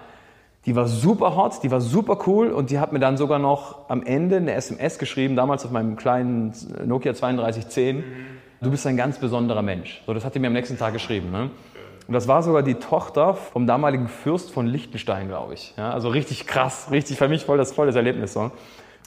Die 0.65 0.75
war 0.75 0.87
super 0.87 1.35
hot, 1.35 1.63
die 1.63 1.71
war 1.71 1.79
super 1.79 2.19
cool 2.27 2.51
und 2.51 2.71
die 2.71 2.79
hat 2.79 2.91
mir 2.91 2.99
dann 2.99 3.15
sogar 3.15 3.39
noch 3.39 3.89
am 3.89 4.03
Ende 4.03 4.35
eine 4.35 4.53
SMS 4.53 4.99
geschrieben, 4.99 5.37
damals 5.37 5.63
auf 5.65 5.71
meinem 5.71 5.95
kleinen 5.95 6.53
Nokia 6.85 7.13
3210. 7.13 7.97
Mhm. 7.97 8.03
Du 8.59 8.71
bist 8.71 8.85
ein 8.85 8.97
ganz 8.97 9.17
besonderer 9.17 9.61
Mensch. 9.61 10.03
So, 10.05 10.13
das 10.13 10.25
hat 10.25 10.35
die 10.35 10.39
mir 10.39 10.47
am 10.47 10.53
nächsten 10.53 10.77
Tag 10.77 10.91
geschrieben. 10.91 11.31
Ne? 11.31 11.51
Und 12.07 12.13
das 12.13 12.27
war 12.27 12.43
sogar 12.43 12.63
die 12.63 12.75
Tochter 12.75 13.35
vom 13.35 13.67
damaligen 13.67 14.09
Fürst 14.09 14.51
von 14.51 14.65
Liechtenstein, 14.65 15.27
glaube 15.27 15.53
ich. 15.53 15.73
Ja, 15.77 15.91
also 15.91 16.09
richtig 16.09 16.47
krass, 16.47 16.87
richtig 16.91 17.17
für 17.17 17.29
mich 17.29 17.45
voll 17.45 17.57
das, 17.57 17.71
voll 17.71 17.87
das 17.87 17.95
Erlebnis. 17.95 18.33
So. 18.33 18.51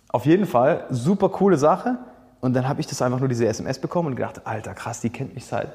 Auf 0.09 0.25
jeden 0.25 0.47
Fall, 0.47 0.87
super 0.89 1.29
coole 1.29 1.57
Sache. 1.57 1.99
Und 2.41 2.55
dann 2.55 2.69
habe 2.69 2.81
ich 2.81 2.87
das 2.87 3.03
einfach 3.03 3.19
nur 3.19 3.29
diese 3.29 3.47
SMS 3.47 3.79
bekommen 3.79 4.09
und 4.09 4.17
gedacht, 4.17 4.47
Alter, 4.47 4.73
krass, 4.73 5.01
die 5.01 5.11
kennt 5.11 5.35
mich 5.35 5.45
seit 5.45 5.69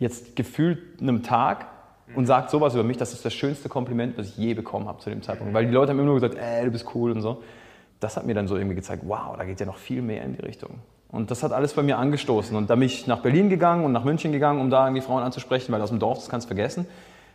jetzt 0.00 0.34
gefühlt 0.34 1.00
einem 1.00 1.22
Tag 1.22 1.66
und 2.16 2.26
sagt 2.26 2.50
sowas 2.50 2.74
über 2.74 2.82
mich, 2.82 2.96
das 2.96 3.12
ist 3.12 3.24
das 3.24 3.32
schönste 3.32 3.68
Kompliment, 3.68 4.18
was 4.18 4.30
ich 4.30 4.36
je 4.36 4.54
bekommen 4.54 4.88
habe 4.88 4.98
zu 4.98 5.10
dem 5.10 5.22
Zeitpunkt. 5.22 5.54
Weil 5.54 5.66
die 5.66 5.72
Leute 5.72 5.92
haben 5.92 5.98
immer 5.98 6.06
nur 6.06 6.16
gesagt, 6.16 6.34
ey, 6.34 6.64
du 6.64 6.72
bist 6.72 6.86
cool 6.94 7.12
und 7.12 7.20
so. 7.20 7.42
Das 8.00 8.16
hat 8.16 8.26
mir 8.26 8.34
dann 8.34 8.48
so 8.48 8.56
irgendwie 8.56 8.74
gezeigt, 8.74 9.04
wow, 9.06 9.36
da 9.36 9.44
geht 9.44 9.60
ja 9.60 9.66
noch 9.66 9.76
viel 9.76 10.02
mehr 10.02 10.24
in 10.24 10.34
die 10.34 10.40
Richtung. 10.40 10.80
Und 11.08 11.30
das 11.30 11.42
hat 11.42 11.52
alles 11.52 11.74
bei 11.74 11.82
mir 11.82 11.98
angestoßen. 11.98 12.56
Und 12.56 12.70
da 12.70 12.74
bin 12.74 12.84
ich 12.84 13.06
nach 13.06 13.20
Berlin 13.20 13.50
gegangen 13.50 13.84
und 13.84 13.92
nach 13.92 14.04
München 14.04 14.32
gegangen, 14.32 14.60
um 14.60 14.70
da 14.70 14.86
irgendwie 14.86 15.02
Frauen 15.02 15.22
anzusprechen, 15.22 15.72
weil 15.72 15.82
aus 15.82 15.90
dem 15.90 15.98
Dorf, 15.98 16.18
das 16.18 16.28
kannst 16.28 16.46
du 16.46 16.54
vergessen. 16.54 16.86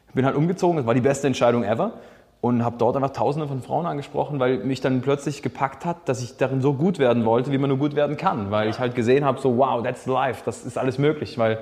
Ich 0.07 0.15
bin 0.15 0.25
halt 0.25 0.35
umgezogen, 0.35 0.77
das 0.77 0.85
war 0.85 0.93
die 0.93 1.01
beste 1.01 1.27
Entscheidung 1.27 1.63
ever. 1.63 1.93
Und 2.41 2.63
habe 2.63 2.77
dort 2.77 2.95
einfach 2.95 3.11
tausende 3.11 3.47
von 3.47 3.61
Frauen 3.61 3.85
angesprochen, 3.85 4.39
weil 4.39 4.59
mich 4.59 4.79
dann 4.79 5.01
plötzlich 5.01 5.41
gepackt 5.41 5.83
hat, 5.83 6.07
dass 6.07 6.21
ich 6.21 6.37
darin 6.37 6.61
so 6.61 6.73
gut 6.73 6.99
werden 6.99 7.25
wollte, 7.25 7.51
wie 7.51 7.57
man 7.57 7.69
nur 7.69 7.79
gut 7.79 7.95
werden 7.95 8.17
kann. 8.17 8.51
Weil 8.51 8.69
ich 8.69 8.79
halt 8.79 8.95
gesehen 8.95 9.25
habe, 9.25 9.39
so 9.39 9.57
wow, 9.57 9.83
that's 9.83 10.05
life, 10.05 10.43
das 10.45 10.63
ist 10.63 10.77
alles 10.77 10.97
möglich. 10.97 11.37
Weil 11.37 11.59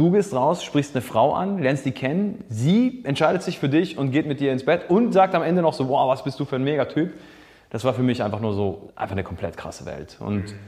Du 0.00 0.10
gehst 0.10 0.32
raus, 0.32 0.64
sprichst 0.64 0.96
eine 0.96 1.02
Frau 1.02 1.34
an, 1.34 1.58
lernst 1.58 1.84
die 1.84 1.92
kennen, 1.92 2.42
sie 2.48 3.02
entscheidet 3.04 3.42
sich 3.42 3.58
für 3.58 3.68
dich 3.68 3.98
und 3.98 4.12
geht 4.12 4.24
mit 4.24 4.40
dir 4.40 4.50
ins 4.50 4.64
Bett 4.64 4.88
und 4.88 5.12
sagt 5.12 5.34
am 5.34 5.42
Ende 5.42 5.60
noch 5.60 5.74
so, 5.74 5.90
wow, 5.90 6.08
was 6.08 6.24
bist 6.24 6.40
du 6.40 6.46
für 6.46 6.56
ein 6.56 6.64
Megatyp. 6.64 7.12
Das 7.68 7.84
war 7.84 7.92
für 7.92 8.02
mich 8.02 8.22
einfach 8.22 8.40
nur 8.40 8.54
so, 8.54 8.88
einfach 8.96 9.12
eine 9.12 9.24
komplett 9.24 9.58
krasse 9.58 9.84
Welt. 9.84 10.16
Und 10.18 10.44
mhm. 10.44 10.58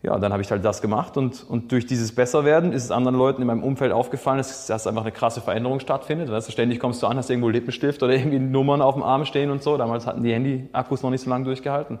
ja, 0.00 0.18
dann 0.18 0.32
habe 0.32 0.40
ich 0.40 0.50
halt 0.50 0.64
das 0.64 0.80
gemacht 0.80 1.18
und, 1.18 1.44
und 1.46 1.70
durch 1.70 1.84
dieses 1.84 2.14
Besserwerden 2.14 2.72
ist 2.72 2.84
es 2.84 2.90
anderen 2.90 3.14
Leuten 3.14 3.42
in 3.42 3.46
meinem 3.46 3.62
Umfeld 3.62 3.92
aufgefallen, 3.92 4.38
dass, 4.38 4.66
dass 4.68 4.86
einfach 4.86 5.02
eine 5.02 5.12
krasse 5.12 5.42
Veränderung 5.42 5.78
stattfindet. 5.78 6.30
Weißt 6.30 6.48
du, 6.48 6.52
ständig 6.52 6.80
kommst 6.80 7.02
du 7.02 7.06
an, 7.08 7.18
hast 7.18 7.28
irgendwo 7.28 7.50
Lippenstift 7.50 8.02
oder 8.02 8.14
irgendwie 8.14 8.38
Nummern 8.38 8.80
auf 8.80 8.94
dem 8.94 9.02
Arm 9.02 9.26
stehen 9.26 9.50
und 9.50 9.62
so. 9.62 9.76
Damals 9.76 10.06
hatten 10.06 10.22
die 10.22 10.32
Handy-Akkus 10.32 11.02
noch 11.02 11.10
nicht 11.10 11.20
so 11.20 11.28
lange 11.28 11.44
durchgehalten. 11.44 11.98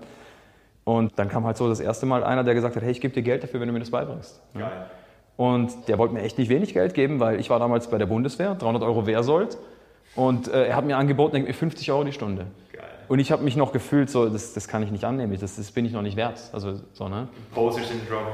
Und 0.84 1.12
dann 1.16 1.28
kam 1.28 1.44
halt 1.44 1.58
so 1.58 1.68
das 1.68 1.80
erste 1.80 2.06
Mal 2.06 2.24
einer, 2.24 2.44
der 2.44 2.54
gesagt 2.54 2.76
hat, 2.76 2.82
hey, 2.82 2.92
ich 2.92 3.02
gebe 3.02 3.12
dir 3.12 3.22
Geld 3.22 3.42
dafür, 3.42 3.60
wenn 3.60 3.68
du 3.68 3.74
mir 3.74 3.80
das 3.80 3.90
beibringst. 3.90 4.40
Geil. 4.54 4.86
Und 5.36 5.88
der 5.88 5.98
wollte 5.98 6.14
mir 6.14 6.22
echt 6.22 6.38
nicht 6.38 6.48
wenig 6.48 6.74
Geld 6.74 6.94
geben, 6.94 7.20
weil 7.20 7.40
ich 7.40 7.50
war 7.50 7.58
damals 7.58 7.88
bei 7.88 7.98
der 7.98 8.06
Bundeswehr, 8.06 8.54
300 8.54 8.82
Euro 8.82 9.06
Wehrsold. 9.06 9.56
Und 10.14 10.48
äh, 10.48 10.68
er 10.68 10.76
hat 10.76 10.84
mir 10.84 10.96
angeboten, 10.96 11.50
50 11.50 11.90
Euro 11.90 12.04
die 12.04 12.12
Stunde. 12.12 12.46
Geil. 12.72 12.84
Und 13.08 13.18
ich 13.18 13.32
habe 13.32 13.42
mich 13.42 13.56
noch 13.56 13.72
gefühlt, 13.72 14.10
so, 14.10 14.28
das, 14.28 14.52
das 14.52 14.68
kann 14.68 14.82
ich 14.82 14.90
nicht 14.90 15.04
annehmen, 15.04 15.36
das, 15.40 15.56
das 15.56 15.70
bin 15.70 15.86
ich 15.86 15.92
noch 15.92 16.02
nicht 16.02 16.16
wert. 16.16 16.38
Also, 16.52 16.80
so, 16.92 17.08
ne? 17.08 17.28
Poser-Syndrom. 17.54 18.26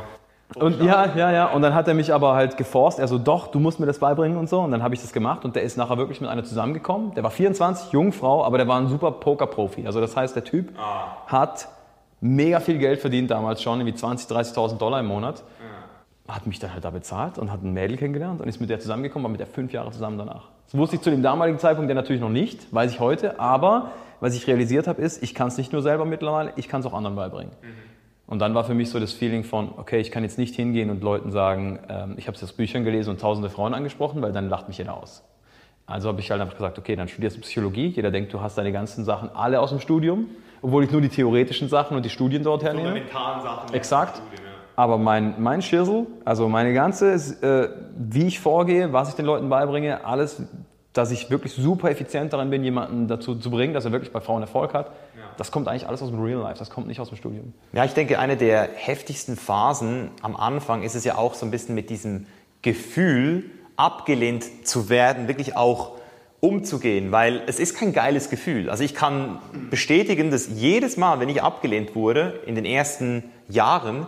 Und 0.57 0.83
ja, 0.83 1.15
ja, 1.15 1.31
ja. 1.31 1.47
Und 1.47 1.61
dann 1.63 1.75
hat 1.75 1.89
er 1.89 1.95
mich 1.95 2.13
aber 2.13 2.35
halt 2.35 2.57
geforst. 2.57 2.99
Er 2.99 3.07
so, 3.07 3.19
doch, 3.19 3.49
du 3.49 3.61
musst 3.61 3.81
mir 3.81 3.87
das 3.87 3.99
beibringen 3.99 4.39
und 4.39 4.49
so. 4.49 4.61
Und 4.61 4.71
dann 4.71 4.83
habe 4.83 4.95
ich 4.95 5.01
das 5.01 5.13
gemacht. 5.13 5.45
Und 5.45 5.57
der 5.57 5.63
ist 5.63 5.77
nachher 5.77 5.99
wirklich 5.99 6.23
mit 6.23 6.31
einer 6.31 6.43
zusammengekommen. 6.43 7.15
Der 7.15 7.23
war 7.23 7.31
24, 7.31 7.93
Jungfrau, 7.93 8.45
aber 8.45 8.57
der 8.57 8.67
war 8.67 8.81
ein 8.81 8.89
super 8.89 9.11
Poker-Profi. 9.11 9.87
Also 9.87 10.01
das 10.01 10.17
heißt, 10.17 10.35
der 10.35 10.45
Typ 10.45 10.73
ah. 10.79 11.19
hat 11.27 11.69
mega 12.21 12.61
viel 12.61 12.79
Geld 12.79 13.01
verdient 13.01 13.31
damals 13.31 13.63
schon, 13.63 13.81
irgendwie 13.81 13.97
20.000, 13.97 14.55
30.000 14.55 14.79
Dollar 14.79 15.01
im 15.01 15.07
Monat 15.07 15.45
hat 16.29 16.47
mich 16.47 16.59
dann 16.59 16.73
halt 16.73 16.85
da 16.85 16.91
bezahlt 16.91 17.39
und 17.39 17.51
hat 17.51 17.63
ein 17.63 17.73
Mädel 17.73 17.97
kennengelernt 17.97 18.41
und 18.41 18.49
ist 18.49 18.61
mit 18.61 18.71
der 18.71 18.79
zusammengekommen, 18.81 19.25
war 19.25 19.31
mit 19.31 19.41
der 19.41 19.47
fünf 19.47 19.73
Jahre 19.73 19.91
zusammen 19.91 20.19
danach. 20.19 20.49
Das 20.67 20.77
wusste 20.77 20.97
ich 20.97 21.03
zu 21.03 21.11
dem 21.11 21.23
damaligen 21.23 21.59
Zeitpunkt 21.59 21.89
ja 21.89 21.95
natürlich 21.95 22.21
noch 22.21 22.29
nicht, 22.29 22.73
weiß 22.73 22.93
ich 22.93 23.01
heute, 23.01 23.41
aber 23.41 23.93
was 24.21 24.35
ich 24.35 24.47
realisiert 24.47 24.87
habe, 24.87 25.01
ist, 25.01 25.23
ich 25.23 25.35
kann 25.35 25.49
es 25.49 25.57
nicht 25.57 25.73
nur 25.73 25.81
selber 25.81 26.05
mittlerweile, 26.05 26.53
ich 26.57 26.69
kann 26.69 26.81
es 26.81 26.87
auch 26.87 26.93
anderen 26.93 27.17
beibringen. 27.17 27.53
Mhm. 27.63 27.89
Und 28.27 28.41
dann 28.41 28.55
war 28.55 28.65
für 28.65 28.75
mich 28.75 28.91
so 28.91 29.01
das 29.01 29.15
Feeling 29.15 29.43
von, 29.43 29.71
okay, 29.79 30.01
ich 30.01 30.11
kann 30.11 30.23
jetzt 30.23 30.37
nicht 30.37 30.55
hingehen 30.55 30.91
und 30.91 31.03
Leuten 31.03 31.31
sagen, 31.31 31.79
ähm, 31.89 32.15
ich 32.19 32.27
habe 32.27 32.37
es 32.37 32.45
aus 32.45 32.53
Büchern 32.53 32.85
gelesen 32.85 33.09
und 33.09 33.21
tausende 33.21 33.49
Frauen 33.49 33.73
angesprochen, 33.73 34.21
weil 34.21 34.33
dann 34.33 34.51
lacht 34.51 34.69
mich 34.69 34.77
jeder 34.77 34.99
aus. 34.99 35.25
Also 35.87 36.11
habe 36.11 36.21
ich 36.21 36.31
halt 36.31 36.43
einfach 36.43 36.57
gesagt, 36.57 36.79
okay, 36.79 36.95
dann 36.95 37.09
studierst 37.09 37.39
du 37.39 37.41
Psychologie. 37.41 37.87
Jeder 37.87 38.11
denkt, 38.11 38.35
du 38.35 38.43
hast 38.43 38.59
deine 38.59 38.71
ganzen 38.71 39.07
Sachen 39.07 39.31
alle 39.35 39.61
aus 39.61 39.71
dem 39.71 39.81
Studium, 39.81 40.27
obwohl 40.61 40.85
ich 40.85 40.91
nur 40.91 41.01
die 41.01 41.09
theoretischen 41.09 41.71
Sachen 41.71 41.97
und 41.97 42.05
die 42.05 42.11
Studien 42.11 42.43
dort 42.43 42.63
hernehme. 42.63 42.89
Fundamentalen 42.89 43.43
Sachen. 43.43 43.75
Exakt. 43.75 44.17
Studium, 44.17 44.48
aber 44.79 44.97
mein, 44.97 45.35
mein 45.39 45.61
Schissel, 45.61 46.07
also 46.25 46.49
meine 46.49 46.73
ganze, 46.73 47.15
äh, 47.15 47.69
wie 47.99 48.29
ich 48.29 48.39
vorgehe, 48.39 48.93
was 48.93 49.09
ich 49.09 49.17
den 49.17 49.25
Leuten 49.25 49.49
beibringe, 49.49 50.05
alles, 50.05 50.41
dass 50.93 51.11
ich 51.11 51.31
wirklich 51.31 51.53
super 51.53 51.91
effizient 51.91 52.33
darin 52.33 52.49
bin, 52.49 52.63
jemanden 52.63 53.09
dazu 53.09 53.35
zu 53.35 53.51
bringen, 53.51 53.75
dass 53.75 53.87
er 53.87 53.91
wirklich 53.91 54.13
bei 54.13 54.21
Frauen 54.21 54.41
Erfolg 54.41 54.75
hat, 54.75 54.87
ja. 55.17 55.25
das 55.37 55.51
kommt 55.51 55.67
eigentlich 55.67 55.89
alles 55.89 56.01
aus 56.01 56.11
dem 56.11 56.23
Real 56.23 56.43
Life, 56.43 56.61
das 56.61 56.71
kommt 56.71 56.87
nicht 56.87 57.01
aus 57.01 57.09
dem 57.09 57.19
Studium. 57.19 57.55
Ja, 57.73 57.85
ich 57.85 57.95
denke, 57.95 58.21
eine 58.21 58.37
der 58.37 58.69
heftigsten 58.73 59.35
Phasen 59.35 60.13
am 60.23 60.37
Anfang 60.37 60.85
ist 60.85 60.95
es 60.95 61.03
ja 61.03 61.17
auch 61.17 61.35
so 61.35 61.45
ein 61.45 61.51
bisschen 61.51 61.75
mit 61.75 61.91
diesem 61.91 62.27
Gefühl, 62.63 63.47
abgelehnt 63.75 64.65
zu 64.65 64.89
werden, 64.89 65.27
wirklich 65.27 65.57
auch 65.57 65.97
umzugehen, 66.39 67.11
weil 67.11 67.43
es 67.49 67.59
ist 67.59 67.77
kein 67.77 67.93
geiles 67.93 68.31
Gefühl. 68.31 68.71
Also 68.71 68.85
ich 68.85 68.95
kann 68.95 69.41
bestätigen, 69.71 70.31
dass 70.31 70.47
jedes 70.47 70.97
Mal, 70.97 71.19
wenn 71.19 71.29
ich 71.29 71.43
abgelehnt 71.43 71.97
wurde, 71.97 72.39
in 72.47 72.55
den 72.55 72.65
ersten 72.65 73.25
Jahren, 73.49 74.07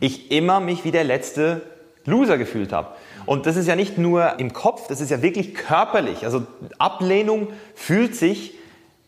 ich 0.00 0.30
immer 0.30 0.60
mich 0.60 0.84
wie 0.84 0.90
der 0.90 1.04
letzte 1.04 1.62
Loser 2.04 2.38
gefühlt 2.38 2.72
habe. 2.72 2.88
Und 3.26 3.46
das 3.46 3.56
ist 3.56 3.68
ja 3.68 3.76
nicht 3.76 3.98
nur 3.98 4.38
im 4.38 4.52
Kopf, 4.52 4.88
das 4.88 5.00
ist 5.00 5.10
ja 5.10 5.22
wirklich 5.22 5.54
körperlich. 5.54 6.24
Also 6.24 6.46
Ablehnung 6.78 7.48
fühlt 7.74 8.16
sich 8.16 8.54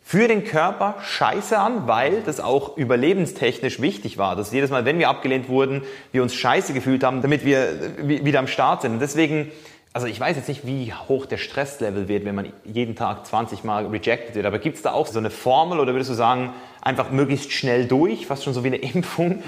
für 0.05 0.29
den 0.29 0.45
Körper 0.45 0.97
scheiße 1.03 1.59
an, 1.59 1.87
weil 1.87 2.23
das 2.23 2.41
auch 2.41 2.77
überlebenstechnisch 2.77 3.81
wichtig 3.81 4.19
war, 4.19 4.37
dass 4.37 4.53
jedes 4.53 4.71
Mal, 4.71 4.85
wenn 4.85 4.99
wir 4.99 5.09
abgelehnt 5.09 5.49
wurden, 5.49 5.83
wir 6.11 6.23
uns 6.23 6.35
scheiße 6.35 6.75
gefühlt 6.75 7.05
haben, 7.05 7.23
damit 7.23 7.45
wir 7.45 7.97
wieder 7.99 8.41
am 8.41 8.47
Start 8.47 8.83
sind. 8.83 8.93
Und 8.93 9.01
deswegen 9.01 9.51
also 9.95 10.07
ich 10.07 10.19
weiß 10.19 10.37
jetzt 10.37 10.49
nicht, 10.49 10.67
wie 10.67 10.93
hoch 10.93 11.27
der 11.27 11.37
Stresslevel 11.37 12.09
wird, 12.09 12.25
wenn 12.25 12.35
man 12.35 12.51
jeden 12.65 12.97
Tag 12.97 13.27
20 13.27 13.63
Mal 13.63 13.87
rejected 13.87 14.35
wird, 14.35 14.47
aber 14.47 14.59
gibt 14.59 14.77
es 14.77 14.83
da 14.83 14.93
auch 14.93 15.07
so 15.07 15.19
eine 15.19 15.31
Formel 15.31 15.81
oder 15.81 15.93
würdest 15.93 16.11
du 16.11 16.15
sagen, 16.15 16.55
einfach 16.83 17.11
möglichst 17.11 17.53
schnell 17.53 17.87
durch, 17.87 18.27
fast 18.27 18.45
schon 18.45 18.53
so 18.53 18.65
wie 18.65 18.69
eine 18.69 18.77
Impfung? 18.95 19.43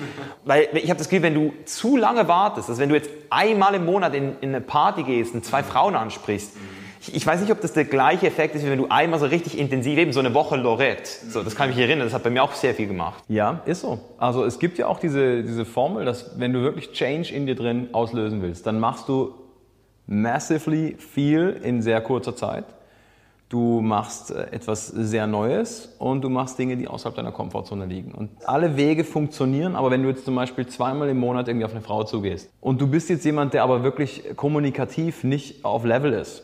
Weil 0.45 0.69
ich 0.73 0.89
habe 0.89 0.99
das 0.99 1.09
Gefühl, 1.09 1.23
wenn 1.23 1.35
du 1.35 1.53
zu 1.67 1.97
lange 1.97 2.27
wartest, 2.29 2.71
also 2.71 2.81
wenn 2.81 2.89
du 2.89 2.95
jetzt 2.95 3.11
einmal 3.29 3.75
im 3.75 3.85
Monat 3.85 4.15
in, 4.15 4.37
in 4.41 4.51
eine 4.51 4.61
Party 4.61 5.03
gehst 5.03 5.35
und 5.35 5.45
zwei 5.45 5.63
Frauen 5.63 5.97
ansprichst, 5.97 6.53
ich, 7.01 7.15
ich, 7.15 7.27
weiß 7.27 7.41
nicht, 7.43 7.53
ob 7.53 7.61
das 7.61 7.75
der 7.75 7.85
gleiche 7.85 8.27
Effekt 8.27 8.55
ist, 8.55 8.65
wie 8.65 8.71
wenn 8.71 8.79
du 8.79 8.87
einmal 8.89 9.19
so 9.19 9.27
richtig 9.27 9.59
intensiv, 9.59 9.99
eben 9.99 10.13
so 10.13 10.21
eine 10.21 10.33
Woche 10.33 10.57
Lorette, 10.57 11.11
so, 11.29 11.43
das 11.43 11.55
kann 11.55 11.69
ich 11.69 11.77
mich 11.77 11.85
erinnern, 11.85 12.07
das 12.07 12.15
hat 12.15 12.23
bei 12.23 12.31
mir 12.31 12.43
auch 12.43 12.53
sehr 12.53 12.75
viel 12.75 12.87
gemacht. 12.87 13.23
Ja, 13.29 13.61
ist 13.67 13.83
so. 13.83 13.99
Also 14.17 14.45
es 14.45 14.59
gibt 14.59 14.79
ja 14.79 14.87
auch 14.87 14.99
diese, 14.99 15.43
diese 15.43 15.67
Formel, 15.67 16.07
dass 16.07 16.39
wenn 16.39 16.55
du 16.55 16.63
wirklich 16.63 16.93
Change 16.93 17.35
in 17.35 17.47
dir 17.47 17.57
drin 17.57 17.89
auslösen 17.93 18.41
willst, 18.41 18.67
dann 18.67 18.81
machst 18.81 19.09
du 19.09 19.35
massively 20.07 20.97
viel 20.99 21.61
in 21.63 21.83
sehr 21.83 22.01
kurzer 22.01 22.37
Zeit. 22.37 22.65
Du 23.55 23.81
machst 23.81 24.33
äh, 24.33 24.49
etwas 24.51 24.89
sehr 24.89 25.29
Neues 25.29 25.95
und 26.01 26.23
du 26.23 26.29
machst 26.29 26.59
Dinge, 26.59 26.77
die 26.77 26.89
außerhalb 26.89 27.15
deiner 27.15 27.31
Komfortzone 27.31 27.87
liegen. 27.87 28.11
Und 28.11 28.31
alle 28.47 28.77
Wege 28.77 29.05
funktionieren, 29.05 29.77
aber 29.77 29.93
wenn 29.93 30.03
du 30.03 30.09
jetzt 30.09 30.25
zum 30.25 30.35
Beispiel 30.35 30.67
zweimal 30.67 31.09
im 31.09 31.21
Monat 31.21 31.47
irgendwie 31.47 31.65
auf 31.65 31.71
eine 31.71 31.81
Frau 31.81 32.03
zugehst 32.03 32.51
und 32.61 32.81
du 32.81 32.89
bist 32.89 33.11
jetzt 33.11 33.25
jemand, 33.25 33.55
der 33.55 33.63
aber 33.63 33.85
wirklich 33.85 34.35
kommunikativ 34.35 35.23
nicht 35.23 35.65
auf 35.65 35.85
Level 35.85 36.15
ist, 36.15 36.43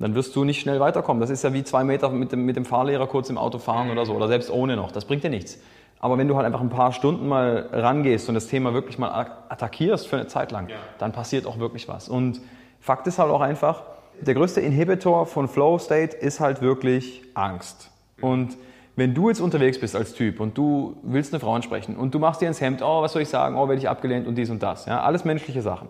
dann 0.00 0.16
wirst 0.16 0.34
du 0.34 0.42
nicht 0.42 0.60
schnell 0.60 0.80
weiterkommen. 0.80 1.20
Das 1.20 1.30
ist 1.30 1.44
ja 1.44 1.52
wie 1.52 1.62
zwei 1.62 1.84
Meter 1.84 2.10
mit 2.10 2.32
dem, 2.32 2.44
mit 2.44 2.56
dem 2.56 2.64
Fahrlehrer 2.64 3.06
kurz 3.06 3.30
im 3.30 3.38
Auto 3.38 3.58
fahren 3.58 3.92
oder 3.92 4.04
so, 4.04 4.12
oder 4.12 4.26
selbst 4.26 4.50
ohne 4.50 4.74
noch. 4.74 4.90
Das 4.90 5.04
bringt 5.04 5.22
dir 5.22 5.30
nichts. 5.30 5.60
Aber 6.00 6.18
wenn 6.18 6.26
du 6.26 6.34
halt 6.34 6.44
einfach 6.44 6.60
ein 6.60 6.70
paar 6.70 6.90
Stunden 6.90 7.28
mal 7.28 7.68
rangehst 7.70 8.28
und 8.28 8.34
das 8.34 8.48
Thema 8.48 8.74
wirklich 8.74 8.98
mal 8.98 9.28
attackierst 9.48 10.08
für 10.08 10.16
eine 10.16 10.26
Zeit 10.26 10.50
lang, 10.50 10.70
ja. 10.70 10.74
dann 10.98 11.12
passiert 11.12 11.46
auch 11.46 11.60
wirklich 11.60 11.86
was. 11.86 12.08
Und 12.08 12.40
Fakt 12.80 13.06
ist 13.06 13.20
halt 13.20 13.30
auch 13.30 13.42
einfach, 13.42 13.84
der 14.22 14.34
größte 14.34 14.60
Inhibitor 14.60 15.26
von 15.26 15.48
Flow 15.48 15.78
State 15.78 16.16
ist 16.16 16.40
halt 16.40 16.62
wirklich 16.62 17.22
Angst. 17.34 17.90
Und 18.20 18.56
wenn 18.96 19.14
du 19.14 19.28
jetzt 19.28 19.40
unterwegs 19.40 19.80
bist 19.80 19.96
als 19.96 20.14
Typ 20.14 20.40
und 20.40 20.56
du 20.56 20.96
willst 21.02 21.32
eine 21.32 21.40
Frau 21.40 21.54
ansprechen 21.54 21.96
und 21.96 22.14
du 22.14 22.18
machst 22.18 22.40
dir 22.40 22.48
ins 22.48 22.60
Hemd, 22.60 22.82
oh, 22.82 23.02
was 23.02 23.12
soll 23.12 23.22
ich 23.22 23.28
sagen, 23.28 23.56
oh, 23.56 23.68
werde 23.68 23.80
ich 23.80 23.88
abgelehnt 23.88 24.26
und 24.26 24.36
dies 24.36 24.50
und 24.50 24.62
das, 24.62 24.86
ja, 24.86 25.02
alles 25.02 25.24
menschliche 25.24 25.62
Sachen 25.62 25.88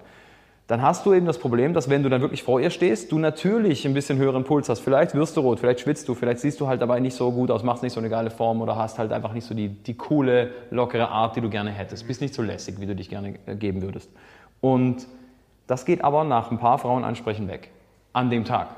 dann 0.73 0.81
hast 0.81 1.05
du 1.05 1.13
eben 1.13 1.27
das 1.27 1.39
Problem, 1.39 1.75
dass 1.75 1.91
wenn 1.91 2.03
du 2.03 2.09
dann 2.09 2.23
wirklich 2.23 2.45
vor 2.45 2.59
ihr 2.61 2.71
stehst, 2.71 3.11
du 3.13 3.19
natürlich 3.19 3.85
ein 3.87 3.95
bisschen 3.95 4.17
höheren 4.19 4.45
Puls 4.45 4.71
hast. 4.71 4.81
Vielleicht 4.81 5.15
wirst 5.15 5.37
du 5.37 5.41
rot, 5.41 5.61
vielleicht 5.61 5.81
schwitzt 5.81 6.09
du, 6.09 6.15
vielleicht 6.15 6.41
siehst 6.41 6.61
du 6.61 6.67
halt 6.67 6.81
dabei 6.81 7.01
nicht 7.01 7.15
so 7.15 7.31
gut 7.33 7.51
aus, 7.51 7.63
machst 7.63 7.83
nicht 7.83 7.93
so 7.93 8.01
eine 8.01 8.09
geile 8.09 8.31
Form 8.31 8.63
oder 8.63 8.77
hast 8.77 8.99
halt 8.99 9.13
einfach 9.13 9.35
nicht 9.35 9.47
so 9.47 9.55
die, 9.55 9.69
die 9.69 9.95
coole, 9.95 10.51
lockere 10.71 11.09
Art, 11.09 11.37
die 11.37 11.41
du 11.41 11.51
gerne 11.51 11.71
hättest. 11.71 12.07
Bist 12.07 12.21
nicht 12.21 12.33
so 12.33 12.43
lässig, 12.43 12.81
wie 12.81 12.87
du 12.87 12.95
dich 12.95 13.11
gerne 13.11 13.35
äh, 13.45 13.55
geben 13.57 13.83
würdest. 13.83 14.11
Und 14.63 15.07
das 15.67 15.85
geht 15.85 16.03
aber 16.05 16.25
nach 16.25 16.51
ein 16.51 16.59
paar 16.59 16.79
Frauen 16.79 17.05
ansprechen 17.05 17.49
weg. 17.49 17.71
An 18.13 18.31
dem 18.31 18.45
Tag. 18.45 18.69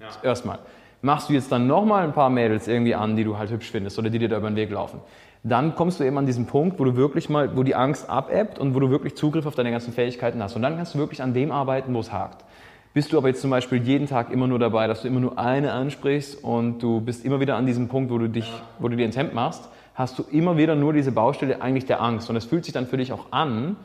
Ja. 0.00 0.08
Erstmal. 0.22 0.58
Machst 1.02 1.28
du 1.28 1.32
jetzt 1.32 1.50
dann 1.50 1.66
nochmal 1.66 2.04
ein 2.04 2.12
paar 2.12 2.30
Mädels 2.30 2.68
irgendwie 2.68 2.94
an, 2.94 3.16
die 3.16 3.24
du 3.24 3.38
halt 3.38 3.50
hübsch 3.50 3.70
findest 3.70 3.98
oder 3.98 4.10
die 4.10 4.18
dir 4.18 4.28
da 4.28 4.36
über 4.36 4.50
den 4.50 4.56
Weg 4.56 4.70
laufen 4.70 5.00
dann 5.42 5.74
kommst 5.74 6.00
du 6.00 6.04
eben 6.04 6.18
an 6.18 6.26
diesen 6.26 6.46
Punkt, 6.46 6.78
wo 6.78 6.84
du 6.84 6.96
wirklich 6.96 7.30
mal, 7.30 7.56
wo 7.56 7.62
die 7.62 7.74
Angst 7.74 8.10
abebbt 8.10 8.58
und 8.58 8.74
wo 8.74 8.80
du 8.80 8.90
wirklich 8.90 9.16
Zugriff 9.16 9.46
auf 9.46 9.54
deine 9.54 9.70
ganzen 9.70 9.92
Fähigkeiten 9.92 10.42
hast. 10.42 10.54
Und 10.54 10.62
dann 10.62 10.76
kannst 10.76 10.94
du 10.94 10.98
wirklich 10.98 11.22
an 11.22 11.32
dem 11.32 11.50
arbeiten, 11.50 11.94
wo 11.94 12.00
es 12.00 12.12
hakt. 12.12 12.44
Bist 12.92 13.12
du 13.12 13.18
aber 13.18 13.28
jetzt 13.28 13.40
zum 13.40 13.50
Beispiel 13.50 13.82
jeden 13.82 14.06
Tag 14.06 14.30
immer 14.30 14.46
nur 14.48 14.58
dabei, 14.58 14.86
dass 14.86 15.02
du 15.02 15.08
immer 15.08 15.20
nur 15.20 15.38
eine 15.38 15.72
ansprichst 15.72 16.42
und 16.42 16.80
du 16.80 17.00
bist 17.00 17.24
immer 17.24 17.40
wieder 17.40 17.56
an 17.56 17.64
diesem 17.64 17.88
Punkt, 17.88 18.10
wo 18.10 18.18
du 18.18 18.28
dich, 18.28 18.52
wo 18.80 18.88
du 18.88 18.96
dir 18.96 19.06
ins 19.06 19.16
Hemd 19.16 19.32
machst, 19.32 19.68
hast 19.94 20.18
du 20.18 20.24
immer 20.30 20.56
wieder 20.56 20.74
nur 20.74 20.92
diese 20.92 21.12
Baustelle 21.12 21.62
eigentlich 21.62 21.86
der 21.86 22.02
Angst. 22.02 22.28
Und 22.28 22.36
es 22.36 22.44
fühlt 22.44 22.64
sich 22.64 22.74
dann 22.74 22.86
für 22.86 22.96
dich 22.96 23.12
auch 23.12 23.26
an, 23.30 23.76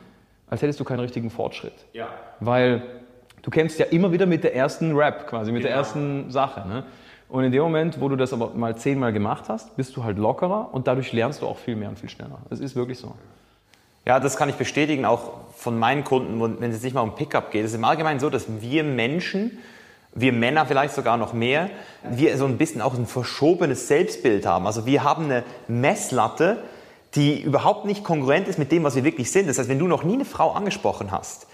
als 0.48 0.60
hättest 0.60 0.80
du 0.80 0.84
keinen 0.84 1.00
richtigen 1.00 1.30
Fortschritt. 1.30 1.74
Ja. 1.92 2.08
Weil 2.40 2.82
du 3.46 3.50
kämpfst 3.50 3.78
ja 3.78 3.86
immer 3.86 4.10
wieder 4.10 4.26
mit 4.26 4.42
der 4.42 4.56
ersten 4.56 4.94
Rap 4.96 5.28
quasi, 5.28 5.52
mit 5.52 5.62
genau. 5.62 5.68
der 5.68 5.76
ersten 5.78 6.30
Sache. 6.32 6.68
Ne? 6.68 6.82
Und 7.28 7.44
in 7.44 7.52
dem 7.52 7.62
Moment, 7.62 8.00
wo 8.00 8.08
du 8.08 8.16
das 8.16 8.32
aber 8.32 8.50
mal 8.54 8.76
zehnmal 8.76 9.12
gemacht 9.12 9.44
hast, 9.48 9.76
bist 9.76 9.96
du 9.96 10.02
halt 10.02 10.18
lockerer 10.18 10.70
und 10.72 10.88
dadurch 10.88 11.12
lernst 11.12 11.42
du 11.42 11.46
auch 11.46 11.56
viel 11.56 11.76
mehr 11.76 11.88
und 11.88 11.98
viel 11.98 12.08
schneller. 12.08 12.38
Das 12.50 12.58
ist 12.58 12.74
wirklich 12.74 12.98
so. 12.98 13.14
Ja, 14.04 14.18
das 14.18 14.36
kann 14.36 14.48
ich 14.48 14.56
bestätigen, 14.56 15.04
auch 15.04 15.32
von 15.54 15.78
meinen 15.78 16.02
Kunden, 16.02 16.60
wenn 16.60 16.70
es 16.70 16.82
nicht 16.82 16.94
mal 16.94 17.02
um 17.02 17.14
Pickup 17.14 17.52
geht. 17.52 17.64
Es 17.64 17.70
ist 17.70 17.76
im 17.76 17.84
Allgemeinen 17.84 18.18
so, 18.18 18.30
dass 18.30 18.46
wir 18.60 18.82
Menschen, 18.82 19.58
wir 20.12 20.32
Männer 20.32 20.66
vielleicht 20.66 20.94
sogar 20.94 21.16
noch 21.16 21.32
mehr, 21.32 21.70
wir 22.02 22.36
so 22.38 22.46
ein 22.46 22.58
bisschen 22.58 22.80
auch 22.80 22.94
ein 22.94 23.06
verschobenes 23.06 23.86
Selbstbild 23.86 24.44
haben. 24.44 24.66
Also 24.66 24.86
wir 24.86 25.04
haben 25.04 25.26
eine 25.26 25.44
Messlatte, 25.68 26.64
die 27.14 27.42
überhaupt 27.42 27.84
nicht 27.84 28.02
kongruent 28.02 28.48
ist 28.48 28.58
mit 28.58 28.72
dem, 28.72 28.82
was 28.82 28.96
wir 28.96 29.04
wirklich 29.04 29.30
sind. 29.30 29.48
Das 29.48 29.58
heißt, 29.58 29.68
wenn 29.68 29.78
du 29.78 29.86
noch 29.86 30.02
nie 30.02 30.14
eine 30.14 30.24
Frau 30.24 30.52
angesprochen 30.52 31.12
hast, 31.12 31.46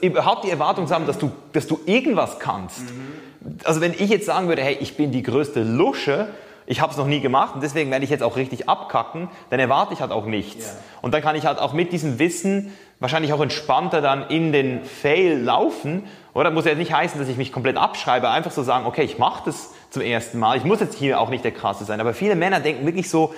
überhaupt 0.00 0.44
die 0.44 0.50
Erwartung 0.50 0.86
zu 0.86 0.94
haben, 0.94 1.06
dass 1.06 1.18
du, 1.18 1.30
dass 1.52 1.66
du 1.66 1.80
irgendwas 1.86 2.38
kannst. 2.38 2.82
Mhm. 2.82 3.58
Also 3.64 3.80
wenn 3.80 3.92
ich 3.92 4.10
jetzt 4.10 4.26
sagen 4.26 4.48
würde, 4.48 4.62
hey, 4.62 4.76
ich 4.80 4.96
bin 4.96 5.12
die 5.12 5.22
größte 5.22 5.62
Lusche, 5.62 6.28
ich 6.66 6.80
habe 6.80 6.90
es 6.90 6.98
noch 6.98 7.06
nie 7.06 7.20
gemacht 7.20 7.54
und 7.54 7.62
deswegen 7.62 7.90
werde 7.90 8.04
ich 8.04 8.10
jetzt 8.10 8.22
auch 8.22 8.36
richtig 8.36 8.68
abkacken, 8.68 9.28
dann 9.50 9.60
erwarte 9.60 9.94
ich 9.94 10.00
halt 10.00 10.10
auch 10.10 10.26
nichts. 10.26 10.66
Yeah. 10.66 10.74
Und 11.00 11.14
dann 11.14 11.22
kann 11.22 11.36
ich 11.36 11.46
halt 11.46 11.60
auch 11.60 11.72
mit 11.72 11.92
diesem 11.92 12.18
Wissen 12.18 12.72
wahrscheinlich 12.98 13.32
auch 13.32 13.40
entspannter 13.40 14.00
dann 14.00 14.28
in 14.28 14.52
den 14.52 14.84
Fail 14.84 15.38
laufen. 15.38 16.04
Oder 16.34 16.50
muss 16.50 16.64
ja 16.64 16.74
nicht 16.74 16.92
heißen, 16.92 17.20
dass 17.20 17.28
ich 17.28 17.36
mich 17.36 17.52
komplett 17.52 17.76
abschreibe, 17.76 18.28
einfach 18.28 18.50
so 18.50 18.62
sagen, 18.62 18.86
okay, 18.86 19.02
ich 19.02 19.18
mache 19.18 19.42
das 19.46 19.70
zum 19.90 20.02
ersten 20.02 20.38
Mal. 20.38 20.56
Ich 20.56 20.64
muss 20.64 20.80
jetzt 20.80 20.96
hier 20.96 21.20
auch 21.20 21.30
nicht 21.30 21.44
der 21.44 21.52
Krasse 21.52 21.84
sein. 21.84 22.00
Aber 22.00 22.14
viele 22.14 22.34
Männer 22.34 22.58
denken 22.58 22.84
wirklich 22.84 23.08
so, 23.08 23.32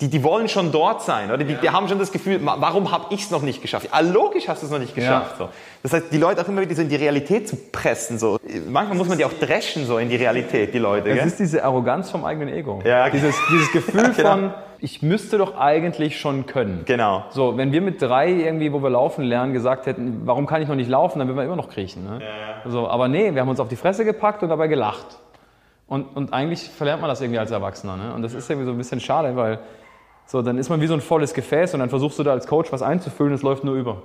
die, 0.00 0.08
die 0.08 0.24
wollen 0.24 0.48
schon 0.48 0.72
dort 0.72 1.02
sein, 1.02 1.30
oder? 1.30 1.44
Die, 1.44 1.52
ja. 1.52 1.58
die 1.60 1.70
haben 1.70 1.88
schon 1.88 2.00
das 2.00 2.10
Gefühl, 2.10 2.40
warum 2.42 2.90
habe 2.90 3.06
ich 3.10 3.22
es 3.22 3.30
noch 3.30 3.42
nicht 3.42 3.62
geschafft? 3.62 3.88
Ah, 3.92 4.00
logisch 4.00 4.48
hast 4.48 4.62
du 4.62 4.66
es 4.66 4.72
noch 4.72 4.80
nicht 4.80 4.94
geschafft. 4.94 5.38
Ja. 5.38 5.46
So. 5.46 5.48
Das 5.84 5.92
heißt, 5.92 6.06
die 6.10 6.18
Leute 6.18 6.42
auch 6.42 6.48
immer 6.48 6.62
wieder 6.62 6.74
so 6.74 6.82
in 6.82 6.88
die 6.88 6.96
Realität 6.96 7.46
zu 7.46 7.56
pressen. 7.56 8.18
So. 8.18 8.38
Manchmal 8.68 8.98
muss 8.98 9.08
man 9.08 9.18
die 9.18 9.24
auch 9.24 9.32
dreschen 9.32 9.86
so 9.86 9.98
in 9.98 10.08
die 10.08 10.16
Realität, 10.16 10.74
die 10.74 10.78
Leute. 10.78 11.10
Es 11.10 11.26
ist 11.26 11.38
diese 11.38 11.64
Arroganz 11.64 12.10
vom 12.10 12.24
eigenen 12.24 12.48
Ego. 12.48 12.80
Ja, 12.84 13.08
dieses, 13.08 13.36
dieses 13.52 13.70
Gefühl 13.70 14.12
genau. 14.16 14.30
von, 14.30 14.54
ich 14.80 15.00
müsste 15.00 15.38
doch 15.38 15.58
eigentlich 15.58 16.18
schon 16.18 16.46
können. 16.46 16.82
Genau. 16.86 17.24
So, 17.30 17.56
wenn 17.56 17.70
wir 17.70 17.80
mit 17.80 18.02
drei 18.02 18.30
irgendwie, 18.30 18.72
wo 18.72 18.82
wir 18.82 18.90
laufen 18.90 19.24
lernen, 19.24 19.52
gesagt 19.52 19.86
hätten, 19.86 20.22
warum 20.24 20.46
kann 20.46 20.60
ich 20.60 20.68
noch 20.68 20.74
nicht 20.74 20.90
laufen, 20.90 21.20
dann 21.20 21.28
würden 21.28 21.38
wir 21.38 21.44
immer 21.44 21.56
noch 21.56 21.68
kriechen. 21.68 22.02
Ne? 22.04 22.20
Ja, 22.20 22.70
so, 22.70 22.88
aber 22.88 23.06
nee, 23.06 23.32
wir 23.32 23.40
haben 23.40 23.48
uns 23.48 23.60
auf 23.60 23.68
die 23.68 23.76
Fresse 23.76 24.04
gepackt 24.04 24.42
und 24.42 24.48
dabei 24.48 24.66
gelacht. 24.66 25.18
Und, 25.86 26.16
und 26.16 26.32
eigentlich 26.32 26.68
verlernt 26.68 27.00
man 27.00 27.08
das 27.08 27.20
irgendwie 27.20 27.38
als 27.38 27.50
Erwachsener. 27.50 27.96
Ne? 27.96 28.14
Und 28.14 28.22
das 28.22 28.34
ist 28.34 28.50
irgendwie 28.50 28.66
so 28.66 28.72
ein 28.72 28.78
bisschen 28.78 29.00
schade, 29.00 29.36
weil 29.36 29.60
so, 30.26 30.42
dann 30.42 30.58
ist 30.58 30.68
man 30.68 30.80
wie 30.80 30.86
so 30.86 30.94
ein 30.94 31.00
volles 31.00 31.34
Gefäß 31.34 31.74
und 31.74 31.80
dann 31.80 31.90
versuchst 31.90 32.18
du 32.18 32.22
da 32.22 32.32
als 32.32 32.46
Coach 32.46 32.72
was 32.72 32.82
einzufüllen 32.82 33.32
es 33.34 33.42
läuft 33.42 33.64
nur 33.64 33.74
über. 33.74 34.02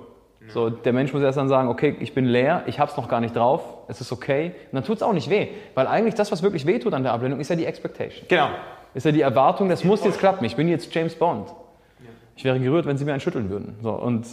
So, 0.48 0.68
der 0.68 0.92
Mensch 0.92 1.12
muss 1.12 1.22
erst 1.22 1.38
dann 1.38 1.48
sagen, 1.48 1.68
okay, 1.68 1.96
ich 2.00 2.12
bin 2.12 2.24
leer, 2.24 2.64
ich 2.66 2.80
hab's 2.80 2.96
noch 2.96 3.08
gar 3.08 3.20
nicht 3.20 3.36
drauf, 3.36 3.62
es 3.88 4.00
ist 4.00 4.10
okay. 4.10 4.52
Und 4.72 4.76
dann 4.76 4.84
tut's 4.84 5.02
auch 5.02 5.12
nicht 5.12 5.30
weh. 5.30 5.48
Weil 5.74 5.86
eigentlich 5.86 6.14
das, 6.14 6.32
was 6.32 6.42
wirklich 6.42 6.66
weh 6.66 6.78
tut 6.78 6.92
an 6.92 7.02
der 7.02 7.12
Ablehnung, 7.12 7.38
ist 7.40 7.50
ja 7.50 7.56
die 7.56 7.66
Expectation. 7.66 8.24
Genau. 8.28 8.48
Ist 8.94 9.06
ja 9.06 9.12
die 9.12 9.20
Erwartung, 9.20 9.68
das 9.68 9.84
muss 9.84 10.04
jetzt 10.04 10.18
klappen. 10.18 10.44
Ich 10.44 10.56
bin 10.56 10.68
jetzt 10.68 10.92
James 10.92 11.14
Bond. 11.14 11.54
Ich 12.34 12.44
wäre 12.44 12.58
gerührt, 12.58 12.86
wenn 12.86 12.96
sie 12.96 13.04
mir 13.04 13.12
einen 13.12 13.20
schütteln 13.20 13.50
würden. 13.50 13.76
So, 13.82 13.92
und 13.92 14.26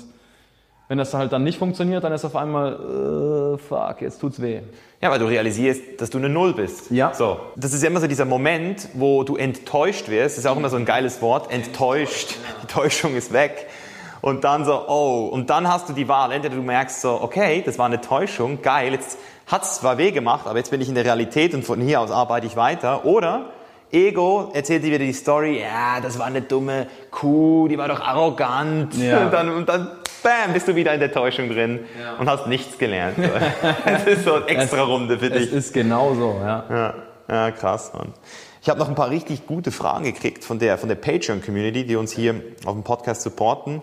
wenn 0.88 0.98
das 0.98 1.14
halt 1.14 1.34
dann 1.34 1.44
nicht 1.44 1.60
funktioniert, 1.60 2.04
dann 2.04 2.14
ist 2.14 2.24
auf 2.24 2.36
einmal, 2.36 3.56
äh, 3.56 3.58
fuck, 3.58 4.02
jetzt 4.02 4.20
tut's 4.20 4.42
weh. 4.42 4.62
Ja, 5.02 5.12
weil 5.12 5.20
du 5.20 5.26
realisierst, 5.26 5.82
dass 6.00 6.10
du 6.10 6.18
eine 6.18 6.30
Null 6.30 6.54
bist. 6.54 6.92
Ja. 6.92 7.14
So, 7.14 7.40
das 7.56 7.74
ist 7.74 7.84
ja 7.84 7.90
immer 7.90 8.00
so 8.00 8.08
dieser 8.08 8.26
Moment, 8.26 8.88
wo 8.94 9.24
du 9.24 9.36
enttäuscht 9.36 10.08
wirst. 10.10 10.38
Das 10.38 10.46
ist 10.46 10.50
auch 10.50 10.56
immer 10.56 10.70
so 10.70 10.78
ein 10.78 10.86
geiles 10.86 11.22
Wort, 11.22 11.52
enttäuscht. 11.52 12.36
Die 12.64 12.68
Täuschung 12.68 13.16
ist 13.16 13.34
weg. 13.34 13.68
Und 14.22 14.44
dann 14.44 14.66
so, 14.66 14.88
oh, 14.88 15.30
und 15.32 15.50
dann 15.50 15.68
hast 15.68 15.90
du 15.90 15.94
die 15.94 16.08
Wahl. 16.08 16.32
Entweder 16.32 16.56
du 16.56 16.62
merkst 16.62 17.02
so, 17.02 17.22
okay, 17.22 17.62
das 17.66 17.78
war 17.78 17.86
eine 17.86 18.02
Täuschung, 18.02 18.62
geil, 18.62 18.94
jetzt 18.94 19.18
hat's 19.46 19.80
zwar 19.80 19.98
weh 19.98 20.12
gemacht, 20.12 20.48
aber 20.48 20.58
jetzt 20.58 20.72
bin 20.72 20.82
ich 20.82 20.90
in 20.90 20.96
der 20.96 21.06
Realität 21.06 21.54
und 21.54 21.64
von 21.64 21.80
hier 21.80 22.02
aus 22.02 22.12
arbeite 22.12 22.48
ich 22.48 22.56
weiter. 22.56 23.06
Oder 23.06 23.52
Ego 23.92 24.52
erzählt 24.54 24.84
dir 24.84 24.88
wieder 24.88 25.06
die 25.06 25.14
Story, 25.14 25.62
ja, 25.62 26.00
das 26.02 26.20
war 26.20 26.26
eine 26.26 26.42
dumme 26.42 26.88
Kuh, 27.10 27.68
die 27.68 27.78
war 27.78 27.88
doch 27.88 28.02
arrogant. 28.02 28.96
Ja. 28.98 29.26
Und, 29.26 29.34
dann, 29.34 29.50
und 29.50 29.70
dann 29.70 29.92
bam, 30.24 30.54
bist 30.54 30.68
du 30.68 30.76
wieder 30.76 30.94
in 30.94 31.00
der 31.00 31.12
Täuschung 31.12 31.50
drin 31.50 31.80
ja. 32.02 32.16
und 32.16 32.30
hast 32.30 32.48
nichts 32.48 32.78
gelernt. 32.78 33.18
Es 33.86 34.06
ist 34.06 34.26
so 34.26 34.36
eine 34.36 34.46
extra 34.48 34.84
Runde 34.84 35.18
für 35.20 35.30
dich. 35.30 35.48
Es 35.48 35.54
ist 35.54 35.74
genau 35.74 36.14
so, 36.14 36.36
ja. 36.42 36.66
Ja, 36.70 36.94
ja 37.30 37.52
krass, 37.52 37.94
Mann. 37.94 38.14
Ich 38.62 38.70
habe 38.70 38.80
noch 38.80 38.90
ein 38.90 38.96
paar 38.96 39.10
richtig 39.10 39.48
gute 39.48 39.72
Fragen 39.72 40.04
gekriegt 40.04 40.44
von 40.44 40.60
der, 40.60 40.78
von 40.78 40.90
der 40.90 40.96
Patreon-Community, 40.96 41.86
die 41.86 41.96
uns 41.96 42.12
hier 42.12 42.36
auf 42.66 42.74
dem 42.74 42.84
Podcast 42.84 43.22
supporten, 43.22 43.82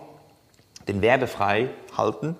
den 0.87 1.01
werbefrei 1.01 1.69
halten. 1.97 2.35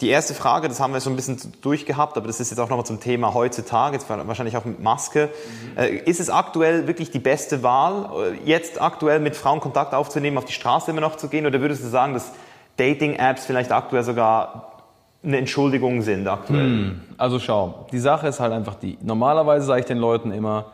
Die 0.00 0.08
erste 0.08 0.32
Frage, 0.32 0.68
das 0.68 0.80
haben 0.80 0.94
wir 0.94 1.00
so 1.00 1.10
ein 1.10 1.16
bisschen 1.16 1.38
durchgehabt, 1.60 2.16
aber 2.16 2.26
das 2.26 2.40
ist 2.40 2.50
jetzt 2.50 2.58
auch 2.58 2.70
nochmal 2.70 2.86
zum 2.86 3.00
Thema 3.00 3.34
heutzutage, 3.34 3.96
jetzt 3.96 4.08
wahrscheinlich 4.08 4.56
auch 4.56 4.64
mit 4.64 4.82
Maske. 4.82 5.28
Mhm. 5.76 6.00
Ist 6.06 6.20
es 6.20 6.30
aktuell 6.30 6.86
wirklich 6.86 7.10
die 7.10 7.18
beste 7.18 7.62
Wahl, 7.62 8.34
jetzt 8.44 8.80
aktuell 8.80 9.20
mit 9.20 9.36
Frauen 9.36 9.60
Kontakt 9.60 9.92
aufzunehmen, 9.92 10.38
auf 10.38 10.46
die 10.46 10.54
Straße 10.54 10.90
immer 10.90 11.02
noch 11.02 11.16
zu 11.16 11.28
gehen? 11.28 11.44
Oder 11.44 11.60
würdest 11.60 11.84
du 11.84 11.88
sagen, 11.88 12.14
dass 12.14 12.32
Dating-Apps 12.78 13.44
vielleicht 13.44 13.72
aktuell 13.72 14.02
sogar 14.02 14.84
eine 15.22 15.36
Entschuldigung 15.36 16.00
sind 16.00 16.26
aktuell? 16.26 16.64
Hm, 16.64 17.00
also 17.18 17.38
schau, 17.38 17.86
die 17.92 17.98
Sache 17.98 18.28
ist 18.28 18.40
halt 18.40 18.54
einfach 18.54 18.76
die. 18.76 18.96
Normalerweise 19.02 19.66
sage 19.66 19.80
ich 19.80 19.86
den 19.86 19.98
Leuten 19.98 20.32
immer, 20.32 20.72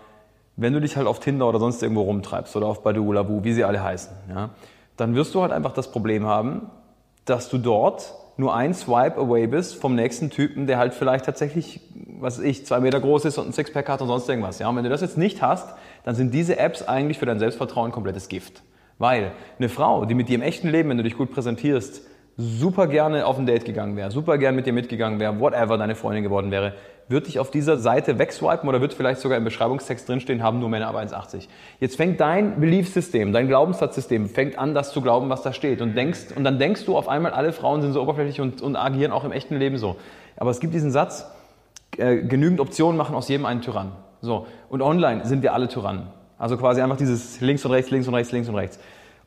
wenn 0.54 0.72
du 0.72 0.80
dich 0.80 0.96
halt 0.96 1.08
auf 1.08 1.18
Tinder 1.18 1.48
oder 1.48 1.58
sonst 1.58 1.82
irgendwo 1.82 2.02
rumtreibst 2.02 2.54
oder 2.54 2.66
auf 2.66 2.84
Badu, 2.84 3.12
Labu, 3.12 3.42
wie 3.42 3.52
sie 3.52 3.64
alle 3.64 3.82
heißen, 3.82 4.12
ja, 4.30 4.50
dann 4.96 5.16
wirst 5.16 5.34
du 5.34 5.42
halt 5.42 5.50
einfach 5.50 5.72
das 5.72 5.90
Problem 5.90 6.26
haben, 6.26 6.70
dass 7.24 7.48
du 7.48 7.58
dort 7.58 8.14
nur 8.36 8.54
ein 8.54 8.74
Swipe 8.74 9.16
away 9.16 9.46
bist 9.46 9.76
vom 9.76 9.94
nächsten 9.94 10.30
Typen, 10.30 10.66
der 10.66 10.78
halt 10.78 10.94
vielleicht 10.94 11.24
tatsächlich, 11.24 11.80
was 12.20 12.38
weiß 12.38 12.44
ich, 12.44 12.66
zwei 12.66 12.80
Meter 12.80 13.00
groß 13.00 13.24
ist 13.24 13.38
und 13.38 13.48
ein 13.48 13.52
Sixpack 13.52 13.88
hat 13.88 14.02
und 14.02 14.08
sonst 14.08 14.28
irgendwas. 14.28 14.58
Ja? 14.58 14.68
Und 14.68 14.76
wenn 14.76 14.84
du 14.84 14.90
das 14.90 15.00
jetzt 15.00 15.16
nicht 15.16 15.40
hast, 15.42 15.74
dann 16.04 16.14
sind 16.14 16.34
diese 16.34 16.58
Apps 16.58 16.82
eigentlich 16.82 17.18
für 17.18 17.26
dein 17.26 17.38
Selbstvertrauen 17.38 17.92
komplettes 17.92 18.28
Gift. 18.28 18.62
Weil 18.98 19.32
eine 19.58 19.68
Frau, 19.68 20.04
die 20.04 20.14
mit 20.14 20.28
dir 20.28 20.36
im 20.36 20.42
echten 20.42 20.68
Leben, 20.68 20.90
wenn 20.90 20.96
du 20.96 21.02
dich 21.02 21.16
gut 21.16 21.30
präsentierst, 21.32 22.02
super 22.36 22.86
gerne 22.86 23.26
auf 23.26 23.38
ein 23.38 23.46
Date 23.46 23.64
gegangen 23.64 23.96
wäre, 23.96 24.10
super 24.10 24.38
gerne 24.38 24.56
mit 24.56 24.66
dir 24.66 24.72
mitgegangen 24.72 25.18
wäre, 25.18 25.40
whatever 25.40 25.78
deine 25.78 25.94
Freundin 25.94 26.22
geworden 26.22 26.50
wäre, 26.50 26.74
wird 27.08 27.28
dich 27.28 27.38
auf 27.38 27.50
dieser 27.50 27.76
Seite 27.78 28.18
wegswipen 28.18 28.68
oder 28.68 28.80
wird 28.80 28.92
vielleicht 28.92 29.20
sogar 29.20 29.38
im 29.38 29.44
Beschreibungstext 29.44 30.08
drinstehen, 30.08 30.42
haben 30.42 30.58
nur 30.58 30.68
Männer 30.68 30.88
ab 30.88 30.96
1,80. 30.96 31.46
Jetzt 31.78 31.96
fängt 31.96 32.20
dein 32.20 32.58
Beliefssystem, 32.60 33.32
dein 33.32 33.46
Glaubenssatzsystem, 33.46 34.28
fängt 34.28 34.58
an, 34.58 34.74
das 34.74 34.92
zu 34.92 35.00
glauben, 35.00 35.28
was 35.28 35.42
da 35.42 35.52
steht. 35.52 35.80
Und, 35.80 35.96
denkst, 35.96 36.34
und 36.34 36.42
dann 36.44 36.58
denkst 36.58 36.84
du 36.84 36.96
auf 36.96 37.08
einmal, 37.08 37.32
alle 37.32 37.52
Frauen 37.52 37.82
sind 37.82 37.92
so 37.92 38.02
oberflächlich 38.02 38.40
und, 38.40 38.60
und 38.60 38.74
agieren 38.74 39.12
auch 39.12 39.24
im 39.24 39.32
echten 39.32 39.56
Leben 39.56 39.78
so. 39.78 39.96
Aber 40.36 40.50
es 40.50 40.58
gibt 40.58 40.74
diesen 40.74 40.90
Satz, 40.90 41.30
äh, 41.96 42.16
genügend 42.16 42.60
Optionen 42.60 42.96
machen 42.96 43.14
aus 43.14 43.28
jedem 43.28 43.46
einen 43.46 43.62
Tyrann. 43.62 43.92
So. 44.20 44.46
Und 44.68 44.82
online 44.82 45.24
sind 45.24 45.42
wir 45.42 45.54
alle 45.54 45.68
Tyrannen. 45.68 46.08
Also 46.38 46.56
quasi 46.56 46.82
einfach 46.82 46.96
dieses 46.96 47.40
links 47.40 47.64
und 47.64 47.70
rechts, 47.70 47.90
links 47.90 48.08
und 48.08 48.14
rechts, 48.14 48.32
links 48.32 48.48
und 48.48 48.56
rechts. 48.56 48.78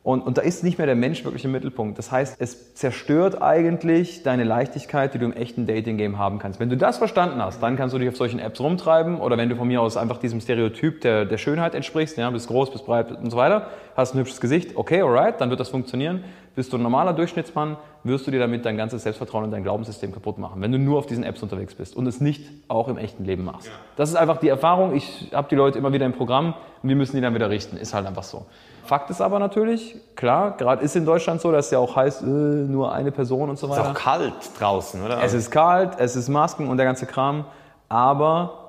Und, 0.02 0.22
und 0.22 0.38
da 0.38 0.42
ist 0.42 0.64
nicht 0.64 0.78
mehr 0.78 0.86
der 0.86 0.96
Mensch 0.96 1.24
wirklich 1.24 1.44
im 1.44 1.52
Mittelpunkt. 1.52 1.98
Das 1.98 2.10
heißt, 2.10 2.36
es 2.38 2.74
zerstört 2.74 3.42
eigentlich 3.42 4.22
deine 4.22 4.44
Leichtigkeit, 4.44 5.12
die 5.12 5.18
du 5.18 5.26
im 5.26 5.34
echten 5.34 5.66
Dating-Game 5.66 6.18
haben 6.18 6.38
kannst. 6.38 6.58
Wenn 6.58 6.70
du 6.70 6.76
das 6.78 6.96
verstanden 6.96 7.42
hast, 7.42 7.62
dann 7.62 7.76
kannst 7.76 7.94
du 7.94 7.98
dich 7.98 8.08
auf 8.08 8.16
solchen 8.16 8.38
Apps 8.38 8.60
rumtreiben 8.60 9.20
oder 9.20 9.36
wenn 9.36 9.50
du 9.50 9.56
von 9.56 9.68
mir 9.68 9.82
aus 9.82 9.98
einfach 9.98 10.16
diesem 10.16 10.40
Stereotyp 10.40 11.02
der, 11.02 11.26
der 11.26 11.36
Schönheit 11.36 11.74
entsprichst, 11.74 12.16
ja, 12.16 12.30
bist 12.30 12.48
groß, 12.48 12.72
bist 12.72 12.86
breit 12.86 13.12
und 13.12 13.30
so 13.30 13.36
weiter, 13.36 13.68
hast 13.96 14.14
ein 14.14 14.18
hübsches 14.18 14.40
Gesicht, 14.40 14.76
okay, 14.76 15.02
alright, 15.02 15.40
dann 15.40 15.50
wird 15.50 15.60
das 15.60 15.68
funktionieren. 15.68 16.24
Bist 16.56 16.72
du 16.72 16.76
ein 16.76 16.82
normaler 16.82 17.12
Durchschnittsmann, 17.12 17.76
wirst 18.02 18.26
du 18.26 18.30
dir 18.30 18.40
damit 18.40 18.64
dein 18.64 18.76
ganzes 18.76 19.02
Selbstvertrauen 19.02 19.44
und 19.44 19.50
dein 19.50 19.62
Glaubenssystem 19.62 20.12
kaputt 20.12 20.38
machen, 20.38 20.60
wenn 20.60 20.72
du 20.72 20.78
nur 20.78 20.98
auf 20.98 21.06
diesen 21.06 21.22
Apps 21.22 21.42
unterwegs 21.42 21.74
bist 21.74 21.96
und 21.96 22.06
es 22.06 22.20
nicht 22.20 22.44
auch 22.68 22.88
im 22.88 22.98
echten 22.98 23.24
Leben 23.24 23.44
machst. 23.44 23.68
Ja. 23.68 23.72
Das 23.96 24.08
ist 24.08 24.16
einfach 24.16 24.38
die 24.38 24.48
Erfahrung. 24.48 24.94
Ich 24.94 25.30
habe 25.32 25.48
die 25.48 25.54
Leute 25.54 25.78
immer 25.78 25.92
wieder 25.92 26.06
im 26.06 26.12
Programm 26.12 26.54
und 26.82 26.88
wir 26.88 26.96
müssen 26.96 27.16
die 27.16 27.22
dann 27.22 27.34
wieder 27.34 27.50
richten. 27.50 27.76
Ist 27.76 27.94
halt 27.94 28.06
einfach 28.06 28.24
so. 28.24 28.46
Fakt 28.84 29.10
ist 29.10 29.20
aber 29.20 29.38
natürlich, 29.38 29.96
klar, 30.16 30.56
gerade 30.56 30.82
ist 30.82 30.96
in 30.96 31.04
Deutschland 31.04 31.40
so, 31.40 31.52
dass 31.52 31.66
es 31.66 31.70
ja 31.70 31.78
auch 31.78 31.94
heißt, 31.94 32.22
äh, 32.22 32.26
nur 32.26 32.92
eine 32.92 33.12
Person 33.12 33.48
und 33.48 33.58
so 33.58 33.68
weiter. 33.68 33.82
Es 33.82 33.86
ist 33.86 33.94
auch 33.94 34.00
kalt 34.02 34.34
draußen, 34.58 35.04
oder? 35.04 35.22
Es 35.22 35.32
ist 35.32 35.50
kalt, 35.50 35.92
es 35.98 36.16
ist 36.16 36.28
Masken 36.28 36.68
und 36.68 36.76
der 36.76 36.86
ganze 36.86 37.06
Kram, 37.06 37.44
aber 37.88 38.59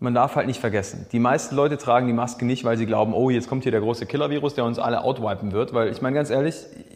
man 0.00 0.14
darf 0.14 0.36
halt 0.36 0.46
nicht 0.46 0.60
vergessen, 0.60 1.06
die 1.10 1.18
meisten 1.18 1.56
Leute 1.56 1.76
tragen 1.76 2.06
die 2.06 2.12
Maske 2.12 2.44
nicht, 2.44 2.64
weil 2.64 2.76
sie 2.76 2.86
glauben, 2.86 3.12
oh, 3.12 3.30
jetzt 3.30 3.48
kommt 3.48 3.64
hier 3.64 3.72
der 3.72 3.80
große 3.80 4.06
Killer-Virus, 4.06 4.54
der 4.54 4.64
uns 4.64 4.78
alle 4.78 5.02
outwipen 5.02 5.52
wird. 5.52 5.74
Weil 5.74 5.88
ich 5.88 6.00
meine 6.00 6.14
ganz 6.14 6.30
ehrlich, 6.30 6.54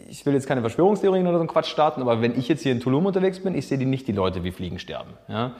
ich 0.09 0.25
will 0.25 0.35
jetzt 0.35 0.47
keine 0.47 0.61
Verschwörungstheorien 0.61 1.27
oder 1.27 1.39
so 1.39 1.41
einen 1.41 1.49
Quatsch 1.49 1.67
starten, 1.67 2.01
aber 2.01 2.23
wenn 2.23 2.39
ich 2.39 2.49
jetzt 2.49 2.63
hier 2.63 2.71
in 2.71 2.81
Tulum 2.81 3.07
unterwegs 3.07 3.41
bin, 3.41 3.57
ich 3.57 3.67
sehe 3.67 3.79
die 3.79 3.87
nicht 3.87 4.07
die 4.07 4.13
Leute 4.13 4.45
wie 4.45 4.53
Fliegen 4.53 4.79
sterben. 4.79 5.11
Ja? 5.29 5.53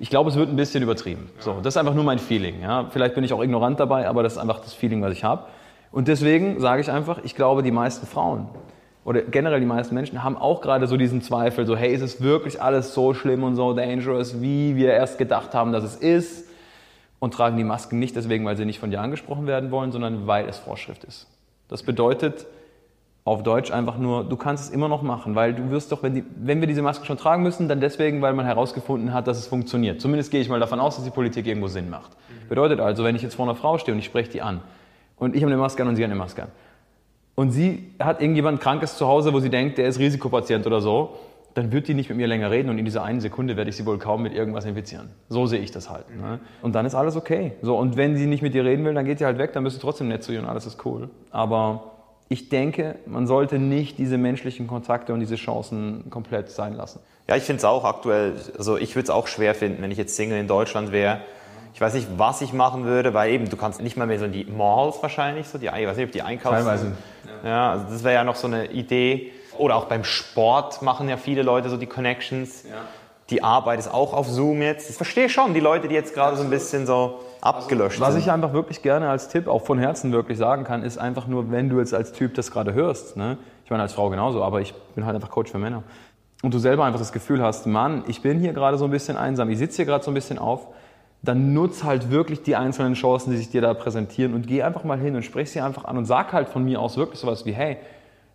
Ich 0.00 0.10
glaube, 0.10 0.30
es 0.30 0.36
wird 0.36 0.48
ein 0.48 0.56
bisschen 0.56 0.82
übertrieben. 0.82 1.30
So, 1.38 1.58
das 1.62 1.74
ist 1.74 1.76
einfach 1.76 1.94
nur 1.94 2.02
mein 2.02 2.18
Feeling. 2.18 2.60
Ja? 2.60 2.86
Vielleicht 2.90 3.14
bin 3.14 3.22
ich 3.22 3.32
auch 3.32 3.42
ignorant 3.42 3.78
dabei, 3.78 4.08
aber 4.08 4.24
das 4.24 4.32
ist 4.32 4.38
einfach 4.38 4.58
das 4.58 4.74
Feeling, 4.74 5.00
was 5.00 5.12
ich 5.12 5.22
habe. 5.22 5.44
Und 5.92 6.08
deswegen 6.08 6.58
sage 6.58 6.80
ich 6.80 6.90
einfach, 6.90 7.20
ich 7.22 7.36
glaube, 7.36 7.62
die 7.62 7.70
meisten 7.70 8.04
Frauen 8.04 8.48
oder 9.04 9.20
generell 9.20 9.60
die 9.60 9.66
meisten 9.66 9.94
Menschen 9.94 10.24
haben 10.24 10.36
auch 10.36 10.60
gerade 10.60 10.88
so 10.88 10.96
diesen 10.96 11.22
Zweifel, 11.22 11.66
so 11.66 11.76
hey, 11.76 11.94
ist 11.94 12.00
es 12.00 12.20
wirklich 12.20 12.60
alles 12.60 12.94
so 12.94 13.14
schlimm 13.14 13.44
und 13.44 13.54
so 13.54 13.74
dangerous, 13.74 14.40
wie 14.40 14.76
wir 14.76 14.92
erst 14.92 15.18
gedacht 15.18 15.54
haben, 15.54 15.72
dass 15.72 15.84
es 15.84 15.96
ist? 15.96 16.48
Und 17.24 17.32
tragen 17.32 17.56
die 17.56 17.64
Masken 17.64 17.98
nicht 17.98 18.14
deswegen, 18.16 18.44
weil 18.44 18.58
sie 18.58 18.66
nicht 18.66 18.78
von 18.78 18.90
dir 18.90 19.00
angesprochen 19.00 19.46
werden 19.46 19.70
wollen, 19.70 19.92
sondern 19.92 20.26
weil 20.26 20.46
es 20.46 20.58
Vorschrift 20.58 21.04
ist. 21.04 21.26
Das 21.68 21.82
bedeutet 21.82 22.44
auf 23.24 23.42
Deutsch 23.42 23.70
einfach 23.70 23.96
nur, 23.96 24.24
du 24.24 24.36
kannst 24.36 24.64
es 24.64 24.70
immer 24.70 24.88
noch 24.88 25.00
machen, 25.00 25.34
weil 25.34 25.54
du 25.54 25.70
wirst 25.70 25.90
doch, 25.90 26.02
wenn, 26.02 26.12
die, 26.12 26.24
wenn 26.36 26.60
wir 26.60 26.68
diese 26.68 26.82
Maske 26.82 27.06
schon 27.06 27.16
tragen 27.16 27.42
müssen, 27.42 27.66
dann 27.66 27.80
deswegen, 27.80 28.20
weil 28.20 28.34
man 28.34 28.44
herausgefunden 28.44 29.14
hat, 29.14 29.26
dass 29.26 29.38
es 29.38 29.46
funktioniert. 29.46 30.02
Zumindest 30.02 30.32
gehe 30.32 30.42
ich 30.42 30.50
mal 30.50 30.60
davon 30.60 30.80
aus, 30.80 30.96
dass 30.96 31.04
die 31.06 31.10
Politik 31.10 31.46
irgendwo 31.46 31.68
Sinn 31.68 31.88
macht. 31.88 32.10
Bedeutet 32.50 32.78
also, 32.78 33.04
wenn 33.04 33.16
ich 33.16 33.22
jetzt 33.22 33.36
vor 33.36 33.46
einer 33.46 33.54
Frau 33.54 33.78
stehe 33.78 33.94
und 33.94 34.00
ich 34.00 34.04
spreche 34.04 34.30
die 34.30 34.42
an, 34.42 34.60
und 35.16 35.34
ich 35.34 35.42
habe 35.42 35.50
eine 35.50 35.58
Maske 35.58 35.82
an 35.82 35.88
und 35.88 35.96
sie 35.96 36.04
hat 36.04 36.10
eine 36.10 36.20
Maske 36.20 36.42
an. 36.42 36.48
Und 37.36 37.52
sie 37.52 37.90
hat 37.98 38.20
irgendjemand 38.20 38.60
Krankes 38.60 38.98
zu 38.98 39.06
Hause, 39.06 39.32
wo 39.32 39.40
sie 39.40 39.48
denkt, 39.48 39.78
der 39.78 39.88
ist 39.88 39.98
Risikopatient 39.98 40.66
oder 40.66 40.82
so, 40.82 41.16
dann 41.54 41.72
wird 41.72 41.88
die 41.88 41.94
nicht 41.94 42.08
mit 42.08 42.18
mir 42.18 42.26
länger 42.26 42.50
reden 42.50 42.68
und 42.68 42.78
in 42.78 42.84
dieser 42.84 43.04
einen 43.04 43.20
Sekunde 43.20 43.56
werde 43.56 43.70
ich 43.70 43.76
sie 43.76 43.86
wohl 43.86 43.98
kaum 43.98 44.22
mit 44.22 44.34
irgendwas 44.34 44.64
infizieren. 44.64 45.10
So 45.28 45.46
sehe 45.46 45.60
ich 45.60 45.70
das 45.70 45.88
halt. 45.88 46.04
Ne? 46.14 46.40
Und 46.62 46.74
dann 46.74 46.84
ist 46.84 46.94
alles 46.94 47.16
okay. 47.16 47.52
So, 47.62 47.78
und 47.78 47.96
wenn 47.96 48.16
sie 48.16 48.26
nicht 48.26 48.42
mit 48.42 48.54
dir 48.54 48.64
reden 48.64 48.84
will, 48.84 48.94
dann 48.94 49.04
geht 49.04 49.18
sie 49.18 49.24
halt 49.24 49.38
weg, 49.38 49.52
dann 49.52 49.64
bist 49.64 49.76
du 49.76 49.80
trotzdem 49.80 50.08
nett 50.08 50.22
zu 50.22 50.32
ihr 50.32 50.40
und 50.40 50.46
alles 50.46 50.66
ist 50.66 50.84
cool. 50.84 51.10
Aber 51.30 51.92
ich 52.28 52.48
denke, 52.48 52.96
man 53.06 53.26
sollte 53.26 53.58
nicht 53.58 53.98
diese 53.98 54.18
menschlichen 54.18 54.66
Kontakte 54.66 55.14
und 55.14 55.20
diese 55.20 55.36
Chancen 55.36 56.10
komplett 56.10 56.50
sein 56.50 56.74
lassen. 56.74 56.98
Ja, 57.28 57.36
ich 57.36 57.44
finde 57.44 57.58
es 57.58 57.64
auch 57.64 57.84
aktuell, 57.84 58.32
also 58.58 58.76
ich 58.76 58.96
würde 58.96 59.04
es 59.04 59.10
auch 59.10 59.28
schwer 59.28 59.54
finden, 59.54 59.82
wenn 59.82 59.90
ich 59.90 59.98
jetzt 59.98 60.16
Single 60.16 60.38
in 60.38 60.48
Deutschland 60.48 60.90
wäre 60.90 61.20
ich 61.74 61.80
weiß 61.80 61.94
nicht, 61.94 62.06
was 62.16 62.40
ich 62.40 62.52
machen 62.52 62.84
würde, 62.84 63.14
weil 63.14 63.32
eben, 63.32 63.50
du 63.50 63.56
kannst 63.56 63.82
nicht 63.82 63.96
mal 63.96 64.06
mehr 64.06 64.20
so 64.20 64.26
in 64.26 64.32
die 64.32 64.44
Malls 64.44 65.02
wahrscheinlich, 65.02 65.48
so 65.48 65.58
die, 65.58 65.66
ich 65.66 65.72
weiß 65.72 65.96
nicht, 65.96 66.06
ob 66.06 66.12
die 66.12 66.22
einkaufen. 66.22 66.58
Teilweise. 66.58 66.92
Ja, 67.44 67.72
also 67.72 67.86
das 67.90 68.04
wäre 68.04 68.14
ja 68.14 68.24
noch 68.24 68.36
so 68.36 68.46
eine 68.46 68.70
Idee. 68.70 69.32
Oder 69.58 69.76
auch 69.76 69.86
beim 69.86 70.04
Sport 70.04 70.82
machen 70.82 71.08
ja 71.08 71.16
viele 71.16 71.42
Leute 71.42 71.68
so 71.68 71.76
die 71.76 71.86
Connections. 71.86 72.64
Ja. 72.64 72.70
Die 73.30 73.42
Arbeit 73.42 73.78
ist 73.78 73.92
auch 73.92 74.12
auf 74.12 74.28
Zoom 74.28 74.60
jetzt. 74.60 74.90
Ich 74.90 74.96
verstehe 74.96 75.28
schon 75.28 75.54
die 75.54 75.60
Leute, 75.60 75.88
die 75.88 75.94
jetzt 75.94 76.14
gerade 76.14 76.36
so 76.36 76.42
ein 76.42 76.50
bisschen 76.50 76.86
so 76.86 77.20
abgelöscht 77.40 78.00
Was 78.00 78.08
sind. 78.08 78.16
Was 78.16 78.22
ich 78.24 78.30
einfach 78.30 78.52
wirklich 78.52 78.82
gerne 78.82 79.08
als 79.08 79.28
Tipp 79.28 79.48
auch 79.48 79.64
von 79.64 79.78
Herzen 79.78 80.12
wirklich 80.12 80.36
sagen 80.36 80.64
kann, 80.64 80.82
ist 80.82 80.98
einfach 80.98 81.26
nur, 81.26 81.50
wenn 81.50 81.70
du 81.70 81.78
jetzt 81.78 81.94
als 81.94 82.12
Typ 82.12 82.34
das 82.34 82.50
gerade 82.50 82.74
hörst, 82.74 83.16
ne? 83.16 83.38
ich 83.64 83.70
meine 83.70 83.82
als 83.82 83.94
Frau 83.94 84.10
genauso, 84.10 84.42
aber 84.42 84.60
ich 84.60 84.74
bin 84.94 85.06
halt 85.06 85.14
einfach 85.14 85.30
Coach 85.30 85.50
für 85.50 85.58
Männer, 85.58 85.82
und 86.42 86.52
du 86.52 86.58
selber 86.58 86.84
einfach 86.84 87.00
das 87.00 87.12
Gefühl 87.12 87.42
hast, 87.42 87.66
Mann, 87.66 88.04
ich 88.06 88.20
bin 88.20 88.38
hier 88.38 88.52
gerade 88.52 88.76
so 88.76 88.84
ein 88.84 88.90
bisschen 88.90 89.16
einsam, 89.16 89.48
ich 89.48 89.56
sitze 89.56 89.76
hier 89.76 89.84
gerade 89.86 90.04
so 90.04 90.10
ein 90.10 90.14
bisschen 90.14 90.38
auf, 90.38 90.66
dann 91.22 91.54
nutz 91.54 91.84
halt 91.84 92.10
wirklich 92.10 92.42
die 92.42 92.54
einzelnen 92.54 92.92
Chancen, 92.92 93.30
die 93.30 93.38
sich 93.38 93.48
dir 93.48 93.62
da 93.62 93.72
präsentieren 93.72 94.34
und 94.34 94.46
geh 94.46 94.62
einfach 94.62 94.84
mal 94.84 94.98
hin 94.98 95.16
und 95.16 95.22
sprich 95.22 95.50
sie 95.50 95.62
einfach 95.62 95.86
an 95.86 95.96
und 95.96 96.04
sag 96.04 96.34
halt 96.34 96.50
von 96.50 96.62
mir 96.62 96.80
aus 96.80 96.98
wirklich 96.98 97.18
sowas 97.18 97.46
wie, 97.46 97.52
hey, 97.52 97.78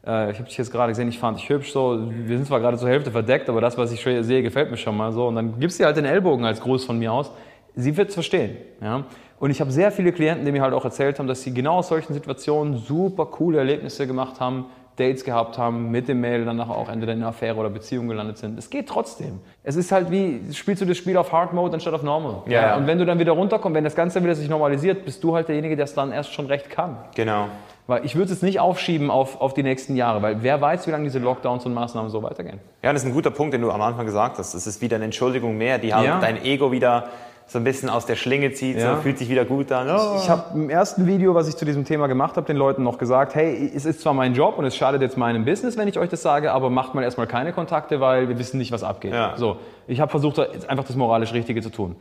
äh, 0.06 0.32
ich 0.32 0.38
habe 0.38 0.48
dich 0.48 0.58
jetzt 0.58 0.72
gerade 0.72 0.92
gesehen, 0.92 1.10
ich 1.10 1.20
fand 1.20 1.38
dich 1.38 1.50
hübsch, 1.50 1.72
so, 1.72 2.10
wir 2.10 2.38
sind 2.38 2.48
zwar 2.48 2.60
gerade 2.60 2.78
zur 2.78 2.90
Hälfte 2.90 3.12
verdeckt, 3.12 3.50
aber 3.50 3.62
das, 3.62 3.78
was 3.78 3.92
ich 3.92 4.02
sehe, 4.02 4.42
gefällt 4.44 4.72
mir 4.72 4.78
schon 4.78 4.96
mal 4.96 5.12
so 5.12 5.28
und 5.28 5.36
dann 5.36 5.60
gibst 5.60 5.80
du 5.80 5.86
halt 5.86 5.98
den 5.98 6.06
Ellbogen 6.06 6.46
als 6.46 6.62
Gruß 6.62 6.86
von 6.86 6.98
mir 7.00 7.12
aus. 7.12 7.32
Sie 7.76 7.96
wird 7.96 8.10
es 8.10 8.14
verstehen. 8.16 8.58
Ja? 8.82 9.06
Und 9.40 9.52
ich 9.52 9.62
habe 9.62 9.72
sehr 9.72 9.92
viele 9.92 10.12
Klienten, 10.12 10.46
die 10.46 10.52
mir 10.52 10.62
halt 10.62 10.74
auch 10.74 10.84
erzählt 10.84 11.18
haben, 11.18 11.28
dass 11.28 11.42
sie 11.44 11.54
genau 11.54 11.78
aus 11.78 11.88
solchen 11.88 12.14
Situationen 12.14 12.78
super 12.78 13.26
coole 13.26 13.60
Erlebnisse 13.60 14.06
gemacht 14.06 14.40
haben, 14.40 14.66
Dates 14.98 15.24
gehabt 15.24 15.58
haben, 15.58 15.92
mit 15.92 16.10
dem 16.10 16.20
Mail 16.20 16.44
danach 16.44 16.70
auch 16.70 16.90
entweder 16.90 17.14
in 17.14 17.20
einer 17.20 17.30
Affäre 17.30 17.58
oder 17.58 17.70
Beziehung 17.70 18.10
gelandet 18.10 18.38
sind. 18.38 18.60
Es 18.60 18.70
geht 18.70 18.90
trotzdem. 18.90 19.40
Es 19.64 19.78
ist 19.78 19.94
halt 19.94 20.12
wie, 20.12 20.42
spielst 20.54 20.82
du 20.82 20.86
das 20.86 20.98
Spiel 20.98 21.16
auf 21.16 21.32
Hard 21.32 21.54
Mode 21.54 21.74
anstatt 21.74 21.94
auf 21.94 22.04
Normal. 22.04 22.42
Ja, 22.48 22.62
ja. 22.62 22.76
Und 22.76 22.86
wenn 22.86 22.98
du 22.98 23.06
dann 23.06 23.18
wieder 23.18 23.32
runterkommst, 23.32 23.76
wenn 23.76 23.86
das 23.86 23.96
Ganze 23.96 24.22
wieder 24.22 24.36
sich 24.36 24.50
normalisiert, 24.50 25.06
bist 25.06 25.24
du 25.24 25.34
halt 25.34 25.48
derjenige, 25.48 25.78
der 25.78 25.86
es 25.86 25.94
dann 25.94 26.12
erst 26.12 26.34
schon 26.34 26.48
recht 26.48 26.70
kann. 26.70 26.98
Genau. 27.16 27.46
Weil 27.90 28.06
ich 28.06 28.16
würde 28.16 28.32
es 28.32 28.44
nicht 28.44 28.60
aufschieben 28.60 29.10
auf, 29.10 29.42
auf 29.42 29.56
die 29.56 29.64
nächsten 29.64 29.96
Jahre, 29.96 30.22
weil 30.22 30.44
wer 30.44 30.62
weiß, 30.62 30.86
wie 30.86 30.92
lange 30.92 31.06
diese 31.06 31.18
Lockdowns 31.18 31.66
und 31.66 31.74
Maßnahmen 31.74 32.12
so 32.12 32.22
weitergehen. 32.22 32.60
Ja, 32.84 32.94
das 32.94 33.02
ist 33.02 33.08
ein 33.08 33.16
guter 33.16 33.32
Punkt, 33.32 33.52
den 33.52 33.64
du 33.64 33.72
am 33.72 33.82
Anfang 33.82 34.06
gesagt 34.06 34.38
hast. 34.38 34.54
Das 34.54 34.68
ist 34.68 34.80
wieder 34.84 34.98
eine 34.98 35.06
Entschuldigung 35.06 35.58
mehr, 35.58 35.80
die 35.80 35.92
halt 35.92 36.06
ja. 36.06 36.20
dein 36.20 36.40
Ego 36.46 36.72
wieder 36.72 37.06
so 37.48 37.58
ein 37.58 37.64
bisschen 37.64 37.90
aus 37.90 38.06
der 38.06 38.16
Schlinge 38.16 38.52
zieht, 38.52 38.78
ja. 38.78 38.96
so, 38.96 39.02
fühlt 39.02 39.18
sich 39.18 39.28
wieder 39.28 39.44
gut 39.44 39.72
an. 39.72 39.90
Oh. 39.90 40.20
Ich 40.20 40.30
habe 40.30 40.44
im 40.54 40.70
ersten 40.70 41.08
Video, 41.08 41.34
was 41.34 41.48
ich 41.48 41.58
zu 41.58 41.66
diesem 41.66 41.84
Thema 41.84 42.06
gemacht 42.06 42.38
habe, 42.38 42.46
den 42.46 42.58
Leuten 42.58 42.84
noch 42.84 43.00
gesagt, 43.00 43.34
hey, 43.34 43.72
es 43.76 43.86
ist 43.86 44.02
zwar 44.02 44.14
mein 44.14 44.36
Job 44.36 44.60
und 44.60 44.66
es 44.66 44.76
schadet 44.78 45.02
jetzt 45.02 45.18
meinem 45.18 45.44
Business, 45.44 45.76
wenn 45.76 45.88
ich 45.88 45.98
euch 45.98 46.10
das 46.10 46.22
sage, 46.22 46.52
aber 46.52 46.70
macht 46.70 46.94
mal 46.94 47.04
erstmal 47.04 47.26
keine 47.26 47.54
Kontakte, 47.54 48.00
weil 48.00 48.30
wir 48.30 48.38
wissen 48.38 48.60
nicht, 48.60 48.72
was 48.72 48.84
abgeht. 48.84 49.14
Ja. 49.14 49.34
So, 49.36 49.58
ich 49.88 50.00
habe 50.00 50.12
versucht, 50.12 50.38
einfach 50.70 50.86
das 50.86 50.96
moralisch 50.96 51.34
Richtige 51.34 51.64
zu 51.64 51.72
tun. 51.72 51.96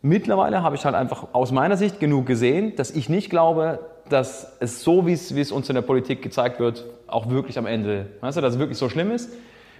Mittlerweile 0.00 0.62
habe 0.62 0.74
ich 0.74 0.86
halt 0.86 0.94
einfach 0.94 1.26
aus 1.32 1.52
meiner 1.52 1.76
Sicht 1.76 2.00
genug 2.00 2.24
gesehen, 2.24 2.74
dass 2.76 2.90
ich 2.90 3.10
nicht 3.10 3.28
glaube, 3.28 3.80
dass 4.08 4.56
es 4.60 4.82
so, 4.82 5.06
wie 5.06 5.12
es, 5.12 5.34
wie 5.34 5.40
es 5.40 5.52
uns 5.52 5.68
in 5.68 5.74
der 5.74 5.82
Politik 5.82 6.22
gezeigt 6.22 6.60
wird, 6.60 6.84
auch 7.06 7.30
wirklich 7.30 7.58
am 7.58 7.66
Ende, 7.66 8.06
weißt 8.20 8.36
du, 8.36 8.40
dass 8.40 8.54
es 8.54 8.58
wirklich 8.58 8.78
so 8.78 8.88
schlimm 8.88 9.10
ist. 9.10 9.30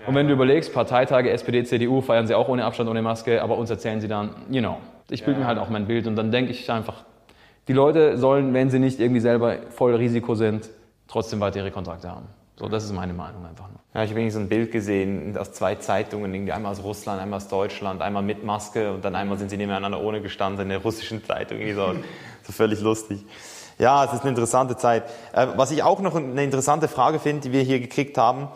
Und 0.06 0.14
wenn 0.14 0.26
du 0.26 0.34
überlegst, 0.34 0.74
Parteitage 0.74 1.30
SPD, 1.30 1.64
CDU 1.64 2.02
feiern 2.02 2.26
sie 2.26 2.34
auch 2.34 2.48
ohne 2.48 2.64
Abstand, 2.64 2.90
ohne 2.90 3.00
Maske, 3.00 3.42
aber 3.42 3.56
uns 3.56 3.70
erzählen 3.70 4.00
sie 4.00 4.08
dann, 4.08 4.30
you 4.50 4.60
know, 4.60 4.78
ich 5.08 5.24
bilde 5.24 5.40
ja. 5.40 5.44
mir 5.44 5.48
halt 5.48 5.58
auch 5.58 5.70
mein 5.70 5.86
Bild 5.86 6.06
und 6.06 6.16
dann 6.16 6.30
denke 6.30 6.50
ich 6.50 6.70
einfach, 6.70 7.04
die 7.68 7.72
Leute 7.72 8.18
sollen, 8.18 8.52
wenn 8.52 8.68
sie 8.68 8.78
nicht 8.78 9.00
irgendwie 9.00 9.20
selber 9.20 9.56
voll 9.70 9.94
Risiko 9.94 10.34
sind, 10.34 10.68
trotzdem 11.08 11.40
weiter 11.40 11.60
ihre 11.60 11.70
Kontakte 11.70 12.10
haben. 12.10 12.26
So, 12.56 12.68
das 12.68 12.84
ist 12.84 12.92
meine 12.92 13.14
Meinung 13.14 13.44
einfach 13.46 13.68
nur. 13.68 13.80
Ja, 13.94 14.04
ich 14.04 14.10
habe 14.10 14.20
irgendwie 14.20 14.32
so 14.32 14.40
ein 14.40 14.48
Bild 14.48 14.70
gesehen 14.70 15.36
aus 15.36 15.52
zwei 15.52 15.74
Zeitungen, 15.76 16.32
irgendwie 16.32 16.52
einmal 16.52 16.72
aus 16.72 16.82
Russland, 16.82 17.20
einmal 17.20 17.38
aus 17.38 17.48
Deutschland, 17.48 18.02
einmal 18.02 18.22
mit 18.22 18.44
Maske 18.44 18.92
und 18.92 19.04
dann 19.04 19.14
einmal 19.14 19.38
sind 19.38 19.50
sie 19.50 19.56
nebeneinander 19.56 20.00
ohne 20.00 20.20
gestanden 20.20 20.62
in 20.62 20.68
der 20.68 20.78
russischen 20.78 21.24
Zeitung. 21.24 21.58
Irgendwie 21.58 21.74
so, 21.74 21.94
so 22.42 22.52
völlig 22.52 22.80
lustig. 22.80 23.24
Ja, 23.78 24.04
es 24.04 24.12
ist 24.12 24.20
eine 24.20 24.30
interessante 24.30 24.76
Zeit. 24.76 25.04
Äh, 25.32 25.48
was 25.56 25.70
ich 25.70 25.82
auch 25.82 26.00
noch 26.00 26.14
eine 26.14 26.44
interessante 26.44 26.88
Frage 26.88 27.18
finde, 27.18 27.42
die 27.42 27.52
wir 27.52 27.62
hier 27.62 27.80
gekriegt 27.80 28.18
haben, 28.18 28.48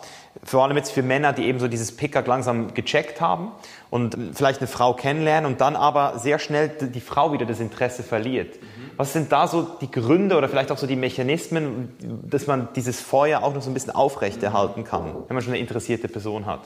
vor 0.45 0.63
allem 0.63 0.77
jetzt 0.77 0.93
für 0.93 1.03
Männer, 1.03 1.33
die 1.33 1.47
eben 1.47 1.59
so 1.59 1.67
dieses 1.67 1.97
Pickup 1.97 2.27
langsam 2.27 2.73
gecheckt 2.75 3.21
haben 3.21 3.53
und 3.91 4.17
vielleicht 4.35 4.61
eine 4.61 4.69
Frau 4.69 4.95
kennenlernen 4.95 5.51
und 5.51 5.61
dann 5.61 5.75
aber 5.75 6.19
sehr 6.19 6.39
schnell 6.39 6.69
die 6.69 7.01
Frau 7.01 7.33
wieder 7.33 7.45
das 7.45 7.59
Interesse 7.59 8.03
verliert. 8.03 8.59
Was 8.97 9.13
sind 9.13 9.33
da 9.33 9.49
so 9.49 9.67
die 9.81 9.91
Gründe 9.91 10.37
oder 10.37 10.49
vielleicht 10.49 10.71
auch 10.71 10.79
so 10.79 10.87
die 10.87 10.97
Mechanismen, 10.97 11.97
dass 12.23 12.47
man 12.47 12.69
dieses 12.77 13.01
Feuer 13.01 13.43
auch 13.43 13.55
noch 13.55 13.63
so 13.63 13.71
ein 13.71 13.75
bisschen 13.75 13.95
aufrechterhalten 13.95 14.85
kann, 14.85 15.15
wenn 15.27 15.35
man 15.35 15.43
schon 15.43 15.53
eine 15.53 15.61
interessierte 15.61 16.09
Person 16.09 16.47
hat? 16.47 16.61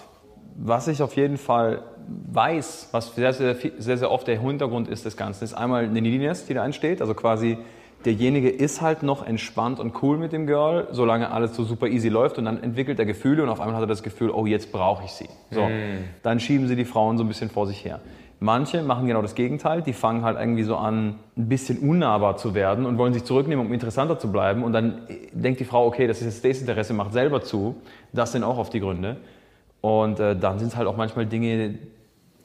Was 0.55 0.87
ich 0.89 1.03
auf 1.03 1.17
jeden 1.17 1.39
Fall 1.39 1.83
weiß, 2.33 2.89
was 2.93 3.15
sehr, 3.15 3.33
sehr, 3.33 3.57
sehr, 3.79 3.97
sehr 3.97 4.11
oft 4.11 4.27
der 4.27 4.39
Hintergrund 4.39 4.89
ist 4.89 5.07
des 5.07 5.17
Ganzen, 5.17 5.45
ist 5.45 5.55
einmal 5.55 5.85
eine 5.85 6.01
Neediness, 6.03 6.45
die 6.45 6.53
da 6.53 6.65
entsteht, 6.65 7.01
also 7.01 7.15
quasi 7.15 7.57
derjenige 8.07 8.49
ist 8.49 8.81
halt 8.81 9.03
noch 9.03 9.27
entspannt 9.27 9.81
und 9.81 10.03
cool 10.03 10.19
mit 10.19 10.33
dem 10.33 10.47
Girl, 10.47 10.89
solange 10.91 11.31
alles 11.31 11.55
so 11.55 11.65
super 11.65 11.87
easy 11.87 12.09
läuft 12.09 12.39
und 12.39 12.45
dann 12.45 12.63
entwickelt 12.63 12.99
er 12.99 13.07
Gefühle 13.07 13.43
und 13.43 13.49
auf 13.49 13.61
einmal 13.61 13.77
hat 13.77 13.83
er 13.83 13.89
das 13.89 14.03
Gefühl, 14.03 14.31
oh, 14.31 14.47
jetzt 14.47 14.73
brauche 14.73 15.05
ich 15.05 15.13
sie. 15.13 15.29
So, 15.51 15.63
mm. 15.63 16.05
dann 16.23 16.41
schieben 16.41 16.69
sie 16.69 16.77
die 16.77 16.85
Frauen 16.85 17.19
so 17.19 17.25
ein 17.25 17.29
bisschen 17.29 17.51
vor 17.51 17.67
sich 17.67 17.85
her. 17.85 18.01
Manche 18.43 18.83
machen 18.83 19.07
genau 19.07 19.23
das 19.23 19.37
Gegenteil, 19.37 19.83
die 19.83 19.93
fangen 19.93 20.25
halt 20.25 20.37
irgendwie 20.37 20.65
so 20.65 20.77
an, 20.77 21.15
ein 21.37 21.49
bisschen 21.49 21.79
unnahbar 21.79 22.37
zu 22.37 22.55
werden 22.55 22.87
und 22.87 22.99
wollen 22.99 23.13
sich 23.13 23.23
zurücknehmen, 23.23 23.65
um 23.65 23.73
interessanter 23.73 24.19
zu 24.19 24.33
bleiben. 24.33 24.65
Und 24.65 24.73
dann 24.73 25.03
denkt 25.33 25.61
die 25.61 25.65
Frau, 25.65 25.87
okay, 25.87 26.09
das 26.09 26.19
ist 26.19 26.27
jetzt 26.27 26.45
Desinteresse, 26.45 26.93
macht 26.93 27.13
selber 27.13 27.43
zu. 27.43 27.77
Das 28.13 28.33
sind 28.33 28.43
auch 28.43 28.59
oft 28.59 28.73
die 28.73 28.81
Gründe. 28.81 29.19
Und 29.81 30.19
äh, 30.19 30.37
dann 30.37 30.59
sind 30.59 30.69
es 30.69 30.77
halt 30.77 30.89
auch 30.89 30.97
manchmal 30.97 31.27
Dinge, 31.27 31.79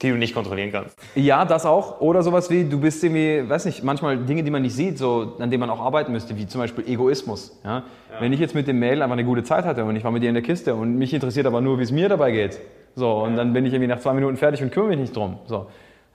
Die 0.00 0.10
du 0.10 0.16
nicht 0.16 0.34
kontrollieren 0.34 0.70
kannst. 0.70 0.96
Ja, 1.14 1.44
das 1.44 1.66
auch. 1.66 2.00
Oder 2.00 2.22
sowas 2.22 2.50
wie, 2.50 2.64
du 2.64 2.78
bist 2.80 3.02
irgendwie, 3.02 3.48
weiß 3.48 3.64
nicht, 3.64 3.82
manchmal 3.82 4.16
Dinge, 4.16 4.44
die 4.44 4.50
man 4.50 4.62
nicht 4.62 4.74
sieht, 4.74 4.96
so, 4.96 5.34
an 5.38 5.50
denen 5.50 5.60
man 5.60 5.70
auch 5.70 5.80
arbeiten 5.80 6.12
müsste, 6.12 6.36
wie 6.36 6.46
zum 6.46 6.60
Beispiel 6.60 6.86
Egoismus. 6.86 7.58
Ja? 7.64 7.78
ja. 7.78 7.82
Wenn 8.20 8.32
ich 8.32 8.38
jetzt 8.38 8.54
mit 8.54 8.68
dem 8.68 8.78
Mail 8.78 9.02
einfach 9.02 9.14
eine 9.14 9.24
gute 9.24 9.42
Zeit 9.42 9.64
hatte 9.64 9.84
und 9.84 9.96
ich 9.96 10.04
war 10.04 10.12
mit 10.12 10.22
dir 10.22 10.28
in 10.28 10.34
der 10.34 10.44
Kiste 10.44 10.74
und 10.74 10.96
mich 10.96 11.12
interessiert 11.12 11.46
aber 11.46 11.60
nur, 11.60 11.78
wie 11.78 11.82
es 11.82 11.90
mir 11.90 12.08
dabei 12.08 12.30
geht. 12.30 12.60
So, 12.94 13.22
und 13.24 13.36
dann 13.36 13.52
bin 13.52 13.66
ich 13.66 13.72
irgendwie 13.72 13.88
nach 13.88 14.00
zwei 14.00 14.12
Minuten 14.12 14.36
fertig 14.36 14.62
und 14.62 14.70
kümmere 14.70 14.90
mich 14.90 14.98
nicht 14.98 15.16
drum. 15.16 15.38
So. 15.46 15.66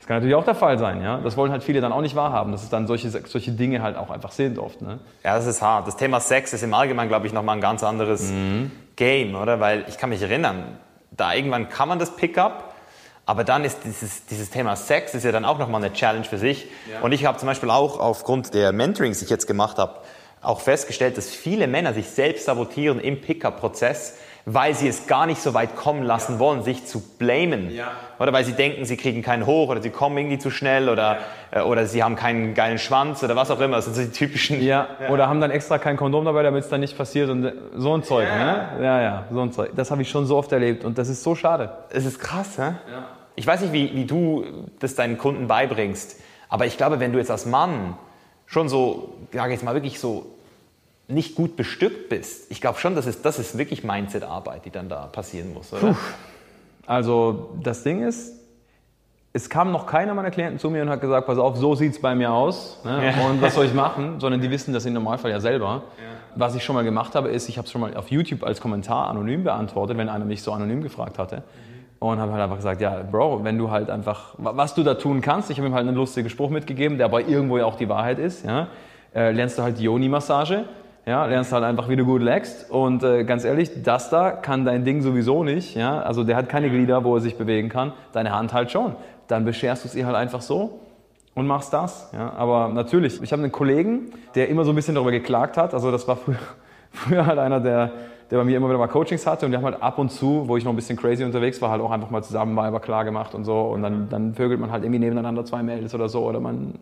Das 0.04 0.08
kann 0.08 0.18
natürlich 0.18 0.36
auch 0.36 0.44
der 0.44 0.56
Fall 0.56 0.78
sein, 0.78 1.02
ja. 1.02 1.20
Das 1.24 1.38
wollen 1.38 1.50
halt 1.50 1.64
viele 1.64 1.80
dann 1.80 1.94
auch 1.94 2.02
nicht 2.02 2.14
wahrhaben, 2.14 2.52
dass 2.52 2.64
es 2.64 2.70
dann 2.70 2.88
solche, 2.88 3.10
solche 3.10 3.52
Dinge 3.52 3.82
halt 3.82 3.96
auch 3.96 4.10
einfach 4.10 4.32
sind 4.32 4.60
oft. 4.60 4.82
Ne? 4.82 5.00
Ja, 5.24 5.38
das 5.38 5.46
ist 5.46 5.62
hart. 5.62 5.88
Das 5.88 5.96
Thema 5.96 6.20
Sex 6.20 6.52
ist 6.52 6.62
im 6.62 6.74
Allgemeinen, 6.74 7.08
glaube 7.08 7.26
ich, 7.26 7.32
nochmal 7.32 7.56
ein 7.56 7.62
ganz 7.62 7.86
anderes 7.86 8.30
mhm. 8.30 8.72
Game, 8.98 9.34
oder? 9.36 9.62
Weil 9.62 9.86
ich 9.88 9.98
kann 9.98 10.10
mich 10.10 10.22
erinnern, 10.22 10.78
da 11.12 11.34
irgendwann 11.34 11.70
kann 11.70 11.88
man 11.88 12.00
das 12.00 12.18
Pickup, 12.18 12.73
aber 13.26 13.44
dann 13.44 13.64
ist 13.64 13.80
dieses, 13.86 14.26
dieses 14.26 14.50
Thema 14.50 14.76
Sex 14.76 15.14
ist 15.14 15.24
ja 15.24 15.32
dann 15.32 15.46
auch 15.46 15.58
nochmal 15.58 15.84
eine 15.84 15.94
Challenge 15.94 16.26
für 16.26 16.38
sich. 16.38 16.68
Ja. 16.92 17.02
Und 17.02 17.14
ich 17.14 17.26
habe 17.26 17.38
zum 17.38 17.48
Beispiel 17.48 17.70
auch 17.70 18.00
aufgrund 18.00 18.54
der 18.54 18.72
Mentorings, 18.74 19.20
die 19.20 19.26
ich 19.26 19.32
jetzt 19.32 19.48
gemacht 19.48 19.78
habe, 19.78 20.00
auch 20.42 20.60
festgestellt, 20.60 21.18
dass 21.18 21.30
viele 21.30 21.68
Männer 21.68 21.94
sich 21.94 22.10
selbst 22.10 22.46
sabotieren 22.46 23.00
im 23.00 23.22
Pickup-Prozess, 23.22 24.18
weil 24.46 24.74
sie 24.74 24.88
es 24.88 25.08
gar 25.08 25.26
nicht 25.26 25.42
so 25.42 25.54
weit 25.54 25.76
kommen 25.76 26.04
lassen 26.04 26.34
ja. 26.34 26.40
wollen, 26.40 26.64
sich 26.64 26.86
zu 26.86 27.02
blamen. 27.18 27.72
Ja. 27.72 27.92
Oder 28.20 28.34
weil 28.34 28.44
sie 28.44 28.54
denken, 28.54 28.84
sie 28.84 28.98
kriegen 28.98 29.22
keinen 29.22 29.46
hoch 29.46 29.70
oder 29.70 29.82
sie 29.82 29.90
kommen 29.90 30.18
irgendwie 30.18 30.38
zu 30.38 30.50
schnell 30.50 30.90
oder, 30.90 31.20
ja. 31.52 31.62
äh, 31.62 31.64
oder 31.64 31.86
sie 31.86 32.04
haben 32.04 32.16
keinen 32.16 32.54
geilen 32.54 32.78
Schwanz 32.78 33.24
oder 33.24 33.36
was 33.36 33.52
auch 33.52 33.60
immer. 33.62 33.78
Das 33.78 33.86
sind 33.86 33.96
so 33.96 34.02
die 34.02 34.12
typischen. 34.12 34.62
Ja, 34.62 34.88
oder 35.10 35.28
haben 35.28 35.40
dann 35.40 35.52
extra 35.52 35.78
kein 35.78 35.96
Kondom 35.96 36.26
dabei, 36.26 36.44
damit 36.44 36.64
es 36.64 36.70
dann 36.70 36.82
nicht 36.82 36.98
passiert 36.98 37.30
und 37.30 37.46
äh, 37.46 37.54
so 37.76 37.96
ein 37.96 38.04
Zeug. 38.04 38.28
Ne? 38.28 38.68
Ja, 38.82 39.02
ja, 39.02 39.24
so 39.32 39.42
ein 39.42 39.52
Zeug. 39.52 39.72
Das 39.76 39.92
habe 39.92 40.02
ich 40.02 40.10
schon 40.10 40.26
so 40.26 40.38
oft 40.38 40.52
erlebt 40.52 40.84
und 40.84 40.98
das 40.98 41.08
ist 41.08 41.24
so 41.24 41.36
schade. 41.36 41.70
Es 41.90 42.06
ist 42.06 42.20
krass, 42.20 42.58
hä? 42.58 42.62
Ja. 42.92 43.08
Ich 43.36 43.48
weiß 43.48 43.62
nicht, 43.62 43.74
wie, 43.74 43.96
wie 43.96 44.06
du 44.06 44.46
das 44.80 44.96
deinen 44.96 45.18
Kunden 45.18 45.48
beibringst, 45.48 46.20
aber 46.50 46.66
ich 46.66 46.78
glaube, 46.78 47.00
wenn 47.00 47.14
du 47.14 47.18
jetzt 47.18 47.32
als 47.32 47.46
Mann 47.46 47.98
schon 48.46 48.70
so, 48.70 49.16
sage 49.32 49.54
ich 49.54 49.60
jetzt 49.60 49.66
mal, 49.66 49.74
wirklich 49.74 50.00
so 50.00 50.33
nicht 51.08 51.36
gut 51.36 51.56
bestückt 51.56 52.10
bist, 52.10 52.50
ich 52.52 52.62
glaube 52.62 52.80
schon, 52.80 52.96
dass 52.96 53.06
es, 53.06 53.22
das 53.22 53.40
ist 53.40 53.58
wirklich 53.58 53.84
Mindset-Arbeit, 53.84 54.66
die 54.66 54.70
dann 54.70 54.90
da 54.90 55.08
passieren 55.08 55.54
muss, 55.54 55.74
oder? 55.74 55.94
Puh. 55.94 55.96
Also 56.86 57.56
das 57.62 57.84
Ding 57.84 58.04
ist, 58.06 58.34
es 59.34 59.50
kam 59.50 59.72
noch 59.72 59.88
keiner 59.88 60.14
meiner 60.14 60.32
Klienten 60.32 60.60
zu 60.60 60.70
mir 60.70 60.84
und 60.84 60.90
hat 60.90 61.02
gesagt, 61.02 61.26
pass 61.26 61.40
auf, 61.40 61.58
so 61.58 61.74
sieht 61.76 61.94
es 61.94 62.02
bei 62.02 62.14
mir 62.14 62.32
aus 62.32 62.80
ne? 62.86 63.14
ja. 63.18 63.26
und 63.26 63.42
was 63.42 63.56
soll 63.56 63.66
ich 63.66 63.74
machen, 63.74 64.20
sondern 64.20 64.42
die 64.42 64.52
wissen 64.52 64.74
das 64.74 64.86
im 64.86 64.94
Normalfall 64.94 65.32
ja 65.32 65.40
selber. 65.40 65.84
Ja. 65.98 66.04
Was 66.36 66.56
ich 66.56 66.64
schon 66.64 66.76
mal 66.76 66.84
gemacht 66.84 67.16
habe, 67.16 67.30
ist, 67.30 67.50
ich 67.50 67.58
habe 67.58 67.66
es 67.66 67.72
schon 67.72 67.82
mal 67.82 67.96
auf 67.96 68.10
YouTube 68.10 68.44
als 68.44 68.62
Kommentar 68.62 69.08
anonym 69.08 69.44
beantwortet, 69.44 69.98
wenn 69.98 70.10
einer 70.10 70.26
mich 70.26 70.44
so 70.44 70.52
anonym 70.52 70.84
gefragt 70.84 71.18
hatte. 71.18 71.38
Mhm. 71.38 71.44
Und 72.00 72.20
habe 72.20 72.34
halt 72.34 72.44
einfach 72.44 72.58
gesagt, 72.58 72.82
ja, 72.82 73.02
Bro, 73.02 73.44
wenn 73.44 73.58
du 73.58 73.72
halt 73.72 73.90
einfach, 73.90 74.36
was 74.38 74.76
du 74.76 74.84
da 74.84 74.96
tun 74.96 75.22
kannst, 75.22 75.50
ich 75.50 75.58
habe 75.58 75.68
ihm 75.68 75.74
halt 75.74 75.88
einen 75.88 75.96
lustigen 75.96 76.30
Spruch 76.30 76.50
mitgegeben, 76.50 76.98
der 76.98 77.06
aber 77.06 77.22
irgendwo 77.22 77.58
ja 77.58 77.66
auch 77.66 77.76
die 77.76 77.88
Wahrheit 77.88 78.20
ist, 78.20 78.46
ja, 78.46 78.68
äh, 79.16 79.32
lernst 79.32 79.58
du 79.58 79.64
halt 79.64 79.80
die 79.80 79.84
Yoni-Massage, 79.84 80.66
ja, 81.06 81.26
lernst 81.26 81.52
halt 81.52 81.64
einfach, 81.66 81.90
wie 81.90 81.98
du 81.98 82.06
gut 82.06 82.22
leckst. 82.22 82.72
Und 82.72 83.04
äh, 83.04 83.26
ganz 83.26 83.44
ehrlich, 83.44 83.84
das 83.84 84.10
da 84.10 84.32
kann 84.32 84.64
dein 84.64 84.86
Ding 84.86 85.02
sowieso 85.02 85.44
nicht. 85.44 85.76
Ja? 85.76 86.02
Also 86.02 86.24
der 86.24 86.38
hat 86.38 86.48
keine 86.48 86.70
Glieder, 86.70 87.04
wo 87.04 87.16
er 87.16 87.22
sich 87.22 87.38
bewegen 87.38 87.70
kann. 87.70 87.92
Deine 88.14 88.32
Hand 88.32 88.54
halt 88.54 88.72
schon. 88.72 88.96
Dann 89.28 89.44
bescherst 89.44 89.84
du 89.84 89.90
es 89.90 89.96
ihr 89.96 90.06
halt 90.06 90.16
einfach 90.16 90.42
so 90.42 90.80
und 91.36 91.46
machst 91.46 91.74
das. 91.74 92.10
Ja? 92.14 92.32
Aber 92.38 92.70
natürlich, 92.70 93.22
ich 93.22 93.34
habe 93.34 93.44
einen 93.44 93.52
Kollegen, 93.52 94.14
der 94.36 94.48
immer 94.48 94.64
so 94.64 94.72
ein 94.72 94.76
bisschen 94.76 94.96
darüber 94.96 95.12
geklagt 95.12 95.58
hat. 95.58 95.74
Also 95.74 95.92
das 95.92 96.08
war 96.08 96.16
früher, 96.16 96.38
früher 96.92 97.26
halt 97.26 97.38
einer, 97.38 97.60
der, 97.60 97.92
der 98.32 98.38
bei 98.38 98.46
mir 98.46 98.56
immer 98.56 98.70
wieder 98.70 98.80
mal 98.80 98.88
Coachings 98.88 99.28
hatte. 99.28 99.46
Und 99.46 99.52
die 99.52 99.58
haben 99.58 99.66
halt 99.66 99.84
ab 99.84 100.00
und 100.00 100.10
zu, 100.10 100.48
wo 100.48 100.56
ich 100.56 100.64
noch 100.64 100.72
ein 100.72 100.78
bisschen 100.78 100.98
crazy 100.98 101.26
unterwegs 101.26 101.62
war, 101.62 101.70
halt 101.70 101.82
auch 101.82 101.92
einfach 101.92 102.12
mal 102.12 102.24
zusammen 102.24 102.54
mal 102.54 102.72
klar 102.80 103.04
gemacht 103.04 103.36
und 103.36 103.44
so. 103.44 103.60
Und 103.60 103.84
dann, 103.84 104.08
dann 104.08 104.36
vögelt 104.36 104.62
man 104.62 104.72
halt 104.72 104.86
irgendwie 104.86 105.00
nebeneinander 105.00 105.44
zwei 105.44 105.64
Mails 105.64 105.94
oder 105.94 106.08
so. 106.08 106.24
Oder 106.24 106.40
man 106.40 106.76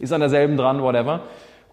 ist 0.00 0.12
an 0.12 0.18
derselben 0.18 0.56
dran, 0.56 0.82
whatever. 0.82 1.20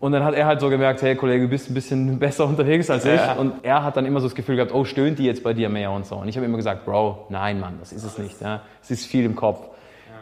Und 0.01 0.13
dann 0.13 0.23
hat 0.23 0.33
er 0.33 0.47
halt 0.47 0.59
so 0.59 0.69
gemerkt, 0.69 1.03
hey 1.03 1.15
Kollege, 1.15 1.43
du 1.43 1.49
bist 1.49 1.69
ein 1.69 1.75
bisschen 1.75 2.17
besser 2.19 2.45
unterwegs 2.47 2.89
als 2.89 3.05
ich. 3.05 3.15
Ja. 3.15 3.33
Und 3.33 3.53
er 3.63 3.83
hat 3.83 3.95
dann 3.95 4.05
immer 4.07 4.19
so 4.19 4.25
das 4.25 4.35
Gefühl 4.35 4.55
gehabt, 4.55 4.73
oh, 4.73 4.83
stöhnt 4.83 5.19
die 5.19 5.25
jetzt 5.25 5.43
bei 5.43 5.53
dir 5.53 5.69
mehr 5.69 5.91
und 5.91 6.07
so. 6.07 6.15
Und 6.15 6.27
ich 6.27 6.35
habe 6.35 6.45
immer 6.45 6.57
gesagt, 6.57 6.85
Bro, 6.85 7.27
nein, 7.29 7.59
Mann, 7.59 7.75
das 7.79 7.93
ist 7.93 8.03
es 8.03 8.17
nicht. 8.17 8.41
Ja. 8.41 8.61
Es 8.81 8.89
ist 8.89 9.05
viel 9.05 9.23
im 9.23 9.35
Kopf. 9.35 9.69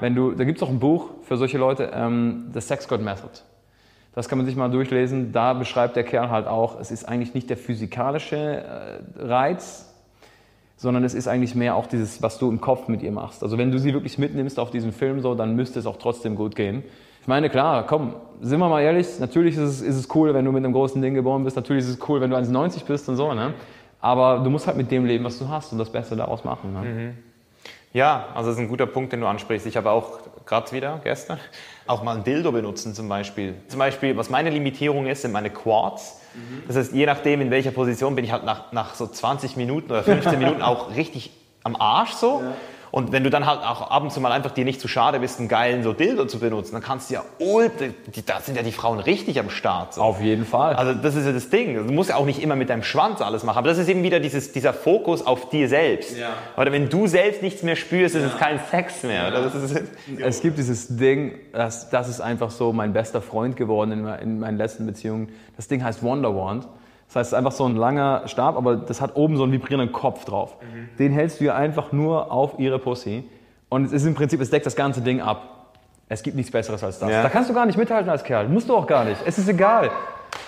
Wenn 0.01 0.15
du, 0.15 0.32
da 0.32 0.43
gibt 0.43 0.57
es 0.57 0.63
auch 0.63 0.69
ein 0.69 0.80
Buch 0.80 1.11
für 1.23 1.38
solche 1.38 1.57
Leute, 1.57 1.91
ähm, 1.93 2.49
The 2.53 2.59
Sex 2.59 2.89
God 2.89 3.01
Method. 3.01 3.30
Das 4.13 4.27
kann 4.27 4.38
man 4.38 4.45
sich 4.45 4.57
mal 4.57 4.69
durchlesen. 4.69 5.32
Da 5.32 5.53
beschreibt 5.53 5.95
der 5.95 6.03
Kerl 6.03 6.30
halt 6.30 6.45
auch, 6.45 6.77
es 6.82 6.91
ist 6.91 7.07
eigentlich 7.07 7.34
nicht 7.34 7.49
der 7.49 7.57
physikalische 7.57 8.36
äh, 8.36 8.99
Reiz, 9.17 9.93
sondern 10.75 11.05
es 11.05 11.13
ist 11.13 11.30
eigentlich 11.30 11.55
mehr 11.55 11.75
auch 11.75 11.88
dieses, 11.88 12.21
was 12.21 12.38
du 12.38 12.49
im 12.49 12.59
Kopf 12.59 12.89
mit 12.89 13.01
ihr 13.01 13.13
machst. 13.13 13.43
Also 13.43 13.57
wenn 13.57 13.71
du 13.71 13.80
sie 13.80 13.93
wirklich 13.93 14.17
mitnimmst 14.17 14.59
auf 14.59 14.71
diesen 14.71 14.91
Film 14.91 15.21
so, 15.21 15.36
dann 15.36 15.55
müsste 15.55 15.80
es 15.80 15.86
auch 15.86 15.97
trotzdem 15.97 16.36
gut 16.36 16.57
gehen. 16.57 16.84
Ich 17.22 17.28
meine, 17.28 17.49
klar, 17.49 17.86
komm, 17.86 18.15
sind 18.41 18.59
wir 18.59 18.70
mal 18.70 18.82
ehrlich, 18.82 19.20
natürlich 19.20 19.55
ist 19.55 19.61
es, 19.61 19.82
ist 19.82 19.95
es 19.95 20.15
cool, 20.15 20.34
wenn 20.34 20.45
du 20.45 20.51
mit 20.51 20.63
einem 20.63 20.74
großen 20.74 21.01
Ding 21.01 21.13
geboren 21.13 21.43
bist, 21.43 21.55
natürlich 21.55 21.84
ist 21.84 21.89
es 21.89 22.09
cool, 22.09 22.22
wenn 22.22 22.30
du 22.30 22.38
1,90 22.38 22.86
bist 22.86 23.09
und 23.09 23.15
so, 23.15 23.34
ne? 23.34 23.53
Aber 24.01 24.39
du 24.39 24.49
musst 24.49 24.65
halt 24.65 24.78
mit 24.78 24.89
dem 24.91 25.05
leben, 25.05 25.26
was 25.26 25.39
du 25.39 25.49
hast 25.49 25.74
und 25.74 25.78
das 25.78 25.91
Beste 25.91 26.15
daraus 26.15 26.45
machen. 26.45 26.74
Ne? 26.74 26.80
Mhm. 26.80 27.17
Ja, 27.91 28.28
also 28.34 28.49
das 28.49 28.57
ist 28.57 28.63
ein 28.63 28.70
guter 28.70 28.86
Punkt, 28.86 29.11
den 29.11 29.20
du 29.20 29.28
ansprichst. 29.28 29.67
Ich 29.67 29.76
habe 29.76 29.89
auch 29.89 30.20
gerade 30.45 30.72
wieder 30.72 31.01
gestern 31.03 31.39
auch 31.88 32.03
mal 32.03 32.15
ein 32.15 32.24
Dildo 32.24 32.51
benutzen 32.51 32.93
zum 32.93 33.09
Beispiel. 33.09 33.55
Zum 33.67 33.80
Beispiel, 33.80 34.15
was 34.15 34.30
meine 34.30 34.51
Limitierung 34.51 35.07
ist, 35.07 35.24
sind 35.24 35.32
meine 35.32 35.49
Quads. 35.49 36.22
Mhm. 36.34 36.63
Das 36.67 36.78
heißt, 36.78 36.93
je 36.93 37.05
nachdem, 37.05 37.41
in 37.41 37.51
welcher 37.51 37.72
Position 37.72 38.15
bin 38.15 38.24
ich 38.24 38.32
halt 38.32 38.45
nach, 38.45 38.72
nach 38.72 38.93
so 38.93 39.07
20 39.07 39.57
Minuten 39.57 39.91
oder 39.91 40.03
15 40.03 40.38
Minuten 40.39 40.61
auch 40.61 40.95
richtig 40.95 41.32
am 41.63 41.76
Arsch 41.76 42.11
so. 42.11 42.41
Ja. 42.43 42.53
Und 42.91 43.11
wenn 43.11 43.23
du 43.23 43.29
dann 43.29 43.45
halt 43.45 43.61
auch 43.61 43.91
ab 43.91 44.03
und 44.03 44.11
zu 44.11 44.19
mal 44.19 44.31
einfach 44.31 44.51
dir 44.51 44.65
nicht 44.65 44.81
zu 44.81 44.87
schade 44.87 45.19
bist, 45.19 45.39
einen 45.39 45.47
geilen 45.47 45.83
so 45.83 45.93
Dildo 45.93 46.25
zu 46.25 46.39
benutzen, 46.39 46.73
dann 46.73 46.81
kannst 46.81 47.09
du 47.09 47.15
ja, 47.15 47.23
oh, 47.39 47.61
da 48.25 48.39
sind 48.41 48.55
ja 48.55 48.63
die 48.63 48.71
Frauen 48.71 48.99
richtig 48.99 49.39
am 49.39 49.49
Start. 49.49 49.93
So. 49.93 50.01
Auf 50.01 50.21
jeden 50.21 50.45
Fall. 50.45 50.75
Also 50.75 50.93
das 50.93 51.15
ist 51.15 51.25
ja 51.25 51.31
das 51.31 51.49
Ding. 51.49 51.75
Du 51.75 51.93
musst 51.93 52.09
ja 52.09 52.15
auch 52.15 52.25
nicht 52.25 52.41
immer 52.41 52.55
mit 52.55 52.69
deinem 52.69 52.83
Schwanz 52.83 53.21
alles 53.21 53.43
machen. 53.43 53.57
Aber 53.59 53.67
das 53.67 53.77
ist 53.77 53.89
eben 53.89 54.03
wieder 54.03 54.19
dieses, 54.19 54.51
dieser 54.51 54.73
Fokus 54.73 55.25
auf 55.25 55.49
dir 55.49 55.69
selbst. 55.69 56.17
Ja. 56.17 56.29
Oder 56.57 56.71
wenn 56.71 56.89
du 56.89 57.07
selbst 57.07 57.41
nichts 57.41 57.63
mehr 57.63 57.75
spürst, 57.75 58.15
ist 58.15 58.21
ja. 58.21 58.27
es 58.29 58.37
kein 58.37 58.59
Sex 58.71 59.03
mehr. 59.03 59.29
Ja. 59.29 60.25
es 60.25 60.41
gibt 60.41 60.57
dieses 60.57 60.97
Ding, 60.97 61.33
das, 61.53 61.89
das 61.89 62.09
ist 62.09 62.21
einfach 62.21 62.49
so 62.49 62.73
mein 62.73 62.93
bester 62.93 63.21
Freund 63.21 63.55
geworden 63.55 63.91
in, 63.91 64.05
in 64.05 64.39
meinen 64.39 64.57
letzten 64.57 64.85
Beziehungen. 64.85 65.29
Das 65.55 65.67
Ding 65.67 65.83
heißt 65.83 66.01
Wonderwand. 66.03 66.67
Das 67.10 67.16
heißt, 67.16 67.28
es 67.28 67.34
ist 67.34 67.38
einfach 67.38 67.51
so 67.51 67.66
ein 67.66 67.76
langer 67.76 68.28
Stab, 68.28 68.55
aber 68.55 68.76
das 68.76 69.01
hat 69.01 69.16
oben 69.16 69.36
so 69.36 69.43
einen 69.43 69.51
vibrierenden 69.51 69.91
Kopf 69.91 70.26
drauf. 70.26 70.55
Mhm. 70.62 70.95
Den 70.97 71.12
hältst 71.12 71.39
du 71.39 71.45
ja 71.45 71.55
einfach 71.55 71.91
nur 71.91 72.32
auf 72.32 72.60
ihre 72.60 72.78
Pussy. 72.78 73.28
Und 73.68 73.86
es 73.86 73.93
ist 73.93 74.05
im 74.05 74.14
Prinzip, 74.14 74.39
es 74.41 74.51
deckt 74.51 74.68
das 74.68 74.76
ganze 74.76 75.01
Ding 75.01 75.20
ab. 75.20 75.72
Es 76.07 76.22
gibt 76.22 76.36
nichts 76.36 76.51
Besseres 76.51 76.84
als 76.84 76.99
das. 76.99 77.10
Ja. 77.10 77.24
Da 77.24 77.30
kannst 77.30 77.49
du 77.49 77.53
gar 77.55 77.66
nicht 77.66 77.78
mithalten 77.78 78.10
als 78.12 78.24
Kerl. 78.24 78.47
Musst 78.47 78.70
du 78.70 78.76
auch 78.76 78.86
gar 78.86 79.05
nicht. 79.05 79.20
Es 79.26 79.39
ist 79.39 79.49
egal. 79.49 79.89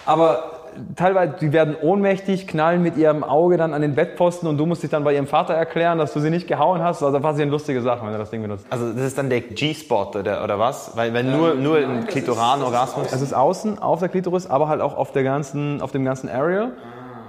Aber 0.06 0.51
teilweise, 0.96 1.36
die 1.40 1.54
werden 1.54 1.76
ohnmächtig, 1.82 2.48
knallen 2.48 2.82
mit 2.82 2.98
ihrem 2.98 3.24
Auge 3.24 3.58
dann 3.58 3.74
an 3.74 3.82
den 3.82 3.96
Bettposten 3.96 4.48
und 4.48 4.58
du 4.58 4.66
musst 4.66 4.84
dich 4.84 4.90
dann 4.90 5.04
bei 5.04 5.14
ihrem 5.14 5.28
Vater 5.28 5.54
erklären, 5.54 5.98
dass 5.98 6.14
du 6.14 6.20
sie 6.20 6.30
nicht 6.30 6.48
gehauen 6.48 6.82
hast. 6.82 7.04
Also 7.04 7.18
da 7.18 7.20
passieren 7.20 7.50
lustige 7.50 7.82
Sachen, 7.82 8.06
wenn 8.06 8.14
du 8.14 8.20
das 8.20 8.30
Ding 8.30 8.42
benutzt. 8.42 8.66
Also 8.70 8.92
das 8.92 9.04
ist 9.04 9.18
dann 9.18 9.30
der 9.30 9.42
G-Spot 9.42 10.12
oder, 10.20 10.44
oder 10.44 10.60
was? 10.60 10.96
Weil 10.96 11.14
wenn 11.14 11.32
nur, 11.32 11.56
nur 11.56 11.78
ein 11.78 12.06
Klitoran-Orgasmus... 12.08 13.12
Es 13.12 13.22
ist 13.22 13.34
außen 13.34 13.80
auf 13.80 14.00
der 14.00 14.10
Klitoris, 14.10 14.48
aber 14.48 14.68
halt 14.68 14.82
auch 14.82 14.96
auf, 14.96 15.12
der 15.12 15.24
ganzen, 15.24 15.82
auf 15.82 15.92
dem 15.92 16.06
ganzen 16.06 16.30
Area. 16.30 16.72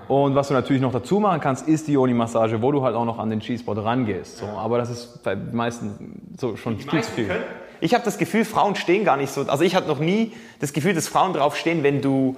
Und 0.09 0.35
was 0.35 0.49
du 0.49 0.55
natürlich 0.55 0.83
noch 0.83 0.93
dazu 0.93 1.21
machen 1.21 1.41
kannst, 1.41 1.67
ist 1.69 1.89
die 1.89 1.93
Yoni-Massage, 1.93 2.61
wo 2.61 2.73
du 2.73 2.83
halt 2.83 2.97
auch 2.97 3.05
noch 3.05 3.19
an 3.19 3.31
den 3.31 3.39
G-Spot 3.39 3.73
rangehst. 3.73 4.39
So, 4.39 4.47
aber 4.47 4.79
das 4.79 4.91
ist 4.91 5.23
bei 5.23 5.35
den 5.35 5.55
meisten 5.55 6.35
so 6.39 6.57
schon 6.57 6.79
viel 6.79 7.03
zu 7.03 7.13
viel. 7.13 7.27
Können. 7.29 7.45
Ich 7.81 7.95
habe 7.95 8.05
das 8.05 8.17
Gefühl, 8.19 8.45
Frauen 8.45 8.77
stehen 8.77 9.05
gar 9.05 9.17
nicht 9.17 9.33
so. 9.33 9.43
Also 9.49 9.65
ich 9.65 9.75
hatte 9.75 9.89
noch 9.89 9.99
nie 9.99 10.33
das 10.61 10.73
Gefühl, 10.73 10.95
dass 10.95 11.09
Frauen 11.09 11.33
drauf 11.33 11.57
stehen, 11.57 11.83
wenn 11.83 12.01
du 12.01 12.37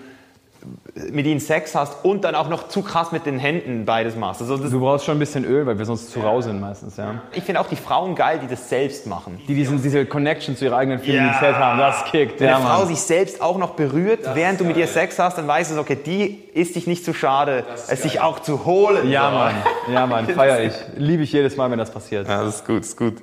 mit 1.10 1.26
ihnen 1.26 1.40
Sex 1.40 1.74
hast 1.74 2.04
und 2.04 2.24
dann 2.24 2.34
auch 2.34 2.48
noch 2.48 2.68
zu 2.68 2.82
krass 2.82 3.12
mit 3.12 3.26
den 3.26 3.38
Händen 3.38 3.84
beides 3.84 4.16
machst. 4.16 4.40
Also 4.40 4.56
du 4.56 4.80
brauchst 4.80 5.04
schon 5.04 5.16
ein 5.16 5.20
bisschen 5.20 5.44
Öl, 5.44 5.66
weil 5.66 5.78
wir 5.78 5.84
sonst 5.84 6.10
zu 6.10 6.20
rau 6.20 6.40
sind 6.40 6.60
meistens. 6.60 6.96
Ja. 6.96 7.22
Ich 7.32 7.44
finde 7.44 7.60
auch 7.60 7.68
die 7.68 7.76
Frauen 7.76 8.14
geil, 8.14 8.40
die 8.42 8.46
das 8.46 8.68
selbst 8.68 9.06
machen. 9.06 9.40
Die 9.48 9.54
diesen, 9.54 9.82
diese 9.82 10.06
Connection 10.06 10.56
zu 10.56 10.64
ihrer 10.64 10.76
eigenen 10.76 11.00
Feminität 11.00 11.42
ja. 11.42 11.58
haben, 11.58 11.78
das 11.78 12.04
kickt. 12.06 12.40
Wenn 12.40 12.48
ja, 12.48 12.56
eine 12.56 12.66
Frau 12.66 12.84
sich 12.86 13.00
selbst 13.00 13.40
auch 13.40 13.58
noch 13.58 13.70
berührt, 13.70 14.24
das 14.24 14.34
während 14.34 14.60
du 14.60 14.64
mit 14.64 14.76
ihr 14.76 14.86
Sex 14.86 15.18
hast, 15.18 15.38
dann 15.38 15.46
weißt 15.46 15.72
du, 15.72 15.80
okay, 15.80 15.96
die 15.96 16.42
ist 16.54 16.76
dich 16.76 16.86
nicht 16.86 17.04
zu 17.04 17.12
schade, 17.12 17.64
es 17.88 18.02
sich 18.02 18.20
auch 18.20 18.40
zu 18.40 18.64
holen. 18.64 19.10
Ja, 19.10 19.30
Mann, 19.30 19.54
ja, 19.92 20.06
Mann, 20.06 20.26
feier 20.34 20.62
ich. 20.62 20.74
Liebe 20.96 21.22
ich 21.22 21.32
jedes 21.32 21.56
Mal, 21.56 21.70
wenn 21.70 21.78
das 21.78 21.90
passiert. 21.90 22.28
Ja, 22.28 22.44
das 22.44 22.56
ist 22.56 22.66
gut, 22.66 22.80
das 22.80 22.88
ist 22.88 22.96
gut. 22.96 23.14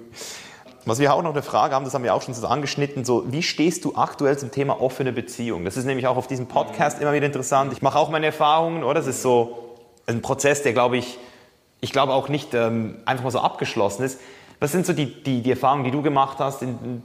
Was 0.85 0.99
wir 0.99 1.13
auch 1.13 1.21
noch 1.21 1.31
eine 1.31 1.43
Frage 1.43 1.75
haben, 1.75 1.85
das 1.85 1.93
haben 1.93 2.03
wir 2.03 2.13
auch 2.15 2.21
schon 2.23 2.33
so 2.33 2.45
angeschnitten, 2.47 3.05
so 3.05 3.23
wie 3.31 3.43
stehst 3.43 3.85
du 3.85 3.95
aktuell 3.95 4.37
zum 4.37 4.51
Thema 4.51 4.81
offene 4.81 5.11
Beziehung? 5.11 5.63
Das 5.63 5.77
ist 5.77 5.85
nämlich 5.85 6.07
auch 6.07 6.17
auf 6.17 6.25
diesem 6.27 6.47
Podcast 6.47 6.99
immer 7.01 7.13
wieder 7.13 7.25
interessant. 7.27 7.71
Ich 7.73 7.81
mache 7.81 7.99
auch 7.99 8.09
meine 8.09 8.25
Erfahrungen, 8.25 8.83
oder? 8.83 8.95
Das 8.95 9.07
ist 9.07 9.21
so 9.21 9.77
ein 10.07 10.21
Prozess, 10.21 10.63
der 10.63 10.73
glaube 10.73 10.97
ich, 10.97 11.19
ich 11.81 11.91
glaube 11.91 12.13
auch 12.13 12.29
nicht 12.29 12.53
ähm, 12.55 12.95
einfach 13.05 13.23
mal 13.23 13.31
so 13.31 13.39
abgeschlossen 13.39 14.03
ist. 14.03 14.19
Was 14.59 14.71
sind 14.71 14.85
so 14.85 14.93
die, 14.93 15.21
die, 15.23 15.41
die 15.41 15.51
Erfahrungen, 15.51 15.83
die 15.83 15.91
du 15.91 16.01
gemacht 16.01 16.39
hast? 16.39 16.61
In, 16.63 17.03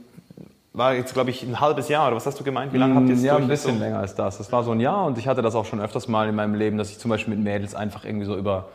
war 0.73 0.93
jetzt, 0.93 1.13
glaube 1.15 1.31
ich, 1.31 1.41
ein 1.41 1.59
halbes 1.59 1.89
Jahr 1.89 2.05
oder 2.07 2.15
was 2.15 2.25
hast 2.27 2.39
du 2.39 2.43
gemeint? 2.43 2.71
Wie 2.71 2.77
lange 2.77 2.93
habt 2.95 3.09
ihr 3.09 3.15
es 3.15 3.23
Ja, 3.23 3.35
ein 3.37 3.47
bisschen 3.47 3.75
so? 3.77 3.83
länger 3.83 3.97
als 3.99 4.13
das. 4.13 4.37
Das 4.37 4.51
war 4.51 4.63
so 4.63 4.71
ein 4.71 4.79
Jahr 4.79 5.05
und 5.05 5.17
ich 5.17 5.27
hatte 5.27 5.41
das 5.41 5.55
auch 5.55 5.65
schon 5.65 5.81
öfters 5.81 6.07
mal 6.07 6.29
in 6.29 6.35
meinem 6.35 6.53
Leben, 6.53 6.77
dass 6.77 6.91
ich 6.91 6.99
zum 6.99 7.09
Beispiel 7.09 7.33
mit 7.35 7.43
Mädels 7.43 7.73
einfach 7.73 8.05
irgendwie 8.05 8.25
so 8.27 8.35
über 8.37 8.65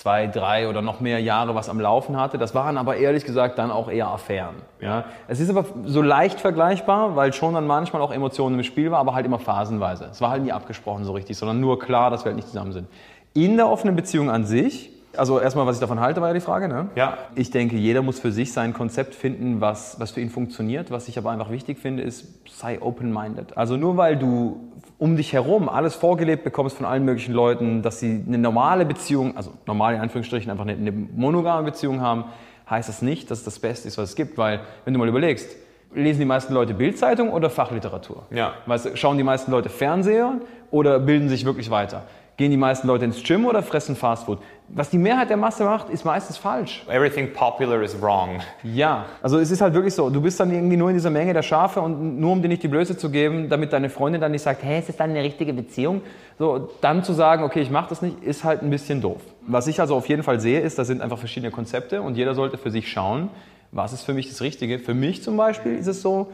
zwei, 0.00 0.28
drei 0.28 0.66
oder 0.66 0.80
noch 0.80 1.00
mehr 1.00 1.20
Jahre 1.20 1.54
was 1.54 1.68
am 1.68 1.78
Laufen 1.78 2.18
hatte. 2.18 2.38
Das 2.38 2.54
waren 2.54 2.78
aber 2.78 2.96
ehrlich 2.96 3.26
gesagt 3.26 3.58
dann 3.58 3.70
auch 3.70 3.90
eher 3.90 4.08
Affären. 4.08 4.54
Ja. 4.80 5.04
Es 5.28 5.40
ist 5.40 5.50
aber 5.50 5.66
so 5.84 6.00
leicht 6.00 6.40
vergleichbar, 6.40 7.16
weil 7.16 7.34
schon 7.34 7.52
dann 7.52 7.66
manchmal 7.66 8.00
auch 8.00 8.10
Emotionen 8.10 8.56
im 8.56 8.64
Spiel 8.64 8.90
war, 8.90 8.98
aber 8.98 9.12
halt 9.12 9.26
immer 9.26 9.38
phasenweise. 9.38 10.06
Es 10.10 10.22
war 10.22 10.30
halt 10.30 10.42
nie 10.42 10.52
abgesprochen 10.52 11.04
so 11.04 11.12
richtig, 11.12 11.36
sondern 11.36 11.60
nur 11.60 11.78
klar, 11.78 12.10
dass 12.10 12.24
wir 12.24 12.30
halt 12.30 12.36
nicht 12.36 12.48
zusammen 12.48 12.72
sind. 12.72 12.88
In 13.34 13.58
der 13.58 13.68
offenen 13.68 13.94
Beziehung 13.94 14.30
an 14.30 14.46
sich, 14.46 14.90
also 15.16 15.40
erstmal, 15.40 15.66
was 15.66 15.76
ich 15.76 15.80
davon 15.80 16.00
halte, 16.00 16.20
war 16.20 16.28
ja 16.28 16.34
die 16.34 16.40
Frage. 16.40 16.68
Ne? 16.68 16.88
Ja. 16.94 17.18
Ich 17.34 17.50
denke, 17.50 17.76
jeder 17.76 18.02
muss 18.02 18.20
für 18.20 18.32
sich 18.32 18.52
sein 18.52 18.72
Konzept 18.72 19.14
finden, 19.14 19.60
was, 19.60 19.98
was 19.98 20.12
für 20.12 20.20
ihn 20.20 20.30
funktioniert. 20.30 20.90
Was 20.90 21.08
ich 21.08 21.18
aber 21.18 21.30
einfach 21.30 21.50
wichtig 21.50 21.78
finde, 21.78 22.02
ist, 22.02 22.26
sei 22.48 22.80
open-minded. 22.80 23.56
Also 23.56 23.76
nur 23.76 23.96
weil 23.96 24.16
du 24.16 24.70
um 24.98 25.16
dich 25.16 25.32
herum 25.32 25.68
alles 25.68 25.94
vorgelebt 25.94 26.44
bekommst 26.44 26.76
von 26.76 26.86
allen 26.86 27.04
möglichen 27.04 27.32
Leuten, 27.32 27.82
dass 27.82 28.00
sie 28.00 28.22
eine 28.26 28.38
normale 28.38 28.84
Beziehung, 28.84 29.36
also 29.36 29.52
normal 29.66 29.94
in 29.94 30.00
Anführungsstrichen, 30.00 30.50
einfach 30.50 30.64
eine, 30.64 30.74
eine 30.74 30.92
monogame 30.92 31.64
Beziehung 31.64 32.00
haben, 32.00 32.24
heißt 32.68 32.88
das 32.88 33.02
nicht, 33.02 33.30
dass 33.30 33.38
es 33.38 33.44
das 33.44 33.58
Beste 33.58 33.88
ist, 33.88 33.98
was 33.98 34.10
es 34.10 34.16
gibt. 34.16 34.38
Weil, 34.38 34.60
wenn 34.84 34.92
du 34.92 35.00
mal 35.00 35.08
überlegst, 35.08 35.56
lesen 35.94 36.20
die 36.20 36.26
meisten 36.26 36.54
Leute 36.54 36.74
Bildzeitung 36.74 37.30
oder 37.30 37.50
Fachliteratur? 37.50 38.24
Ja. 38.30 38.54
Weißt 38.66 38.86
du, 38.86 38.96
schauen 38.96 39.16
die 39.16 39.24
meisten 39.24 39.50
Leute 39.50 39.68
Fernseher 39.68 40.34
oder 40.70 41.00
bilden 41.00 41.28
sich 41.28 41.44
wirklich 41.44 41.70
weiter? 41.70 42.04
Gehen 42.36 42.50
die 42.50 42.56
meisten 42.56 42.86
Leute 42.86 43.04
ins 43.04 43.22
Gym 43.22 43.44
oder 43.44 43.62
fressen 43.62 43.96
Fastfood? 43.96 44.38
Was 44.72 44.88
die 44.88 44.98
Mehrheit 44.98 45.30
der 45.30 45.36
Masse 45.36 45.64
macht, 45.64 45.90
ist 45.90 46.04
meistens 46.04 46.36
falsch. 46.36 46.84
Everything 46.88 47.32
popular 47.32 47.82
is 47.82 48.00
wrong. 48.00 48.40
Ja, 48.62 49.06
also 49.20 49.38
es 49.38 49.50
ist 49.50 49.60
halt 49.60 49.74
wirklich 49.74 49.94
so, 49.94 50.10
du 50.10 50.20
bist 50.20 50.38
dann 50.38 50.52
irgendwie 50.52 50.76
nur 50.76 50.90
in 50.90 50.94
dieser 50.94 51.10
Menge 51.10 51.32
der 51.32 51.42
Schafe 51.42 51.80
und 51.80 52.20
nur 52.20 52.30
um 52.30 52.40
dir 52.40 52.46
nicht 52.46 52.62
die 52.62 52.68
Blöße 52.68 52.96
zu 52.96 53.10
geben, 53.10 53.48
damit 53.48 53.72
deine 53.72 53.90
Freundin 53.90 54.20
dann 54.20 54.30
nicht 54.30 54.42
sagt, 54.42 54.62
hey, 54.62 54.78
ist 54.78 54.88
das 54.88 54.96
dann 54.96 55.10
eine 55.10 55.24
richtige 55.24 55.52
Beziehung? 55.52 56.02
So, 56.38 56.70
dann 56.80 57.02
zu 57.02 57.12
sagen, 57.14 57.42
okay, 57.42 57.60
ich 57.62 57.70
mache 57.70 57.88
das 57.88 58.00
nicht, 58.00 58.22
ist 58.22 58.44
halt 58.44 58.62
ein 58.62 58.70
bisschen 58.70 59.00
doof. 59.00 59.20
Was 59.44 59.66
ich 59.66 59.80
also 59.80 59.96
auf 59.96 60.08
jeden 60.08 60.22
Fall 60.22 60.38
sehe, 60.38 60.60
ist, 60.60 60.78
da 60.78 60.84
sind 60.84 61.02
einfach 61.02 61.18
verschiedene 61.18 61.50
Konzepte 61.50 62.00
und 62.00 62.16
jeder 62.16 62.36
sollte 62.36 62.56
für 62.56 62.70
sich 62.70 62.88
schauen, 62.88 63.28
was 63.72 63.92
ist 63.92 64.04
für 64.04 64.14
mich 64.14 64.28
das 64.28 64.40
Richtige. 64.40 64.78
Für 64.78 64.94
mich 64.94 65.24
zum 65.24 65.36
Beispiel 65.36 65.74
ist 65.74 65.88
es 65.88 66.00
so, 66.00 66.28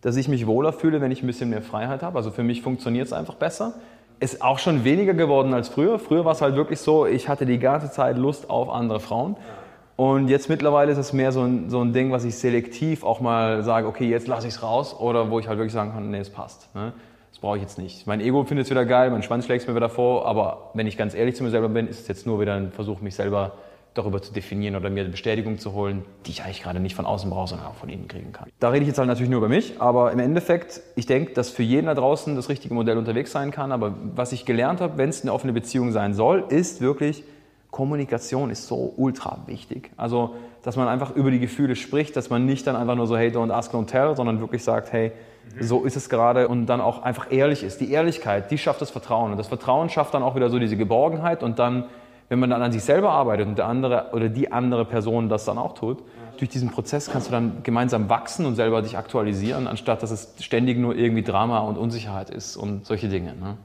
dass 0.00 0.16
ich 0.16 0.26
mich 0.26 0.48
wohler 0.48 0.72
fühle, 0.72 1.00
wenn 1.00 1.12
ich 1.12 1.22
ein 1.22 1.28
bisschen 1.28 1.50
mehr 1.50 1.62
Freiheit 1.62 2.02
habe. 2.02 2.18
Also 2.18 2.32
für 2.32 2.42
mich 2.42 2.60
funktioniert 2.62 3.06
es 3.06 3.12
einfach 3.12 3.34
besser 3.34 3.74
ist 4.20 4.42
auch 4.42 4.58
schon 4.58 4.84
weniger 4.84 5.14
geworden 5.14 5.54
als 5.54 5.68
früher. 5.68 5.98
Früher 5.98 6.24
war 6.24 6.32
es 6.32 6.42
halt 6.42 6.56
wirklich 6.56 6.80
so, 6.80 7.06
ich 7.06 7.28
hatte 7.28 7.46
die 7.46 7.58
ganze 7.58 7.90
Zeit 7.90 8.16
Lust 8.16 8.50
auf 8.50 8.68
andere 8.70 9.00
Frauen. 9.00 9.36
Und 9.96 10.28
jetzt 10.28 10.48
mittlerweile 10.48 10.92
ist 10.92 10.98
es 10.98 11.12
mehr 11.12 11.32
so 11.32 11.42
ein, 11.42 11.70
so 11.70 11.80
ein 11.80 11.92
Ding, 11.92 12.12
was 12.12 12.24
ich 12.24 12.36
selektiv 12.36 13.04
auch 13.04 13.20
mal 13.20 13.64
sage, 13.64 13.86
okay, 13.86 14.08
jetzt 14.08 14.28
lasse 14.28 14.46
ich 14.46 14.54
es 14.54 14.62
raus. 14.62 14.98
Oder 14.98 15.30
wo 15.30 15.38
ich 15.40 15.48
halt 15.48 15.58
wirklich 15.58 15.72
sagen 15.72 15.92
kann, 15.92 16.10
nee, 16.10 16.18
es 16.18 16.30
passt. 16.30 16.72
Ne? 16.74 16.92
Das 17.30 17.40
brauche 17.40 17.56
ich 17.56 17.62
jetzt 17.62 17.78
nicht. 17.78 18.06
Mein 18.06 18.20
Ego 18.20 18.44
findet 18.44 18.66
es 18.66 18.70
wieder 18.70 18.84
geil, 18.84 19.10
mein 19.10 19.22
Schwanz 19.22 19.44
schlägt 19.44 19.62
es 19.62 19.68
mir 19.68 19.74
wieder 19.74 19.88
vor. 19.88 20.26
Aber 20.26 20.70
wenn 20.74 20.86
ich 20.86 20.96
ganz 20.96 21.14
ehrlich 21.14 21.36
zu 21.36 21.44
mir 21.44 21.50
selber 21.50 21.68
bin, 21.68 21.88
ist 21.88 22.00
es 22.00 22.08
jetzt 22.08 22.26
nur 22.26 22.40
wieder 22.40 22.54
ein 22.54 22.72
Versuch, 22.72 23.00
mich 23.00 23.14
selber 23.14 23.52
darüber 23.98 24.22
zu 24.22 24.32
definieren 24.32 24.76
oder 24.76 24.88
mir 24.90 25.00
eine 25.00 25.10
Bestätigung 25.10 25.58
zu 25.58 25.72
holen, 25.72 26.04
die 26.26 26.30
ich 26.30 26.44
eigentlich 26.44 26.62
gerade 26.62 26.80
nicht 26.80 26.94
von 26.94 27.04
außen 27.04 27.28
brauche, 27.28 27.48
sondern 27.48 27.66
auch 27.66 27.74
von 27.74 27.88
innen 27.88 28.08
kriegen 28.08 28.32
kann. 28.32 28.48
Da 28.60 28.70
rede 28.70 28.82
ich 28.82 28.88
jetzt 28.88 28.98
halt 28.98 29.08
natürlich 29.08 29.30
nur 29.30 29.38
über 29.38 29.48
mich, 29.48 29.80
aber 29.80 30.12
im 30.12 30.18
Endeffekt, 30.18 30.80
ich 30.96 31.06
denke, 31.06 31.34
dass 31.34 31.50
für 31.50 31.62
jeden 31.62 31.86
da 31.86 31.94
draußen 31.94 32.34
das 32.36 32.48
richtige 32.48 32.74
Modell 32.74 32.96
unterwegs 32.96 33.32
sein 33.32 33.50
kann. 33.50 33.72
Aber 33.72 33.94
was 34.14 34.32
ich 34.32 34.44
gelernt 34.44 34.80
habe, 34.80 34.96
wenn 34.96 35.10
es 35.10 35.22
eine 35.22 35.32
offene 35.32 35.52
Beziehung 35.52 35.92
sein 35.92 36.14
soll, 36.14 36.44
ist 36.48 36.80
wirklich, 36.80 37.24
Kommunikation 37.70 38.50
ist 38.50 38.66
so 38.66 38.94
ultra 38.96 39.40
wichtig. 39.46 39.90
Also, 39.96 40.34
dass 40.62 40.76
man 40.76 40.88
einfach 40.88 41.14
über 41.14 41.30
die 41.30 41.38
Gefühle 41.38 41.76
spricht, 41.76 42.16
dass 42.16 42.30
man 42.30 42.46
nicht 42.46 42.66
dann 42.66 42.76
einfach 42.76 42.94
nur 42.94 43.06
so, 43.06 43.16
hey, 43.16 43.30
don't 43.30 43.52
ask, 43.52 43.72
don't 43.74 43.86
tell, 43.86 44.16
sondern 44.16 44.40
wirklich 44.40 44.64
sagt, 44.64 44.92
hey, 44.92 45.12
so 45.60 45.84
ist 45.84 45.96
es 45.96 46.08
gerade 46.08 46.48
und 46.48 46.66
dann 46.66 46.80
auch 46.80 47.02
einfach 47.02 47.30
ehrlich 47.30 47.62
ist. 47.62 47.80
Die 47.80 47.90
Ehrlichkeit, 47.90 48.50
die 48.50 48.58
schafft 48.58 48.80
das 48.80 48.90
Vertrauen. 48.90 49.32
Und 49.32 49.38
das 49.38 49.48
Vertrauen 49.48 49.88
schafft 49.88 50.14
dann 50.14 50.22
auch 50.22 50.34
wieder 50.34 50.50
so 50.50 50.58
diese 50.58 50.76
Geborgenheit 50.76 51.42
und 51.42 51.58
dann 51.58 51.84
wenn 52.28 52.38
man 52.38 52.50
dann 52.50 52.62
an 52.62 52.72
sich 52.72 52.82
selber 52.82 53.10
arbeitet 53.10 53.46
und 53.46 53.58
der 53.58 53.66
andere 53.66 54.10
oder 54.12 54.28
die 54.28 54.52
andere 54.52 54.84
Person 54.84 55.28
das 55.28 55.44
dann 55.44 55.58
auch 55.58 55.74
tut, 55.74 56.02
durch 56.38 56.50
diesen 56.50 56.70
Prozess 56.70 57.10
kannst 57.10 57.28
du 57.28 57.32
dann 57.32 57.62
gemeinsam 57.62 58.08
wachsen 58.08 58.46
und 58.46 58.54
selber 58.54 58.82
dich 58.82 58.96
aktualisieren, 58.96 59.66
anstatt 59.66 60.02
dass 60.02 60.10
es 60.10 60.34
ständig 60.40 60.78
nur 60.78 60.94
irgendwie 60.94 61.22
Drama 61.22 61.60
und 61.60 61.78
Unsicherheit 61.78 62.30
ist 62.30 62.56
und 62.56 62.86
solche 62.86 63.08
Dinge. 63.08 63.34
Ne? 63.34 63.56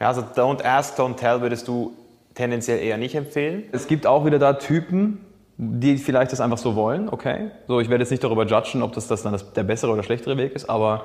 Ja, 0.00 0.08
also 0.08 0.22
don't 0.22 0.64
ask, 0.64 0.98
don't 0.98 1.16
tell 1.16 1.40
würdest 1.40 1.68
du 1.68 1.92
tendenziell 2.34 2.80
eher 2.80 2.98
nicht 2.98 3.14
empfehlen? 3.14 3.64
Es 3.72 3.86
gibt 3.86 4.06
auch 4.06 4.24
wieder 4.24 4.38
da 4.38 4.54
Typen, 4.54 5.20
die 5.56 5.96
vielleicht 5.96 6.32
das 6.32 6.40
einfach 6.40 6.58
so 6.58 6.74
wollen, 6.74 7.08
okay. 7.08 7.50
So, 7.66 7.80
ich 7.80 7.88
werde 7.88 8.02
jetzt 8.02 8.10
nicht 8.10 8.22
darüber 8.22 8.44
judgen, 8.44 8.82
ob 8.82 8.92
das, 8.92 9.08
das 9.08 9.22
dann 9.22 9.32
das, 9.32 9.52
der 9.52 9.62
bessere 9.62 9.92
oder 9.92 10.02
schlechtere 10.02 10.36
Weg 10.36 10.52
ist, 10.52 10.68
aber 10.68 11.04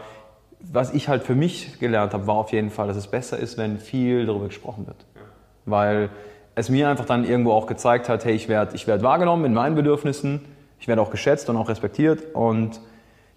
was 0.59 0.93
ich 0.93 1.07
halt 1.07 1.23
für 1.23 1.35
mich 1.35 1.79
gelernt 1.79 2.13
habe, 2.13 2.27
war 2.27 2.35
auf 2.35 2.51
jeden 2.51 2.69
Fall, 2.69 2.87
dass 2.87 2.97
es 2.97 3.07
besser 3.07 3.37
ist, 3.37 3.57
wenn 3.57 3.79
viel 3.79 4.25
darüber 4.25 4.45
gesprochen 4.45 4.85
wird. 4.87 5.05
Weil 5.65 6.09
es 6.55 6.69
mir 6.69 6.89
einfach 6.89 7.05
dann 7.05 7.23
irgendwo 7.23 7.51
auch 7.53 7.67
gezeigt 7.67 8.09
hat, 8.09 8.25
hey, 8.25 8.33
ich 8.33 8.49
werde 8.49 8.75
ich 8.75 8.87
werd 8.87 9.03
wahrgenommen 9.03 9.45
in 9.45 9.53
meinen 9.53 9.75
Bedürfnissen, 9.75 10.41
ich 10.79 10.87
werde 10.87 11.01
auch 11.01 11.11
geschätzt 11.11 11.49
und 11.49 11.57
auch 11.57 11.69
respektiert 11.69 12.33
und 12.33 12.81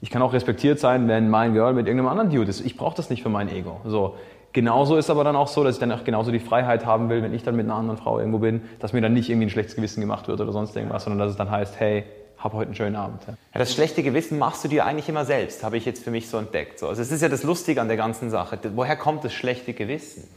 ich 0.00 0.10
kann 0.10 0.22
auch 0.22 0.32
respektiert 0.32 0.78
sein, 0.78 1.08
wenn 1.08 1.30
mein 1.30 1.54
Girl 1.54 1.72
mit 1.72 1.86
irgendeinem 1.86 2.10
anderen 2.10 2.30
Dude 2.30 2.50
ist. 2.50 2.60
Ich 2.60 2.76
brauche 2.76 2.96
das 2.96 3.10
nicht 3.10 3.22
für 3.22 3.30
mein 3.30 3.48
Ego. 3.48 3.80
So. 3.84 4.16
Genauso 4.52 4.96
ist 4.96 5.10
aber 5.10 5.24
dann 5.24 5.34
auch 5.34 5.48
so, 5.48 5.64
dass 5.64 5.76
ich 5.76 5.80
dann 5.80 5.90
auch 5.90 6.04
genauso 6.04 6.30
die 6.30 6.38
Freiheit 6.38 6.86
haben 6.86 7.08
will, 7.08 7.22
wenn 7.22 7.34
ich 7.34 7.42
dann 7.42 7.56
mit 7.56 7.66
einer 7.66 7.74
anderen 7.74 7.98
Frau 7.98 8.18
irgendwo 8.18 8.38
bin, 8.38 8.62
dass 8.78 8.92
mir 8.92 9.00
dann 9.00 9.12
nicht 9.12 9.28
irgendwie 9.28 9.46
ein 9.46 9.50
schlechtes 9.50 9.74
Gewissen 9.74 10.00
gemacht 10.00 10.28
wird 10.28 10.40
oder 10.40 10.52
sonst 10.52 10.76
irgendwas, 10.76 11.04
sondern 11.04 11.18
dass 11.18 11.30
es 11.30 11.36
dann 11.36 11.50
heißt, 11.50 11.80
hey, 11.80 12.04
hab 12.38 12.52
heute 12.52 12.66
einen 12.66 12.74
schönen 12.74 12.94
Abend. 12.94 13.22
Ja. 13.26 13.34
Das 13.54 13.72
schlechte 13.72 14.02
Gewissen 14.02 14.38
machst 14.38 14.62
du 14.62 14.68
dir 14.68 14.84
eigentlich 14.84 15.08
immer 15.08 15.24
selbst, 15.24 15.64
habe 15.64 15.76
ich 15.78 15.86
jetzt 15.86 16.04
für 16.04 16.10
mich 16.10 16.28
so 16.28 16.36
entdeckt. 16.36 16.78
So. 16.78 16.88
Also 16.88 17.00
es 17.00 17.10
ist 17.10 17.22
ja 17.22 17.28
das 17.28 17.42
Lustige 17.42 17.80
an 17.80 17.88
der 17.88 17.96
ganzen 17.96 18.28
Sache. 18.30 18.58
Woher 18.74 18.96
kommt 18.96 19.24
das 19.24 19.32
schlechte 19.32 19.72
Gewissen? 19.72 20.28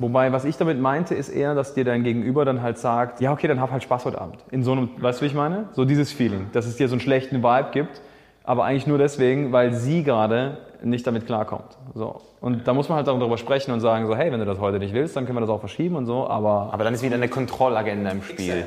Wobei, 0.00 0.30
was 0.30 0.44
ich 0.44 0.56
damit 0.56 0.80
meinte, 0.80 1.16
ist 1.16 1.28
eher, 1.28 1.56
dass 1.56 1.74
dir 1.74 1.84
dein 1.84 2.04
Gegenüber 2.04 2.44
dann 2.44 2.62
halt 2.62 2.78
sagt, 2.78 3.20
ja, 3.20 3.32
okay, 3.32 3.48
dann 3.48 3.60
hab 3.60 3.72
halt 3.72 3.82
Spaß 3.82 4.04
heute 4.04 4.20
Abend. 4.20 4.36
In 4.52 4.62
so 4.62 4.70
einem, 4.70 4.90
weißt 4.98 5.20
du, 5.20 5.24
wie 5.24 5.26
ich 5.26 5.34
meine? 5.34 5.64
So 5.72 5.84
dieses 5.84 6.12
Feeling, 6.12 6.46
dass 6.52 6.66
es 6.66 6.76
dir 6.76 6.88
so 6.88 6.94
einen 6.94 7.00
schlechten 7.00 7.42
Vibe 7.42 7.70
gibt, 7.72 8.00
aber 8.44 8.64
eigentlich 8.64 8.86
nur 8.86 8.98
deswegen, 8.98 9.50
weil 9.50 9.72
sie 9.72 10.04
gerade 10.04 10.58
nicht 10.84 11.04
damit 11.04 11.26
klarkommt. 11.26 11.76
So. 11.94 12.20
Und 12.40 12.68
da 12.68 12.74
muss 12.74 12.88
man 12.88 12.96
halt 12.96 13.08
darüber 13.08 13.36
sprechen 13.38 13.72
und 13.72 13.80
sagen 13.80 14.06
so, 14.06 14.14
hey, 14.14 14.30
wenn 14.30 14.38
du 14.38 14.46
das 14.46 14.60
heute 14.60 14.78
nicht 14.78 14.94
willst, 14.94 15.16
dann 15.16 15.26
können 15.26 15.36
wir 15.36 15.40
das 15.40 15.50
auch 15.50 15.58
verschieben 15.58 15.96
und 15.96 16.06
so, 16.06 16.28
aber... 16.28 16.70
Aber 16.70 16.84
dann 16.84 16.94
ist 16.94 17.02
wieder 17.02 17.16
eine 17.16 17.28
Kontrollagenda 17.28 18.10
im 18.10 18.22
Spiel. 18.22 18.64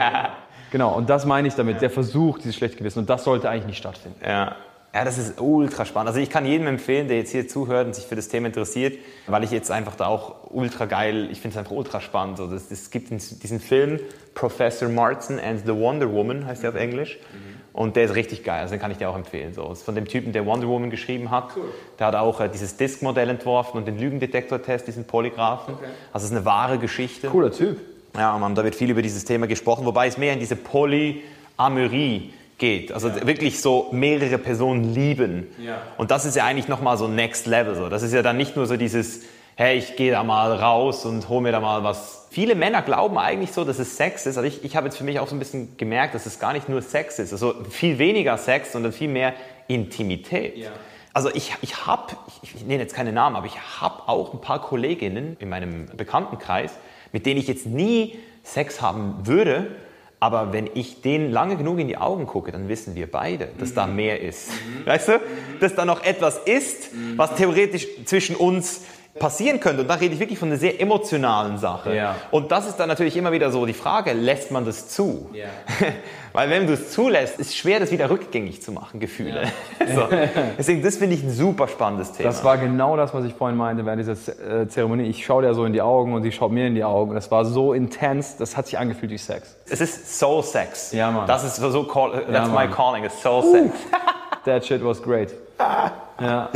genau, 0.70 0.92
und 0.94 1.08
das 1.08 1.24
meine 1.24 1.48
ich 1.48 1.54
damit, 1.54 1.80
der 1.80 1.88
Versuch, 1.88 2.38
dieses 2.38 2.56
schlechte 2.56 2.76
Gewissen, 2.76 2.98
und 2.98 3.08
das 3.08 3.24
sollte 3.24 3.48
eigentlich 3.48 3.66
nicht 3.66 3.78
stattfinden. 3.78 4.20
Ja. 4.22 4.56
Ja, 4.94 5.04
das 5.06 5.16
ist 5.16 5.40
ultra 5.40 5.86
spannend. 5.86 6.08
Also 6.08 6.20
ich 6.20 6.28
kann 6.28 6.44
jedem 6.44 6.66
empfehlen, 6.66 7.08
der 7.08 7.16
jetzt 7.16 7.32
hier 7.32 7.48
zuhört 7.48 7.86
und 7.86 7.94
sich 7.94 8.04
für 8.04 8.14
das 8.14 8.28
Thema 8.28 8.48
interessiert, 8.48 8.98
weil 9.26 9.42
ich 9.42 9.50
jetzt 9.50 9.70
einfach 9.70 9.96
da 9.96 10.06
auch 10.06 10.50
ultra 10.50 10.84
geil, 10.84 11.28
ich 11.30 11.40
finde 11.40 11.54
es 11.54 11.58
einfach 11.58 11.72
ultra 11.72 12.00
spannend. 12.02 12.36
So, 12.36 12.46
das, 12.46 12.70
es 12.70 12.90
gibt 12.90 13.10
diesen 13.10 13.60
Film 13.60 14.00
Professor 14.34 14.90
Martin 14.90 15.38
and 15.38 15.62
the 15.64 15.74
Wonder 15.74 16.12
Woman, 16.12 16.46
heißt 16.46 16.62
der 16.62 16.70
auf 16.70 16.76
Englisch. 16.76 17.18
Und 17.72 17.96
der 17.96 18.04
ist 18.04 18.14
richtig 18.14 18.44
geil, 18.44 18.60
also 18.60 18.74
den 18.74 18.80
kann 18.80 18.90
ich 18.90 18.98
dir 18.98 19.08
auch 19.08 19.16
empfehlen. 19.16 19.54
So, 19.54 19.66
das 19.66 19.78
ist 19.78 19.84
von 19.84 19.94
dem 19.94 20.04
Typen, 20.04 20.34
der 20.34 20.44
Wonder 20.44 20.68
Woman 20.68 20.90
geschrieben 20.90 21.30
hat. 21.30 21.56
Cool. 21.56 21.72
Der 21.98 22.08
hat 22.08 22.14
auch 22.14 22.38
äh, 22.40 22.50
dieses 22.50 22.76
Disk-Modell 22.76 23.30
entworfen 23.30 23.78
und 23.78 23.86
den 23.86 23.98
Lügendetektor-Test, 23.98 24.88
diesen 24.88 25.06
Polygraphen. 25.06 25.74
Okay. 25.76 25.86
Also 26.12 26.26
es 26.26 26.30
ist 26.30 26.36
eine 26.36 26.44
wahre 26.44 26.78
Geschichte. 26.78 27.28
Cooler 27.28 27.50
Typ. 27.50 27.80
Ja, 28.14 28.36
man, 28.36 28.54
da 28.54 28.62
wird 28.62 28.74
viel 28.74 28.90
über 28.90 29.00
dieses 29.00 29.24
Thema 29.24 29.46
gesprochen, 29.46 29.86
wobei 29.86 30.06
es 30.06 30.18
mehr 30.18 30.34
in 30.34 30.38
diese 30.38 30.54
Polyamorie 30.56 32.34
geht. 32.62 32.92
Also 32.92 33.08
ja. 33.08 33.26
wirklich 33.26 33.60
so 33.60 33.88
mehrere 33.90 34.38
Personen 34.38 34.94
lieben. 34.94 35.48
Ja. 35.58 35.82
Und 35.98 36.12
das 36.12 36.24
ist 36.24 36.36
ja 36.36 36.44
eigentlich 36.44 36.68
nochmal 36.68 36.96
so 36.96 37.08
Next 37.08 37.46
Level. 37.46 37.74
So. 37.74 37.88
Das 37.88 38.04
ist 38.04 38.14
ja 38.14 38.22
dann 38.22 38.36
nicht 38.36 38.54
nur 38.54 38.66
so 38.66 38.76
dieses, 38.76 39.22
hey, 39.56 39.78
ich 39.78 39.96
gehe 39.96 40.12
da 40.12 40.22
mal 40.22 40.54
raus 40.54 41.04
und 41.04 41.28
hole 41.28 41.40
mir 41.40 41.50
da 41.50 41.58
mal 41.58 41.82
was. 41.82 42.28
Viele 42.30 42.54
Männer 42.54 42.82
glauben 42.82 43.18
eigentlich 43.18 43.50
so, 43.50 43.64
dass 43.64 43.80
es 43.80 43.96
Sex 43.96 44.26
ist. 44.26 44.36
Also 44.36 44.46
ich, 44.46 44.64
ich 44.64 44.76
habe 44.76 44.86
jetzt 44.86 44.96
für 44.96 45.02
mich 45.02 45.18
auch 45.18 45.26
so 45.26 45.34
ein 45.34 45.40
bisschen 45.40 45.76
gemerkt, 45.76 46.14
dass 46.14 46.24
es 46.24 46.38
gar 46.38 46.52
nicht 46.52 46.68
nur 46.68 46.82
Sex 46.82 47.18
ist. 47.18 47.32
Also 47.32 47.52
viel 47.68 47.98
weniger 47.98 48.38
Sex, 48.38 48.70
sondern 48.70 48.92
viel 48.92 49.08
mehr 49.08 49.34
Intimität. 49.66 50.56
Ja. 50.56 50.70
Also 51.12 51.30
ich, 51.34 51.52
ich 51.62 51.84
habe, 51.84 52.12
ich, 52.44 52.54
ich 52.54 52.64
nenne 52.64 52.80
jetzt 52.80 52.94
keine 52.94 53.12
Namen, 53.12 53.34
aber 53.34 53.46
ich 53.46 53.58
habe 53.80 54.08
auch 54.08 54.32
ein 54.34 54.40
paar 54.40 54.62
Kolleginnen 54.62 55.36
in 55.40 55.48
meinem 55.48 55.86
Bekanntenkreis, 55.96 56.70
mit 57.10 57.26
denen 57.26 57.40
ich 57.40 57.48
jetzt 57.48 57.66
nie 57.66 58.20
Sex 58.44 58.80
haben 58.80 59.26
würde, 59.26 59.66
aber 60.22 60.52
wenn 60.52 60.70
ich 60.72 61.00
denen 61.00 61.32
lange 61.32 61.56
genug 61.56 61.80
in 61.80 61.88
die 61.88 61.96
Augen 61.96 62.26
gucke, 62.26 62.52
dann 62.52 62.68
wissen 62.68 62.94
wir 62.94 63.10
beide, 63.10 63.48
dass 63.58 63.70
mhm. 63.70 63.74
da 63.74 63.86
mehr 63.88 64.20
ist. 64.20 64.50
Mhm. 64.50 64.86
Weißt 64.86 65.08
du? 65.08 65.20
Dass 65.58 65.74
da 65.74 65.84
noch 65.84 66.04
etwas 66.04 66.38
ist, 66.38 66.94
mhm. 66.94 67.18
was 67.18 67.34
theoretisch 67.34 67.88
zwischen 68.04 68.36
uns 68.36 68.82
passieren 69.18 69.60
könnte. 69.60 69.82
Und 69.82 69.88
da 69.88 69.94
rede 69.94 70.14
ich 70.14 70.20
wirklich 70.20 70.38
von 70.38 70.48
einer 70.48 70.58
sehr 70.58 70.80
emotionalen 70.80 71.58
Sache. 71.58 71.94
Ja. 71.94 72.16
Und 72.30 72.50
das 72.50 72.66
ist 72.66 72.76
dann 72.76 72.88
natürlich 72.88 73.16
immer 73.16 73.32
wieder 73.32 73.50
so 73.50 73.66
die 73.66 73.74
Frage, 73.74 74.12
lässt 74.12 74.50
man 74.50 74.64
das 74.64 74.88
zu? 74.88 75.28
Ja. 75.34 75.46
Weil 76.32 76.48
wenn 76.48 76.66
du 76.66 76.72
es 76.72 76.92
zulässt, 76.92 77.38
ist 77.38 77.50
es 77.50 77.56
schwer, 77.56 77.78
das 77.78 77.90
wieder 77.92 78.08
rückgängig 78.08 78.62
zu 78.62 78.72
machen, 78.72 79.00
Gefühle. 79.00 79.42
Ja. 79.80 79.86
so. 79.94 80.08
Deswegen, 80.56 80.82
das 80.82 80.96
finde 80.96 81.14
ich 81.16 81.22
ein 81.22 81.30
super 81.30 81.68
spannendes 81.68 82.12
Thema. 82.12 82.30
Das 82.30 82.42
war 82.42 82.56
genau 82.56 82.96
das, 82.96 83.12
was 83.12 83.26
ich 83.26 83.34
vorhin 83.34 83.58
meinte 83.58 83.84
während 83.84 84.00
dieser 84.00 84.62
äh, 84.62 84.66
Zeremonie. 84.68 85.04
Ich 85.04 85.26
schaue 85.26 85.42
dir 85.42 85.52
so 85.52 85.66
in 85.66 85.74
die 85.74 85.82
Augen 85.82 86.14
und 86.14 86.22
sie 86.22 86.32
schaut 86.32 86.50
mir 86.50 86.66
in 86.66 86.74
die 86.74 86.84
Augen. 86.84 87.14
Das 87.14 87.30
war 87.30 87.44
so 87.44 87.74
intens, 87.74 88.38
das 88.38 88.56
hat 88.56 88.66
sich 88.66 88.78
angefühlt 88.78 89.12
wie 89.12 89.18
Sex. 89.18 89.56
Es 89.68 89.82
ist 89.82 90.18
Soul 90.18 90.42
Sex. 90.42 90.92
Ja, 90.92 91.10
Mann. 91.10 91.26
Das 91.26 91.44
ist 91.44 91.56
so, 91.56 91.84
call, 91.84 92.12
that's 92.12 92.48
ja, 92.48 92.66
my 92.66 92.66
calling, 92.66 93.04
it's 93.04 93.20
Soul 93.20 93.42
Sex. 93.42 93.76
That 94.44 94.64
shit 94.64 94.82
was 94.82 95.00
great. 95.00 95.34
ja. 96.20 96.48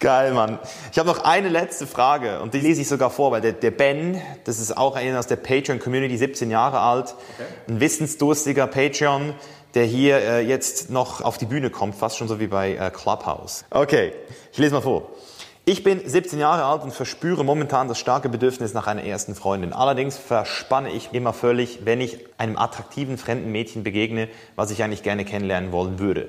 Geil, 0.00 0.32
Mann. 0.32 0.60
Ich 0.92 0.98
habe 0.98 1.08
noch 1.08 1.24
eine 1.24 1.48
letzte 1.48 1.84
Frage 1.84 2.40
und 2.40 2.54
die 2.54 2.60
lese 2.60 2.80
ich 2.80 2.88
sogar 2.88 3.10
vor, 3.10 3.32
weil 3.32 3.40
der, 3.40 3.52
der 3.52 3.72
Ben, 3.72 4.22
das 4.44 4.60
ist 4.60 4.76
auch 4.76 4.94
einer 4.94 5.18
aus 5.18 5.26
der 5.26 5.36
Patreon-Community, 5.36 6.16
17 6.16 6.52
Jahre 6.52 6.78
alt, 6.78 7.16
okay. 7.34 7.48
ein 7.66 7.80
wissensdurstiger 7.80 8.68
Patreon, 8.68 9.34
der 9.74 9.84
hier 9.84 10.18
äh, 10.18 10.40
jetzt 10.40 10.90
noch 10.90 11.20
auf 11.20 11.36
die 11.36 11.46
Bühne 11.46 11.70
kommt, 11.70 11.96
fast 11.96 12.16
schon 12.16 12.28
so 12.28 12.38
wie 12.38 12.46
bei 12.46 12.76
äh, 12.76 12.90
Clubhouse. 12.90 13.64
Okay, 13.70 14.12
ich 14.52 14.58
lese 14.58 14.74
mal 14.74 14.82
vor. 14.82 15.10
Ich 15.64 15.82
bin 15.82 16.00
17 16.08 16.38
Jahre 16.38 16.64
alt 16.64 16.82
und 16.82 16.94
verspüre 16.94 17.44
momentan 17.44 17.88
das 17.88 17.98
starke 17.98 18.28
Bedürfnis 18.28 18.74
nach 18.74 18.86
einer 18.86 19.02
ersten 19.02 19.34
Freundin. 19.34 19.72
Allerdings 19.72 20.16
verspanne 20.16 20.92
ich 20.92 21.12
immer 21.12 21.32
völlig, 21.32 21.80
wenn 21.84 22.00
ich 22.00 22.24
einem 22.38 22.56
attraktiven 22.56 23.18
fremden 23.18 23.50
Mädchen 23.50 23.82
begegne, 23.82 24.28
was 24.54 24.70
ich 24.70 24.82
eigentlich 24.82 25.02
gerne 25.02 25.24
kennenlernen 25.24 25.72
wollen 25.72 25.98
würde. 25.98 26.28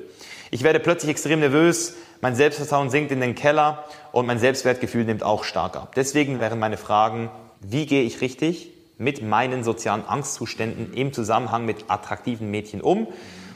Ich 0.52 0.64
werde 0.64 0.80
plötzlich 0.80 1.12
extrem 1.12 1.40
nervös, 1.40 1.94
mein 2.22 2.36
Selbstvertrauen 2.36 2.90
sinkt 2.90 3.12
in 3.12 3.22
den 3.22 3.36
Keller 3.36 3.86
und 4.12 4.26
mein 4.26 4.40
Selbstwertgefühl 4.40 5.06
nimmt 5.06 5.24
auch 5.24 5.44
stark 5.44 5.78
ab. 5.78 5.94
Deswegen 5.96 6.40
wären 6.40 6.60
meine 6.60 6.78
Fragen, 6.78 7.30
wie 7.62 7.86
gehe 7.86 8.04
ich 8.04 8.22
richtig 8.22 8.72
mit 8.98 9.22
meinen 9.22 9.64
sozialen 9.64 10.06
Angstzuständen 10.06 10.94
im 10.94 11.14
Zusammenhang 11.14 11.66
mit 11.66 11.86
attraktiven 11.88 12.52
Mädchen 12.52 12.82
um? 12.82 13.08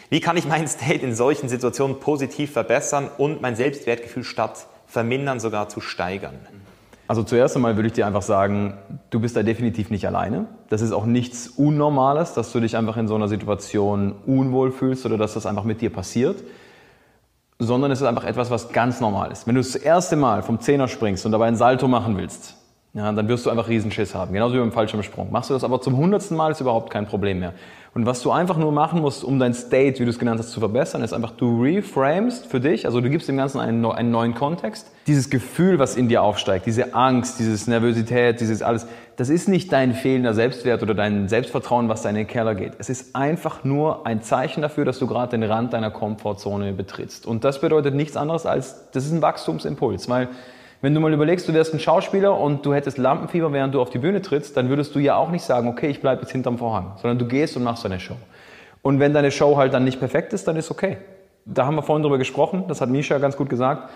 Wie 0.09 0.21
kann 0.21 0.37
ich 0.37 0.45
mein 0.45 0.67
State 0.67 1.05
in 1.05 1.13
solchen 1.13 1.49
Situationen 1.49 1.99
positiv 1.99 2.51
verbessern 2.51 3.09
und 3.17 3.41
mein 3.41 3.55
Selbstwertgefühl 3.55 4.23
statt 4.23 4.67
vermindern 4.87 5.39
sogar 5.39 5.67
zu 5.69 5.81
steigern? 5.81 6.39
Also 7.07 7.23
zuerst 7.23 7.57
einmal 7.57 7.75
würde 7.75 7.87
ich 7.87 7.93
dir 7.93 8.07
einfach 8.07 8.21
sagen, 8.21 8.77
du 9.09 9.19
bist 9.19 9.35
da 9.35 9.43
definitiv 9.43 9.89
nicht 9.89 10.07
alleine. 10.07 10.45
Das 10.69 10.81
ist 10.81 10.93
auch 10.93 11.05
nichts 11.05 11.49
Unnormales, 11.49 12.33
dass 12.33 12.53
du 12.53 12.61
dich 12.61 12.77
einfach 12.77 12.95
in 12.95 13.09
so 13.09 13.15
einer 13.15 13.27
Situation 13.27 14.15
unwohl 14.25 14.71
fühlst 14.71 15.05
oder 15.05 15.17
dass 15.17 15.33
das 15.33 15.45
einfach 15.45 15.65
mit 15.65 15.81
dir 15.81 15.89
passiert 15.89 16.37
sondern 17.63 17.91
es 17.91 18.01
ist 18.01 18.07
einfach 18.07 18.25
etwas, 18.25 18.49
was 18.49 18.69
ganz 18.69 18.99
normal 18.99 19.31
ist. 19.31 19.47
Wenn 19.47 19.55
du 19.55 19.61
das 19.61 19.75
erste 19.75 20.15
Mal 20.15 20.43
vom 20.43 20.59
Zehner 20.59 20.87
springst 20.87 21.25
und 21.25 21.31
dabei 21.31 21.47
ein 21.47 21.55
Salto 21.55 21.87
machen 21.87 22.17
willst, 22.17 22.55
ja, 22.93 23.11
dann 23.11 23.27
wirst 23.27 23.45
du 23.45 23.49
einfach 23.49 23.67
Riesenschiss 23.67 24.13
haben. 24.13 24.33
Genauso 24.33 24.53
wie 24.55 24.59
beim 24.59 24.71
Fallschirmsprung. 24.71 25.31
Machst 25.31 25.49
du 25.49 25.55
das 25.55 25.63
aber 25.63 25.81
zum 25.81 25.97
hundertsten 25.97 26.37
Mal, 26.37 26.51
ist 26.51 26.61
überhaupt 26.61 26.91
kein 26.91 27.07
Problem 27.07 27.39
mehr. 27.39 27.53
Und 27.95 28.07
was 28.07 28.23
du 28.23 28.31
einfach 28.31 28.57
nur 28.57 28.71
machen 28.71 29.01
musst, 29.01 29.23
um 29.23 29.37
dein 29.37 29.53
State, 29.53 29.99
wie 29.99 30.05
du 30.05 30.09
es 30.09 30.17
genannt 30.17 30.39
hast, 30.39 30.49
zu 30.49 30.59
verbessern, 30.59 31.03
ist 31.03 31.13
einfach, 31.13 31.29
du 31.31 31.61
reframest 31.61 32.47
für 32.47 32.59
dich, 32.59 32.87
also 32.87 33.01
du 33.01 33.09
gibst 33.09 33.27
dem 33.27 33.37
Ganzen 33.37 33.59
einen, 33.59 33.85
einen 33.85 34.09
neuen 34.09 34.33
Kontext. 34.33 34.89
Dieses 35.05 35.29
Gefühl, 35.29 35.77
was 35.77 35.95
in 35.95 36.09
dir 36.09 36.23
aufsteigt, 36.23 36.65
diese 36.65 36.95
Angst, 36.95 37.37
dieses 37.37 37.67
Nervosität, 37.67 38.39
dieses 38.39 38.63
alles, 38.63 38.87
das 39.15 39.29
ist 39.29 39.47
nicht 39.47 39.71
dein 39.71 39.93
fehlender 39.93 40.33
Selbstwert 40.33 40.81
oder 40.81 40.95
dein 40.95 41.29
Selbstvertrauen, 41.29 41.87
was 41.87 42.01
deine 42.01 42.25
Keller 42.25 42.55
geht. 42.55 42.73
Es 42.79 42.89
ist 42.89 43.15
einfach 43.15 43.63
nur 43.63 44.07
ein 44.07 44.23
Zeichen 44.23 44.63
dafür, 44.63 44.85
dass 44.85 44.97
du 44.97 45.05
gerade 45.05 45.37
den 45.37 45.43
Rand 45.43 45.73
deiner 45.73 45.91
Komfortzone 45.91 46.73
betrittst. 46.73 47.27
Und 47.27 47.43
das 47.43 47.61
bedeutet 47.61 47.93
nichts 47.93 48.17
anderes 48.17 48.47
als, 48.47 48.89
das 48.91 49.05
ist 49.05 49.11
ein 49.11 49.21
Wachstumsimpuls, 49.21 50.09
weil 50.09 50.29
wenn 50.83 50.93
du 50.93 50.99
mal 50.99 51.13
überlegst, 51.13 51.47
du 51.47 51.53
wärst 51.53 51.73
ein 51.73 51.79
Schauspieler 51.79 52.37
und 52.37 52.65
du 52.65 52.73
hättest 52.73 52.97
Lampenfieber, 52.97 53.53
während 53.53 53.73
du 53.73 53.81
auf 53.81 53.89
die 53.89 53.99
Bühne 53.99 54.21
trittst, 54.21 54.57
dann 54.57 54.67
würdest 54.67 54.93
du 54.93 54.99
ja 54.99 55.15
auch 55.15 55.31
nicht 55.31 55.43
sagen, 55.43 55.69
okay, 55.69 55.87
ich 55.87 56.01
bleibe 56.01 56.23
jetzt 56.23 56.31
hinterm 56.33 56.57
Vorhang, 56.57 56.97
sondern 57.01 57.17
du 57.17 57.25
gehst 57.25 57.55
und 57.55 57.63
machst 57.63 57.85
deine 57.85 58.01
Show. 58.01 58.17
Und 58.81 58.99
wenn 58.99 59.13
deine 59.13 59.31
Show 59.31 59.55
halt 59.55 59.73
dann 59.73 59.85
nicht 59.85 59.99
perfekt 59.99 60.33
ist, 60.33 60.45
dann 60.45 60.57
ist 60.57 60.69
okay. 60.71 60.97
Da 61.45 61.65
haben 61.65 61.75
wir 61.75 61.83
vorhin 61.83 62.03
drüber 62.03 62.17
gesprochen, 62.17 62.65
das 62.67 62.81
hat 62.81 62.89
Misha 62.89 63.17
ganz 63.19 63.37
gut 63.37 63.49
gesagt. 63.49 63.91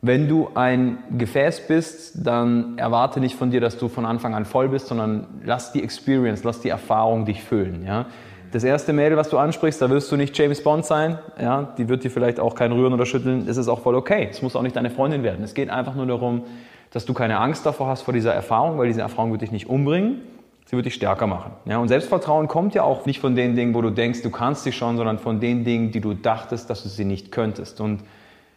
Wenn 0.00 0.28
du 0.28 0.48
ein 0.56 0.98
Gefäß 1.16 1.68
bist, 1.68 2.26
dann 2.26 2.76
erwarte 2.76 3.20
nicht 3.20 3.36
von 3.36 3.52
dir, 3.52 3.60
dass 3.60 3.78
du 3.78 3.86
von 3.86 4.04
Anfang 4.04 4.34
an 4.34 4.44
voll 4.44 4.68
bist, 4.68 4.88
sondern 4.88 5.28
lass 5.44 5.70
die 5.70 5.84
Experience, 5.84 6.42
lass 6.42 6.58
die 6.58 6.70
Erfahrung 6.70 7.24
dich 7.24 7.40
füllen. 7.44 7.86
Ja? 7.86 8.06
Das 8.52 8.64
erste 8.64 8.92
Mädel, 8.92 9.16
was 9.16 9.30
du 9.30 9.38
ansprichst, 9.38 9.80
da 9.80 9.88
wirst 9.88 10.12
du 10.12 10.16
nicht 10.16 10.36
James 10.36 10.62
Bond 10.62 10.84
sein. 10.84 11.18
Ja, 11.40 11.72
die 11.78 11.88
wird 11.88 12.04
dir 12.04 12.10
vielleicht 12.10 12.38
auch 12.38 12.54
kein 12.54 12.70
Rühren 12.70 12.92
oder 12.92 13.06
Schütteln. 13.06 13.46
Das 13.46 13.56
ist 13.56 13.66
auch 13.66 13.80
voll 13.80 13.94
okay. 13.94 14.28
Es 14.30 14.42
muss 14.42 14.54
auch 14.54 14.60
nicht 14.60 14.76
deine 14.76 14.90
Freundin 14.90 15.22
werden. 15.22 15.42
Es 15.42 15.54
geht 15.54 15.70
einfach 15.70 15.94
nur 15.94 16.04
darum, 16.04 16.42
dass 16.90 17.06
du 17.06 17.14
keine 17.14 17.38
Angst 17.38 17.64
davor 17.64 17.86
hast 17.86 18.02
vor 18.02 18.12
dieser 18.12 18.34
Erfahrung, 18.34 18.76
weil 18.76 18.88
diese 18.88 19.00
Erfahrung 19.00 19.32
wird 19.32 19.40
dich 19.40 19.52
nicht 19.52 19.70
umbringen. 19.70 20.20
Sie 20.66 20.76
wird 20.76 20.84
dich 20.84 20.92
stärker 20.92 21.26
machen. 21.26 21.52
Ja, 21.64 21.78
und 21.78 21.88
Selbstvertrauen 21.88 22.46
kommt 22.46 22.74
ja 22.74 22.82
auch 22.82 23.06
nicht 23.06 23.20
von 23.20 23.34
den 23.34 23.56
Dingen, 23.56 23.72
wo 23.74 23.80
du 23.80 23.88
denkst, 23.88 24.20
du 24.20 24.30
kannst 24.30 24.64
sie 24.64 24.72
schon, 24.72 24.98
sondern 24.98 25.18
von 25.18 25.40
den 25.40 25.64
Dingen, 25.64 25.90
die 25.90 26.02
du 26.02 26.12
dachtest, 26.12 26.68
dass 26.68 26.82
du 26.82 26.90
sie 26.90 27.06
nicht 27.06 27.32
könntest. 27.32 27.80
Und 27.80 28.04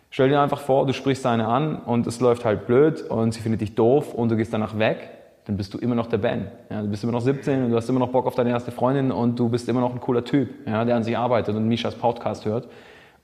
stell 0.10 0.28
dir 0.28 0.42
einfach 0.42 0.60
vor, 0.60 0.86
du 0.86 0.92
sprichst 0.92 1.26
eine 1.26 1.48
an 1.48 1.78
und 1.78 2.06
es 2.06 2.20
läuft 2.20 2.44
halt 2.44 2.68
blöd 2.68 3.02
und 3.02 3.34
sie 3.34 3.40
findet 3.40 3.62
dich 3.62 3.76
doof 3.76 4.14
und 4.14 4.28
du 4.28 4.36
gehst 4.36 4.52
danach 4.52 4.78
weg 4.78 5.15
dann 5.46 5.58
bist 5.58 5.74
du 5.74 5.78
immer 5.78 5.96
noch 5.96 6.08
der 6.08 6.18
Ben. 6.18 6.48
Ja, 6.70 6.82
du 6.82 6.88
bist 6.88 7.04
immer 7.04 7.14
noch 7.14 7.22
17 7.22 7.66
und 7.66 7.72
du 7.72 7.78
hast 7.78 7.88
immer 7.88 8.00
noch 8.00 8.10
Bock 8.10 8.26
auf 8.26 8.36
deine 8.36 8.50
erste 8.50 8.72
Freundin 8.72 9.12
und 9.12 9.40
du 9.40 9.48
bist 9.50 9.70
immer 9.70 9.80
noch 9.80 9.94
ein 9.94 10.02
cooler 10.02 10.26
Typ, 10.26 10.50
ja, 10.68 10.84
der 10.84 10.96
an 10.96 11.04
sich 11.04 11.18
arbeitet 11.18 11.56
und 11.56 11.68
Mishas 11.68 11.96
Podcast 11.96 12.46
hört. 12.46 12.68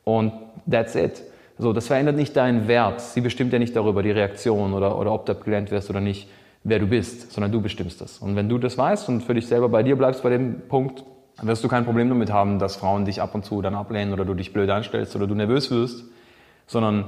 Und 0.04 0.34
that's 0.70 0.96
it. 0.96 1.24
So, 1.58 1.74
das 1.74 1.88
verändert 1.88 2.16
nicht 2.16 2.36
deinen 2.36 2.68
Wert. 2.68 3.02
Sie 3.02 3.22
bestimmt 3.22 3.54
ja 3.54 3.60
nicht 3.60 3.76
darüber, 3.76 4.04
die 4.04 4.12
Reaktion 4.12 4.74
oder, 4.74 4.98
oder 4.98 5.12
ob 5.12 5.26
du 5.26 5.32
abgelehnt 5.32 5.72
wirst 5.72 5.90
oder 5.90 6.00
nicht, 6.02 6.28
wer 6.64 6.80
du 6.80 6.88
bist, 6.88 7.32
sondern 7.32 7.52
du 7.52 7.62
bestimmst 7.62 8.02
das. 8.02 8.20
Und 8.20 8.36
wenn 8.36 8.50
du 8.50 8.58
das 8.58 8.78
weißt 8.78 9.10
und 9.10 9.22
für 9.22 9.34
dich 9.34 9.48
selber 9.48 9.70
bei 9.70 9.84
dir 9.84 9.96
bleibst 9.96 10.24
bei 10.24 10.30
dem 10.30 10.62
Punkt, 10.68 11.04
dann 11.38 11.48
wirst 11.48 11.64
du 11.64 11.68
kein 11.68 11.86
Problem 11.86 12.10
damit 12.10 12.32
haben, 12.32 12.60
dass 12.60 12.76
Frauen 12.76 13.06
dich 13.06 13.22
ab 13.22 13.34
und 13.34 13.46
zu 13.46 13.62
dann 13.62 13.74
ablehnen 13.74 14.14
oder 14.14 14.26
du 14.26 14.34
dich 14.34 14.54
blöd 14.54 14.70
anstellst 14.70 15.16
oder 15.16 15.28
du 15.28 15.34
nervös 15.34 15.72
wirst, 15.72 16.04
sondern 16.68 17.06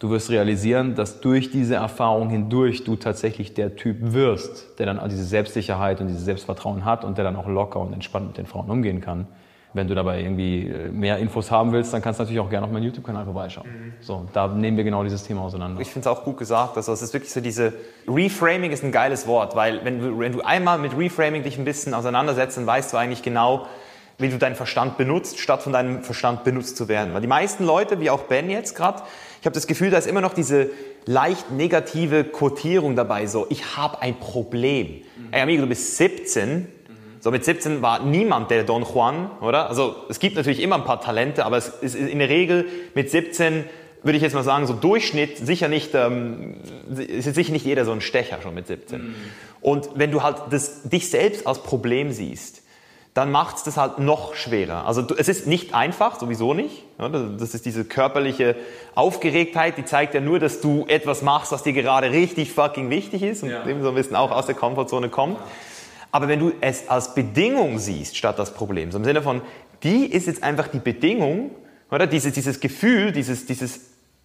Du 0.00 0.10
wirst 0.10 0.28
realisieren, 0.28 0.96
dass 0.96 1.20
durch 1.20 1.50
diese 1.50 1.76
Erfahrung 1.76 2.28
hindurch 2.28 2.84
du 2.84 2.96
tatsächlich 2.96 3.54
der 3.54 3.76
Typ 3.76 3.96
wirst, 4.00 4.78
der 4.78 4.86
dann 4.86 5.00
diese 5.08 5.24
Selbstsicherheit 5.24 6.00
und 6.00 6.08
dieses 6.08 6.24
Selbstvertrauen 6.24 6.84
hat 6.84 7.04
und 7.04 7.16
der 7.16 7.24
dann 7.24 7.36
auch 7.36 7.46
locker 7.46 7.80
und 7.80 7.92
entspannt 7.92 8.26
mit 8.26 8.38
den 8.38 8.46
Frauen 8.46 8.68
umgehen 8.70 9.00
kann. 9.00 9.26
Wenn 9.72 9.88
du 9.88 9.94
dabei 9.96 10.20
irgendwie 10.20 10.68
äh, 10.68 10.88
mehr 10.88 11.18
Infos 11.18 11.50
haben 11.50 11.72
willst, 11.72 11.92
dann 11.92 12.00
kannst 12.00 12.20
du 12.20 12.22
natürlich 12.22 12.40
auch 12.40 12.48
gerne 12.48 12.64
auf 12.66 12.72
meinen 12.72 12.84
YouTube-Kanal 12.84 13.24
vorbeischauen. 13.24 13.66
Mhm. 13.66 13.92
So, 14.00 14.24
da 14.32 14.46
nehmen 14.46 14.76
wir 14.76 14.84
genau 14.84 15.02
dieses 15.02 15.24
Thema 15.24 15.42
auseinander. 15.42 15.80
Ich 15.80 15.88
finde 15.90 16.08
es 16.08 16.16
auch 16.16 16.22
gut 16.22 16.38
gesagt. 16.38 16.76
Also 16.76 16.92
es 16.92 17.02
ist 17.02 17.12
wirklich 17.12 17.32
so 17.32 17.40
diese 17.40 17.72
Reframing 18.06 18.70
ist 18.70 18.84
ein 18.84 18.92
geiles 18.92 19.26
Wort, 19.26 19.56
weil 19.56 19.84
wenn 19.84 20.00
du, 20.00 20.18
wenn 20.18 20.32
du 20.32 20.42
einmal 20.42 20.78
mit 20.78 20.96
Reframing 20.96 21.42
dich 21.42 21.58
ein 21.58 21.64
bisschen 21.64 21.92
auseinandersetzt, 21.92 22.56
dann 22.56 22.66
weißt 22.66 22.92
du 22.92 22.96
eigentlich 22.96 23.22
genau, 23.22 23.66
wie 24.18 24.28
du 24.28 24.38
deinen 24.38 24.54
Verstand 24.54 24.96
benutzt, 24.96 25.38
statt 25.38 25.62
von 25.62 25.72
deinem 25.72 26.02
Verstand 26.02 26.44
benutzt 26.44 26.76
zu 26.76 26.88
werden. 26.88 27.14
Weil 27.14 27.20
die 27.20 27.26
meisten 27.26 27.64
Leute, 27.64 28.00
wie 28.00 28.10
auch 28.10 28.24
Ben 28.24 28.48
jetzt 28.48 28.76
gerade, 28.76 29.02
ich 29.40 29.46
habe 29.46 29.54
das 29.54 29.66
Gefühl, 29.66 29.90
da 29.90 29.98
ist 29.98 30.06
immer 30.06 30.20
noch 30.20 30.34
diese 30.34 30.70
leicht 31.04 31.50
negative 31.50 32.24
Quotierung 32.24 32.96
dabei, 32.96 33.26
so 33.26 33.46
ich 33.50 33.76
habe 33.76 34.00
ein 34.00 34.18
Problem. 34.18 34.86
Mhm. 34.88 35.32
Ey 35.32 35.42
Amigo, 35.42 35.62
du 35.62 35.68
bist 35.68 35.96
17, 35.96 36.58
mhm. 36.58 36.66
so 37.20 37.30
mit 37.30 37.44
17 37.44 37.82
war 37.82 38.02
niemand 38.04 38.50
der 38.50 38.64
Don 38.64 38.84
Juan, 38.84 39.30
oder? 39.40 39.68
Also 39.68 39.96
es 40.08 40.18
gibt 40.18 40.36
natürlich 40.36 40.62
immer 40.62 40.76
ein 40.76 40.84
paar 40.84 41.00
Talente, 41.00 41.44
aber 41.44 41.58
es 41.58 41.68
ist 41.68 41.94
in 41.94 42.18
der 42.20 42.28
Regel 42.28 42.66
mit 42.94 43.10
17 43.10 43.64
würde 44.02 44.18
ich 44.18 44.22
jetzt 44.22 44.34
mal 44.34 44.44
sagen, 44.44 44.66
so 44.66 44.74
Durchschnitt 44.74 45.38
sicher 45.38 45.68
nicht, 45.68 45.94
ähm, 45.94 46.56
ist 46.94 47.34
sicher 47.34 47.52
nicht 47.52 47.64
jeder 47.64 47.86
so 47.86 47.92
ein 47.92 48.02
Stecher 48.02 48.42
schon 48.42 48.54
mit 48.54 48.66
17. 48.66 49.00
Mhm. 49.00 49.14
Und 49.62 49.88
wenn 49.94 50.10
du 50.10 50.22
halt 50.22 50.36
das, 50.50 50.82
dich 50.82 51.08
selbst 51.08 51.46
als 51.46 51.62
Problem 51.62 52.12
siehst, 52.12 52.63
dann 53.14 53.30
macht 53.30 53.58
es 53.58 53.62
das 53.62 53.76
halt 53.76 54.00
noch 54.00 54.34
schwerer. 54.34 54.86
Also 54.86 55.06
es 55.16 55.28
ist 55.28 55.46
nicht 55.46 55.72
einfach, 55.72 56.18
sowieso 56.18 56.52
nicht. 56.52 56.82
Das 56.98 57.54
ist 57.54 57.64
diese 57.64 57.84
körperliche 57.84 58.56
Aufgeregtheit, 58.96 59.78
die 59.78 59.84
zeigt 59.84 60.14
ja 60.14 60.20
nur, 60.20 60.40
dass 60.40 60.60
du 60.60 60.84
etwas 60.88 61.22
machst, 61.22 61.52
was 61.52 61.62
dir 61.62 61.72
gerade 61.72 62.10
richtig 62.10 62.52
fucking 62.52 62.90
wichtig 62.90 63.22
ist 63.22 63.44
und 63.44 63.50
ja. 63.50 63.62
dem 63.62 63.82
so 63.82 63.90
ein 63.90 63.94
bisschen 63.94 64.16
auch 64.16 64.32
aus 64.32 64.46
der 64.46 64.56
Komfortzone 64.56 65.10
kommt. 65.10 65.38
Aber 66.10 66.26
wenn 66.26 66.40
du 66.40 66.52
es 66.60 66.88
als 66.88 67.14
Bedingung 67.14 67.78
siehst, 67.78 68.16
statt 68.16 68.38
das 68.38 68.52
Problem, 68.52 68.90
so 68.90 68.98
im 68.98 69.04
Sinne 69.04 69.22
von, 69.22 69.42
die 69.84 70.06
ist 70.06 70.26
jetzt 70.26 70.42
einfach 70.42 70.66
die 70.66 70.80
Bedingung, 70.80 71.52
oder? 71.90 72.08
Dieses, 72.08 72.32
dieses 72.32 72.58
Gefühl, 72.58 73.12
dieses, 73.12 73.46
dieses 73.46 73.80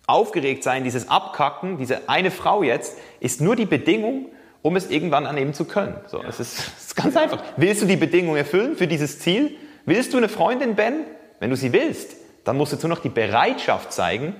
Aufgeregtsein, 0.07 0.83
dieses 0.83 1.09
Abkacken, 1.09 1.77
diese 1.77 2.09
eine 2.09 2.31
Frau 2.31 2.63
jetzt, 2.63 2.97
ist 3.19 3.41
nur 3.41 3.55
die 3.55 3.65
Bedingung, 3.65 4.27
um 4.61 4.75
es 4.75 4.89
irgendwann 4.89 5.25
annehmen 5.25 5.53
zu 5.53 5.65
können. 5.65 5.95
So, 6.07 6.21
es, 6.23 6.39
ist, 6.39 6.59
es 6.77 6.85
ist 6.87 6.95
ganz 6.95 7.15
einfach. 7.15 7.43
Willst 7.57 7.81
du 7.81 7.85
die 7.85 7.97
Bedingungen 7.97 8.37
erfüllen 8.37 8.75
für 8.75 8.87
dieses 8.87 9.19
Ziel? 9.19 9.55
Willst 9.85 10.13
du 10.13 10.17
eine 10.17 10.29
Freundin, 10.29 10.75
Ben? 10.75 11.05
Wenn 11.39 11.49
du 11.49 11.55
sie 11.55 11.71
willst, 11.71 12.15
dann 12.43 12.57
musst 12.57 12.73
du 12.73 12.77
nur 12.77 12.95
noch 12.95 13.03
die 13.03 13.09
Bereitschaft 13.09 13.93
zeigen, 13.93 14.35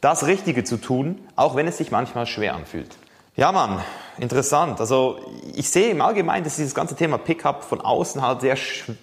das 0.00 0.26
Richtige 0.26 0.64
zu 0.64 0.76
tun, 0.76 1.18
auch 1.34 1.56
wenn 1.56 1.66
es 1.66 1.78
sich 1.78 1.90
manchmal 1.90 2.26
schwer 2.26 2.54
anfühlt. 2.54 2.96
Ja, 3.36 3.52
Mann, 3.52 3.80
interessant. 4.18 4.80
Also 4.80 5.20
ich 5.54 5.68
sehe 5.70 5.90
im 5.90 6.00
Allgemeinen, 6.00 6.44
dass 6.44 6.56
dieses 6.56 6.74
ganze 6.74 6.94
Thema 6.94 7.18
Pickup 7.18 7.64
von 7.64 7.80
außen 7.80 8.22
halt 8.22 8.40
sehr, 8.40 8.56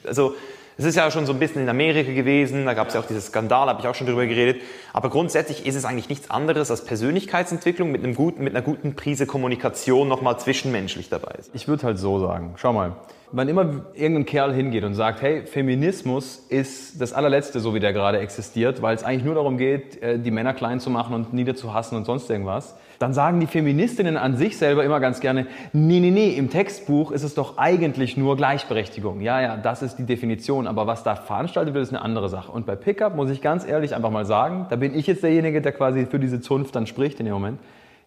also 0.05 0.35
es 0.77 0.85
ist 0.85 0.95
ja 0.95 1.09
schon 1.09 1.25
so 1.25 1.31
ein 1.33 1.39
bisschen 1.39 1.61
in 1.61 1.69
Amerika 1.69 2.11
gewesen, 2.11 2.65
da 2.65 2.73
gab 2.73 2.89
es 2.89 2.93
ja 2.93 2.99
auch 2.99 3.05
diese 3.05 3.21
Skandal, 3.21 3.69
habe 3.69 3.79
ich 3.81 3.87
auch 3.87 3.95
schon 3.95 4.07
drüber 4.07 4.25
geredet. 4.25 4.61
Aber 4.91 5.09
grundsätzlich 5.09 5.65
ist 5.65 5.75
es 5.75 5.85
eigentlich 5.85 6.09
nichts 6.09 6.29
anderes 6.29 6.69
als 6.69 6.83
Persönlichkeitsentwicklung 6.83 7.91
mit, 7.91 8.03
einem 8.03 8.15
guten, 8.15 8.43
mit 8.43 8.53
einer 8.53 8.63
guten 8.63 8.95
Prise 8.95 9.25
Kommunikation 9.25 10.07
nochmal 10.07 10.37
zwischenmenschlich 10.37 11.07
dabei 11.09 11.35
ist. 11.39 11.51
Ich 11.53 11.67
würde 11.67 11.83
halt 11.83 11.97
so 11.97 12.19
sagen, 12.19 12.55
schau 12.57 12.73
mal, 12.73 12.97
wann 13.31 13.47
immer 13.47 13.85
irgendein 13.93 14.25
Kerl 14.25 14.53
hingeht 14.53 14.83
und 14.83 14.95
sagt, 14.95 15.21
hey, 15.21 15.45
Feminismus 15.45 16.45
ist 16.49 17.01
das 17.01 17.13
allerletzte, 17.13 17.59
so 17.61 17.73
wie 17.73 17.79
der 17.79 17.93
gerade 17.93 18.19
existiert, 18.19 18.81
weil 18.81 18.95
es 18.95 19.03
eigentlich 19.03 19.23
nur 19.23 19.35
darum 19.35 19.57
geht, 19.57 20.01
äh, 20.01 20.19
die 20.19 20.31
Männer 20.31 20.53
klein 20.53 20.81
zu 20.81 20.89
machen 20.89 21.15
und 21.15 21.33
niederzuhassen 21.33 21.97
und 21.97 22.05
sonst 22.05 22.29
irgendwas, 22.29 22.75
dann 22.99 23.13
sagen 23.13 23.39
die 23.39 23.47
Feministinnen 23.47 24.17
an 24.17 24.37
sich 24.37 24.57
selber 24.57 24.83
immer 24.83 24.99
ganz 24.99 25.19
gerne, 25.19 25.47
nee, 25.73 25.99
nee, 25.99 26.11
nee, 26.11 26.35
im 26.35 26.49
Textbuch 26.49 27.11
ist 27.11 27.23
es 27.23 27.35
doch 27.35 27.57
eigentlich 27.57 28.17
nur 28.17 28.37
Gleichberechtigung. 28.37 29.21
Ja, 29.21 29.41
ja, 29.41 29.57
das 29.57 29.81
ist 29.81 29.97
die 29.97 30.05
Definition, 30.05 30.67
aber 30.67 30.87
was 30.87 31.03
da 31.03 31.15
veranstaltet 31.15 31.73
wird, 31.73 31.83
ist 31.83 31.93
eine 31.93 32.01
andere 32.01 32.29
Sache. 32.29 32.51
Und 32.51 32.65
bei 32.65 32.75
Pickup 32.75 33.15
muss 33.15 33.29
ich 33.29 33.41
ganz 33.41 33.67
ehrlich 33.67 33.95
einfach 33.95 34.11
mal 34.11 34.25
sagen, 34.25 34.67
da 34.69 34.75
bin 34.75 34.95
ich 34.97 35.07
jetzt 35.07 35.23
derjenige, 35.23 35.61
der 35.61 35.71
quasi 35.71 36.05
für 36.05 36.19
diese 36.19 36.41
Zunft 36.41 36.75
dann 36.75 36.87
spricht 36.87 37.19
in 37.19 37.25
dem 37.25 37.33
Moment. 37.33 37.59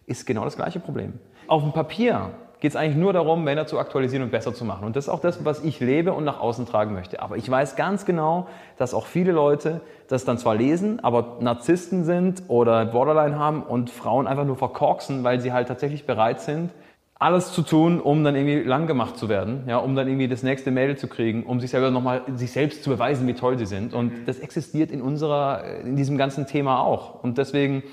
ist 0.05 0.25
genau 0.25 0.43
das 0.43 0.55
gleiche 0.55 0.79
Problem. 0.79 1.13
Auf 1.47 1.61
dem 1.61 1.71
Papier 1.71 2.31
geht 2.59 2.71
es 2.71 2.75
eigentlich 2.75 2.97
nur 2.97 3.13
darum, 3.13 3.43
Männer 3.43 3.67
zu 3.67 3.79
aktualisieren 3.79 4.23
und 4.23 4.31
besser 4.31 4.53
zu 4.53 4.65
machen. 4.65 4.85
Und 4.85 4.95
das 4.95 5.05
ist 5.05 5.09
auch 5.09 5.21
das, 5.21 5.45
was 5.45 5.63
ich 5.63 5.79
lebe 5.79 6.13
und 6.13 6.25
nach 6.25 6.39
außen 6.39 6.65
tragen 6.65 6.93
möchte. 6.93 7.21
Aber 7.21 7.37
ich 7.37 7.49
weiß 7.49 7.75
ganz 7.75 8.05
genau, 8.05 8.47
dass 8.77 8.93
auch 8.93 9.05
viele 9.05 9.31
Leute 9.31 9.81
das 10.09 10.25
dann 10.25 10.37
zwar 10.37 10.55
lesen, 10.55 10.99
aber 11.01 11.37
Narzissten 11.39 12.03
sind 12.03 12.43
oder 12.47 12.85
Borderline 12.85 13.37
haben 13.37 13.63
und 13.63 13.89
Frauen 13.91 14.27
einfach 14.27 14.43
nur 14.43 14.57
verkorksen, 14.57 15.23
weil 15.23 15.39
sie 15.39 15.53
halt 15.53 15.67
tatsächlich 15.67 16.05
bereit 16.05 16.41
sind, 16.41 16.71
alles 17.19 17.51
zu 17.51 17.61
tun, 17.61 17.99
um 17.99 18.23
dann 18.23 18.35
irgendwie 18.35 18.67
lang 18.67 18.87
gemacht 18.87 19.17
zu 19.17 19.29
werden, 19.29 19.65
ja, 19.67 19.77
um 19.77 19.95
dann 19.95 20.07
irgendwie 20.07 20.27
das 20.27 20.41
nächste 20.41 20.71
Mail 20.71 20.97
zu 20.97 21.07
kriegen, 21.07 21.43
um 21.43 21.59
sich 21.59 21.69
selber 21.69 21.91
nochmal, 21.91 22.23
sich 22.35 22.51
selbst 22.51 22.83
zu 22.83 22.89
beweisen, 22.89 23.27
wie 23.27 23.33
toll 23.33 23.59
sie 23.59 23.65
sind. 23.65 23.93
Und 23.93 24.11
das 24.25 24.39
existiert 24.39 24.89
in 24.89 25.01
unserer, 25.01 25.81
in 25.83 25.95
diesem 25.95 26.17
ganzen 26.17 26.47
Thema 26.47 26.81
auch. 26.81 27.21
Und 27.21 27.37
deswegen, 27.37 27.83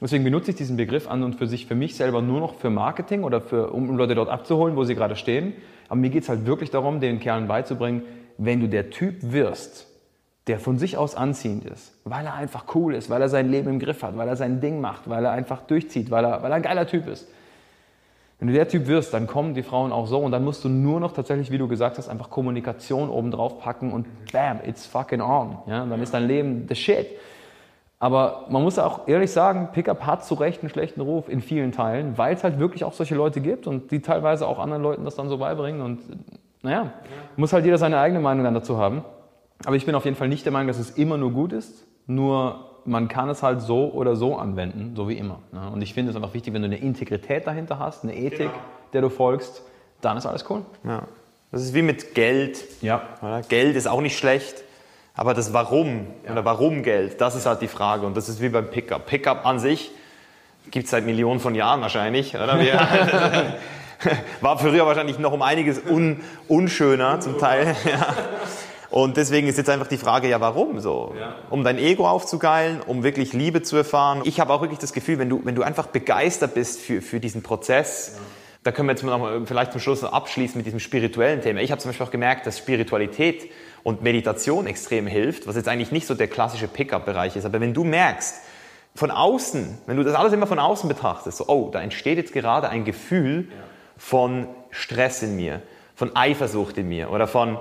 deswegen 0.00 0.22
benutze 0.22 0.50
ich 0.50 0.56
diesen 0.56 0.76
Begriff 0.76 1.10
an 1.10 1.22
und 1.22 1.34
für 1.34 1.46
sich, 1.46 1.66
für 1.66 1.74
mich 1.74 1.96
selber 1.96 2.20
nur 2.22 2.40
noch 2.40 2.54
für 2.54 2.70
Marketing 2.70 3.24
oder 3.24 3.40
für, 3.40 3.70
um 3.70 3.96
Leute 3.96 4.14
dort 4.14 4.28
abzuholen, 4.28 4.76
wo 4.76 4.84
sie 4.84 4.94
gerade 4.94 5.16
stehen. 5.16 5.54
Aber 5.88 5.98
mir 5.98 6.10
geht's 6.10 6.28
halt 6.28 6.46
wirklich 6.46 6.70
darum, 6.70 7.00
den 7.00 7.20
Kerlen 7.20 7.48
beizubringen, 7.48 8.02
wenn 8.36 8.60
du 8.60 8.68
der 8.68 8.90
Typ 8.90 9.16
wirst, 9.32 9.93
der 10.46 10.58
von 10.58 10.78
sich 10.78 10.96
aus 10.98 11.14
anziehend 11.14 11.64
ist, 11.64 11.94
weil 12.04 12.26
er 12.26 12.34
einfach 12.34 12.64
cool 12.74 12.94
ist, 12.94 13.08
weil 13.08 13.22
er 13.22 13.28
sein 13.28 13.50
Leben 13.50 13.70
im 13.70 13.78
Griff 13.78 14.02
hat, 14.02 14.16
weil 14.16 14.28
er 14.28 14.36
sein 14.36 14.60
Ding 14.60 14.80
macht, 14.80 15.08
weil 15.08 15.24
er 15.24 15.32
einfach 15.32 15.62
durchzieht, 15.62 16.10
weil 16.10 16.24
er, 16.24 16.42
weil 16.42 16.52
er 16.52 16.56
ein 16.56 16.62
geiler 16.62 16.86
Typ 16.86 17.06
ist 17.08 17.26
wenn 18.44 18.48
du 18.48 18.54
der 18.54 18.68
Typ 18.68 18.86
wirst, 18.88 19.14
dann 19.14 19.26
kommen 19.26 19.54
die 19.54 19.62
Frauen 19.62 19.92
auch 19.92 20.06
so 20.06 20.18
und 20.18 20.32
dann 20.32 20.44
musst 20.44 20.64
du 20.64 20.68
nur 20.68 21.00
noch 21.00 21.12
tatsächlich, 21.12 21.50
wie 21.50 21.58
du 21.58 21.68
gesagt 21.68 21.98
hast, 21.98 22.08
einfach 22.08 22.28
Kommunikation 22.28 23.08
oben 23.08 23.30
drauf 23.30 23.58
packen 23.60 23.92
und 23.92 24.06
bam, 24.32 24.60
it's 24.66 24.86
fucking 24.86 25.20
on. 25.20 25.58
Ja, 25.66 25.86
dann 25.86 26.02
ist 26.02 26.12
dein 26.12 26.26
Leben 26.26 26.66
the 26.68 26.74
shit. 26.74 27.06
Aber 28.00 28.44
man 28.50 28.62
muss 28.62 28.78
auch 28.78 29.08
ehrlich 29.08 29.30
sagen, 29.30 29.68
Pickup 29.72 30.04
hat 30.04 30.26
zu 30.26 30.34
Recht 30.34 30.60
einen 30.60 30.68
schlechten 30.68 31.00
Ruf 31.00 31.28
in 31.30 31.40
vielen 31.40 31.72
Teilen, 31.72 32.18
weil 32.18 32.34
es 32.34 32.44
halt 32.44 32.58
wirklich 32.58 32.84
auch 32.84 32.92
solche 32.92 33.14
Leute 33.14 33.40
gibt 33.40 33.66
und 33.66 33.90
die 33.90 34.00
teilweise 34.00 34.46
auch 34.46 34.58
anderen 34.58 34.82
Leuten 34.82 35.04
das 35.06 35.14
dann 35.14 35.30
so 35.30 35.38
beibringen. 35.38 35.80
Und 35.80 36.00
naja, 36.62 36.82
ja. 36.82 36.90
muss 37.36 37.52
halt 37.52 37.64
jeder 37.64 37.78
seine 37.78 37.98
eigene 37.98 38.20
Meinung 38.20 38.44
dann 38.44 38.54
dazu 38.54 38.76
haben. 38.76 39.04
Aber 39.64 39.76
ich 39.76 39.86
bin 39.86 39.94
auf 39.94 40.04
jeden 40.04 40.16
Fall 40.16 40.28
nicht 40.28 40.44
der 40.44 40.52
Meinung, 40.52 40.68
dass 40.68 40.78
es 40.78 40.90
immer 40.90 41.16
nur 41.16 41.32
gut 41.32 41.52
ist. 41.52 41.84
Nur 42.06 42.70
man 42.84 43.08
kann 43.08 43.28
es 43.30 43.42
halt 43.42 43.62
so 43.62 43.90
oder 43.92 44.16
so 44.16 44.36
anwenden, 44.36 44.94
so 44.94 45.08
wie 45.08 45.16
immer. 45.16 45.38
Ne? 45.52 45.70
Und 45.72 45.82
ich 45.82 45.94
finde 45.94 46.10
es 46.10 46.16
einfach 46.16 46.34
wichtig, 46.34 46.52
wenn 46.52 46.62
du 46.62 46.66
eine 46.66 46.78
Integrität 46.78 47.46
dahinter 47.46 47.78
hast, 47.78 48.04
eine 48.04 48.14
Ethik, 48.14 48.38
genau. 48.38 48.52
der 48.92 49.00
du 49.00 49.08
folgst, 49.08 49.62
dann 50.00 50.16
ist 50.16 50.26
alles 50.26 50.44
cool. 50.50 50.62
Ja. 50.84 51.02
Das 51.50 51.62
ist 51.62 51.72
wie 51.72 51.82
mit 51.82 52.14
Geld. 52.14 52.64
Ja. 52.82 53.02
Geld 53.48 53.76
ist 53.76 53.86
auch 53.86 54.00
nicht 54.00 54.18
schlecht, 54.18 54.62
aber 55.14 55.34
das 55.34 55.52
Warum 55.52 56.06
ja. 56.24 56.32
oder 56.32 56.44
warum 56.44 56.82
Geld, 56.82 57.20
das 57.20 57.36
ist 57.36 57.46
halt 57.46 57.62
die 57.62 57.68
Frage. 57.68 58.06
Und 58.06 58.16
das 58.16 58.28
ist 58.28 58.42
wie 58.42 58.48
beim 58.48 58.68
Pickup. 58.68 59.06
Pickup 59.06 59.46
an 59.46 59.58
sich 59.58 59.92
gibt 60.70 60.86
es 60.86 60.90
seit 60.90 61.06
Millionen 61.06 61.40
von 61.40 61.54
Jahren 61.54 61.80
wahrscheinlich. 61.80 62.34
Oder? 62.34 62.58
War 64.40 64.58
früher 64.58 64.86
wahrscheinlich 64.86 65.18
noch 65.18 65.32
um 65.32 65.42
einiges 65.42 65.80
un, 65.88 66.20
unschöner 66.48 67.20
zum 67.20 67.38
Teil. 67.38 67.76
Ja. 67.84 68.14
Und 68.94 69.16
deswegen 69.16 69.48
ist 69.48 69.58
jetzt 69.58 69.70
einfach 69.70 69.88
die 69.88 69.98
Frage, 69.98 70.28
ja, 70.28 70.40
warum 70.40 70.78
so? 70.78 71.16
Ja. 71.18 71.34
Um 71.50 71.64
dein 71.64 71.78
Ego 71.78 72.08
aufzugeilen, 72.08 72.80
um 72.80 73.02
wirklich 73.02 73.32
Liebe 73.32 73.60
zu 73.60 73.76
erfahren. 73.76 74.20
Ich 74.22 74.38
habe 74.38 74.52
auch 74.52 74.60
wirklich 74.60 74.78
das 74.78 74.92
Gefühl, 74.92 75.18
wenn 75.18 75.28
du, 75.28 75.40
wenn 75.42 75.56
du 75.56 75.64
einfach 75.64 75.88
begeistert 75.88 76.54
bist 76.54 76.80
für, 76.80 77.02
für 77.02 77.18
diesen 77.18 77.42
Prozess, 77.42 78.12
ja. 78.14 78.20
da 78.62 78.70
können 78.70 78.86
wir 78.86 78.92
jetzt 78.92 79.02
noch 79.02 79.18
mal 79.18 79.44
vielleicht 79.46 79.72
zum 79.72 79.80
Schluss 79.80 80.04
abschließen 80.04 80.56
mit 80.56 80.66
diesem 80.66 80.78
spirituellen 80.78 81.40
Thema. 81.40 81.60
Ich 81.60 81.72
habe 81.72 81.80
zum 81.80 81.88
Beispiel 81.88 82.06
auch 82.06 82.12
gemerkt, 82.12 82.46
dass 82.46 82.56
Spiritualität 82.56 83.50
und 83.82 84.04
Meditation 84.04 84.68
extrem 84.68 85.08
hilft, 85.08 85.48
was 85.48 85.56
jetzt 85.56 85.66
eigentlich 85.66 85.90
nicht 85.90 86.06
so 86.06 86.14
der 86.14 86.28
klassische 86.28 86.68
Pickup-Bereich 86.68 87.34
ist. 87.34 87.44
Aber 87.44 87.60
wenn 87.60 87.74
du 87.74 87.82
merkst, 87.82 88.42
von 88.94 89.10
außen, 89.10 89.76
wenn 89.86 89.96
du 89.96 90.04
das 90.04 90.14
alles 90.14 90.32
immer 90.32 90.46
von 90.46 90.60
außen 90.60 90.88
betrachtest, 90.88 91.38
so, 91.38 91.48
oh, 91.48 91.68
da 91.72 91.82
entsteht 91.82 92.16
jetzt 92.16 92.32
gerade 92.32 92.68
ein 92.68 92.84
Gefühl 92.84 93.48
ja. 93.50 93.56
von 93.96 94.46
Stress 94.70 95.24
in 95.24 95.34
mir, 95.34 95.62
von 95.96 96.14
Eifersucht 96.14 96.78
in 96.78 96.88
mir 96.88 97.10
oder 97.10 97.26
von 97.26 97.58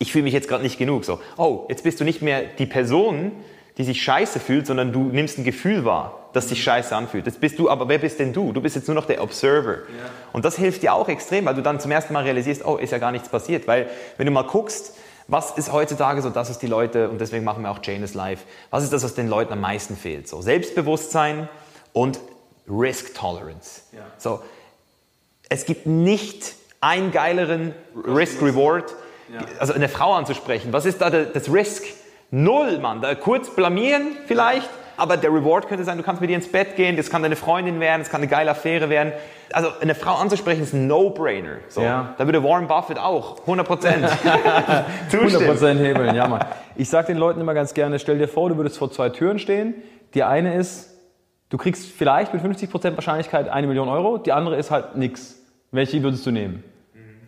ich 0.00 0.12
fühle 0.12 0.24
mich 0.24 0.32
jetzt 0.32 0.48
gerade 0.48 0.64
nicht 0.64 0.78
genug. 0.78 1.04
So, 1.04 1.20
oh, 1.36 1.66
jetzt 1.68 1.84
bist 1.84 2.00
du 2.00 2.04
nicht 2.04 2.22
mehr 2.22 2.42
die 2.42 2.66
Person, 2.66 3.32
die 3.76 3.84
sich 3.84 4.02
scheiße 4.02 4.40
fühlt, 4.40 4.66
sondern 4.66 4.92
du 4.92 5.04
nimmst 5.04 5.38
ein 5.38 5.44
Gefühl 5.44 5.84
wahr, 5.84 6.30
das 6.32 6.48
sich 6.48 6.62
scheiße 6.62 6.96
anfühlt. 6.96 7.26
Jetzt 7.26 7.40
bist 7.40 7.58
du, 7.58 7.68
aber 7.68 7.88
wer 7.88 7.98
bist 7.98 8.18
denn 8.18 8.32
du? 8.32 8.52
Du 8.52 8.62
bist 8.62 8.76
jetzt 8.76 8.88
nur 8.88 8.94
noch 8.94 9.04
der 9.04 9.22
Observer. 9.22 9.74
Ja. 9.74 9.84
Und 10.32 10.44
das 10.46 10.56
hilft 10.56 10.82
dir 10.82 10.94
auch 10.94 11.08
extrem, 11.08 11.44
weil 11.44 11.54
du 11.54 11.62
dann 11.62 11.78
zum 11.80 11.90
ersten 11.90 12.14
Mal 12.14 12.24
realisierst, 12.24 12.64
oh, 12.64 12.76
ist 12.76 12.92
ja 12.92 12.98
gar 12.98 13.12
nichts 13.12 13.28
passiert. 13.28 13.68
Weil 13.68 13.90
wenn 14.16 14.24
du 14.24 14.32
mal 14.32 14.42
guckst, 14.42 14.96
was 15.28 15.52
ist 15.52 15.70
heutzutage 15.70 16.22
so, 16.22 16.30
das 16.30 16.48
ist 16.48 16.60
die 16.60 16.66
Leute, 16.66 17.10
und 17.10 17.20
deswegen 17.20 17.44
machen 17.44 17.62
wir 17.62 17.70
auch 17.70 17.78
Janus 17.82 18.14
Live, 18.14 18.40
was 18.70 18.82
ist 18.82 18.92
das, 18.92 19.04
was 19.04 19.14
den 19.14 19.28
Leuten 19.28 19.52
am 19.52 19.60
meisten 19.60 19.96
fehlt? 19.96 20.28
So 20.28 20.40
Selbstbewusstsein 20.40 21.48
und 21.92 22.20
Risk 22.66 23.14
Tolerance. 23.14 23.82
Ja. 23.92 24.00
So, 24.16 24.40
es 25.50 25.66
gibt 25.66 25.86
nicht 25.86 26.54
einen 26.80 27.12
geileren 27.12 27.74
Risk-Reward, 27.94 28.94
also 29.58 29.72
eine 29.72 29.88
Frau 29.88 30.12
anzusprechen, 30.14 30.72
was 30.72 30.86
ist 30.86 31.00
da 31.00 31.10
das 31.10 31.52
Risk? 31.52 31.84
Null, 32.30 32.78
Mann. 32.78 33.00
Da 33.00 33.14
kurz 33.14 33.50
blamieren 33.50 34.16
vielleicht, 34.26 34.68
aber 34.96 35.16
der 35.16 35.30
Reward 35.30 35.66
könnte 35.66 35.82
sein, 35.84 35.98
du 35.98 36.04
kannst 36.04 36.20
mit 36.20 36.30
ihr 36.30 36.36
ins 36.36 36.50
Bett 36.50 36.76
gehen, 36.76 36.96
das 36.96 37.10
kann 37.10 37.22
deine 37.22 37.34
Freundin 37.34 37.80
werden, 37.80 38.02
das 38.02 38.10
kann 38.10 38.20
eine 38.20 38.30
geile 38.30 38.50
Affäre 38.50 38.88
werden. 38.88 39.12
Also 39.52 39.68
eine 39.80 39.96
Frau 39.96 40.14
anzusprechen 40.14 40.62
ist 40.62 40.72
ein 40.72 40.86
No-Brainer. 40.86 41.56
So. 41.68 41.82
Ja. 41.82 42.14
Da 42.18 42.26
würde 42.26 42.44
Warren 42.44 42.68
Buffett 42.68 42.98
auch 42.98 43.40
100 43.40 43.66
Prozent 43.66 44.04
100 45.12 45.44
Prozent 45.44 45.80
hebeln, 45.80 46.14
ja 46.14 46.28
Mann. 46.28 46.44
Ich 46.76 46.88
sage 46.88 47.08
den 47.08 47.16
Leuten 47.16 47.40
immer 47.40 47.54
ganz 47.54 47.74
gerne, 47.74 47.98
stell 47.98 48.18
dir 48.18 48.28
vor, 48.28 48.48
du 48.48 48.56
würdest 48.56 48.78
vor 48.78 48.92
zwei 48.92 49.08
Türen 49.08 49.40
stehen. 49.40 49.74
Die 50.14 50.22
eine 50.22 50.54
ist, 50.54 50.90
du 51.48 51.58
kriegst 51.58 51.90
vielleicht 51.90 52.32
mit 52.32 52.42
50 52.42 52.70
Prozent 52.70 52.96
Wahrscheinlichkeit 52.96 53.48
eine 53.48 53.66
Million 53.66 53.88
Euro, 53.88 54.18
die 54.18 54.32
andere 54.32 54.56
ist 54.56 54.70
halt 54.70 54.96
nix. 54.96 55.36
Welche 55.72 56.02
würdest 56.02 56.26
du 56.26 56.30
nehmen? 56.30 56.62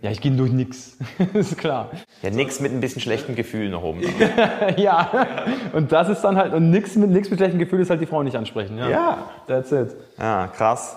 Ja, 0.03 0.11
ich 0.11 0.20
gehe 0.20 0.33
durch 0.33 0.51
nix. 0.51 0.97
ist 1.33 1.57
klar. 1.57 1.93
Ja, 2.23 2.31
nix 2.31 2.59
mit 2.59 2.73
ein 2.73 2.81
bisschen 2.81 3.01
schlechten 3.01 3.37
Gefühl 3.37 3.69
nach 3.69 3.83
oben. 3.83 4.03
ja, 4.77 5.29
und 5.73 5.93
das 5.93 6.09
ist 6.09 6.23
dann 6.23 6.37
halt, 6.37 6.53
und 6.55 6.70
nix 6.70 6.97
mit, 6.97 7.11
nix 7.11 7.31
mit 7.31 7.39
schlechten 7.39 7.61
Gefühl 7.61 7.81
ist 7.81 7.89
halt 7.89 8.01
die 8.01 8.07
Frau 8.07 8.24
nicht 8.24 8.37
ansprechen. 8.37 8.77
Ja. 8.79 8.91
ja. 8.91 9.19
That's 9.47 9.70
it. 9.70 9.95
Ja, 10.19 10.49
krass. 10.49 10.97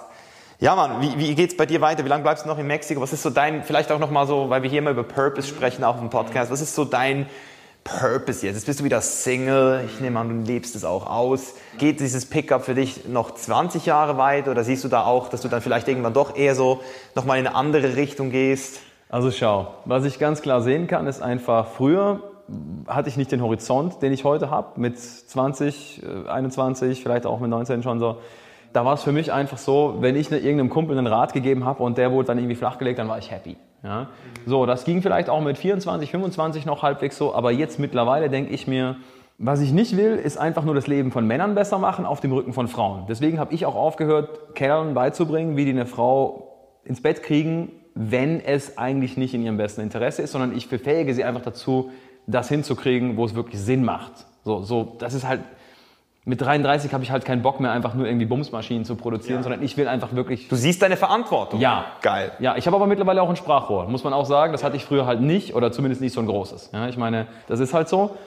Ja, 0.59 0.75
Mann, 0.75 1.01
wie, 1.01 1.19
wie 1.19 1.35
geht's 1.35 1.55
bei 1.55 1.67
dir 1.67 1.81
weiter? 1.81 2.03
Wie 2.03 2.09
lange 2.09 2.23
bleibst 2.23 2.45
du 2.45 2.49
noch 2.49 2.57
in 2.57 2.65
Mexiko? 2.65 2.99
Was 2.99 3.13
ist 3.13 3.21
so 3.21 3.29
dein, 3.29 3.63
vielleicht 3.63 3.91
auch 3.91 3.99
nochmal 3.99 4.25
so, 4.25 4.49
weil 4.49 4.63
wir 4.63 4.71
hier 4.71 4.79
immer 4.79 4.89
über 4.89 5.03
Purpose 5.03 5.47
sprechen, 5.47 5.83
auch 5.83 6.01
im 6.01 6.09
Podcast, 6.09 6.49
was 6.49 6.61
ist 6.61 6.73
so 6.73 6.83
dein 6.83 7.27
Purpose 7.83 8.43
jetzt? 8.43 8.55
Jetzt 8.55 8.65
bist 8.65 8.79
du 8.79 8.85
wieder 8.85 9.01
Single. 9.01 9.83
Ich 9.85 9.99
nehme 9.99 10.19
an, 10.19 10.29
du 10.29 10.51
lebst 10.51 10.75
es 10.75 10.83
auch 10.83 11.05
aus. 11.05 11.53
Geht 11.77 11.99
dieses 11.99 12.25
Pickup 12.25 12.65
für 12.65 12.73
dich 12.73 13.07
noch 13.07 13.35
20 13.35 13.85
Jahre 13.85 14.17
weit 14.17 14.47
oder 14.47 14.63
siehst 14.63 14.83
du 14.83 14.87
da 14.87 15.05
auch, 15.05 15.29
dass 15.29 15.41
du 15.41 15.47
dann 15.47 15.61
vielleicht 15.61 15.87
irgendwann 15.87 16.13
doch 16.15 16.35
eher 16.35 16.55
so 16.55 16.81
nochmal 17.13 17.37
in 17.37 17.45
eine 17.45 17.55
andere 17.55 17.95
Richtung 17.95 18.31
gehst? 18.31 18.79
Also 19.15 19.31
schau, 19.31 19.67
was 19.85 20.03
ich 20.03 20.19
ganz 20.19 20.41
klar 20.41 20.59
sehen 20.59 20.87
kann, 20.87 21.07
ist 21.07 21.21
einfach, 21.21 21.67
früher 21.67 22.19
hatte 22.85 23.07
ich 23.07 23.15
nicht 23.15 23.31
den 23.31 23.41
Horizont, 23.41 24.01
den 24.01 24.11
ich 24.11 24.25
heute 24.25 24.49
habe, 24.49 24.77
mit 24.77 24.99
20, 24.99 26.01
21, 26.27 26.99
äh, 26.99 27.01
vielleicht 27.01 27.25
auch 27.25 27.39
mit 27.39 27.49
19 27.49 27.81
schon 27.81 28.01
so. 28.01 28.17
Da 28.73 28.83
war 28.83 28.95
es 28.95 29.03
für 29.03 29.13
mich 29.13 29.31
einfach 29.31 29.57
so, 29.57 29.99
wenn 30.01 30.17
ich 30.17 30.29
irgendeinem 30.33 30.69
Kumpel 30.69 30.97
einen 30.97 31.07
Rat 31.07 31.31
gegeben 31.31 31.63
habe 31.63 31.81
und 31.81 31.97
der 31.97 32.11
wurde 32.11 32.27
dann 32.27 32.39
irgendwie 32.39 32.57
flachgelegt, 32.57 32.99
dann 32.99 33.07
war 33.07 33.17
ich 33.17 33.31
happy. 33.31 33.55
Ja? 33.85 34.09
So, 34.45 34.65
das 34.65 34.83
ging 34.83 35.01
vielleicht 35.01 35.29
auch 35.29 35.39
mit 35.39 35.57
24, 35.57 36.11
25 36.11 36.65
noch 36.65 36.83
halbwegs 36.83 37.17
so, 37.17 37.33
aber 37.33 37.53
jetzt 37.53 37.79
mittlerweile 37.79 38.29
denke 38.29 38.53
ich 38.53 38.67
mir, 38.67 38.97
was 39.37 39.61
ich 39.61 39.71
nicht 39.71 39.95
will, 39.95 40.15
ist 40.17 40.35
einfach 40.35 40.65
nur 40.65 40.75
das 40.75 40.87
Leben 40.87 41.13
von 41.13 41.25
Männern 41.25 41.55
besser 41.55 41.77
machen 41.77 42.05
auf 42.05 42.19
dem 42.19 42.33
Rücken 42.33 42.51
von 42.51 42.67
Frauen. 42.67 43.05
Deswegen 43.07 43.39
habe 43.39 43.53
ich 43.53 43.65
auch 43.65 43.75
aufgehört, 43.75 44.55
Kerlen 44.55 44.93
beizubringen, 44.93 45.55
wie 45.55 45.63
die 45.63 45.71
eine 45.71 45.85
Frau 45.85 46.51
ins 46.83 47.01
Bett 47.01 47.23
kriegen, 47.23 47.71
wenn 47.95 48.41
es 48.41 48.77
eigentlich 48.77 49.15
nicht 49.15 49.33
in 49.33 49.41
ihrem 49.41 49.57
besten 49.57 49.81
Interesse 49.81 50.21
ist, 50.21 50.33
sondern 50.33 50.55
ich 50.55 50.69
befähige 50.69 51.13
sie 51.13 51.23
einfach 51.23 51.41
dazu, 51.41 51.91
das 52.27 52.49
hinzukriegen, 52.49 53.17
wo 53.17 53.25
es 53.25 53.35
wirklich 53.35 53.59
Sinn 53.61 53.83
macht. 53.83 54.11
So, 54.43 54.61
so, 54.61 54.95
das 54.99 55.13
ist 55.13 55.25
halt, 55.25 55.41
mit 56.25 56.41
33 56.41 56.91
habe 56.91 57.03
ich 57.03 57.11
halt 57.11 57.23
keinen 57.23 57.41
Bock 57.41 57.59
mehr, 57.59 57.71
einfach 57.71 57.93
nur 57.93 58.07
irgendwie 58.07 58.25
Bumsmaschinen 58.25 58.83
zu 58.83 58.95
produzieren, 58.95 59.37
ja. 59.37 59.43
sondern 59.43 59.63
ich 59.63 59.77
will 59.77 59.87
einfach 59.87 60.13
wirklich. 60.13 60.47
Du 60.47 60.55
siehst 60.55 60.81
deine 60.81 60.97
Verantwortung. 60.97 61.59
Ja. 61.59 61.85
Geil. 62.01 62.31
Ja, 62.39 62.57
ich 62.57 62.65
habe 62.65 62.75
aber 62.75 62.87
mittlerweile 62.87 63.21
auch 63.21 63.29
ein 63.29 63.35
Sprachrohr, 63.35 63.87
muss 63.87 64.03
man 64.03 64.11
auch 64.11 64.25
sagen. 64.25 64.51
Das 64.51 64.63
hatte 64.63 64.75
ich 64.75 64.83
früher 64.83 65.05
halt 65.05 65.21
nicht 65.21 65.53
oder 65.53 65.71
zumindest 65.71 66.01
nicht 66.01 66.13
so 66.13 66.19
ein 66.19 66.25
großes. 66.25 66.71
Ja, 66.73 66.87
ich 66.87 66.97
meine, 66.97 67.27
das 67.47 67.59
ist 67.59 67.73
halt 67.73 67.87
so. 67.87 68.17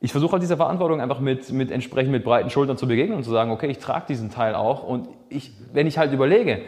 Ich 0.00 0.12
versuche 0.12 0.32
halt 0.32 0.42
dieser 0.42 0.58
Verantwortung 0.58 1.00
einfach 1.00 1.18
mit, 1.18 1.50
mit 1.50 1.70
entsprechend 1.70 2.12
mit 2.12 2.22
breiten 2.22 2.50
Schultern 2.50 2.76
zu 2.76 2.86
begegnen 2.86 3.16
und 3.16 3.24
zu 3.24 3.30
sagen, 3.30 3.50
okay, 3.50 3.68
ich 3.68 3.78
trage 3.78 4.04
diesen 4.08 4.30
Teil 4.30 4.54
auch. 4.54 4.84
Und 4.84 5.08
ich, 5.30 5.52
wenn 5.72 5.86
ich 5.86 5.96
halt 5.96 6.12
überlege, 6.12 6.60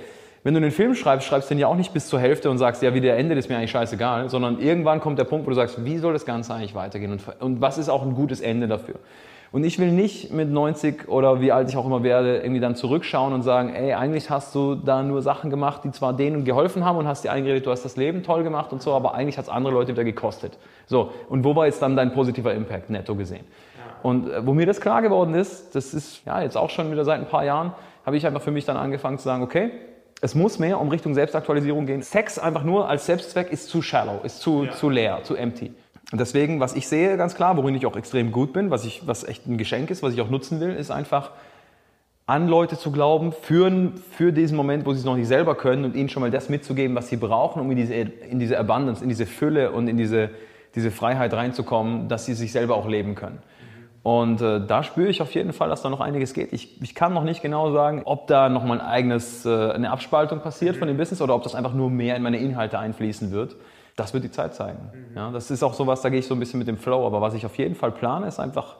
wenn 0.49 0.55
du 0.55 0.61
einen 0.62 0.70
Film 0.70 0.95
schreibst, 0.95 1.29
schreibst 1.29 1.51
du 1.51 1.55
den 1.55 1.61
ja 1.61 1.66
auch 1.66 1.77
nicht 1.77 1.93
bis 1.93 2.09
zur 2.09 2.20
Hälfte 2.20 2.49
und 2.49 2.57
sagst, 2.57 2.83
ja, 2.83 2.95
wie 2.95 3.03
der 3.03 3.19
endet, 3.19 3.37
ist 3.37 3.51
mir 3.51 3.59
eigentlich 3.59 3.70
scheißegal, 3.70 4.31
sondern 4.31 4.59
irgendwann 4.61 4.99
kommt 4.99 5.19
der 5.19 5.25
Punkt, 5.25 5.45
wo 5.45 5.51
du 5.51 5.55
sagst, 5.55 5.85
wie 5.85 5.99
soll 5.99 6.15
das 6.15 6.25
Ganze 6.25 6.55
eigentlich 6.55 6.75
weitergehen 6.75 7.12
und, 7.12 7.23
und 7.41 7.61
was 7.61 7.77
ist 7.77 7.91
auch 7.91 8.03
ein 8.03 8.15
gutes 8.15 8.41
Ende 8.41 8.66
dafür? 8.66 8.95
Und 9.53 9.65
ich 9.65 9.79
will 9.79 9.93
nicht 9.93 10.33
mit 10.33 10.49
90 10.49 11.07
oder 11.07 11.43
wie 11.43 11.53
alt 11.53 11.69
ich 11.69 11.77
auch 11.77 11.85
immer 11.85 12.03
werde, 12.03 12.39
irgendwie 12.39 12.62
dann 12.62 12.77
zurückschauen 12.77 13.35
und 13.35 13.43
sagen, 13.43 13.75
ey, 13.75 13.93
eigentlich 13.93 14.31
hast 14.31 14.55
du 14.55 14.75
da 14.75 15.03
nur 15.03 15.20
Sachen 15.20 15.51
gemacht, 15.51 15.83
die 15.85 15.91
zwar 15.91 16.15
denen 16.15 16.47
geholfen 16.47 16.83
haben 16.83 16.97
und 16.97 17.07
hast 17.07 17.25
dir 17.25 17.31
eingeredet, 17.31 17.66
du 17.66 17.70
hast 17.70 17.85
das 17.85 17.97
Leben 17.97 18.23
toll 18.23 18.43
gemacht 18.43 18.73
und 18.73 18.81
so, 18.81 18.95
aber 18.95 19.12
eigentlich 19.12 19.37
hat 19.37 19.45
es 19.45 19.51
andere 19.51 19.75
Leute 19.75 19.93
wieder 19.93 20.05
gekostet. 20.05 20.57
So, 20.87 21.12
und 21.29 21.45
wo 21.45 21.55
war 21.57 21.66
jetzt 21.66 21.83
dann 21.83 21.95
dein 21.95 22.15
positiver 22.15 22.55
Impact 22.55 22.89
netto 22.89 23.15
gesehen? 23.15 23.45
Und 24.03 24.31
äh, 24.31 24.47
wo 24.47 24.55
mir 24.55 24.65
das 24.65 24.81
klar 24.81 25.03
geworden 25.03 25.35
ist, 25.35 25.75
das 25.75 25.93
ist 25.93 26.25
ja 26.25 26.41
jetzt 26.41 26.57
auch 26.57 26.70
schon 26.70 26.91
wieder 26.91 27.05
seit 27.05 27.20
ein 27.20 27.27
paar 27.27 27.45
Jahren, 27.45 27.75
habe 28.07 28.16
ich 28.16 28.27
einfach 28.27 28.41
für 28.41 28.51
mich 28.51 28.65
dann 28.65 28.79
angefangen 28.79 29.19
zu 29.19 29.25
sagen, 29.25 29.43
okay, 29.43 29.73
es 30.20 30.35
muss 30.35 30.59
mehr 30.59 30.81
um 30.81 30.89
Richtung 30.89 31.15
Selbstaktualisierung 31.15 31.86
gehen. 31.86 32.03
Sex 32.03 32.39
einfach 32.39 32.65
nur 32.65 32.89
als 32.89 33.07
Selbstzweck 33.07 33.53
ist 33.53 33.69
zu 33.69 33.82
shallow, 33.82 34.20
ist 34.24 34.40
zu, 34.40 34.65
ja. 34.65 34.73
zu 34.73 34.90
leer, 34.90 35.20
zu 35.23 35.36
empty. 35.36 35.73
Und 36.11 36.20
deswegen, 36.20 36.59
was 36.59 36.74
ich 36.74 36.89
sehe, 36.89 37.16
ganz 37.16 37.35
klar, 37.35 37.57
worin 37.57 37.74
ich 37.74 37.86
auch 37.86 37.97
extrem 37.97 38.32
gut 38.32 38.53
bin, 38.53 38.70
was, 38.70 38.85
ich, 38.85 39.07
was 39.07 39.24
echt 39.24 39.47
ein 39.47 39.59
Geschenk 39.59 39.90
ist, 39.90 40.03
was 40.03 40.15
ich 40.15 40.20
auch 40.20 40.31
nutzen 40.31 40.59
will, 40.61 40.74
ist 40.74 40.90
einfach 40.90 41.32
an 42.27 42.49
Leute 42.49 42.78
zu 42.78 42.90
glauben, 42.93 43.32
für, 43.32 43.93
für 44.11 44.32
diesen 44.32 44.57
Moment, 44.57 44.85
wo 44.85 44.93
sie 44.93 44.99
es 44.99 45.05
noch 45.05 45.16
nicht 45.16 45.28
selber 45.28 45.55
können 45.55 45.85
und 45.85 45.97
ihnen 45.97 46.09
schon 46.09 46.20
mal 46.20 46.31
das 46.31 46.49
mitzugeben, 46.49 46.95
was 46.95 47.09
sie 47.09 47.16
brauchen, 47.16 47.62
um 47.62 47.70
in 47.70 47.77
diese, 47.77 47.95
in 47.95 48.39
diese 48.39 48.59
Abundance, 48.59 49.03
in 49.03 49.09
diese 49.09 49.24
Fülle 49.24 49.70
und 49.73 49.89
in 49.89 49.97
diese, 49.97 50.31
diese 50.74 50.90
Freiheit 50.90 51.32
reinzukommen, 51.32 52.09
dass 52.09 52.27
sie 52.27 52.35
sich 52.35 52.53
selber 52.53 52.77
auch 52.77 52.86
leben 52.86 53.15
können. 53.15 53.39
Und 54.09 54.40
äh, 54.40 54.66
da 54.66 54.82
spüre 54.82 55.09
ich 55.09 55.20
auf 55.20 55.35
jeden 55.35 55.52
Fall, 55.52 55.68
dass 55.68 55.82
da 55.82 55.90
noch 55.90 56.01
einiges 56.01 56.32
geht. 56.32 56.55
Ich, 56.55 56.80
ich 56.80 56.94
kann 56.94 57.12
noch 57.12 57.24
nicht 57.24 57.43
genau 57.43 57.72
sagen, 57.72 58.01
ob 58.06 58.26
da 58.26 58.48
noch 58.48 58.64
mal 58.64 58.80
ein 58.80 58.86
eigenes, 58.86 59.44
äh, 59.44 59.51
eine 59.72 59.90
Abspaltung 59.90 60.40
passiert 60.40 60.78
von 60.78 60.89
dem 60.89 60.97
Business 60.97 61.20
oder 61.20 61.35
ob 61.35 61.43
das 61.43 61.55
einfach 61.55 61.74
nur 61.74 61.90
mehr 61.90 62.16
in 62.16 62.22
meine 62.22 62.39
Inhalte 62.39 62.78
einfließen 62.78 63.32
wird. 63.32 63.56
Das 63.97 64.14
wird 64.14 64.24
die 64.24 64.30
Zeit 64.30 64.55
zeigen. 64.55 64.78
Mhm. 64.94 65.14
Ja, 65.14 65.30
das 65.30 65.51
ist 65.51 65.62
auch 65.62 65.74
sowas, 65.74 66.01
da 66.01 66.09
gehe 66.09 66.20
ich 66.20 66.26
so 66.26 66.35
ein 66.35 66.40
bisschen 66.40 66.59
mit 66.59 66.68
dem 66.68 66.78
Flow. 66.78 67.06
Aber 67.06 67.20
was 67.20 67.35
ich 67.35 67.44
auf 67.44 67.59
jeden 67.59 67.74
Fall 67.74 67.90
plane, 67.93 68.26
ist 68.28 68.40
einfach 68.40 68.76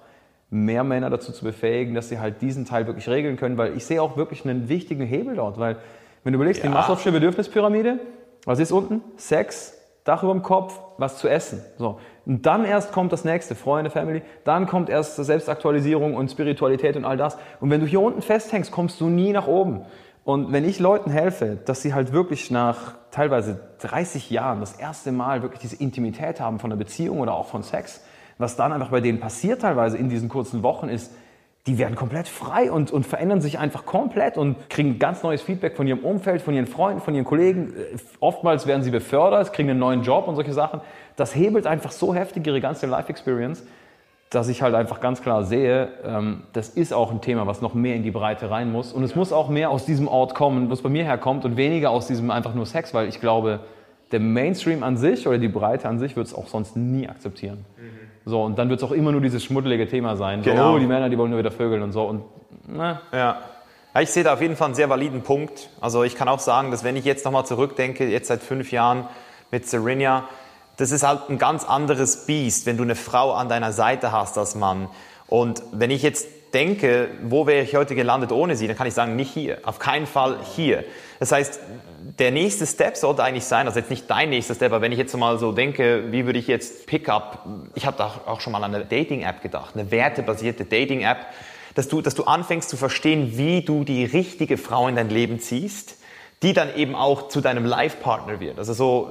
mehr 0.49 0.83
Männer 0.83 1.11
dazu 1.11 1.31
zu 1.31 1.45
befähigen, 1.45 1.95
dass 1.95 2.09
sie 2.09 2.19
halt 2.19 2.41
diesen 2.41 2.65
Teil 2.65 2.87
wirklich 2.87 3.07
regeln 3.07 3.37
können, 3.37 3.59
weil 3.59 3.77
ich 3.77 3.85
sehe 3.85 4.01
auch 4.01 4.17
wirklich 4.17 4.47
einen 4.47 4.71
wichtigen 4.71 5.05
Hebel 5.05 5.37
dort. 5.37 5.59
Weil, 5.59 5.77
wenn 6.25 6.33
du 6.33 6.39
überlegst, 6.39 6.65
ja. 6.65 6.71
die 6.71 6.75
Maslow'sche 6.75 7.11
Bedürfnispyramide, 7.11 8.01
was 8.47 8.61
ist 8.61 8.73
unten? 8.73 9.03
Sex, 9.19 9.75
Dach 10.09 10.23
über 10.23 10.33
dem 10.33 10.43
Kopf, 10.43 10.81
was 10.97 11.19
zu 11.19 11.29
essen. 11.29 11.63
So. 11.77 12.01
Und 12.29 12.45
dann 12.45 12.67
erst 12.67 12.93
kommt 12.93 13.11
das 13.11 13.25
nächste, 13.25 13.55
Freunde, 13.55 13.91
Family. 13.91 14.21
Dann 14.45 14.67
kommt 14.67 14.91
erst 14.91 15.17
Selbstaktualisierung 15.17 16.15
und 16.15 16.31
Spiritualität 16.31 16.95
und 16.95 17.07
all 17.07 17.17
das. 17.17 17.39
Und 17.59 17.71
wenn 17.71 17.81
du 17.81 17.87
hier 17.87 18.03
unten 18.03 18.21
festhängst, 18.21 18.71
kommst 18.71 19.01
du 19.01 19.09
nie 19.09 19.33
nach 19.33 19.47
oben. 19.47 19.87
Und 20.25 20.53
wenn 20.53 20.69
ich 20.69 20.79
Leuten 20.79 21.11
helfe, 21.11 21.57
dass 21.65 21.81
sie 21.81 21.95
halt 21.95 22.13
wirklich 22.13 22.51
nach 22.51 22.97
teilweise 23.11 23.61
30 23.81 24.29
Jahren 24.29 24.61
das 24.61 24.75
erste 24.75 25.11
Mal 25.11 25.41
wirklich 25.41 25.61
diese 25.63 25.77
Intimität 25.77 26.39
haben 26.39 26.59
von 26.59 26.71
einer 26.71 26.79
Beziehung 26.79 27.21
oder 27.21 27.33
auch 27.33 27.47
von 27.47 27.63
Sex, 27.63 28.05
was 28.37 28.57
dann 28.57 28.75
einfach 28.75 28.91
bei 28.91 29.01
denen 29.01 29.21
passiert 29.21 29.63
teilweise 29.63 29.97
in 29.97 30.11
diesen 30.11 30.29
kurzen 30.29 30.63
Wochen 30.63 30.91
ist, 30.91 31.11
die 31.69 31.77
werden 31.77 31.97
komplett 31.97 32.29
frei 32.29 32.73
und, 32.73 32.91
und 32.91 33.07
verändern 33.07 33.43
sich 33.43 33.59
einfach 33.59 33.85
komplett 33.85 34.39
und 34.39 34.71
kriegen 34.71 34.99
ganz 34.99 35.23
neues 35.23 35.43
Feedback 35.43 35.77
von 35.77 35.87
ihrem 35.87 35.99
Umfeld, 35.99 36.41
von 36.41 36.55
ihren 36.55 36.67
Freunden, 36.67 37.03
von 37.03 37.15
ihren 37.15 37.27
Kollegen. 37.27 37.75
Oftmals 38.21 38.67
werden 38.67 38.83
sie 38.83 38.91
befördert, 38.91 39.53
kriegen 39.53 39.69
einen 39.69 39.79
neuen 39.79 40.03
Job 40.03 40.27
und 40.29 40.35
solche 40.35 40.55
Sachen. 40.55 40.81
Das 41.17 41.35
hebelt 41.35 41.67
einfach 41.67 41.93
so 41.93 42.15
heftig 42.15 42.47
ihre 42.47 42.63
ganze 42.63 42.87
Life 42.87 43.11
Experience, 43.11 43.63
dass 44.31 44.49
ich 44.49 44.63
halt 44.63 44.75
einfach 44.75 45.01
ganz 45.01 45.21
klar 45.21 45.45
sehe, 45.45 45.91
ähm, 46.07 46.45
das 46.55 46.71
ist 46.71 46.95
auch 46.95 47.11
ein 47.11 47.21
Thema, 47.21 47.47
was 47.47 47.61
noch 47.61 47.75
mehr 47.75 47.97
in 47.97 48.03
die 48.03 48.11
Breite 48.11 48.51
rein 48.51 48.73
muss. 48.73 48.95
Und 48.95 49.03
es 49.03 49.15
muss 49.15 49.31
auch 49.31 49.51
mehr 49.51 49.69
aus 49.69 49.85
diesem 49.85 50.09
Ort 50.09 50.35
kommen, 50.35 50.71
was 50.71 50.81
bei 50.81 50.89
mir 50.89 51.05
herkommt 51.05 51.45
und 51.45 51.59
weniger 51.59 51.91
aus 51.91 52.07
diesem 52.07 52.31
einfach 52.31 52.55
nur 52.55 52.65
Sex, 52.65 52.95
weil 52.95 53.09
ich 53.09 53.21
glaube, 53.21 53.61
der 54.11 54.21
Mainstream 54.21 54.83
an 54.83 54.97
sich 54.97 55.29
oder 55.29 55.37
die 55.37 55.49
Breite 55.49 55.87
an 55.87 55.99
sich 55.99 56.17
wird 56.17 56.29
es 56.29 56.35
auch 56.35 56.49
sonst 56.49 56.77
nie 56.77 57.07
akzeptieren. 57.07 57.67
Mhm. 57.77 57.98
So, 58.29 58.43
und 58.43 58.59
dann 58.59 58.69
wird 58.69 58.81
es 58.81 58.87
auch 58.87 58.93
immer 58.93 59.11
nur 59.11 59.23
dieses 59.23 59.43
schmuddelige 59.43 59.89
Thema 59.89 60.15
sein. 60.17 60.45
So, 60.45 60.51
genau. 60.51 60.75
oh, 60.75 60.79
die 60.79 60.87
Männer, 60.87 61.09
die 61.09 61.17
wollen 61.17 61.31
nur 61.31 61.39
wieder 61.39 61.51
vögeln 61.51 61.83
und 61.83 61.93
so. 61.93 62.05
Und, 62.05 62.25
ne. 62.67 63.01
Ja. 63.11 63.19
ja. 63.95 64.03
Ich 64.03 64.11
sehe 64.11 64.23
da 64.23 64.35
auf 64.35 64.43
jeden 64.43 64.55
Fall 64.55 64.67
einen 64.67 64.75
sehr 64.75 64.91
validen 64.91 65.23
Punkt. 65.23 65.71
Also 65.81 66.05
ich 66.05 66.15
kann 66.15 66.29
auch 66.29 66.39
sagen, 66.39 66.71
dass 66.71 66.85
wenn 66.85 66.95
ich 66.95 67.07
jetzt 67.07 67.25
nochmal 67.25 67.47
zurückdenke, 67.47 68.07
jetzt 68.07 68.29
seit 68.29 68.43
fünf 68.43 68.71
Jahren 68.71 69.09
mit 69.51 69.67
Serena, 69.67 70.29
das 70.77 70.91
ist 70.91 71.05
halt 71.05 71.31
ein 71.31 71.39
ganz 71.39 71.65
anderes 71.65 72.27
Biest, 72.27 72.67
wenn 72.67 72.77
du 72.77 72.83
eine 72.83 72.95
Frau 72.95 73.33
an 73.33 73.49
deiner 73.49 73.73
Seite 73.73 74.13
hast 74.13 74.37
als 74.37 74.55
Mann. 74.55 74.89
Und 75.27 75.63
wenn 75.73 75.91
ich 75.91 76.03
jetzt 76.03 76.29
denke, 76.53 77.09
wo 77.23 77.47
wäre 77.47 77.63
ich 77.63 77.75
heute 77.77 77.95
gelandet 77.95 78.31
ohne 78.31 78.57
sie, 78.57 78.67
dann 78.67 78.77
kann 78.77 78.87
ich 78.87 78.95
sagen, 78.95 79.17
nicht 79.17 79.31
hier, 79.31 79.59
auf 79.65 79.79
keinen 79.79 80.07
Fall 80.07 80.37
hier. 80.55 80.85
Das 81.19 81.33
heißt, 81.33 81.61
der 82.19 82.33
nächste 82.33 82.67
Step 82.67 82.97
sollte 82.97 83.23
eigentlich 83.23 83.45
sein, 83.45 83.67
also 83.67 83.79
jetzt 83.79 83.91
nicht 83.91 84.11
dein 84.11 84.31
nächster 84.31 84.55
Step, 84.55 84.73
aber 84.73 84.83
wenn 84.83 84.93
ich 84.93 84.99
jetzt 84.99 85.17
mal 85.17 85.39
so 85.39 85.53
denke, 85.53 86.11
wie 86.11 86.27
würde 86.27 86.39
ich 86.39 86.49
jetzt 86.49 86.87
Pickup, 86.87 87.47
ich 87.75 87.87
habe 87.87 87.97
da 87.97 88.21
auch 88.27 88.41
schon 88.41 88.53
mal 88.53 88.63
an 88.65 88.75
eine 88.75 88.85
Dating-App 88.85 89.43
gedacht, 89.43 89.75
eine 89.75 89.91
wertebasierte 89.91 90.65
Dating-App, 90.65 91.19
dass 91.75 91.89
du, 91.89 92.01
dass 92.01 92.15
du 92.15 92.25
anfängst 92.25 92.69
zu 92.69 92.77
verstehen, 92.77 93.39
wie 93.39 93.63
du 93.63 93.85
die 93.85 94.05
richtige 94.05 94.59
Frau 94.59 94.89
in 94.89 94.97
dein 94.97 95.11
Leben 95.11 95.39
ziehst, 95.39 95.97
die 96.43 96.53
dann 96.53 96.75
eben 96.75 96.95
auch 96.95 97.29
zu 97.29 97.41
deinem 97.41 97.65
Life-Partner 97.65 98.41
wird. 98.41 98.59
Also 98.59 98.73
so, 98.73 99.11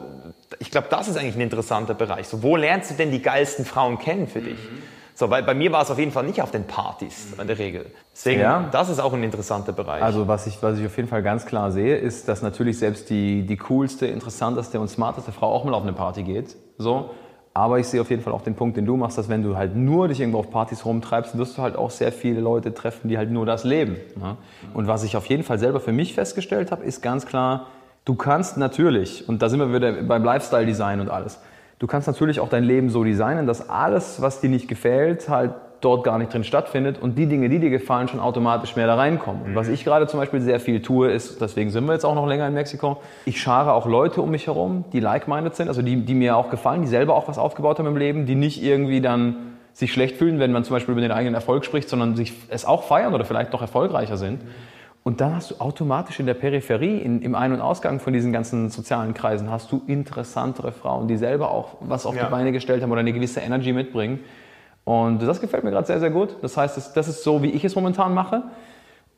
ich 0.60 0.72
glaube, 0.72 0.88
das 0.90 1.08
ist 1.08 1.18
eigentlich 1.18 1.36
ein 1.36 1.42
interessanter 1.42 1.94
Bereich. 1.94 2.28
So, 2.28 2.44
wo 2.44 2.56
lernst 2.56 2.92
du 2.92 2.96
denn 2.96 3.12
die 3.12 3.22
geilsten 3.22 3.66
Frauen 3.66 4.00
kennen 4.00 4.28
für 4.28 4.42
dich? 4.42 4.58
Mhm. 4.58 4.97
So, 5.20 5.32
weil 5.32 5.42
bei 5.42 5.56
mir 5.56 5.72
war 5.72 5.82
es 5.82 5.90
auf 5.90 5.98
jeden 5.98 6.12
Fall 6.12 6.26
nicht 6.26 6.44
auf 6.44 6.52
den 6.52 6.66
Partys 6.66 7.34
in 7.42 7.48
der 7.48 7.58
Regel. 7.58 7.88
Deswegen, 8.14 8.42
ja. 8.42 8.70
das 8.72 8.88
ist 8.88 9.00
auch 9.00 9.14
ein 9.14 9.24
interessanter 9.24 9.74
Bereich. 9.74 10.04
Also 10.04 10.28
was 10.28 10.46
ich, 10.46 10.62
was 10.62 10.78
ich 10.78 10.86
auf 10.86 10.96
jeden 10.96 11.10
Fall 11.10 11.24
ganz 11.24 11.48
klar 11.48 11.72
sehe, 11.72 11.98
ist, 11.98 12.28
dass 12.28 12.44
natürlich 12.44 12.78
selbst 12.78 13.10
die, 13.10 13.44
die 13.44 13.58
coolste, 13.58 14.06
interessanteste 14.06 14.80
und 14.80 14.90
smarteste 14.90 15.32
Frau 15.32 15.52
auch 15.52 15.64
mal 15.64 15.74
auf 15.74 15.82
eine 15.82 15.94
Party 15.94 16.22
geht. 16.22 16.56
So. 16.78 17.10
Aber 17.56 17.80
ich 17.80 17.88
sehe 17.88 18.00
auf 18.00 18.12
jeden 18.12 18.22
Fall 18.22 18.32
auch 18.32 18.44
den 18.44 18.54
Punkt, 18.54 18.78
den 18.78 18.86
du 18.86 18.96
machst, 18.96 19.18
dass 19.18 19.28
wenn 19.28 19.42
du 19.42 19.58
halt 19.58 19.76
nur 19.76 20.08
dich 20.08 20.20
irgendwo 20.20 20.38
auf 20.38 20.52
Partys 20.52 20.86
rumtreibst, 20.86 21.36
wirst 21.36 21.58
du 21.58 21.64
halt 21.64 21.78
auch 21.78 21.90
sehr 21.90 22.12
viele 22.12 22.40
Leute 22.40 22.76
treffen, 22.76 23.08
die 23.08 23.18
halt 23.18 23.32
nur 23.32 23.48
das 23.48 23.64
leben. 23.64 23.96
Ne? 24.18 24.38
Und 24.76 24.86
was 24.86 25.04
ich 25.04 25.18
auf 25.18 25.26
jeden 25.26 25.42
Fall 25.42 25.58
selber 25.58 25.80
für 25.80 25.94
mich 25.94 26.14
festgestellt 26.14 26.72
habe, 26.72 26.84
ist 26.84 27.02
ganz 27.02 27.26
klar, 27.26 27.66
du 28.06 28.14
kannst 28.14 28.58
natürlich, 28.58 29.28
und 29.28 29.42
da 29.42 29.50
sind 29.50 29.60
wir 29.62 29.74
wieder 29.74 30.04
beim 30.04 30.24
Lifestyle-Design 30.24 31.00
und 31.00 31.10
alles, 31.10 31.40
Du 31.80 31.86
kannst 31.86 32.08
natürlich 32.08 32.40
auch 32.40 32.50
dein 32.50 32.64
Leben 32.64 32.90
so 32.90 33.04
designen, 33.04 33.46
dass 33.46 33.70
alles, 33.70 34.22
was 34.22 34.42
dir 34.42 34.50
nicht 34.50 34.68
gefällt, 34.68 35.30
halt 35.30 35.52
dort 35.82 36.04
gar 36.04 36.18
nicht 36.18 36.34
drin 36.34 36.44
stattfindet 36.44 36.98
und 37.00 37.20
die 37.20 37.28
Dinge, 37.28 37.50
die 37.50 37.60
dir 37.60 37.70
gefallen, 37.70 38.08
schon 38.08 38.20
automatisch 38.20 38.76
mehr 38.76 38.88
da 38.88 38.96
reinkommen. 38.96 39.44
Und 39.44 39.56
was 39.56 39.68
mhm. 39.68 39.76
ich 39.76 39.84
gerade 39.84 40.08
zum 40.08 40.20
Beispiel 40.20 40.42
sehr 40.42 40.60
viel 40.60 40.82
tue, 40.82 41.12
ist, 41.12 41.40
deswegen 41.40 41.70
sind 41.70 41.86
wir 41.86 41.94
jetzt 41.94 42.04
auch 42.04 42.16
noch 42.16 42.26
länger 42.26 42.48
in 42.48 42.56
Mexiko, 42.56 42.98
ich 43.26 43.40
schare 43.40 43.74
auch 43.74 43.86
Leute 43.86 44.24
um 44.24 44.32
mich 44.32 44.48
herum, 44.48 44.86
die 44.92 45.00
like-minded 45.00 45.56
sind, 45.56 45.68
also 45.68 45.84
die, 45.84 45.98
die 45.98 46.16
mir 46.16 46.36
auch 46.36 46.50
gefallen, 46.50 46.82
die 46.82 46.88
selber 46.88 47.16
auch 47.16 47.28
was 47.28 47.38
aufgebaut 47.38 47.78
haben 47.78 47.86
im 47.86 47.98
Leben, 47.98 48.26
die 48.26 48.34
nicht 48.34 48.64
irgendwie 48.64 49.02
dann 49.02 49.36
sich 49.74 49.94
schlecht 49.94 50.18
fühlen, 50.18 50.40
wenn 50.40 50.52
man 50.52 50.64
zum 50.64 50.76
Beispiel 50.76 50.94
über 50.94 51.02
den 51.02 51.12
eigenen 51.12 51.36
Erfolg 51.36 51.64
spricht, 51.64 51.90
sondern 51.90 52.16
sich 52.16 52.34
es 52.50 52.66
auch 52.66 52.84
feiern 52.84 53.14
oder 53.14 53.26
vielleicht 53.26 53.54
noch 53.54 53.62
erfolgreicher 53.62 54.18
sind. 54.18 54.42
Und 55.08 55.22
dann 55.22 55.34
hast 55.34 55.52
du 55.52 55.56
automatisch 55.60 56.20
in 56.20 56.26
der 56.26 56.34
Peripherie, 56.34 56.98
in, 56.98 57.22
im 57.22 57.34
Ein- 57.34 57.54
und 57.54 57.62
Ausgang 57.62 58.02
von 58.02 58.12
diesen 58.12 58.34
ganzen 58.34 58.70
sozialen 58.70 59.14
Kreisen, 59.14 59.50
hast 59.50 59.72
du 59.72 59.82
interessantere 59.88 60.74
Frauen, 60.74 61.08
die 61.08 61.16
selber 61.16 61.50
auch 61.50 61.78
was 61.80 62.06
auf 62.06 62.14
ja. 62.14 62.26
die 62.26 62.30
Beine 62.30 62.52
gestellt 62.52 62.84
haben 62.84 62.92
oder 62.92 63.00
eine 63.00 63.14
gewisse 63.14 63.40
Energy 63.40 63.72
mitbringen. 63.72 64.20
Und 64.84 65.22
das 65.22 65.40
gefällt 65.40 65.64
mir 65.64 65.72
gerade 65.72 65.88
sehr, 65.88 66.02
sehr 66.02 66.10
gut. 66.10 66.36
Das 66.42 66.58
heißt, 66.58 66.76
das, 66.76 66.92
das 66.92 67.08
ist 67.08 67.24
so, 67.24 67.42
wie 67.42 67.52
ich 67.52 67.64
es 67.64 67.74
momentan 67.74 68.14
mache. 68.14 68.44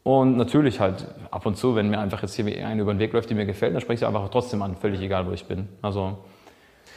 Und 0.04 0.38
natürlich 0.38 0.80
halt 0.80 1.08
ab 1.32 1.48
und 1.48 1.58
zu, 1.58 1.76
wenn 1.76 1.90
mir 1.90 1.98
einfach 1.98 2.22
jetzt 2.22 2.36
hier 2.36 2.46
eine 2.68 2.84
über 2.84 2.94
den 2.94 3.00
Weg 3.00 3.12
läuft, 3.12 3.32
die 3.32 3.34
mir 3.34 3.48
gefällt, 3.48 3.74
dann 3.74 3.82
spreche 3.82 4.06
ich 4.06 4.08
einfach 4.08 4.30
trotzdem 4.30 4.62
an, 4.62 4.76
völlig 4.76 5.02
egal, 5.02 5.26
wo 5.26 5.32
ich 5.32 5.46
bin. 5.48 5.70
Also, 5.82 6.20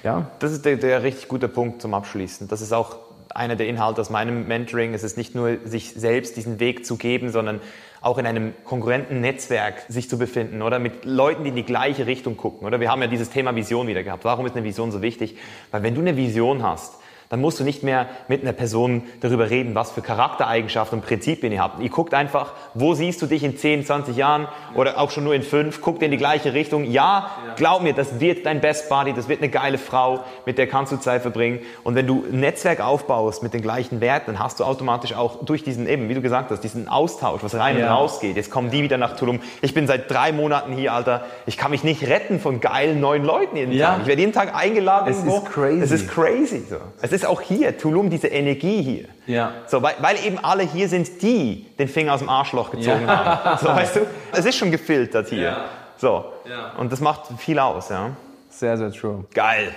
ja. 0.02 0.27
Das 0.39 0.52
ist 0.52 0.66
der, 0.66 0.77
der 0.77 1.02
richtig 1.02 1.28
gute 1.28 1.48
Punkt 1.48 1.81
zum 1.81 1.94
Abschließen. 1.94 2.47
Das 2.47 2.60
ist 2.60 2.74
auch 2.74 2.97
einer 3.34 3.56
der 3.56 3.66
Inhalte 3.66 4.00
aus 4.00 4.10
meinem 4.10 4.46
Mentoring. 4.46 4.94
Es 4.94 5.02
ist 5.02 5.16
nicht 5.16 5.34
nur, 5.34 5.59
sich 5.64 5.92
selbst 5.94 6.36
diesen 6.36 6.60
Weg 6.60 6.84
zu 6.86 6.96
geben, 6.96 7.30
sondern 7.30 7.60
auch 8.00 8.18
in 8.18 8.26
einem 8.26 8.54
konkurrenten 8.64 9.20
Netzwerk 9.20 9.84
sich 9.88 10.09
zu 10.09 10.18
befinden 10.18 10.62
oder 10.62 10.78
mit 10.78 11.04
Leuten, 11.04 11.44
die 11.44 11.50
in 11.50 11.56
die 11.56 11.64
gleiche 11.64 12.06
Richtung 12.06 12.36
gucken. 12.36 12.66
Oder 12.66 12.80
wir 12.80 12.90
haben 12.90 13.00
ja 13.00 13.09
dieses 13.09 13.30
Thema 13.30 13.54
Vision 13.54 13.86
wieder 13.86 14.02
gehabt. 14.02 14.24
Warum 14.24 14.44
ist 14.46 14.56
eine 14.56 14.64
Vision 14.64 14.90
so 14.90 15.02
wichtig? 15.02 15.36
Weil 15.70 15.82
wenn 15.82 15.94
du 15.94 16.00
eine 16.00 16.16
Vision 16.16 16.62
hast, 16.62 17.01
dann 17.32 17.40
musst 17.40 17.59
du 17.59 17.64
nicht 17.64 17.82
mehr 17.82 18.09
mit 18.28 18.42
einer 18.42 18.52
Person 18.52 19.04
darüber 19.22 19.48
reden, 19.48 19.74
was 19.74 19.90
für 19.90 20.02
Charaktereigenschaften 20.02 20.98
und 20.98 21.06
Prinzipien 21.06 21.50
ihr 21.50 21.62
habt. 21.62 21.80
Ihr 21.82 21.88
guckt 21.88 22.12
einfach, 22.12 22.52
wo 22.74 22.92
siehst 22.92 23.22
du 23.22 23.26
dich 23.26 23.42
in 23.42 23.56
10, 23.56 23.86
20 23.86 24.14
Jahren 24.18 24.48
oder 24.74 25.00
auch 25.00 25.10
schon 25.10 25.24
nur 25.24 25.34
in 25.34 25.42
5, 25.42 25.80
guckt 25.80 26.02
in 26.02 26.10
die 26.10 26.18
gleiche 26.18 26.52
Richtung. 26.52 26.84
Ja, 26.84 27.30
glaub 27.56 27.80
mir, 27.80 27.94
das 27.94 28.20
wird 28.20 28.44
dein 28.44 28.60
Best 28.60 28.90
Buddy, 28.90 29.14
das 29.14 29.30
wird 29.30 29.40
eine 29.40 29.48
geile 29.48 29.78
Frau, 29.78 30.20
mit 30.44 30.59
der 30.59 30.66
kannst 30.66 30.92
du 30.92 30.98
Zeit 30.98 31.22
verbringen. 31.22 31.60
Und 31.84 31.94
wenn 31.94 32.06
du 32.06 32.22
ein 32.30 32.40
Netzwerk 32.40 32.82
aufbaust 32.82 33.42
mit 33.42 33.54
den 33.54 33.62
gleichen 33.62 34.02
Werten, 34.02 34.32
dann 34.32 34.38
hast 34.38 34.60
du 34.60 34.64
automatisch 34.64 35.14
auch 35.14 35.42
durch 35.42 35.64
diesen, 35.64 35.88
eben, 35.88 36.10
wie 36.10 36.14
du 36.14 36.20
gesagt 36.20 36.50
hast, 36.50 36.60
diesen 36.60 36.86
Austausch, 36.86 37.42
was 37.42 37.54
rein 37.54 37.78
ja. 37.78 37.86
und 37.86 37.92
raus 37.92 38.20
geht. 38.20 38.36
Jetzt 38.36 38.50
kommen 38.50 38.70
die 38.70 38.82
wieder 38.82 38.98
nach 38.98 39.16
Tulum. 39.16 39.40
Ich 39.62 39.72
bin 39.72 39.86
seit 39.86 40.10
drei 40.10 40.32
Monaten 40.32 40.74
hier, 40.74 40.92
Alter. 40.92 41.24
Ich 41.46 41.56
kann 41.56 41.70
mich 41.70 41.82
nicht 41.82 42.06
retten 42.06 42.40
von 42.40 42.60
geilen 42.60 43.00
neuen 43.00 43.24
Leuten 43.24 43.56
jeden 43.56 43.72
ja. 43.72 43.92
Tag. 43.92 44.02
Ich 44.02 44.06
werde 44.09 44.20
jeden 44.20 44.34
Tag 44.34 44.54
eingeladen. 44.54 45.10
Es 45.10 45.16
irgendwo. 45.16 45.38
ist 45.38 45.46
crazy. 45.46 45.80
Es 45.80 45.90
ist 45.92 46.09
crazy. 46.10 46.62
So. 46.68 46.76
Es 47.00 47.10
ist 47.10 47.21
ist 47.22 47.28
auch 47.28 47.40
hier, 47.40 47.76
Tulum, 47.76 48.10
diese 48.10 48.28
Energie 48.28 48.82
hier. 48.82 49.08
Ja. 49.26 49.52
So, 49.66 49.82
weil, 49.82 49.94
weil 50.00 50.16
eben 50.24 50.38
alle 50.42 50.62
hier 50.62 50.88
sind, 50.88 51.22
die 51.22 51.66
den 51.78 51.88
Finger 51.88 52.14
aus 52.14 52.20
dem 52.20 52.28
Arschloch 52.28 52.70
gezogen 52.70 53.06
ja. 53.06 53.44
haben. 53.44 53.58
So, 53.58 53.68
weißt 53.74 53.96
du? 53.96 54.00
Es 54.32 54.44
ist 54.44 54.56
schon 54.56 54.70
gefiltert 54.70 55.28
hier. 55.28 55.42
Ja. 55.42 55.64
So. 55.96 56.24
Ja. 56.48 56.72
Und 56.78 56.92
das 56.92 57.00
macht 57.00 57.22
viel 57.38 57.58
aus, 57.58 57.88
ja. 57.88 58.10
Sehr, 58.50 58.76
sehr 58.76 58.92
true. 58.92 59.24
Geil. 59.32 59.72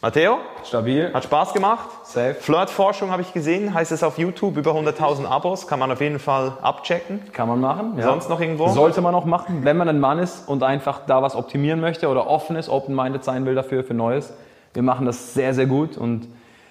Matteo? 0.00 0.38
Stabil. 0.64 1.10
Hat 1.14 1.24
Spaß 1.24 1.54
gemacht. 1.54 1.88
Safe. 2.04 2.34
Flirtforschung 2.34 3.10
habe 3.10 3.22
ich 3.22 3.32
gesehen, 3.32 3.72
heißt 3.72 3.90
es 3.90 4.02
auf 4.02 4.18
YouTube, 4.18 4.58
über 4.58 4.72
100.000 4.72 5.26
Abos, 5.26 5.66
kann 5.66 5.78
man 5.78 5.90
auf 5.90 6.00
jeden 6.02 6.18
Fall 6.18 6.58
abchecken. 6.60 7.22
Kann 7.32 7.48
man 7.48 7.58
machen. 7.60 7.94
Ja. 7.96 8.04
Sonst 8.04 8.28
noch 8.28 8.38
irgendwo? 8.38 8.68
Sollte 8.68 9.00
man 9.00 9.14
auch 9.14 9.24
machen, 9.24 9.64
wenn 9.64 9.78
man 9.78 9.88
ein 9.88 10.00
Mann 10.00 10.18
ist 10.18 10.46
und 10.46 10.62
einfach 10.62 11.00
da 11.06 11.22
was 11.22 11.34
optimieren 11.34 11.80
möchte 11.80 12.08
oder 12.08 12.26
offen 12.26 12.56
ist, 12.56 12.68
open-minded 12.68 13.24
sein 13.24 13.46
will 13.46 13.54
dafür, 13.54 13.82
für 13.82 13.94
Neues. 13.94 14.34
Wir 14.74 14.82
machen 14.82 15.06
das 15.06 15.32
sehr, 15.32 15.54
sehr 15.54 15.66
gut 15.66 15.96
und 15.96 16.28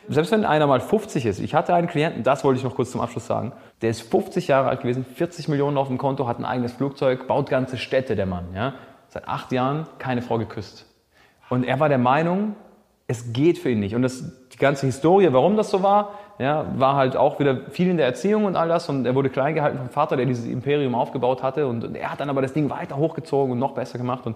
Selbst 0.10 0.32
wenn 0.32 0.46
einer 0.46 0.68
mal 0.68 0.80
50 0.80 1.26
ist, 1.26 1.40
ich 1.40 1.56
hatte 1.56 1.74
einen 1.74 1.88
Klienten, 1.88 2.24
das 2.24 2.44
wollte 2.44 2.58
ich 2.58 2.64
noch 2.64 2.76
kurz 2.76 2.92
zum 2.92 3.02
Abschluss 3.02 3.26
sagen, 3.26 3.54
der 3.82 3.90
ist 3.90 4.02
50 4.02 4.48
Jahre 4.48 4.70
alt 4.70 4.82
gewesen, 4.82 5.06
40 5.06 5.48
Millionen 5.48 5.78
auf 5.78 5.88
dem 5.88 5.98
Konto, 5.98 6.28
hat 6.28 6.40
ein 6.40 6.46
eigenes 6.46 6.74
Flugzeug, 6.74 7.28
baut 7.28 7.50
ganze 7.50 7.78
Städte, 7.78 8.16
der 8.16 8.26
Mann. 8.26 8.46
Ja? 8.54 8.74
Seit 9.08 9.28
acht 9.28 9.52
Jahren 9.52 9.88
keine 10.00 10.22
Frau 10.22 10.38
geküsst. 10.38 10.86
Und 11.50 11.64
er 11.64 11.80
war 11.80 11.90
der 11.90 11.98
Meinung, 11.98 12.56
es 13.08 13.34
geht 13.34 13.58
für 13.58 13.70
ihn 13.70 13.80
nicht. 13.80 13.96
Und 13.96 14.02
das, 14.02 14.24
die 14.50 14.58
ganze 14.58 14.86
Historie, 14.86 15.28
warum 15.32 15.58
das 15.58 15.70
so 15.70 15.84
war, 15.84 16.14
ja, 16.40 16.66
war 16.78 16.96
halt 16.96 17.16
auch 17.16 17.40
wieder 17.40 17.70
viel 17.70 17.90
in 17.90 17.98
der 17.98 18.06
Erziehung 18.06 18.46
und 18.46 18.56
all 18.56 18.68
das. 18.68 18.90
Und 18.90 19.06
er 19.06 19.14
wurde 19.14 19.30
klein 19.30 19.56
gehalten 19.56 19.78
vom 19.78 19.90
Vater, 19.90 20.18
der 20.18 20.26
dieses 20.26 20.46
Imperium 20.46 20.96
aufgebaut 20.96 21.44
hatte. 21.44 21.68
Und, 21.68 21.84
und 21.84 21.96
er 21.96 22.12
hat 22.12 22.20
dann 22.20 22.30
aber 22.30 22.42
das 22.42 22.54
Ding 22.54 22.70
weiter 22.70 22.98
hochgezogen 22.98 23.52
und 23.52 23.60
noch 23.60 23.74
besser 23.74 23.98
gemacht. 23.98 24.26
Und 24.26 24.36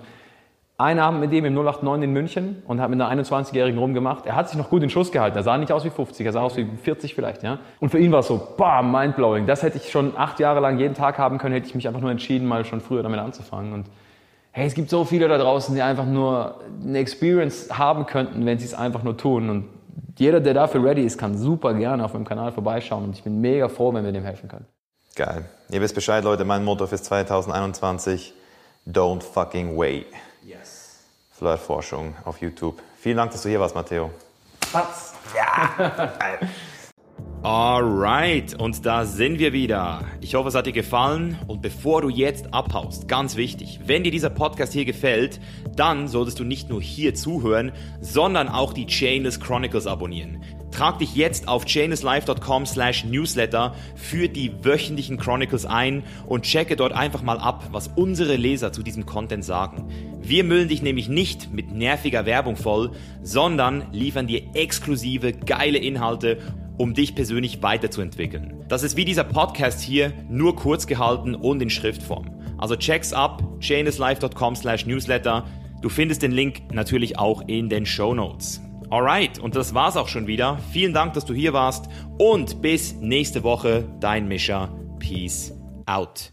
einen 0.80 1.00
Abend 1.00 1.20
mit 1.20 1.32
dem 1.32 1.44
im 1.46 1.56
089 1.56 2.04
in 2.04 2.14
München 2.14 2.64
und 2.68 2.80
hat 2.80 2.92
mit 2.92 3.02
einer 3.02 3.24
21-Jährigen 3.24 3.80
rumgemacht. 3.80 4.28
Er 4.28 4.36
hat 4.36 4.48
sich 4.50 4.58
noch 4.58 4.70
gut 4.70 4.84
in 4.84 4.92
Schuss 4.92 5.12
gehalten. 5.12 5.36
Er 5.36 5.42
sah 5.42 5.58
nicht 5.58 5.72
aus 5.72 5.84
wie 5.84 5.90
50, 5.90 6.24
er 6.24 6.32
sah 6.32 6.42
aus 6.42 6.56
wie 6.56 6.66
40 6.66 7.16
vielleicht. 7.16 7.42
Ja? 7.42 7.58
Und 7.80 7.90
für 7.90 7.98
ihn 7.98 8.12
war 8.12 8.20
es 8.20 8.28
so, 8.28 8.40
bam, 8.58 8.92
mindblowing. 8.92 9.48
Das 9.48 9.64
hätte 9.64 9.78
ich 9.78 9.90
schon 9.90 10.16
acht 10.16 10.40
Jahre 10.40 10.60
lang 10.60 10.78
jeden 10.78 10.94
Tag 10.94 11.18
haben 11.18 11.40
können, 11.40 11.56
hätte 11.56 11.68
ich 11.68 11.74
mich 11.74 11.88
einfach 11.88 12.02
nur 12.02 12.12
entschieden, 12.12 12.48
mal 12.48 12.64
schon 12.64 12.80
früher 12.80 13.02
damit 13.02 13.20
anzufangen. 13.20 13.74
Und 13.74 13.88
hey, 14.52 14.68
es 14.68 14.76
gibt 14.76 14.92
so 14.92 15.04
viele 15.04 15.28
da 15.28 15.40
draußen, 15.40 15.74
die 15.74 15.82
einfach 15.82 16.06
nur 16.06 16.62
eine 16.84 17.00
Experience 17.00 17.76
haben 17.76 18.06
könnten, 18.06 18.46
wenn 18.46 18.60
sie 18.60 18.66
es 18.66 18.76
einfach 18.76 19.02
nur 19.02 19.18
tun. 19.18 19.50
Und 19.50 19.66
jeder, 20.20 20.40
der 20.40 20.54
dafür 20.54 20.84
ready 20.84 21.02
ist, 21.02 21.18
kann 21.18 21.40
super 21.40 21.74
gerne 21.74 22.06
auf 22.06 22.14
meinem 22.14 22.26
Kanal 22.26 22.52
vorbeischauen. 22.52 23.04
Und 23.04 23.16
ich 23.16 23.24
bin 23.24 23.42
mega 23.42 23.68
froh, 23.68 23.92
wenn 23.96 24.06
wir 24.06 24.12
dem 24.12 24.24
helfen 24.24 24.48
können. 24.48 24.66
Geil. 25.16 25.46
Ihr 25.72 25.82
wisst 25.82 25.96
Bescheid, 25.96 26.24
Leute. 26.24 26.46
Mein 26.46 26.64
Motto 26.64 26.86
für 26.86 27.02
2021: 27.02 28.36
Don't 28.88 29.24
fucking 29.24 29.76
wait. 29.76 30.06
Flirtforschung 31.38 32.16
auf 32.26 32.42
YouTube. 32.42 32.82
Vielen 33.00 33.18
Dank, 33.18 33.32
dass 33.32 33.44
du 33.44 33.50
hier 33.50 33.60
warst, 33.60 33.76
Matteo. 33.76 34.12
Was? 34.72 35.14
Ja. 35.36 36.14
Alright, 37.44 38.60
und 38.60 38.84
da 38.84 39.06
sind 39.06 39.38
wir 39.38 39.54
wieder. 39.54 40.04
Ich 40.22 40.34
hoffe, 40.34 40.50
es 40.50 40.56
hat 40.56 40.66
dir 40.66 40.74
gefallen. 40.74 41.38
Und 41.46 41.62
bevor 41.62 42.02
du 42.02 42.10
jetzt 42.10 42.52
abhaust, 42.52 43.08
ganz 43.08 43.36
wichtig, 43.36 43.80
wenn 43.86 44.04
dir 44.04 44.12
dieser 44.12 44.32
Podcast 44.32 44.74
hier 44.74 44.86
gefällt, 44.86 45.40
dann 45.76 46.08
solltest 46.08 46.40
du 46.40 46.44
nicht 46.44 46.70
nur 46.70 46.82
hier 46.82 47.14
zuhören, 47.14 47.72
sondern 48.02 48.50
auch 48.50 48.74
die 48.74 48.88
Chainless 48.88 49.40
Chronicles 49.40 49.86
abonnieren. 49.86 50.44
Trag 50.72 50.98
dich 51.00 51.16
jetzt 51.16 51.48
auf 51.48 51.66
chainlesslife.com 51.66 52.66
slash 52.66 53.06
newsletter 53.06 53.74
für 53.96 54.28
die 54.28 54.52
wöchentlichen 54.66 55.18
Chronicles 55.18 55.66
ein 55.66 56.04
und 56.26 56.44
checke 56.44 56.76
dort 56.76 56.92
einfach 56.92 57.22
mal 57.22 57.38
ab, 57.38 57.70
was 57.72 57.88
unsere 57.96 58.36
Leser 58.36 58.74
zu 58.74 58.84
diesem 58.84 59.06
Content 59.06 59.46
sagen. 59.46 59.88
Wir 60.22 60.44
müllen 60.44 60.68
dich 60.68 60.82
nämlich 60.82 61.08
nicht 61.08 61.54
mit 61.54 61.72
nerviger 61.72 62.26
Werbung 62.26 62.58
voll, 62.58 62.92
sondern 63.22 63.86
liefern 63.94 64.28
dir 64.28 64.42
exklusive, 64.56 65.34
geile 65.34 65.78
Inhalte 65.78 66.40
um 66.78 66.94
dich 66.94 67.16
persönlich 67.16 67.62
weiterzuentwickeln. 67.62 68.64
Das 68.68 68.84
ist 68.84 68.96
wie 68.98 69.06
dieser 69.06 69.24
Podcast 69.24 69.82
hier, 69.82 70.14
nur 70.30 70.56
kurz 70.56 70.88
gehalten 70.88 71.36
und 71.36 71.62
in 71.62 71.70
Schriftform. 71.70 72.30
Also 72.58 72.76
check's 72.76 73.14
ab, 73.14 73.44
chainlesslife.com 73.60 74.56
slash 74.56 74.86
newsletter. 74.86 75.46
Du 75.82 75.90
findest 75.90 76.24
den 76.24 76.32
Link 76.32 76.74
natürlich 76.74 77.20
auch 77.20 77.44
in 77.48 77.70
den 77.70 77.86
Show 77.86 78.14
Notes. 78.14 78.62
Alright, 78.90 79.38
und 79.40 79.56
das 79.56 79.74
war's 79.74 79.98
auch 79.98 80.08
schon 80.08 80.28
wieder. 80.28 80.60
Vielen 80.72 80.94
Dank, 80.94 81.14
dass 81.14 81.26
du 81.26 81.34
hier 81.34 81.54
warst 81.54 81.90
und 82.18 82.62
bis 82.62 82.94
nächste 82.96 83.44
Woche, 83.44 83.84
dein 84.00 84.28
Mischer. 84.28 84.74
Peace 85.00 85.54
out. 85.86 86.32